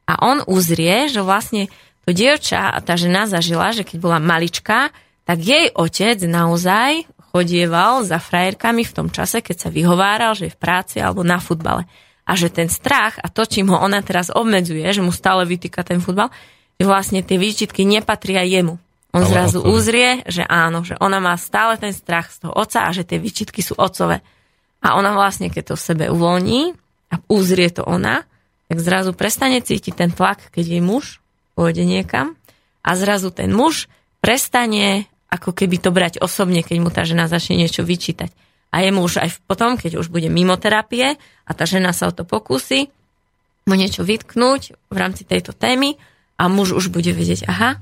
A 0.05 0.19
on 0.19 0.43
uzrie, 0.45 1.07
že 1.07 1.23
vlastne 1.23 1.71
to 2.03 2.11
dievča 2.11 2.75
a 2.75 2.77
tá 2.83 2.99
žena 2.99 3.25
zažila, 3.25 3.71
že 3.71 3.87
keď 3.87 3.97
bola 3.97 4.19
maličká, 4.21 4.91
tak 5.29 5.45
jej 5.45 5.69
otec 5.77 6.17
naozaj 6.25 7.05
chodieval 7.29 8.01
za 8.01 8.17
frajerkami 8.17 8.81
v 8.81 8.95
tom 8.97 9.07
čase, 9.13 9.45
keď 9.45 9.55
sa 9.61 9.69
vyhováral, 9.69 10.33
že 10.33 10.49
je 10.49 10.55
v 10.57 10.61
práci 10.65 10.97
alebo 10.97 11.21
na 11.21 11.37
futbale. 11.37 11.85
A 12.25 12.33
že 12.33 12.49
ten 12.49 12.65
strach 12.65 13.21
a 13.21 13.29
to, 13.29 13.45
čím 13.45 13.69
ho 13.69 13.77
ona 13.77 14.01
teraz 14.01 14.33
obmedzuje, 14.33 14.89
že 14.89 15.05
mu 15.05 15.13
stále 15.13 15.45
vytýka 15.45 15.85
ten 15.85 16.01
futbal, 16.01 16.33
že 16.81 16.89
vlastne 16.89 17.21
tie 17.21 17.37
výčitky 17.37 17.85
nepatria 17.85 18.41
jemu. 18.41 18.81
On 19.13 19.21
Ale 19.21 19.29
zrazu 19.29 19.61
otcovi. 19.61 19.69
uzrie, 19.69 20.09
že 20.25 20.41
áno, 20.49 20.81
že 20.81 20.97
ona 20.97 21.21
má 21.21 21.37
stále 21.37 21.77
ten 21.77 21.93
strach 21.93 22.33
z 22.33 22.49
toho 22.49 22.53
oca 22.57 22.85
a 22.85 22.89
že 22.89 23.05
tie 23.05 23.21
výčitky 23.21 23.61
sú 23.61 23.77
otcové. 23.77 24.25
A 24.81 24.97
ona 24.97 25.13
vlastne, 25.13 25.53
keď 25.53 25.73
to 25.73 25.75
v 25.77 25.85
sebe 25.93 26.05
uvoľní 26.09 26.73
a 27.13 27.21
uzrie 27.29 27.69
to 27.69 27.85
ona, 27.85 28.25
tak 28.65 28.81
zrazu 28.81 29.13
prestane 29.13 29.61
cítiť 29.61 29.93
ten 29.93 30.09
tlak, 30.09 30.49
keď 30.49 30.65
jej 30.73 30.81
muž 30.81 31.21
pôjde 31.53 31.85
niekam 31.85 32.33
a 32.81 32.97
zrazu 32.97 33.29
ten 33.29 33.53
muž 33.53 33.85
prestane 34.21 35.05
ako 35.29 35.53
keby 35.53 35.77
to 35.77 35.93
brať 35.93 36.17
osobne, 36.19 36.65
keď 36.65 36.77
mu 36.81 36.89
tá 36.89 37.05
žena 37.05 37.29
začne 37.29 37.61
niečo 37.61 37.85
vyčítať. 37.85 38.33
A 38.69 38.85
je 38.85 38.89
mu 38.93 39.01
už 39.05 39.21
aj 39.21 39.29
potom, 39.49 39.77
keď 39.77 39.97
už 40.01 40.13
bude 40.13 40.29
mimo 40.29 40.57
terapie 40.57 41.17
a 41.17 41.51
tá 41.53 41.65
žena 41.65 41.93
sa 41.93 42.09
o 42.09 42.13
to 42.13 42.25
pokusí, 42.25 42.89
mu 43.65 43.73
niečo 43.77 44.01
vytknúť 44.01 44.61
v 44.89 44.97
rámci 44.97 45.25
tejto 45.25 45.53
témy 45.53 45.97
a 46.37 46.49
muž 46.49 46.73
už 46.73 46.89
bude 46.89 47.13
vedieť, 47.13 47.45
aha, 47.45 47.77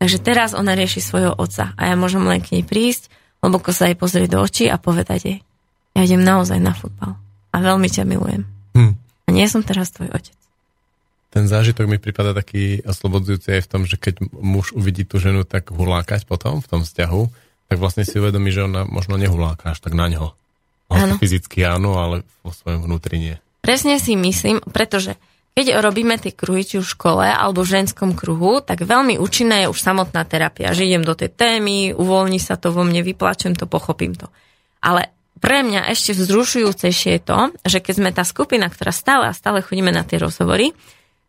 takže 0.00 0.20
teraz 0.20 0.52
ona 0.52 0.76
rieši 0.76 1.00
svojho 1.00 1.32
otca 1.32 1.72
a 1.76 1.82
ja 1.88 1.94
môžem 1.96 2.24
len 2.24 2.44
k 2.44 2.60
nej 2.60 2.64
prísť, 2.64 3.08
hlboko 3.40 3.72
sa 3.72 3.88
jej 3.88 3.96
pozrieť 3.96 4.36
do 4.36 4.38
očí 4.44 4.64
a 4.68 4.76
povedať 4.76 5.20
jej, 5.24 5.38
ja 5.96 6.00
idem 6.04 6.20
naozaj 6.20 6.60
na 6.60 6.76
futbal 6.76 7.16
a 7.52 7.56
veľmi 7.56 7.88
ťa 7.88 8.04
milujem. 8.04 8.44
Hm. 8.76 8.92
A 9.24 9.28
nie 9.32 9.48
som 9.48 9.64
teraz 9.64 9.92
tvoj 9.92 10.12
otec 10.12 10.43
ten 11.34 11.50
zážitok 11.50 11.90
mi 11.90 11.98
prípada 11.98 12.30
taký 12.30 12.86
oslobodzujúci 12.86 13.58
aj 13.58 13.62
v 13.66 13.70
tom, 13.74 13.82
že 13.90 13.98
keď 13.98 14.22
muž 14.38 14.70
uvidí 14.70 15.02
tú 15.02 15.18
ženu 15.18 15.42
tak 15.42 15.74
hulákať 15.74 16.30
potom 16.30 16.62
v 16.62 16.70
tom 16.70 16.86
vzťahu, 16.86 17.22
tak 17.66 17.76
vlastne 17.82 18.06
si 18.06 18.22
uvedomí, 18.22 18.54
že 18.54 18.70
ona 18.70 18.86
možno 18.86 19.18
nehuláka 19.18 19.74
až 19.74 19.82
tak 19.82 19.98
na 19.98 20.06
ňo. 20.06 20.30
Áno. 20.94 21.18
Fyzicky 21.18 21.66
áno, 21.66 21.98
ale 21.98 22.22
vo 22.46 22.54
svojom 22.54 22.86
vnútri 22.86 23.18
nie. 23.18 23.34
Presne 23.66 23.98
si 23.98 24.14
myslím, 24.14 24.62
pretože 24.70 25.18
keď 25.58 25.82
robíme 25.82 26.14
tie 26.22 26.30
kruhy, 26.30 26.62
či 26.62 26.78
v 26.78 26.86
škole 26.86 27.26
alebo 27.26 27.66
v 27.66 27.82
ženskom 27.82 28.14
kruhu, 28.14 28.62
tak 28.62 28.86
veľmi 28.86 29.18
účinná 29.18 29.66
je 29.66 29.70
už 29.74 29.78
samotná 29.82 30.22
terapia. 30.22 30.70
Že 30.70 30.86
idem 30.86 31.02
do 31.02 31.18
tej 31.18 31.34
témy, 31.34 31.98
uvoľní 31.98 32.38
sa 32.38 32.54
to 32.54 32.70
vo 32.70 32.86
mne, 32.86 33.02
vyplačem 33.02 33.58
to, 33.58 33.66
pochopím 33.66 34.14
to. 34.14 34.30
Ale 34.82 35.10
pre 35.42 35.66
mňa 35.66 35.90
ešte 35.90 36.14
vzrušujúcejšie 36.14 37.10
je 37.18 37.22
to, 37.22 37.38
že 37.66 37.78
keď 37.82 37.94
sme 37.98 38.10
tá 38.14 38.22
skupina, 38.22 38.70
ktorá 38.70 38.94
stále 38.94 39.30
a 39.30 39.34
stále 39.34 39.66
chodíme 39.66 39.90
na 39.90 40.06
tie 40.06 40.22
rozhovory, 40.22 40.70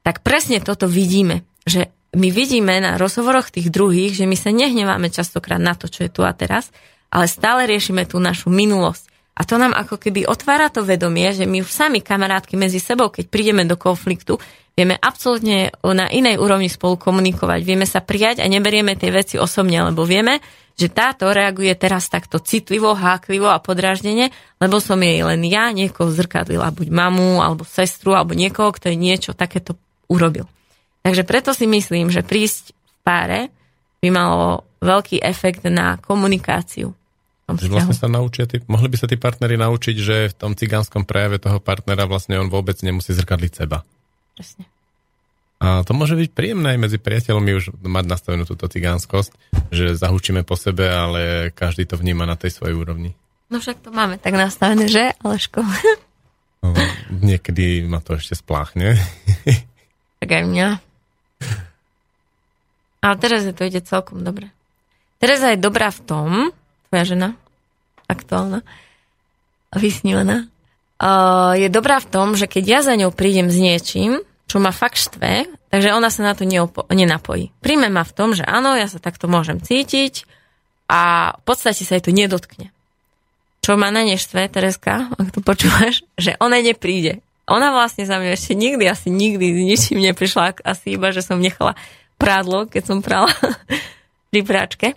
tak 0.05 0.21
presne 0.21 0.61
toto 0.61 0.85
vidíme, 0.85 1.49
že 1.65 1.89
my 2.13 2.29
vidíme 2.29 2.77
na 2.77 3.01
rozhovoroch 3.01 3.49
tých 3.49 3.73
druhých, 3.73 4.13
že 4.13 4.29
my 4.29 4.37
sa 4.37 4.53
nehneváme 4.53 5.09
častokrát 5.09 5.57
na 5.57 5.73
to, 5.73 5.89
čo 5.89 6.05
je 6.05 6.13
tu 6.13 6.21
a 6.21 6.31
teraz, 6.31 6.69
ale 7.09 7.25
stále 7.25 7.65
riešime 7.65 8.05
tú 8.05 8.21
našu 8.21 8.53
minulosť. 8.53 9.09
A 9.35 9.43
to 9.43 9.59
nám 9.59 9.75
ako 9.75 9.99
keby 9.99 10.23
otvára 10.29 10.71
to 10.71 10.87
vedomie, 10.87 11.27
že 11.35 11.43
my 11.43 11.59
už 11.59 11.67
sami 11.67 11.99
kamarátky 11.99 12.55
medzi 12.55 12.79
sebou, 12.79 13.11
keď 13.11 13.27
prídeme 13.27 13.67
do 13.67 13.75
konfliktu, 13.75 14.39
vieme 14.77 14.95
absolútne 14.95 15.75
na 15.83 16.07
inej 16.07 16.39
úrovni 16.39 16.71
spolu 16.71 16.95
komunikovať, 16.95 17.59
vieme 17.67 17.83
sa 17.83 17.99
prijať 17.99 18.39
a 18.39 18.47
neberieme 18.47 18.95
tie 18.95 19.11
veci 19.11 19.35
osobne, 19.35 19.83
lebo 19.91 20.07
vieme, 20.07 20.39
že 20.75 20.87
táto 20.87 21.27
reaguje 21.31 21.71
teraz 21.75 22.07
takto 22.07 22.39
citlivo, 22.39 22.95
háklivo 22.95 23.51
a 23.51 23.59
podráždene, 23.63 24.31
lebo 24.59 24.79
som 24.79 24.99
jej 24.99 25.19
len 25.23 25.43
ja 25.47 25.71
niekoho 25.71 26.11
zrkadlila, 26.11 26.71
buď 26.71 26.87
mamu, 26.91 27.43
alebo 27.43 27.67
sestru, 27.67 28.15
alebo 28.15 28.35
niekoho, 28.35 28.71
kto 28.71 28.91
je 28.91 28.97
niečo 28.99 29.31
takéto 29.35 29.75
urobil. 30.11 30.49
Takže 31.05 31.21
preto 31.21 31.53
si 31.53 31.69
myslím, 31.69 32.09
že 32.09 32.25
prísť 32.25 32.73
v 32.73 32.95
páre 33.05 33.41
by 34.01 34.09
malo 34.09 34.65
veľký 34.81 35.21
efekt 35.21 35.65
na 35.69 36.01
komunikáciu. 36.01 36.93
Že 37.45 37.69
vlastne 37.69 37.93
sa 37.93 38.09
naučia, 38.09 38.49
tí, 38.49 38.57
mohli 38.65 38.89
by 38.89 38.97
sa 38.97 39.05
tí 39.05 39.21
partnery 39.21 39.53
naučiť, 39.53 39.95
že 40.01 40.33
v 40.33 40.35
tom 40.35 40.57
cigánskom 40.57 41.05
prejave 41.05 41.37
toho 41.37 41.61
partnera 41.61 42.09
vlastne 42.09 42.41
on 42.41 42.49
vôbec 42.49 42.73
nemusí 42.81 43.13
zrkadliť 43.13 43.51
seba. 43.53 43.85
Presne. 44.33 44.65
A 45.61 45.85
to 45.85 45.93
môže 45.93 46.17
byť 46.17 46.29
príjemné 46.33 46.73
aj 46.75 46.79
medzi 46.81 46.97
priateľmi 46.97 47.51
už 47.53 47.63
mať 47.85 48.05
nastavenú 48.09 48.43
túto 48.49 48.65
cigánskosť, 48.65 49.31
že 49.69 49.93
zahučíme 49.93 50.41
po 50.41 50.57
sebe, 50.57 50.89
ale 50.89 51.53
každý 51.53 51.85
to 51.85 52.01
vníma 52.01 52.25
na 52.25 52.33
tej 52.33 52.49
svojej 52.49 52.75
úrovni. 52.75 53.13
No 53.53 53.61
však 53.61 53.85
to 53.85 53.93
máme 53.93 54.17
tak 54.17 54.33
nastavené, 54.33 54.89
že, 54.89 55.13
Aleško? 55.21 55.61
No, 56.65 56.73
niekedy 57.21 57.85
ma 57.85 58.01
to 58.01 58.17
ešte 58.17 58.41
spláchne. 58.41 58.97
Tak 60.25 60.41
aj 60.41 60.45
mňa. 60.49 60.67
Ale 63.05 63.15
teraz 63.21 63.45
to 63.45 63.61
ide 63.61 63.85
celkom 63.85 64.25
dobre. 64.25 64.49
Tereza 65.21 65.53
je 65.53 65.61
dobrá 65.61 65.93
v 65.93 66.01
tom, 66.01 66.29
tvoja 66.89 67.05
žena, 67.05 67.29
aktuálna, 68.09 68.65
vysnívaná, 69.69 70.49
uh, 70.97 71.53
je 71.53 71.69
dobrá 71.69 72.01
v 72.01 72.09
tom, 72.09 72.33
že 72.33 72.49
keď 72.49 72.63
ja 72.65 72.79
za 72.81 72.97
ňou 72.97 73.13
prídem 73.13 73.53
s 73.53 73.61
niečím, 73.61 74.25
čo 74.49 74.57
ma 74.57 74.73
fakt 74.73 74.97
štve, 74.97 75.45
takže 75.69 75.93
ona 75.93 76.09
sa 76.09 76.25
na 76.25 76.33
to 76.33 76.41
neopo- 76.41 76.89
nenapojí. 76.89 77.53
Príjme 77.61 77.93
ma 77.93 78.01
v 78.01 78.15
tom, 78.17 78.33
že 78.33 78.41
áno, 78.41 78.73
ja 78.73 78.89
sa 78.89 78.97
takto 78.97 79.29
môžem 79.29 79.61
cítiť 79.61 80.25
a 80.89 81.33
v 81.37 81.43
podstate 81.45 81.85
sa 81.85 82.01
jej 82.01 82.05
to 82.09 82.09
nedotkne. 82.09 82.73
Čo 83.61 83.77
ma 83.77 83.93
na 83.93 84.01
ne 84.01 84.17
štve, 84.17 84.49
Tereska, 84.49 85.13
ak 85.21 85.29
to 85.29 85.45
počúvaš, 85.45 86.01
že 86.17 86.33
ona 86.41 86.57
nepríde 86.65 87.21
ona 87.45 87.69
vlastne 87.69 88.09
za 88.09 88.17
mňa 88.17 88.31
ešte 88.33 88.53
nikdy, 88.57 88.83
asi 88.89 89.13
nikdy 89.13 89.45
s 89.53 89.59
ničím 89.61 89.99
neprišla, 90.01 90.65
asi 90.65 90.97
iba, 90.97 91.13
že 91.13 91.21
som 91.21 91.37
nechala 91.37 91.77
prádlo, 92.17 92.65
keď 92.65 92.83
som 92.83 92.97
prala 93.05 93.29
pri 94.33 94.41
práčke. 94.41 94.87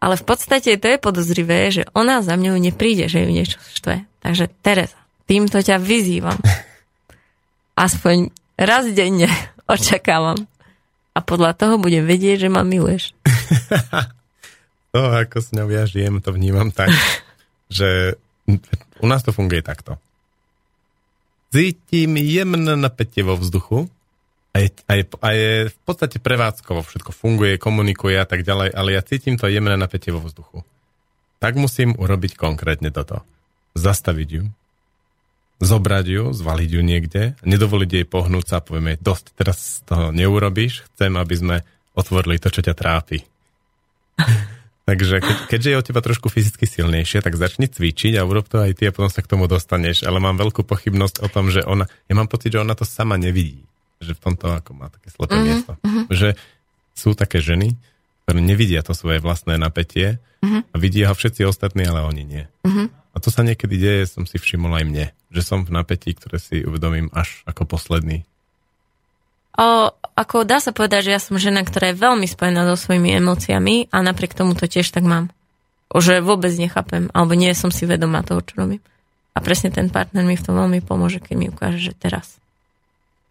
Ale 0.00 0.16
v 0.16 0.24
podstate 0.24 0.80
to 0.80 0.88
je 0.88 0.96
podozrivé, 0.96 1.68
že 1.68 1.84
ona 1.92 2.24
za 2.24 2.40
mňou 2.40 2.56
nepríde, 2.56 3.12
že 3.12 3.20
ju 3.20 3.28
niečo 3.28 3.60
štve. 3.76 4.08
Takže 4.24 4.48
Teresa, 4.64 4.96
týmto 5.28 5.60
ťa 5.60 5.76
vyzývam. 5.76 6.40
Aspoň 7.76 8.32
raz 8.56 8.88
denne 8.96 9.28
očakávam. 9.68 10.48
A 11.12 11.20
podľa 11.20 11.52
toho 11.52 11.76
budem 11.76 12.08
vedieť, 12.08 12.48
že 12.48 12.48
ma 12.48 12.64
miluješ. 12.64 13.12
to, 14.94 15.00
ako 15.04 15.36
s 15.42 15.52
ňou 15.52 15.68
ja 15.68 15.84
žijem, 15.84 16.22
to 16.24 16.32
vnímam 16.32 16.72
tak, 16.72 16.94
že 17.68 18.16
u 19.02 19.06
nás 19.10 19.20
to 19.20 19.34
funguje 19.34 19.60
takto 19.60 20.00
cítim 21.50 22.14
jemné 22.16 22.78
napätie 22.78 23.26
vo 23.26 23.34
vzduchu 23.34 23.90
a 24.54 24.56
je, 24.62 24.68
a, 24.86 24.92
je, 24.98 25.04
a 25.22 25.28
je 25.34 25.50
v 25.70 25.78
podstate 25.86 26.18
prevádzkovo, 26.22 26.82
všetko 26.82 27.10
funguje, 27.14 27.58
komunikuje 27.58 28.18
a 28.18 28.26
tak 28.26 28.42
ďalej, 28.42 28.74
ale 28.74 28.94
ja 28.94 29.02
cítim 29.02 29.38
to 29.38 29.50
jemné 29.50 29.74
napätie 29.78 30.10
vo 30.14 30.22
vzduchu. 30.22 30.62
Tak 31.42 31.58
musím 31.58 31.94
urobiť 31.98 32.34
konkrétne 32.38 32.90
toto. 32.90 33.22
Zastaviť 33.78 34.28
ju, 34.30 34.44
zobrať 35.62 36.06
ju, 36.06 36.22
zvaliť 36.34 36.70
ju 36.72 36.82
niekde, 36.82 37.22
nedovoliť 37.46 37.90
jej 37.90 38.06
pohnúť 38.06 38.46
sa 38.46 38.56
a 38.58 38.64
povieme, 38.64 38.98
dosť, 38.98 39.24
teraz 39.38 39.84
to 39.86 40.10
neurobíš, 40.10 40.88
chcem, 40.94 41.14
aby 41.14 41.34
sme 41.36 41.56
otvorili 41.94 42.42
to, 42.42 42.50
čo 42.50 42.62
ťa 42.64 42.74
trápi. 42.74 43.18
Takže 44.90 45.22
keď, 45.22 45.36
keďže 45.46 45.68
je 45.70 45.78
od 45.78 45.86
teba 45.86 46.02
trošku 46.02 46.26
fyzicky 46.26 46.66
silnejšie, 46.66 47.22
tak 47.22 47.38
začni 47.38 47.70
cvičiť 47.70 48.18
a 48.18 48.26
urob 48.26 48.50
to 48.50 48.58
aj 48.58 48.74
ty 48.74 48.90
a 48.90 48.94
potom 48.94 49.06
sa 49.06 49.22
k 49.22 49.30
tomu 49.30 49.46
dostaneš. 49.46 50.02
Ale 50.02 50.18
mám 50.18 50.34
veľkú 50.34 50.66
pochybnosť 50.66 51.22
o 51.22 51.30
tom, 51.30 51.46
že 51.46 51.62
ona, 51.62 51.86
ja 52.10 52.14
mám 52.18 52.26
pocit, 52.26 52.50
že 52.50 52.58
ona 52.58 52.74
to 52.74 52.82
sama 52.82 53.14
nevidí. 53.14 53.62
Že 54.02 54.18
v 54.18 54.20
tomto 54.26 54.50
ako 54.50 54.74
má 54.74 54.90
také 54.90 55.14
slepé 55.14 55.38
uh-huh, 55.38 55.46
miesto. 55.46 55.72
Uh-huh. 55.78 56.10
Že 56.10 56.28
sú 56.98 57.14
také 57.14 57.38
ženy, 57.38 57.78
ktoré 58.26 58.42
nevidia 58.42 58.82
to 58.82 58.90
svoje 58.90 59.22
vlastné 59.22 59.62
napätie 59.62 60.18
uh-huh. 60.42 60.66
a 60.66 60.74
vidia 60.74 61.06
ho 61.06 61.14
všetci 61.14 61.46
ostatní, 61.46 61.86
ale 61.86 62.02
oni 62.02 62.26
nie. 62.26 62.44
Uh-huh. 62.66 62.90
A 63.14 63.22
to 63.22 63.30
sa 63.30 63.46
niekedy 63.46 63.78
deje, 63.78 64.10
som 64.10 64.26
si 64.26 64.42
všimol 64.42 64.74
aj 64.74 64.84
mne, 64.90 65.06
že 65.30 65.42
som 65.46 65.62
v 65.62 65.70
napätí, 65.70 66.18
ktoré 66.18 66.42
si 66.42 66.66
uvedomím 66.66 67.14
až 67.14 67.46
ako 67.46 67.78
posledný. 67.78 68.26
O, 69.58 69.90
ako 70.14 70.46
dá 70.46 70.62
sa 70.62 70.70
povedať, 70.70 71.10
že 71.10 71.14
ja 71.16 71.20
som 71.22 71.40
žena, 71.40 71.66
ktorá 71.66 71.90
je 71.90 71.98
veľmi 71.98 72.26
spojená 72.28 72.68
so 72.70 72.76
svojimi 72.78 73.18
emóciami 73.18 73.90
a 73.90 74.04
napriek 74.04 74.36
tomu 74.36 74.54
to 74.54 74.70
tiež 74.70 74.86
tak 74.94 75.02
mám. 75.02 75.32
Že 75.90 76.22
vôbec 76.22 76.54
nechápem, 76.54 77.10
alebo 77.10 77.34
nie 77.34 77.50
som 77.56 77.74
si 77.74 77.82
vedomá 77.82 78.22
toho, 78.22 78.44
čo 78.46 78.62
robím. 78.62 78.84
A 79.34 79.42
presne 79.42 79.74
ten 79.74 79.90
partner 79.90 80.22
mi 80.22 80.38
v 80.38 80.44
tom 80.44 80.54
veľmi 80.54 80.84
pomôže, 80.86 81.18
keď 81.18 81.34
mi 81.34 81.46
ukáže, 81.50 81.82
že 81.82 81.94
teraz. 81.98 82.38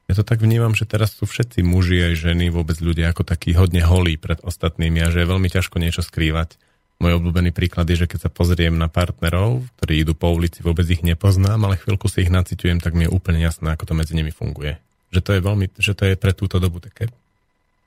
Ja 0.09 0.17
to 0.17 0.25
tak 0.25 0.41
vnímam, 0.41 0.73
že 0.73 0.89
teraz 0.89 1.13
sú 1.13 1.29
všetci 1.29 1.61
muži 1.61 2.01
aj 2.01 2.13
ženy, 2.17 2.49
vôbec 2.49 2.81
ľudia 2.81 3.13
ako 3.13 3.23
takí 3.23 3.53
hodne 3.53 3.85
holí 3.85 4.17
pred 4.17 4.41
ostatnými 4.41 5.05
a 5.05 5.13
že 5.13 5.21
je 5.23 5.29
veľmi 5.29 5.47
ťažko 5.47 5.77
niečo 5.77 6.01
skrývať. 6.01 6.57
Môj 6.99 7.21
obľúbený 7.21 7.55
príklad 7.55 7.87
je, 7.87 8.03
že 8.03 8.09
keď 8.11 8.27
sa 8.27 8.33
pozriem 8.33 8.75
na 8.75 8.91
partnerov, 8.91 9.63
ktorí 9.79 10.03
idú 10.03 10.17
po 10.17 10.33
ulici, 10.33 10.65
vôbec 10.65 10.83
ich 10.89 11.05
nepoznám, 11.05 11.63
ale 11.63 11.79
chvíľku 11.79 12.11
si 12.11 12.27
ich 12.27 12.33
naciťujem, 12.33 12.83
tak 12.83 12.97
mi 12.97 13.07
je 13.07 13.13
úplne 13.13 13.39
jasné, 13.39 13.71
ako 13.71 13.87
to 13.87 13.93
medzi 13.95 14.17
nimi 14.17 14.33
funguje 14.33 14.81
že 15.09 15.19
to 15.19 15.33
je 15.33 15.41
veľmi, 15.41 15.65
že 15.75 15.93
to 15.93 16.03
je 16.03 16.15
pre 16.15 16.31
túto 16.31 16.57
dobu 16.57 16.79
také 16.79 17.09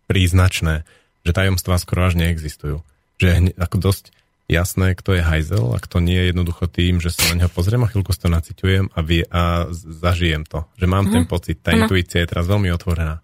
príznačné. 0.06 0.82
že 1.22 1.30
tajomstvá 1.30 1.78
skoro 1.78 2.02
až 2.02 2.18
neexistujú. 2.18 2.82
Že 3.16 3.26
je 3.30 3.38
ako 3.54 3.76
dosť 3.78 4.10
jasné, 4.50 4.90
kto 4.92 5.14
je 5.14 5.22
hajzel 5.22 5.70
a 5.70 5.78
kto 5.78 6.02
nie 6.02 6.18
je 6.18 6.34
jednoducho 6.34 6.66
tým, 6.66 6.98
že 6.98 7.14
sa 7.14 7.30
na 7.30 7.38
neho 7.38 7.48
pozriem 7.48 7.78
a 7.78 7.86
chvíľku 7.86 8.10
si 8.10 8.18
to 8.18 8.26
naciťujem 8.26 8.90
a, 8.90 8.98
vie, 9.00 9.22
a 9.30 9.70
zažijem 9.72 10.42
to. 10.42 10.66
Že 10.76 10.86
mám 10.90 11.06
Mhm. 11.06 11.12
ten 11.14 11.24
pocit, 11.24 11.62
tá 11.62 11.70
Áno. 11.70 11.86
intuícia 11.86 12.18
je 12.18 12.26
teraz 12.26 12.50
veľmi 12.50 12.74
otvorená. 12.74 13.22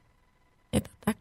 Je 0.70 0.78
to 0.78 0.92
tak. 1.02 1.18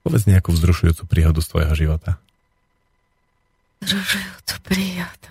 Povedz 0.00 0.28
nejakú 0.28 0.52
vzrušujúcu 0.52 1.08
príhodu 1.08 1.40
z 1.40 1.48
tvojho 1.48 1.74
života. 1.74 2.20
Zružujúcu 3.84 4.54
príhodu. 4.64 5.28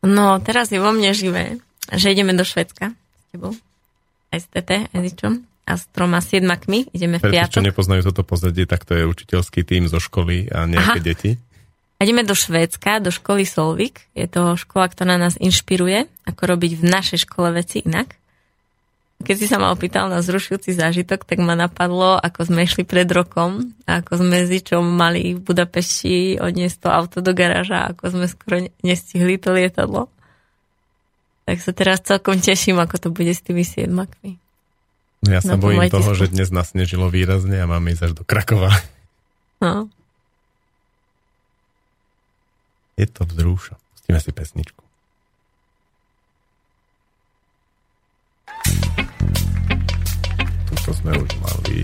No, 0.00 0.38
teraz 0.40 0.72
je 0.72 0.80
vo 0.80 0.90
mne 0.90 1.12
živé, 1.12 1.60
že 1.92 2.12
ideme 2.12 2.32
do 2.32 2.46
Švedska 2.46 2.92
s 2.94 3.22
tebou. 3.30 3.52
Aj 4.32 4.38
s 4.40 4.46
Tete, 4.48 4.88
aj 4.90 5.00
s 5.02 5.06
Ičom. 5.12 5.34
A 5.66 5.74
s 5.74 5.90
troma 5.90 6.22
siedmakmi 6.22 6.94
ideme 6.94 7.18
v 7.18 7.26
Pre 7.26 7.30
tých, 7.34 7.50
čo 7.50 7.58
piatok. 7.58 7.68
nepoznajú 7.74 8.00
toto 8.06 8.22
pozadie, 8.22 8.70
tak 8.70 8.86
to 8.86 8.94
je 8.94 9.02
učiteľský 9.02 9.66
tým 9.66 9.90
zo 9.90 9.98
školy 9.98 10.46
a 10.54 10.62
nejaké 10.62 11.00
Aha. 11.02 11.06
deti. 11.06 11.30
A 11.98 12.04
ideme 12.06 12.22
do 12.22 12.38
Švédska, 12.38 13.02
do 13.02 13.10
školy 13.10 13.42
Solvik. 13.48 14.06
Je 14.14 14.30
to 14.30 14.54
škola, 14.54 14.86
ktorá 14.86 15.18
nás 15.18 15.34
inšpiruje, 15.40 16.06
ako 16.28 16.42
robiť 16.54 16.78
v 16.78 16.84
našej 16.86 17.24
škole 17.26 17.50
veci 17.56 17.82
inak. 17.82 18.14
Keď 19.16 19.36
si 19.40 19.46
sa 19.48 19.56
ma 19.56 19.72
opýtal 19.72 20.12
na 20.12 20.20
zrušujúci 20.20 20.76
zážitok, 20.76 21.24
tak 21.24 21.40
ma 21.40 21.56
napadlo, 21.56 22.20
ako 22.20 22.52
sme 22.52 22.68
išli 22.68 22.84
pred 22.84 23.08
rokom, 23.08 23.72
ako 23.88 24.20
sme 24.20 24.44
s 24.44 24.50
Ičom 24.52 24.84
mali 24.84 25.34
v 25.34 25.40
Budapešti 25.40 26.36
odniesť 26.36 26.86
to 26.86 26.88
auto 26.92 27.18
do 27.24 27.32
garáža, 27.32 27.96
ako 27.96 28.12
sme 28.12 28.26
skoro 28.28 28.68
nestihli 28.84 29.40
to 29.40 29.56
lietadlo. 29.56 30.12
Tak 31.48 31.58
sa 31.64 31.72
teraz 31.72 32.04
celkom 32.04 32.38
teším, 32.38 32.76
ako 32.76 32.96
to 33.02 33.08
bude 33.08 33.32
s 33.32 33.40
tými 33.40 33.64
siedmakmi. 33.64 34.36
Ja 35.26 35.40
sa 35.42 35.56
tom 35.56 35.64
bojím 35.64 35.88
toho, 35.90 36.12
letisku. 36.12 36.20
že 36.22 36.32
dnes 36.36 36.48
nasnežilo 36.54 37.10
výrazne 37.10 37.58
a 37.58 37.66
máme 37.66 37.96
ísť 37.96 38.02
až 38.06 38.12
do 38.20 38.22
Krakova. 38.22 38.70
No. 39.58 39.88
Je 43.00 43.08
to 43.08 43.24
vzrúša. 43.24 43.74
Pustíme 43.96 44.20
si 44.20 44.30
pesničku. 44.30 44.85
Tuto 50.86 51.02
sme 51.02 51.18
už 51.18 51.32
mali. 51.42 51.82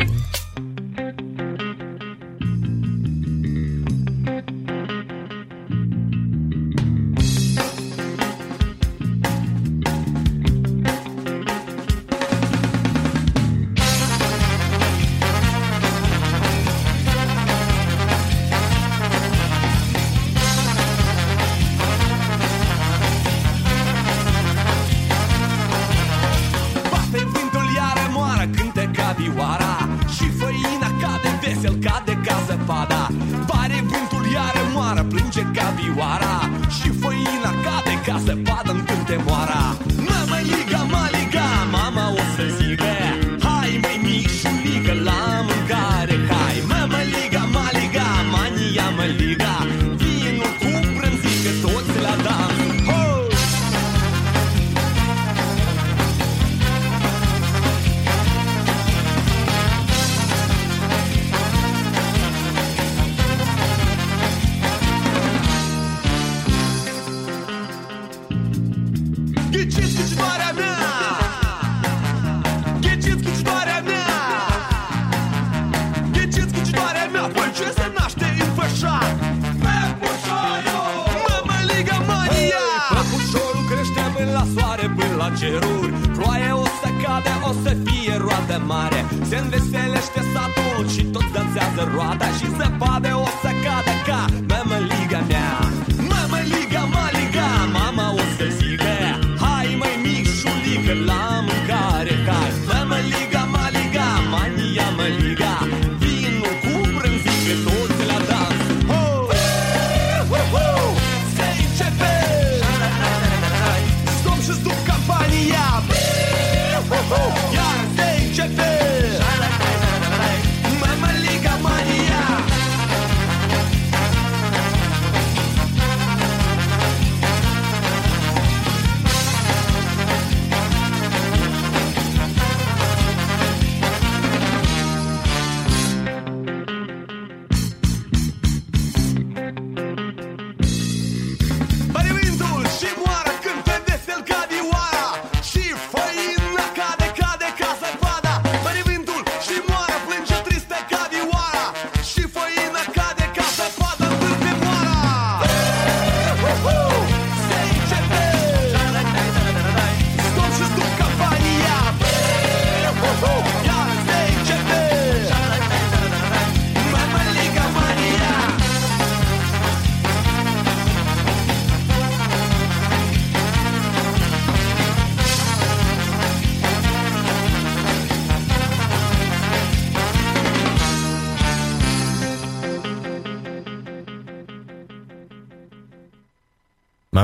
odioara 35.93 36.51
Și 36.69 36.89
făina 36.89 37.51
cade 37.65 38.01
ca 38.07 38.19
zăpadă 38.19 38.71
în 38.73 38.85
când 38.85 39.07
te 39.07 39.17
moara. 39.27 39.72
O 87.53 87.55
să 87.65 87.77
fie 87.85 88.15
roadă 88.17 88.63
mare. 88.67 89.01
Se 89.29 89.37
înveselește 89.37 90.21
satul 90.33 90.89
și 90.95 91.03
tot 91.05 91.27
dansează 91.33 91.83
roada 91.95 92.29
Și 92.39 92.47
zăpadă 92.59 93.11
o 93.25 93.29
să 93.43 93.51
cadă 93.65 93.95
ca 94.07 94.23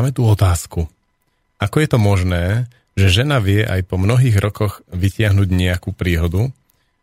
Máme 0.08 0.24
tu 0.24 0.24
otázku. 0.24 0.88
Ako 1.60 1.84
je 1.84 1.88
to 1.92 2.00
možné, 2.00 2.64
že 2.96 3.20
žena 3.20 3.44
vie 3.44 3.60
aj 3.60 3.92
po 3.92 4.00
mnohých 4.00 4.40
rokoch 4.40 4.80
vytiahnuť 4.88 5.44
nejakú 5.52 5.92
príhodu, 5.92 6.48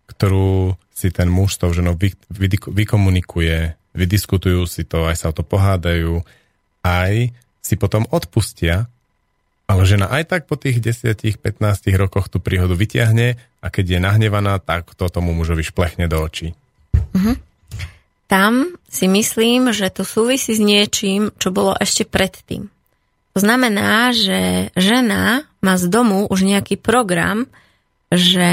ktorú 0.10 0.74
si 0.90 1.14
ten 1.14 1.30
muž 1.30 1.54
s 1.54 1.62
tou 1.62 1.70
ženou 1.70 1.94
vy, 1.94 2.18
vy, 2.34 2.50
vykomunikuje, 2.50 3.78
vydiskutujú 3.94 4.66
si 4.66 4.90
to, 4.90 5.06
aj 5.06 5.22
sa 5.22 5.30
o 5.30 5.38
to 5.38 5.46
pohádajú, 5.46 6.26
aj 6.82 7.30
si 7.62 7.78
potom 7.78 8.10
odpustia, 8.10 8.90
ale 9.70 9.86
žena 9.86 10.10
aj 10.10 10.26
tak 10.26 10.42
po 10.50 10.58
tých 10.58 10.82
10-15 10.82 11.38
rokoch 12.02 12.26
tú 12.26 12.42
príhodu 12.42 12.74
vytiahne 12.74 13.38
a 13.62 13.68
keď 13.70 13.86
je 13.86 14.00
nahnevaná, 14.02 14.58
tak 14.58 14.98
to 14.98 15.06
tomu 15.14 15.30
mužovi 15.38 15.62
šplechne 15.62 16.10
do 16.10 16.26
očí. 16.26 16.58
Tam 18.26 18.74
si 18.90 19.06
myslím, 19.06 19.70
že 19.70 19.94
to 19.94 20.02
súvisí 20.02 20.58
s 20.58 20.62
niečím, 20.66 21.30
čo 21.38 21.54
bolo 21.54 21.78
ešte 21.78 22.02
predtým. 22.10 22.74
To 23.36 23.44
znamená, 23.44 24.16
že 24.16 24.72
žena 24.80 25.44
má 25.60 25.76
z 25.76 25.92
domu 25.92 26.24
už 26.32 26.48
nejaký 26.48 26.80
program, 26.80 27.52
že 28.08 28.48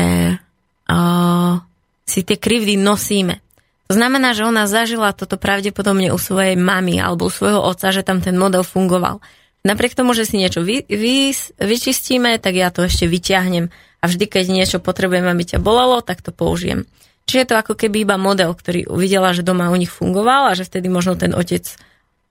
uh, 0.90 1.54
si 2.02 2.20
tie 2.26 2.34
krivdy 2.34 2.74
nosíme. 2.74 3.38
To 3.86 3.94
znamená, 3.94 4.34
že 4.34 4.42
ona 4.42 4.66
zažila 4.66 5.14
toto 5.14 5.38
pravdepodobne 5.38 6.10
u 6.10 6.18
svojej 6.18 6.58
mamy 6.58 6.98
alebo 6.98 7.28
u 7.28 7.32
svojho 7.32 7.62
otca, 7.62 7.94
že 7.94 8.02
tam 8.02 8.18
ten 8.18 8.34
model 8.34 8.66
fungoval. 8.66 9.22
Napriek 9.62 9.94
tomu, 9.94 10.18
že 10.18 10.26
si 10.26 10.40
niečo 10.40 10.66
vy, 10.66 10.82
vy, 10.90 11.30
vyčistíme, 11.62 12.34
tak 12.42 12.58
ja 12.58 12.74
to 12.74 12.82
ešte 12.82 13.06
vyťahnem 13.06 13.70
a 14.02 14.04
vždy, 14.10 14.26
keď 14.26 14.44
niečo 14.50 14.78
potrebujem, 14.82 15.30
aby 15.30 15.44
ťa 15.46 15.62
bolelo, 15.62 16.02
tak 16.02 16.26
to 16.26 16.34
použijem. 16.34 16.90
Čiže 17.30 17.38
je 17.38 17.48
to 17.54 17.60
ako 17.60 17.78
keby 17.78 18.02
iba 18.02 18.18
model, 18.18 18.50
ktorý 18.50 18.90
uvidela, 18.90 19.30
že 19.30 19.46
doma 19.46 19.70
u 19.70 19.78
nich 19.78 19.94
fungoval 19.94 20.50
a 20.50 20.58
že 20.58 20.66
vtedy 20.66 20.90
možno 20.90 21.14
ten 21.14 21.30
otec 21.30 21.62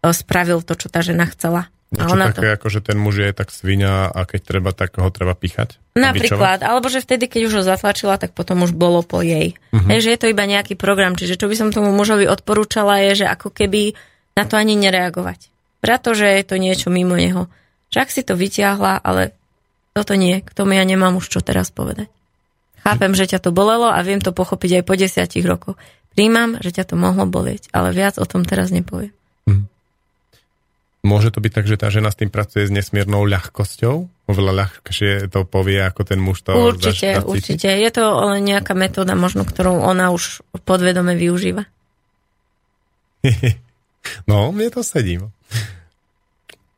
spravil 0.04 0.60
to, 0.68 0.76
čo 0.76 0.92
tá 0.92 1.00
žena 1.00 1.24
chcela. 1.32 1.72
A 2.00 2.08
ona 2.08 2.32
také, 2.32 2.48
to... 2.48 2.56
ako 2.56 2.68
že 2.72 2.80
ten 2.80 2.96
muž 2.96 3.20
je 3.20 3.36
tak 3.36 3.52
svinia 3.52 4.08
a 4.08 4.24
keď 4.24 4.42
treba, 4.48 4.72
tak 4.72 4.96
ho 4.96 5.12
treba 5.12 5.36
píchať? 5.36 5.76
Napríklad, 6.00 6.64
alebo 6.64 6.88
že 6.88 7.04
vtedy, 7.04 7.28
keď 7.28 7.52
už 7.52 7.54
ho 7.60 7.64
zatlačila, 7.68 8.16
tak 8.16 8.32
potom 8.32 8.64
už 8.64 8.72
bolo 8.72 9.04
po 9.04 9.20
jej. 9.20 9.60
Uh-huh. 9.76 9.92
Hej, 9.92 10.08
že 10.08 10.12
je 10.16 10.20
to 10.24 10.32
iba 10.32 10.48
nejaký 10.48 10.80
program, 10.80 11.20
čiže 11.20 11.36
čo 11.36 11.52
by 11.52 11.56
som 11.60 11.76
tomu 11.76 11.92
mužovi 11.92 12.32
odporúčala 12.32 13.04
je, 13.12 13.24
že 13.24 13.28
ako 13.28 13.52
keby 13.52 13.92
na 14.40 14.48
to 14.48 14.56
ani 14.56 14.80
nereagovať. 14.80 15.52
Pretože 15.84 16.32
je 16.32 16.44
to 16.48 16.56
niečo 16.56 16.88
mimo 16.88 17.20
neho. 17.20 17.52
Že 17.92 17.98
ak 18.00 18.10
si 18.10 18.22
to 18.24 18.40
vyťahla, 18.40 19.04
ale 19.04 19.36
toto 19.92 20.16
nie, 20.16 20.40
k 20.40 20.52
tomu 20.56 20.80
ja 20.80 20.88
nemám 20.88 21.20
už 21.20 21.28
čo 21.28 21.44
teraz 21.44 21.76
povedať. 21.76 22.08
Chápem, 22.88 23.12
že 23.14 23.28
ťa 23.36 23.44
to 23.44 23.52
bolelo 23.52 23.92
a 23.92 24.00
viem 24.00 24.24
to 24.24 24.32
pochopiť 24.32 24.82
aj 24.82 24.84
po 24.88 24.96
desiatich 24.96 25.44
rokoch. 25.44 25.76
Príjmam, 26.16 26.56
že 26.64 26.72
ťa 26.72 26.88
to 26.88 26.96
mohlo 26.96 27.28
bolieť, 27.28 27.68
ale 27.76 27.92
viac 27.92 28.16
o 28.16 28.26
tom 28.26 28.48
teraz 28.48 28.72
nepoviem. 28.72 29.12
Môže 31.02 31.34
to 31.34 31.42
byť 31.42 31.52
tak, 31.52 31.66
že 31.66 31.82
tá 31.82 31.90
žena 31.90 32.14
s 32.14 32.20
tým 32.22 32.30
pracuje 32.30 32.70
s 32.70 32.72
nesmiernou 32.72 33.26
ľahkosťou? 33.26 34.30
Oveľa 34.30 34.54
ľahšie 34.54 35.34
to 35.34 35.50
povie, 35.50 35.82
ako 35.82 36.06
ten 36.06 36.22
muž 36.22 36.46
to 36.46 36.54
Určite, 36.54 37.18
zaš, 37.18 37.26
určite. 37.26 37.74
Je 37.74 37.90
to 37.90 38.06
nejaká 38.38 38.78
metóda, 38.78 39.18
možno 39.18 39.42
ktorú 39.42 39.82
ona 39.82 40.14
už 40.14 40.46
podvedome 40.62 41.18
využíva. 41.18 41.66
no, 44.30 44.54
mne 44.54 44.70
to 44.70 44.86
sedí. 44.86 45.18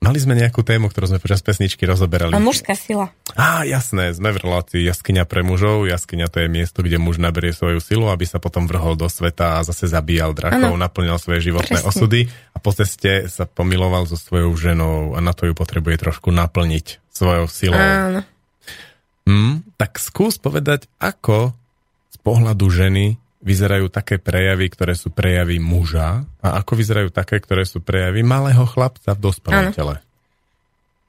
Mali 0.04 0.20
sme 0.20 0.36
nejakú 0.36 0.68
tému, 0.68 0.92
ktorú 0.92 1.16
sme 1.16 1.24
počas 1.24 1.40
pesničky 1.40 1.88
rozoberali. 1.88 2.36
A 2.36 2.44
mužská 2.44 2.76
sila. 2.76 3.16
Á, 3.40 3.64
jasné, 3.64 4.12
sme 4.12 4.36
v 4.36 4.44
relácii 4.44 4.84
jaskyňa 4.84 5.24
pre 5.24 5.48
mužov. 5.48 5.88
Jaskyňa 5.88 6.28
to 6.28 6.44
je 6.44 6.48
miesto, 6.52 6.84
kde 6.84 7.00
muž 7.00 7.24
naberie 7.24 7.56
svoju 7.56 7.80
silu, 7.80 8.12
aby 8.12 8.28
sa 8.28 8.44
potom 8.44 8.68
vrhol 8.68 9.00
do 9.00 9.08
sveta 9.08 9.64
a 9.64 9.66
zase 9.66 9.88
zabíjal 9.88 10.36
drakov, 10.36 10.76
ano. 10.76 10.84
naplňal 10.84 11.24
svoje 11.24 11.48
životné 11.48 11.80
Presne. 11.80 11.88
osudy 11.88 12.22
a 12.52 12.58
po 12.60 12.76
ceste 12.76 13.32
sa 13.32 13.48
pomiloval 13.48 14.04
so 14.04 14.20
svojou 14.20 14.52
ženou 14.60 15.16
a 15.16 15.24
na 15.24 15.32
to 15.32 15.48
ju 15.48 15.56
potrebuje 15.56 16.04
trošku 16.04 16.36
naplniť 16.36 17.00
svojou 17.08 17.48
silou. 17.48 17.80
Áno. 17.80 18.28
Hm, 19.24 19.64
tak 19.80 20.04
skús 20.04 20.36
povedať, 20.36 20.92
ako 21.00 21.56
z 22.12 22.18
pohľadu 22.20 22.68
ženy 22.68 23.23
vyzerajú 23.44 23.92
také 23.92 24.18
prejavy, 24.18 24.72
ktoré 24.72 24.96
sú 24.96 25.12
prejavy 25.12 25.60
muža 25.60 26.24
a 26.40 26.48
ako 26.64 26.80
vyzerajú 26.80 27.10
také, 27.12 27.44
ktoré 27.44 27.68
sú 27.68 27.84
prejavy 27.84 28.24
malého 28.24 28.64
chlapca 28.64 29.12
v 29.12 29.20
dospelom 29.20 29.70
ano. 29.70 29.76
tele? 29.76 29.96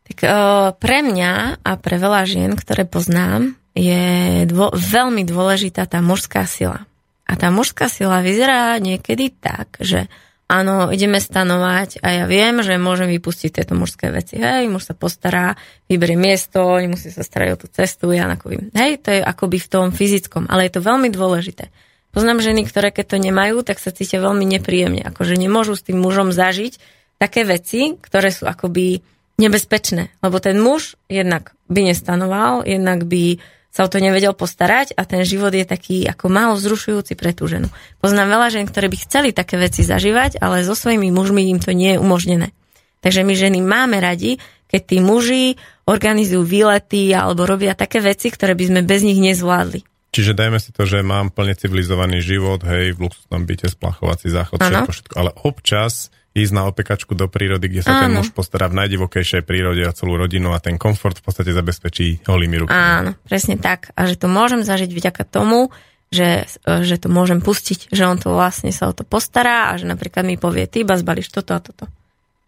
Tak 0.05 0.19
o, 0.21 0.29
pre 0.77 1.01
mňa 1.01 1.65
a 1.65 1.71
pre 1.79 1.97
veľa 1.97 2.27
žien, 2.27 2.53
ktoré 2.59 2.85
poznám, 2.85 3.55
je 3.73 4.45
dvo- 4.51 4.75
veľmi 4.75 5.23
dôležitá 5.25 5.87
tá 5.87 6.03
mužská 6.03 6.45
sila. 6.45 6.85
A 7.25 7.33
tá 7.41 7.49
mužská 7.49 7.89
sila 7.89 8.21
vyzerá 8.21 8.77
niekedy 8.83 9.33
tak, 9.33 9.81
že 9.81 10.13
áno, 10.45 10.93
ideme 10.93 11.17
stanovať 11.17 12.05
a 12.05 12.23
ja 12.23 12.25
viem, 12.29 12.61
že 12.61 12.77
môžem 12.77 13.09
vypustiť 13.09 13.51
tieto 13.51 13.73
mužské 13.73 14.13
veci. 14.13 14.37
Hej, 14.37 14.69
muž 14.69 14.85
sa 14.87 14.95
postará, 14.95 15.57
vyberie 15.89 16.21
miesto, 16.21 16.61
nemusí 16.77 17.09
sa 17.09 17.25
starať 17.25 17.49
o 17.57 17.61
tú 17.65 17.67
cestu, 17.73 18.13
ja 18.13 18.29
nakovím. 18.29 18.69
Hej, 18.77 19.01
to 19.03 19.09
je 19.15 19.21
akoby 19.25 19.57
v 19.57 19.71
tom 19.73 19.87
fyzickom, 19.89 20.53
ale 20.53 20.69
je 20.69 20.77
to 20.77 20.85
veľmi 20.85 21.09
dôležité. 21.09 21.73
Poznám 22.15 22.39
ženy, 22.39 22.63
ktoré 22.63 22.95
keď 22.95 23.07
to 23.11 23.19
nemajú, 23.19 23.67
tak 23.67 23.83
sa 23.83 23.91
cítia 23.91 24.23
veľmi 24.23 24.47
nepríjemne. 24.47 25.03
Akože 25.03 25.35
nemôžu 25.35 25.75
s 25.75 25.83
tým 25.83 25.99
mužom 25.99 26.31
zažiť 26.31 26.79
také 27.19 27.43
veci, 27.43 27.99
ktoré 27.99 28.31
sú 28.31 28.47
akoby 28.47 29.03
nebezpečné. 29.35 30.15
Lebo 30.23 30.39
ten 30.39 30.63
muž 30.63 30.95
jednak 31.11 31.59
by 31.67 31.91
nestanoval, 31.91 32.63
jednak 32.63 33.03
by 33.11 33.43
sa 33.75 33.83
o 33.83 33.91
to 33.91 33.99
nevedel 33.99 34.39
postarať 34.39 34.95
a 34.95 35.03
ten 35.03 35.27
život 35.27 35.51
je 35.51 35.67
taký 35.67 36.07
ako 36.07 36.31
málo 36.31 36.55
vzrušujúci 36.55 37.19
pre 37.19 37.35
tú 37.35 37.51
ženu. 37.51 37.67
Poznám 37.99 38.39
veľa 38.39 38.49
žen, 38.55 38.65
ktoré 38.71 38.87
by 38.87 39.03
chceli 39.03 39.35
také 39.35 39.59
veci 39.59 39.83
zažívať, 39.83 40.39
ale 40.39 40.63
so 40.63 40.79
svojimi 40.79 41.11
mužmi 41.11 41.51
im 41.51 41.59
to 41.59 41.75
nie 41.75 41.99
je 41.99 41.99
umožnené. 41.99 42.55
Takže 43.03 43.27
my 43.27 43.35
ženy 43.35 43.59
máme 43.67 43.99
radi, 43.99 44.39
keď 44.71 44.83
tí 44.87 44.97
muži 45.03 45.45
organizujú 45.91 46.47
výlety 46.47 47.11
alebo 47.11 47.43
robia 47.43 47.75
také 47.75 47.99
veci, 47.99 48.31
ktoré 48.31 48.55
by 48.55 48.65
sme 48.71 48.81
bez 48.87 49.03
nich 49.03 49.19
nezvládli. 49.19 49.94
Čiže 50.15 50.39
dajme 50.39 50.63
si 50.63 50.71
to, 50.71 50.87
že 50.87 51.03
mám 51.03 51.35
plne 51.35 51.59
civilizovaný 51.59 52.23
život, 52.23 52.63
hej, 52.63 52.95
v 52.95 53.11
luxusnom 53.11 53.43
byte, 53.43 53.67
splachovací 53.67 54.31
záchod, 54.31 54.63
všetko, 54.63 54.91
všetko, 54.95 55.15
ale 55.19 55.31
občas 55.43 56.15
ísť 56.35 56.53
na 56.55 56.67
opekačku 56.67 57.15
do 57.15 57.31
prírody, 57.31 57.71
kde 57.71 57.83
sa 57.87 57.99
ano. 57.99 58.03
ten 58.07 58.11
muž 58.15 58.31
postará 58.35 58.67
v 58.67 58.79
najdivokejšej 58.79 59.43
prírode 59.47 59.87
a 59.87 59.95
celú 59.95 60.19
rodinu 60.19 60.51
a 60.51 60.59
ten 60.59 60.79
komfort 60.79 61.19
v 61.19 61.25
podstate 61.31 61.55
zabezpečí 61.55 62.27
holými 62.27 62.67
rukami. 62.67 62.75
Áno, 62.75 63.11
presne 63.27 63.55
tak. 63.55 63.95
A 63.95 64.11
že 64.11 64.19
to 64.19 64.27
môžem 64.27 64.67
zažiť 64.67 64.91
vďaka 64.91 65.23
tomu, 65.27 65.71
že, 66.11 66.47
že 66.67 66.97
to 66.99 67.11
môžem 67.11 67.39
pustiť, 67.39 67.91
že 67.91 68.03
on 68.07 68.19
to 68.19 68.35
vlastne 68.35 68.71
sa 68.75 68.91
o 68.91 68.95
to 68.95 69.07
postará 69.07 69.75
a 69.75 69.79
že 69.79 69.87
napríklad 69.87 70.27
mi 70.27 70.39
povie, 70.39 70.67
ty 70.67 70.83
iba 70.83 70.99
zbališ 70.99 71.31
toto 71.31 71.55
a 71.55 71.63
toto. 71.63 71.87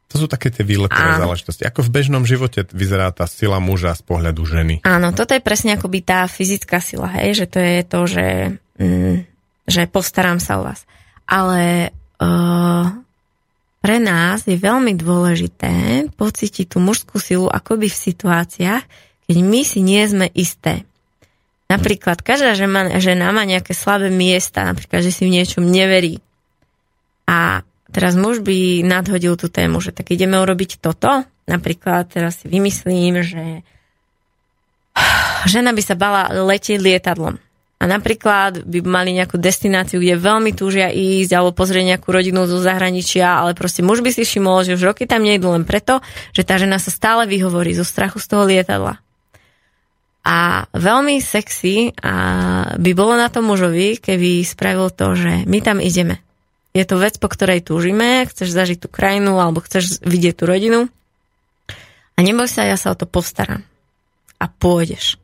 To 0.06 0.22
sú 0.22 0.26
také 0.30 0.54
tie 0.54 0.62
výletové 0.62 1.18
záležitosti. 1.18 1.66
Ako 1.66 1.82
v 1.82 1.90
bežnom 1.90 2.22
živote 2.22 2.62
vyzerá 2.70 3.10
tá 3.10 3.26
sila 3.26 3.58
muža 3.58 3.90
z 3.98 4.06
pohľadu 4.06 4.42
ženy. 4.46 4.74
Áno, 4.86 5.10
toto 5.10 5.34
je 5.34 5.42
presne 5.42 5.74
akoby 5.74 5.98
tá 6.06 6.30
fyzická 6.30 6.78
sila, 6.78 7.10
hej, 7.18 7.42
že 7.42 7.46
to 7.50 7.58
je 7.58 7.76
to, 7.82 8.00
že, 8.06 8.28
mm, 8.78 9.14
že 9.66 9.82
postaram 9.90 10.38
sa 10.38 10.62
o 10.62 10.66
vás. 10.70 10.86
Ale 11.26 11.90
uh, 12.22 12.86
pre 13.82 13.98
nás 13.98 14.46
je 14.46 14.54
veľmi 14.54 14.94
dôležité 14.94 16.06
pocítiť 16.14 16.74
tú 16.74 16.78
mužskú 16.78 17.18
silu 17.18 17.50
akoby 17.50 17.90
v 17.90 18.02
situáciách, 18.10 18.84
keď 19.26 19.36
my 19.42 19.60
si 19.66 19.82
nie 19.82 20.02
sme 20.06 20.30
isté. 20.38 20.86
Napríklad 21.66 22.22
každá 22.22 22.54
žena, 22.54 23.02
žena 23.02 23.34
má 23.34 23.42
nejaké 23.42 23.74
slabé 23.74 24.06
miesta, 24.06 24.62
napríklad, 24.62 25.02
že 25.02 25.10
si 25.10 25.26
v 25.26 25.34
niečom 25.34 25.66
neverí. 25.66 26.22
A 27.26 27.66
teraz 27.96 28.12
muž 28.12 28.44
by 28.44 28.84
nadhodil 28.84 29.40
tú 29.40 29.48
tému, 29.48 29.80
že 29.80 29.96
tak 29.96 30.12
ideme 30.12 30.36
urobiť 30.36 30.84
toto. 30.84 31.24
Napríklad 31.48 32.12
teraz 32.12 32.44
si 32.44 32.52
vymyslím, 32.52 33.24
že 33.24 33.64
žena 35.48 35.72
by 35.72 35.80
sa 35.80 35.96
bala 35.96 36.28
letieť 36.28 36.76
lietadlom. 36.76 37.40
A 37.76 37.84
napríklad 37.84 38.64
by 38.64 38.84
mali 38.84 39.16
nejakú 39.16 39.40
destináciu, 39.40 40.00
kde 40.00 40.20
veľmi 40.20 40.52
túžia 40.52 40.92
ísť 40.92 41.32
alebo 41.32 41.56
pozrieť 41.56 41.96
nejakú 41.96 42.08
rodinu 42.08 42.44
zo 42.44 42.60
zahraničia, 42.60 43.40
ale 43.40 43.56
proste 43.56 43.80
muž 43.80 44.04
by 44.04 44.12
si 44.12 44.28
všimol, 44.28 44.64
že 44.64 44.76
už 44.76 44.92
roky 44.92 45.08
tam 45.08 45.24
nejdu 45.24 45.48
len 45.52 45.64
preto, 45.64 46.00
že 46.36 46.44
tá 46.44 46.60
žena 46.60 46.76
sa 46.76 46.92
stále 46.92 47.24
vyhovorí 47.28 47.72
zo 47.76 47.84
strachu 47.84 48.20
z 48.20 48.28
toho 48.28 48.44
lietadla. 48.48 49.00
A 50.26 50.66
veľmi 50.72 51.20
sexy 51.20 51.96
a 52.00 52.12
by 52.76 52.90
bolo 52.96 53.14
na 53.16 53.28
tom 53.28 53.48
mužovi, 53.48 54.00
keby 54.00 54.44
spravil 54.44 54.92
to, 54.92 55.16
že 55.16 55.44
my 55.48 55.60
tam 55.64 55.80
ideme 55.80 56.25
je 56.76 56.84
to 56.84 57.00
vec, 57.00 57.16
po 57.16 57.32
ktorej 57.32 57.64
túžime, 57.64 58.28
chceš 58.28 58.52
zažiť 58.52 58.84
tú 58.84 58.88
krajinu 58.92 59.40
alebo 59.40 59.64
chceš 59.64 60.04
vidieť 60.04 60.34
tú 60.36 60.44
rodinu 60.44 60.80
a 62.16 62.18
neboj 62.20 62.48
sa, 62.48 62.68
ja 62.68 62.76
sa 62.76 62.92
o 62.92 62.98
to 62.98 63.08
postaram. 63.08 63.64
A 64.36 64.52
pôjdeš. 64.52 65.16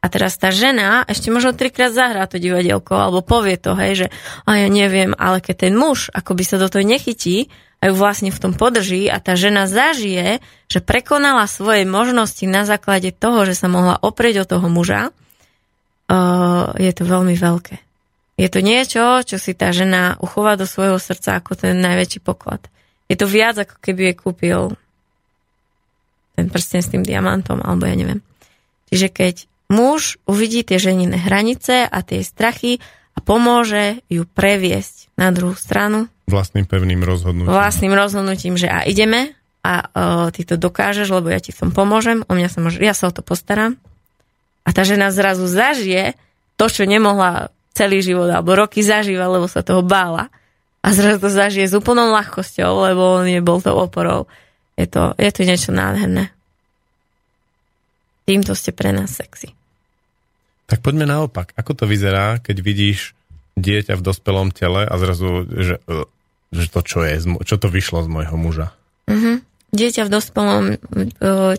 A 0.00 0.08
teraz 0.08 0.36
tá 0.40 0.48
žena 0.48 1.04
ešte 1.04 1.28
možno 1.28 1.52
trikrát 1.52 1.92
zahrá 1.92 2.24
to 2.24 2.40
divadielko 2.40 2.96
alebo 2.96 3.20
povie 3.20 3.60
to, 3.60 3.76
hej, 3.76 3.92
že 4.04 4.06
a 4.48 4.56
ja 4.56 4.68
neviem, 4.68 5.12
ale 5.16 5.44
keď 5.44 5.68
ten 5.68 5.74
muž 5.76 6.08
akoby 6.12 6.44
sa 6.44 6.56
do 6.56 6.72
toho 6.72 6.84
nechytí 6.84 7.52
a 7.84 7.88
ju 7.88 7.94
vlastne 7.96 8.32
v 8.32 8.40
tom 8.40 8.52
podrží 8.56 9.08
a 9.12 9.20
tá 9.20 9.36
žena 9.36 9.68
zažije, 9.68 10.40
že 10.72 10.80
prekonala 10.84 11.44
svoje 11.44 11.84
možnosti 11.84 12.44
na 12.48 12.64
základe 12.64 13.12
toho, 13.12 13.44
že 13.44 13.56
sa 13.56 13.68
mohla 13.68 14.00
oprieť 14.00 14.44
o 14.44 14.48
toho 14.48 14.68
muža, 14.72 15.12
uh, 15.12 16.72
je 16.80 16.92
to 16.96 17.04
veľmi 17.04 17.36
veľké. 17.36 17.89
Je 18.40 18.48
to 18.48 18.64
niečo, 18.64 19.20
čo 19.20 19.36
si 19.36 19.52
tá 19.52 19.68
žena 19.68 20.16
uchová 20.16 20.56
do 20.56 20.64
svojho 20.64 20.96
srdca 20.96 21.36
ako 21.36 21.60
ten 21.60 21.76
najväčší 21.76 22.24
poklad. 22.24 22.64
Je 23.12 23.20
to 23.20 23.28
viac, 23.28 23.60
ako 23.60 23.76
keby 23.84 24.00
jej 24.08 24.16
kúpil 24.16 24.60
ten 26.40 26.48
prsten 26.48 26.80
s 26.80 26.88
tým 26.88 27.04
diamantom, 27.04 27.60
alebo 27.60 27.84
ja 27.84 27.92
neviem. 27.92 28.24
Čiže 28.88 29.12
keď 29.12 29.34
muž 29.68 30.16
uvidí 30.24 30.64
tie 30.64 30.80
ženine 30.80 31.20
hranice 31.20 31.84
a 31.84 31.98
tie 32.00 32.24
strachy 32.24 32.80
a 33.12 33.20
pomôže 33.20 34.00
ju 34.08 34.24
previesť 34.24 35.12
na 35.20 35.28
druhú 35.36 35.52
stranu. 35.52 36.08
Vlastným 36.24 36.64
pevným 36.64 37.04
rozhodnutím. 37.04 37.52
Vlastným 37.52 37.92
rozhodnutím, 37.92 38.56
že 38.56 38.72
a 38.72 38.88
ideme 38.88 39.36
a 39.60 39.84
o, 39.84 40.32
ty 40.32 40.48
to 40.48 40.56
dokážeš, 40.56 41.12
lebo 41.12 41.28
ja 41.28 41.44
ti 41.44 41.52
v 41.52 41.68
tom 41.68 41.70
pomôžem, 41.76 42.24
o 42.24 42.32
mňa 42.32 42.48
sa 42.48 42.58
môže, 42.64 42.80
ja 42.80 42.96
sa 42.96 43.10
o 43.10 43.14
to 43.14 43.20
postaram. 43.20 43.76
A 44.64 44.72
tá 44.72 44.88
žena 44.88 45.12
zrazu 45.12 45.44
zažije 45.44 46.16
to, 46.56 46.72
čo 46.72 46.88
nemohla 46.88 47.52
celý 47.74 48.02
život 48.02 48.28
alebo 48.28 48.58
roky 48.58 48.82
zažíva, 48.82 49.30
lebo 49.30 49.46
sa 49.46 49.62
toho 49.62 49.80
bála. 49.84 50.28
A 50.80 50.96
zrazu 50.96 51.20
to 51.20 51.28
zažije 51.28 51.68
s 51.68 51.76
úplnou 51.76 52.08
ľahkosťou, 52.08 52.88
lebo 52.88 53.20
on 53.20 53.28
je 53.28 53.40
bol 53.44 53.60
tou 53.60 53.76
oporou. 53.76 54.24
Je 54.80 54.88
to, 54.88 55.12
je 55.20 55.30
to 55.30 55.44
niečo 55.44 55.70
nádherné. 55.76 56.32
Týmto 58.24 58.56
ste 58.56 58.72
pre 58.72 58.94
nás 58.96 59.12
sexy. 59.12 59.52
Tak 60.70 60.80
poďme 60.80 61.04
naopak. 61.04 61.52
Ako 61.58 61.74
to 61.74 61.84
vyzerá, 61.84 62.38
keď 62.40 62.62
vidíš 62.62 63.12
dieťa 63.58 63.98
v 63.98 64.04
dospelom 64.06 64.54
tele 64.54 64.86
a 64.86 64.94
zrazu, 64.96 65.44
že, 65.50 65.82
e, 65.84 66.06
že 66.54 66.66
to 66.70 66.80
čo 66.80 67.02
je, 67.04 67.14
čo 67.44 67.56
to 67.58 67.68
vyšlo 67.68 68.06
z 68.06 68.08
môjho 68.08 68.36
muža? 68.38 68.72
Mm-hmm. 69.10 69.36
Dieťa 69.70 70.02
v 70.06 70.12
dospelom 70.14 70.64
e, 70.70 70.76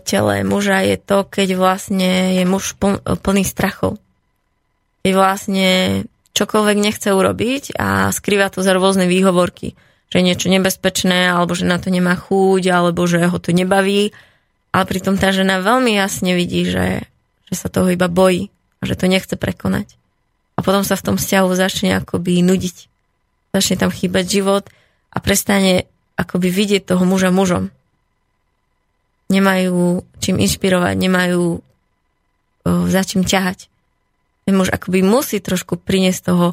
tele 0.02 0.34
muža 0.42 0.82
je 0.82 0.96
to, 0.98 1.28
keď 1.28 1.48
vlastne 1.60 2.40
je 2.40 2.44
muž 2.48 2.74
pln, 2.80 3.04
plný 3.04 3.44
strachov. 3.44 4.02
Keď 5.02 5.12
vlastne 5.14 5.70
čokoľvek 6.32 6.76
nechce 6.80 7.08
urobiť 7.12 7.76
a 7.76 8.08
skrýva 8.10 8.48
to 8.48 8.64
za 8.64 8.72
rôzne 8.72 9.06
výhovorky. 9.06 9.76
Že 10.12 10.16
je 10.20 10.26
niečo 10.28 10.48
nebezpečné, 10.52 11.32
alebo 11.32 11.56
že 11.56 11.64
na 11.64 11.80
to 11.80 11.88
nemá 11.88 12.16
chúť, 12.16 12.62
alebo 12.68 13.04
že 13.08 13.24
ho 13.24 13.38
to 13.40 13.52
nebaví. 13.52 14.12
Ale 14.72 14.84
pritom 14.88 15.20
tá 15.20 15.32
žena 15.32 15.60
veľmi 15.60 15.92
jasne 15.92 16.32
vidí, 16.32 16.64
že, 16.68 17.04
že 17.48 17.54
sa 17.54 17.68
toho 17.68 17.92
iba 17.92 18.08
bojí 18.08 18.48
a 18.80 18.88
že 18.88 18.96
to 18.96 19.08
nechce 19.08 19.32
prekonať. 19.36 19.96
A 20.56 20.64
potom 20.64 20.84
sa 20.84 20.96
v 20.96 21.12
tom 21.12 21.16
vzťahu 21.16 21.48
začne 21.56 21.96
akoby 22.00 22.44
nudiť. 22.44 22.76
Začne 23.52 23.76
tam 23.76 23.90
chýbať 23.92 24.24
život 24.28 24.64
a 25.12 25.20
prestane 25.20 25.88
akoby 26.16 26.48
vidieť 26.48 26.88
toho 26.88 27.04
muža 27.04 27.32
mužom. 27.32 27.72
Nemajú 29.32 30.04
čím 30.20 30.36
inšpirovať, 30.40 30.94
nemajú 30.96 31.44
o, 31.56 31.60
za 32.88 33.00
čím 33.04 33.24
ťahať. 33.24 33.71
Ten 34.42 34.54
muž 34.58 34.74
akoby 34.74 35.06
musí 35.06 35.38
trošku 35.38 35.78
priniesť 35.78 36.20
toho, 36.32 36.46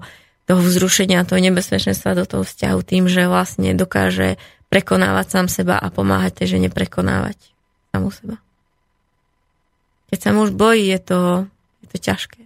toho 0.45 0.61
vzrušenia, 0.61 1.26
toho 1.26 1.41
nebezpečenstva 1.41 2.18
do 2.18 2.26
toho 2.26 2.44
vzťahu 2.45 2.80
tým, 2.86 3.10
že 3.10 3.30
vlastne 3.30 3.74
dokáže 3.74 4.38
prekonávať 4.70 5.26
sám 5.30 5.48
seba 5.49 5.76
a 5.82 5.90
pomáhať 5.90 6.44
tej 6.44 6.57
žene 6.57 6.70
prekonávať 6.70 7.38
samú 7.90 8.14
seba. 8.14 8.38
Keď 10.14 10.20
sa 10.22 10.32
muž 10.34 10.53
bojí, 10.53 10.86
je 10.90 10.99
to, 11.02 11.20
je 11.86 11.88
to 11.94 11.98
ťažké. 11.98 12.41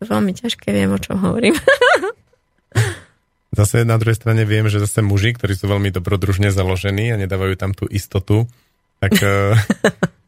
To 0.00 0.02
veľmi 0.08 0.32
ťažké, 0.36 0.68
viem, 0.72 0.92
o 0.92 1.00
čom 1.00 1.20
hovorím. 1.20 1.56
Zase 3.52 3.84
na 3.84 4.00
druhej 4.00 4.16
strane 4.16 4.48
viem, 4.48 4.64
že 4.72 4.80
zase 4.80 5.04
muži, 5.04 5.36
ktorí 5.36 5.52
sú 5.52 5.68
veľmi 5.68 5.92
dobrodružne 5.92 6.48
založení 6.48 7.12
a 7.12 7.20
nedávajú 7.20 7.52
tam 7.60 7.76
tú 7.76 7.84
istotu, 7.84 8.48
tak 8.96 9.12
eh, 9.20 9.52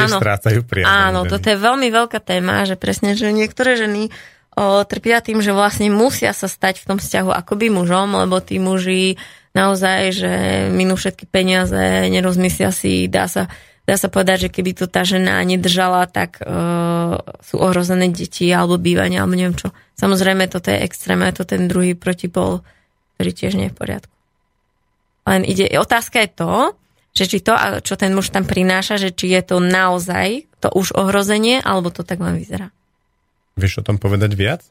tiež 0.00 0.10
Áno. 0.10 0.18
strácajú 0.18 0.60
priazeň. 0.64 0.88
Áno, 0.88 1.20
toto 1.28 1.46
je 1.52 1.58
veľmi 1.60 1.88
veľká 1.92 2.18
téma, 2.24 2.64
že 2.64 2.80
presne, 2.80 3.12
že 3.12 3.28
niektoré 3.30 3.76
ženy 3.76 4.08
o, 4.56 4.82
trpia 4.88 5.20
tým, 5.20 5.44
že 5.44 5.52
vlastne 5.52 5.92
musia 5.92 6.32
sa 6.32 6.48
stať 6.48 6.80
v 6.82 6.88
tom 6.88 6.98
vzťahu 6.98 7.30
akoby 7.30 7.68
mužom, 7.68 8.16
lebo 8.16 8.40
tí 8.40 8.56
muži 8.56 9.20
naozaj, 9.52 10.00
že 10.14 10.32
minú 10.70 10.94
všetky 10.94 11.26
peniaze, 11.26 12.06
nerozmyslia 12.08 12.70
si, 12.70 13.10
dá 13.10 13.26
sa, 13.26 13.50
dá 13.82 13.98
sa 13.98 14.06
povedať, 14.06 14.46
že 14.46 14.52
keby 14.54 14.70
to 14.78 14.86
tá 14.86 15.02
žena 15.02 15.42
nedržala, 15.42 16.06
tak 16.06 16.38
uh, 16.38 17.18
sú 17.42 17.58
ohrozené 17.58 18.14
deti 18.14 18.46
alebo 18.54 18.78
bývanie, 18.78 19.18
alebo 19.18 19.34
neviem 19.34 19.58
čo. 19.58 19.74
Samozrejme, 19.98 20.46
toto 20.46 20.70
je 20.70 20.86
extrém, 20.86 21.18
je 21.26 21.42
to 21.42 21.44
ten 21.44 21.66
druhý 21.66 21.98
protipol, 21.98 22.62
ktorý 23.18 23.30
tiež 23.34 23.52
nie 23.58 23.66
je 23.68 23.74
v 23.74 23.78
poriadku. 23.78 24.14
Len 25.26 25.42
ide, 25.44 25.66
otázka 25.76 26.22
je 26.24 26.30
to, 26.30 26.52
že 27.10 27.24
či 27.26 27.38
to, 27.42 27.52
čo 27.82 27.94
ten 27.98 28.14
muž 28.14 28.30
tam 28.30 28.46
prináša, 28.46 28.96
že 28.96 29.10
či 29.10 29.34
je 29.34 29.42
to 29.42 29.56
naozaj 29.58 30.46
to 30.60 30.68
už 30.70 30.94
ohrozenie, 30.94 31.58
alebo 31.64 31.90
to 31.90 32.04
tak 32.04 32.20
len 32.20 32.38
vyzerá. 32.38 32.70
Vieš 33.58 33.82
o 33.82 33.86
tom 33.86 33.96
povedať 33.98 34.32
viac? 34.36 34.62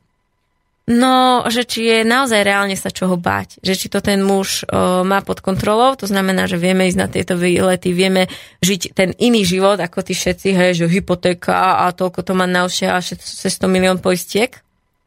No, 0.89 1.45
že 1.45 1.69
či 1.69 1.85
je 1.85 1.97
naozaj 2.01 2.41
reálne 2.41 2.73
sa 2.73 2.89
čoho 2.89 3.13
báť. 3.13 3.61
Že 3.61 3.73
či 3.77 3.87
to 3.93 4.01
ten 4.01 4.25
muž 4.25 4.65
o, 4.65 5.05
má 5.05 5.21
pod 5.21 5.37
kontrolou, 5.37 5.93
to 5.93 6.09
znamená, 6.09 6.49
že 6.49 6.57
vieme 6.57 6.89
ísť 6.89 6.97
na 6.97 7.05
tieto 7.05 7.37
výlety, 7.37 7.93
vieme 7.93 8.25
žiť 8.65 8.97
ten 8.97 9.13
iný 9.21 9.45
život, 9.45 9.77
ako 9.77 10.01
tí 10.01 10.17
všetci, 10.17 10.49
hej, 10.49 10.71
že 10.81 10.89
hypotéka 10.89 11.85
a 11.85 11.93
toľko 11.93 12.25
to 12.25 12.33
má 12.33 12.49
naozaj 12.49 12.89
a 12.89 12.97
600 13.05 13.69
milión 13.69 14.01
poistiek. 14.01 14.49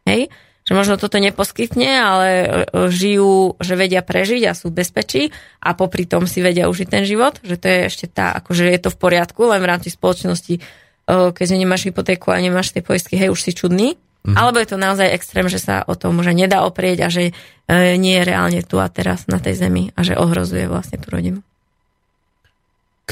Hej? 0.07 0.31
Že 0.63 0.73
možno 0.79 0.95
toto 0.95 1.19
neposkytne, 1.19 1.91
ale 1.99 2.29
e, 2.31 2.47
žijú, 2.87 3.59
že 3.59 3.75
vedia 3.75 3.99
prežiť 3.99 4.43
a 4.47 4.55
sú 4.55 4.71
v 4.71 4.79
bezpečí 4.83 5.23
a 5.59 5.75
popri 5.75 6.07
tom 6.07 6.31
si 6.31 6.39
vedia 6.39 6.71
užiť 6.71 6.87
ten 6.87 7.03
život, 7.03 7.43
že 7.43 7.59
to 7.59 7.67
je 7.67 7.79
ešte 7.91 8.07
tá, 8.07 8.31
akože 8.39 8.71
je 8.71 8.81
to 8.81 8.95
v 8.95 9.01
poriadku, 9.03 9.43
len 9.51 9.59
v 9.59 9.71
rámci 9.71 9.91
spoločnosti, 9.91 10.55
o, 10.59 11.35
keďže 11.35 11.57
nemáš 11.59 11.91
hypotéku 11.91 12.31
a 12.31 12.39
nemáš 12.39 12.71
tie 12.71 12.83
poistky, 12.83 13.19
hej, 13.19 13.35
už 13.35 13.43
si 13.43 13.53
čudný. 13.59 13.99
Mm-hmm. 14.23 14.39
Alebo 14.39 14.63
je 14.63 14.71
to 14.71 14.79
naozaj 14.79 15.11
extrém, 15.11 15.51
že 15.51 15.59
sa 15.59 15.83
o 15.83 15.99
tom 15.99 16.23
že 16.23 16.31
nedá 16.31 16.63
oprieť 16.63 16.99
a 17.03 17.09
že 17.11 17.35
e, 17.67 17.99
nie 17.99 18.23
je 18.23 18.29
reálne 18.31 18.63
tu 18.63 18.79
a 18.79 18.87
teraz 18.87 19.27
na 19.27 19.43
tej 19.43 19.59
zemi 19.59 19.91
a 19.99 20.07
že 20.07 20.15
ohrozuje 20.15 20.71
vlastne 20.71 21.03
tú 21.03 21.11
rodinu. 21.11 21.43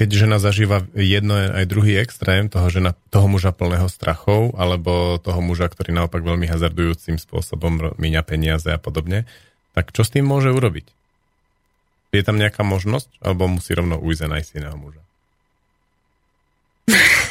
Keď 0.00 0.08
žena 0.16 0.40
zažíva 0.40 0.88
jedno 0.96 1.36
aj 1.36 1.68
druhý 1.68 2.00
extrém, 2.00 2.48
toho, 2.48 2.72
žena, 2.72 2.96
toho 3.12 3.28
muža 3.28 3.52
plného 3.52 3.84
strachov, 3.92 4.56
alebo 4.56 5.20
toho 5.20 5.44
muža, 5.44 5.68
ktorý 5.68 5.92
naopak 5.92 6.24
veľmi 6.24 6.48
hazardujúcim 6.48 7.20
spôsobom 7.20 7.92
míňa 8.00 8.24
peniaze 8.24 8.64
a 8.72 8.80
podobne, 8.80 9.28
tak 9.76 9.92
čo 9.92 10.00
s 10.00 10.16
tým 10.16 10.24
môže 10.24 10.48
urobiť? 10.48 10.88
Je 12.16 12.24
tam 12.24 12.40
nejaká 12.40 12.64
možnosť, 12.64 13.20
alebo 13.20 13.44
musí 13.52 13.76
rovno 13.76 14.00
ujsť 14.00 14.22
a 14.24 14.32
nájsť 14.32 14.50
iného 14.56 14.76
muža? 14.80 15.02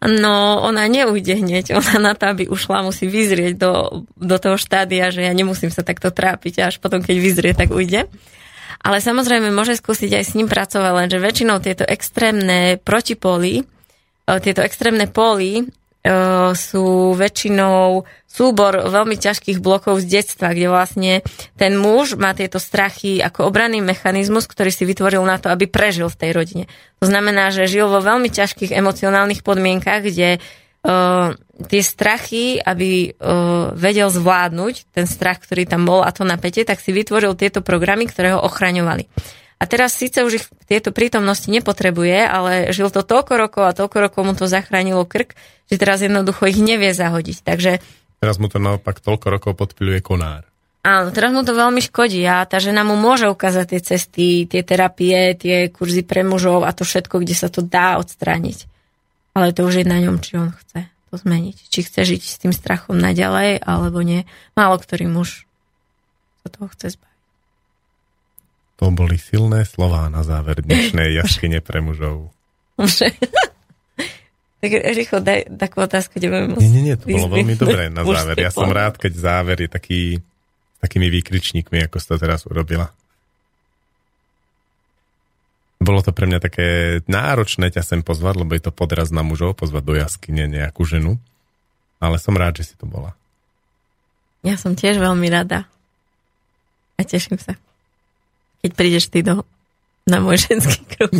No, 0.00 0.64
ona 0.64 0.88
neujde 0.88 1.36
hneď. 1.38 1.76
Ona 1.76 2.00
na 2.00 2.12
to, 2.16 2.32
aby 2.32 2.48
ušla, 2.48 2.82
musí 2.82 3.04
vyzrieť 3.04 3.60
do, 3.60 4.02
do 4.16 4.36
toho 4.40 4.56
štádia, 4.56 5.12
že 5.12 5.22
ja 5.22 5.32
nemusím 5.36 5.68
sa 5.68 5.84
takto 5.84 6.08
trápiť 6.08 6.54
a 6.64 6.72
až 6.72 6.80
potom, 6.80 7.04
keď 7.04 7.16
vyzrie, 7.20 7.52
tak 7.52 7.68
ujde. 7.68 8.08
Ale 8.80 9.04
samozrejme 9.04 9.52
môže 9.52 9.76
skúsiť 9.76 10.10
aj 10.16 10.24
s 10.24 10.34
ním 10.40 10.48
pracovať, 10.48 10.92
lenže 10.96 11.18
väčšinou 11.20 11.60
tieto 11.60 11.84
extrémne 11.84 12.80
protipóly, 12.80 13.60
e, 13.60 13.62
tieto 14.40 14.64
extrémne 14.64 15.04
póly 15.04 15.60
e, 15.60 15.64
sú 16.56 17.12
väčšinou 17.12 18.08
súbor 18.24 18.78
veľmi 18.88 19.20
ťažkých 19.20 19.60
blokov 19.60 20.00
z 20.00 20.22
detstva, 20.22 20.56
kde 20.56 20.72
vlastne 20.72 21.12
ten 21.60 21.76
muž 21.76 22.16
má 22.16 22.32
tieto 22.32 22.62
strachy 22.62 23.20
ako 23.20 23.50
obranný 23.50 23.84
mechanizmus, 23.84 24.48
ktorý 24.48 24.72
si 24.72 24.88
vytvoril 24.88 25.20
na 25.26 25.36
to, 25.36 25.52
aby 25.52 25.68
prežil 25.68 26.08
v 26.08 26.16
tej 26.16 26.30
rodine. 26.32 26.64
To 27.02 27.10
znamená, 27.10 27.50
že 27.50 27.68
žil 27.68 27.90
vo 27.90 28.00
veľmi 28.00 28.30
ťažkých 28.32 28.72
emocionálnych 28.72 29.42
podmienkach, 29.44 30.06
kde 30.06 30.38
uh, 30.84 31.36
tie 31.66 31.82
strachy, 31.84 32.60
aby 32.60 33.12
uh, 33.12 33.72
vedel 33.76 34.08
zvládnuť 34.08 34.92
ten 34.94 35.04
strach, 35.04 35.42
ktorý 35.44 35.68
tam 35.68 35.84
bol 35.84 36.00
a 36.04 36.10
to 36.12 36.24
napätie, 36.24 36.64
tak 36.64 36.80
si 36.80 36.94
vytvoril 36.94 37.36
tieto 37.36 37.60
programy, 37.60 38.08
ktoré 38.08 38.36
ho 38.36 38.40
ochraňovali. 38.44 39.06
A 39.60 39.68
teraz 39.68 39.92
síce 39.92 40.24
už 40.24 40.32
ich 40.40 40.46
tieto 40.64 40.88
prítomnosti 40.88 41.52
nepotrebuje, 41.52 42.24
ale 42.24 42.72
žil 42.72 42.88
to 42.88 43.04
toľko 43.04 43.32
rokov 43.36 43.64
a 43.68 43.76
toľko 43.76 43.96
rokov 44.08 44.22
mu 44.24 44.32
to 44.32 44.48
zachránilo 44.48 45.04
krk, 45.04 45.36
že 45.68 45.76
teraz 45.76 46.00
jednoducho 46.00 46.48
ich 46.48 46.56
nevie 46.56 46.96
zahodiť. 46.96 47.44
Takže 47.44 47.72
Teraz 48.20 48.36
mu 48.36 48.52
to 48.52 48.60
naopak 48.60 49.00
toľko 49.00 49.26
rokov 49.32 49.52
podpiluje 49.56 50.04
konár. 50.04 50.44
Áno, 50.80 51.12
teraz 51.12 51.32
mu 51.32 51.44
to 51.44 51.52
veľmi 51.52 51.80
škodí 51.84 52.24
a 52.24 52.44
tá 52.48 52.56
žena 52.56 52.84
mu 52.84 52.96
môže 52.96 53.28
ukázať 53.28 53.76
tie 53.76 53.80
cesty, 53.84 54.28
tie 54.48 54.64
terapie, 54.64 55.36
tie 55.36 55.68
kurzy 55.68 56.04
pre 56.04 56.24
mužov 56.24 56.64
a 56.64 56.72
to 56.72 56.88
všetko, 56.88 57.20
kde 57.20 57.36
sa 57.36 57.52
to 57.52 57.60
dá 57.60 58.00
odstrániť. 58.00 58.64
Ale 59.34 59.54
to 59.54 59.66
už 59.66 59.82
je 59.82 59.86
na 59.86 60.02
ňom, 60.02 60.18
či 60.18 60.36
on 60.36 60.50
chce 60.50 60.90
to 61.10 61.14
zmeniť. 61.18 61.56
Či 61.70 61.80
chce 61.86 62.00
žiť 62.06 62.22
s 62.22 62.36
tým 62.42 62.52
strachom 62.54 62.98
naďalej, 62.98 63.62
alebo 63.62 64.02
nie. 64.02 64.26
Málo 64.54 64.78
ktorý 64.78 65.10
muž 65.10 65.46
sa 66.42 66.48
toho 66.50 66.70
chce 66.70 66.98
zbaviť. 66.98 67.18
To 68.80 68.88
boli 68.88 69.20
silné 69.20 69.68
slová 69.68 70.08
na 70.08 70.24
záver 70.24 70.64
dnešnej 70.64 71.12
jaskyne 71.20 71.60
pre 71.60 71.84
mužov. 71.84 72.32
tak 74.60 74.70
rýchlo 74.72 75.20
daj 75.20 75.52
takú 75.60 75.84
otázku, 75.84 76.16
kde 76.16 76.32
budeme 76.32 76.56
Nie, 76.56 76.70
nie, 76.72 76.82
nie, 76.88 76.96
to 76.96 77.12
bolo 77.12 77.28
veľmi 77.28 77.54
dobré 77.60 77.92
na 77.92 78.06
záver. 78.06 78.40
Ja 78.40 78.48
som 78.48 78.72
rád, 78.72 78.96
keď 78.96 79.12
záver 79.20 79.68
je 79.68 79.68
taký 79.68 80.00
s 80.16 80.78
takými 80.80 81.12
výkričníkmi, 81.12 81.76
ako 81.84 82.00
si 82.00 82.06
to 82.08 82.16
teraz 82.16 82.48
urobila. 82.48 82.88
Bolo 85.80 86.04
to 86.04 86.12
pre 86.12 86.28
mňa 86.28 86.38
také 86.38 86.66
náročné 87.08 87.72
ťa 87.72 87.80
sem 87.80 88.00
pozvať, 88.04 88.44
lebo 88.44 88.52
je 88.52 88.62
to 88.62 88.72
podraz 88.72 89.08
na 89.08 89.24
mužov, 89.24 89.56
pozvať 89.56 89.82
do 89.82 89.94
jaskyne 89.96 90.44
nejakú 90.44 90.84
ženu. 90.84 91.16
Ale 91.96 92.20
som 92.20 92.36
rád, 92.36 92.60
že 92.60 92.72
si 92.72 92.74
to 92.76 92.84
bola. 92.84 93.16
Ja 94.44 94.60
som 94.60 94.76
tiež 94.76 95.00
veľmi 95.00 95.28
rada. 95.28 95.64
A 96.96 97.04
teším 97.04 97.40
sa. 97.40 97.56
Keď 98.60 98.70
prídeš 98.76 99.08
ty 99.08 99.24
do, 99.24 99.44
na 100.04 100.20
môj 100.20 100.36
ženský 100.40 100.84
kruh. 100.96 101.12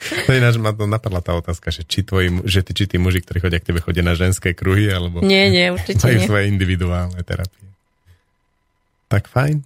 To 0.00 0.32
ináč 0.32 0.56
ma 0.56 0.72
to 0.72 0.88
napadla 0.88 1.20
tá 1.20 1.36
otázka, 1.36 1.68
že 1.68 1.84
či, 1.84 2.00
tvoji, 2.00 2.32
že 2.48 2.64
ty, 2.64 2.72
či 2.72 2.88
tí 2.88 2.96
muži, 2.96 3.20
ktorí 3.20 3.36
chodia 3.44 3.60
k 3.60 3.68
tebe, 3.68 3.84
chodia 3.84 4.00
na 4.00 4.16
ženské 4.16 4.56
kruhy, 4.56 4.88
alebo 4.88 5.20
Nie, 5.20 5.52
nie, 5.52 5.68
určite 5.68 6.00
majú 6.00 6.16
nie. 6.16 6.24
svoje 6.24 6.44
individuálne 6.48 7.20
terapie. 7.20 7.68
Tak 9.12 9.28
fajn. 9.28 9.60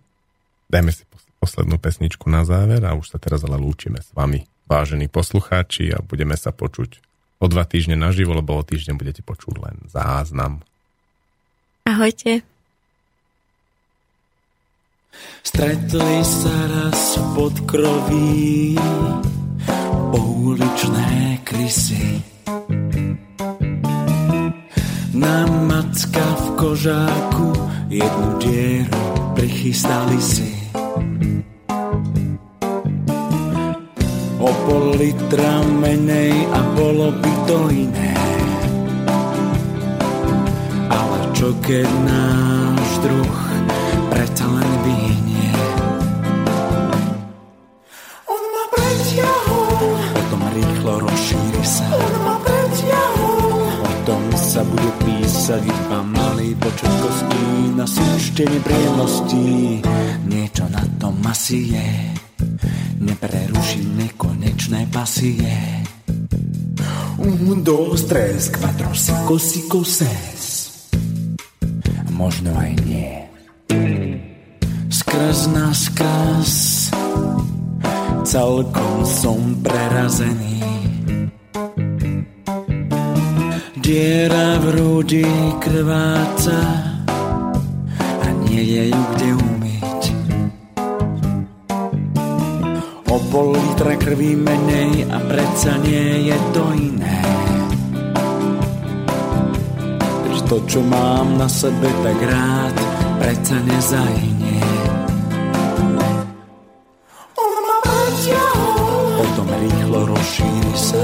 Dajme 0.66 0.90
si 0.90 1.06
poslednú 1.44 1.76
pesničku 1.76 2.32
na 2.32 2.48
záver 2.48 2.80
a 2.88 2.96
už 2.96 3.12
sa 3.12 3.18
teraz 3.20 3.44
ale 3.44 3.60
lúčime 3.60 4.00
s 4.00 4.08
vami, 4.16 4.48
vážení 4.64 5.12
poslucháči 5.12 5.92
a 5.92 6.00
budeme 6.00 6.32
sa 6.40 6.56
počuť 6.56 7.04
o 7.36 7.44
dva 7.52 7.68
týždne 7.68 8.00
naživo, 8.00 8.32
lebo 8.32 8.56
o 8.56 8.64
týždeň 8.64 8.96
budete 8.96 9.20
počuť 9.20 9.54
len 9.60 9.76
záznam. 9.92 10.64
Ahojte. 11.84 12.40
Stretli 15.44 16.16
sa 16.24 16.56
raz 16.72 17.20
pod 17.36 17.52
kroví 17.68 18.80
pouličné 20.08 21.44
krysy. 21.44 22.24
Na 25.12 25.44
macka 25.44 26.24
v 26.24 26.46
kožáku 26.56 27.52
jednu 27.92 28.28
dieru 28.40 29.04
prichystali 29.36 30.18
si. 30.18 30.63
Pol 34.64 34.96
litra 34.96 35.60
menej 35.80 36.32
a 36.52 36.60
bolo 36.72 37.12
by 37.12 37.32
to 37.44 37.58
iné. 37.68 38.16
Ale 40.88 41.18
čo 41.36 41.52
keď 41.60 41.88
náš 42.08 42.88
druh 43.04 43.36
preto 44.08 44.44
len 44.48 44.72
vyhnie. 44.84 45.52
On 48.24 48.42
ma 48.52 48.64
pretiahol, 48.72 49.92
potom 50.16 50.42
rýchlo 50.54 50.92
rozšíri 51.04 51.64
sa. 51.64 51.86
On 51.92 52.14
ma 52.24 52.36
pretiahol, 52.40 53.40
potom 53.84 54.22
sa 54.32 54.62
bude 54.64 54.90
písať 55.04 55.62
iba 55.66 56.00
malý 56.08 56.56
počet 56.56 56.92
kostí 57.04 57.44
na 57.76 57.84
súčtenie 57.84 58.60
príjemností. 58.64 59.82
Niečo 60.24 60.64
na 60.72 60.84
tom 60.96 61.20
asi 61.26 61.74
je, 61.74 61.90
nepreruší 63.02 63.82
nekonečné 64.64 64.88
pasie. 64.92 65.84
Un, 67.18 67.62
dos, 67.62 68.02
tres, 68.04 68.50
cuatro, 68.50 68.88
cinco, 68.94 69.38
cinco, 69.38 69.84
seis. 69.84 70.88
Možno 72.10 72.56
aj 72.56 72.72
nie. 72.86 73.28
Skrz 74.88 75.52
na 75.52 75.68
skrz 75.74 76.90
celkom 78.24 79.04
som 79.04 79.40
prerazený. 79.60 80.62
Diera 83.84 84.56
v 84.58 84.64
hrudi 84.72 85.28
krváca 85.60 86.60
a 88.00 88.26
nie 88.48 88.64
je 88.64 88.82
ju 88.88 89.02
kde 89.12 89.28
umyť. 89.36 89.53
Pol 93.34 93.50
litra 93.50 93.98
krví 93.98 94.38
menej 94.38 95.10
a 95.10 95.18
predsa 95.26 95.74
nie 95.82 96.30
je 96.30 96.38
to 96.54 96.62
iné. 96.78 97.18
Veď 100.22 100.38
to, 100.46 100.56
čo 100.70 100.80
mám 100.86 101.34
na 101.34 101.50
sebe 101.50 101.90
tak 102.06 102.18
rád, 102.30 102.76
predsa 103.18 103.58
nezahynie. 103.66 104.62
Potom 109.18 109.48
rýchlo 109.50 110.14
rozšíri 110.14 110.74
sa. 110.78 111.02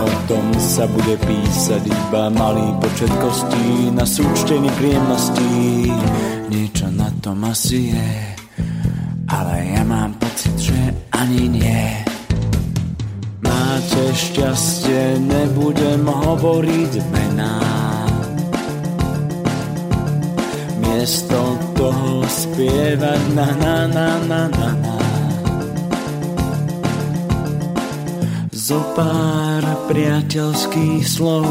O 0.00 0.08
tom 0.32 0.48
sa 0.56 0.88
bude 0.88 1.20
písať 1.28 1.84
iba 1.92 2.32
malý 2.32 2.72
počet 2.80 3.12
kostí 3.20 3.92
na 3.92 4.08
súčtení 4.08 4.72
príjemností. 4.80 5.92
Niečo 6.48 6.88
na 6.96 7.12
tom 7.20 7.44
asi 7.44 7.92
je, 7.92 8.37
ale 9.28 9.76
ja 9.76 9.84
mám 9.84 10.16
pocit, 10.16 10.56
že 10.56 10.96
ani 11.12 11.48
nie. 11.48 11.86
Máte 13.44 14.02
šťastie, 14.16 15.20
nebudem 15.20 16.08
hovoriť 16.08 16.92
mená. 17.12 17.60
Miesto 20.80 21.54
toho 21.76 22.24
spievať 22.26 23.22
na 23.36 23.48
na 23.54 23.76
na 23.86 24.08
na 24.24 24.42
na 24.50 24.70
na. 24.74 24.96
Zo 28.50 28.84
pár 28.92 29.64
priateľských 29.88 31.00
slov 31.06 31.48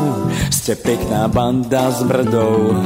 ste 0.53 0.77
pekná 0.77 1.25
banda 1.25 1.89
s 1.89 2.05
brdou. 2.05 2.77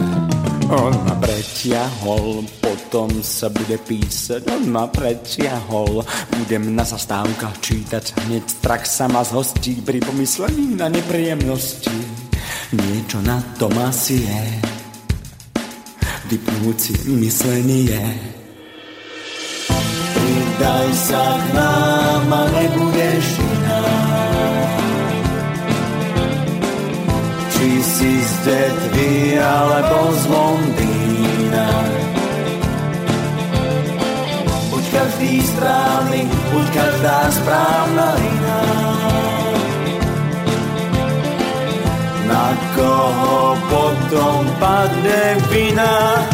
On 0.69 0.93
ma 0.93 1.15
pretiahol, 1.17 2.45
potom 2.61 3.09
sa 3.25 3.49
bude 3.49 3.81
písať, 3.81 4.45
on 4.53 4.69
ma 4.69 4.85
pretiahol. 4.85 6.05
Budem 6.37 6.77
na 6.77 6.85
zastávkach 6.85 7.57
čítať, 7.57 8.29
hneď 8.29 8.43
strach 8.45 8.85
sa 8.85 9.09
ma 9.09 9.25
zhostí 9.25 9.81
pri 9.81 9.97
pomyslení 10.03 10.77
na 10.77 10.85
nepríjemnosti. 10.91 11.97
Niečo 12.71 13.19
na 13.25 13.41
tom 13.57 13.73
asi 13.81 14.21
je, 14.21 14.43
vypnúci 16.29 17.09
myslenie. 17.19 17.99
Pridaj 20.13 20.87
sa 20.93 21.23
k 21.35 21.45
nám 21.57 22.29
a 22.31 22.41
nebudeš 22.53 23.00
si 28.01 28.17
z 28.25 28.33
Detvy 28.49 29.37
alebo 29.37 30.09
z 30.17 30.23
Londýna. 30.25 31.69
Buď 34.73 34.83
každý 34.89 35.45
správny, 35.45 36.25
buď 36.49 36.65
každá 36.73 37.19
správna 37.29 38.07
iná. 38.17 38.63
Na 42.25 42.47
koho 42.73 43.53
potom 43.69 44.49
padne 44.57 45.37
vina, 45.53 46.25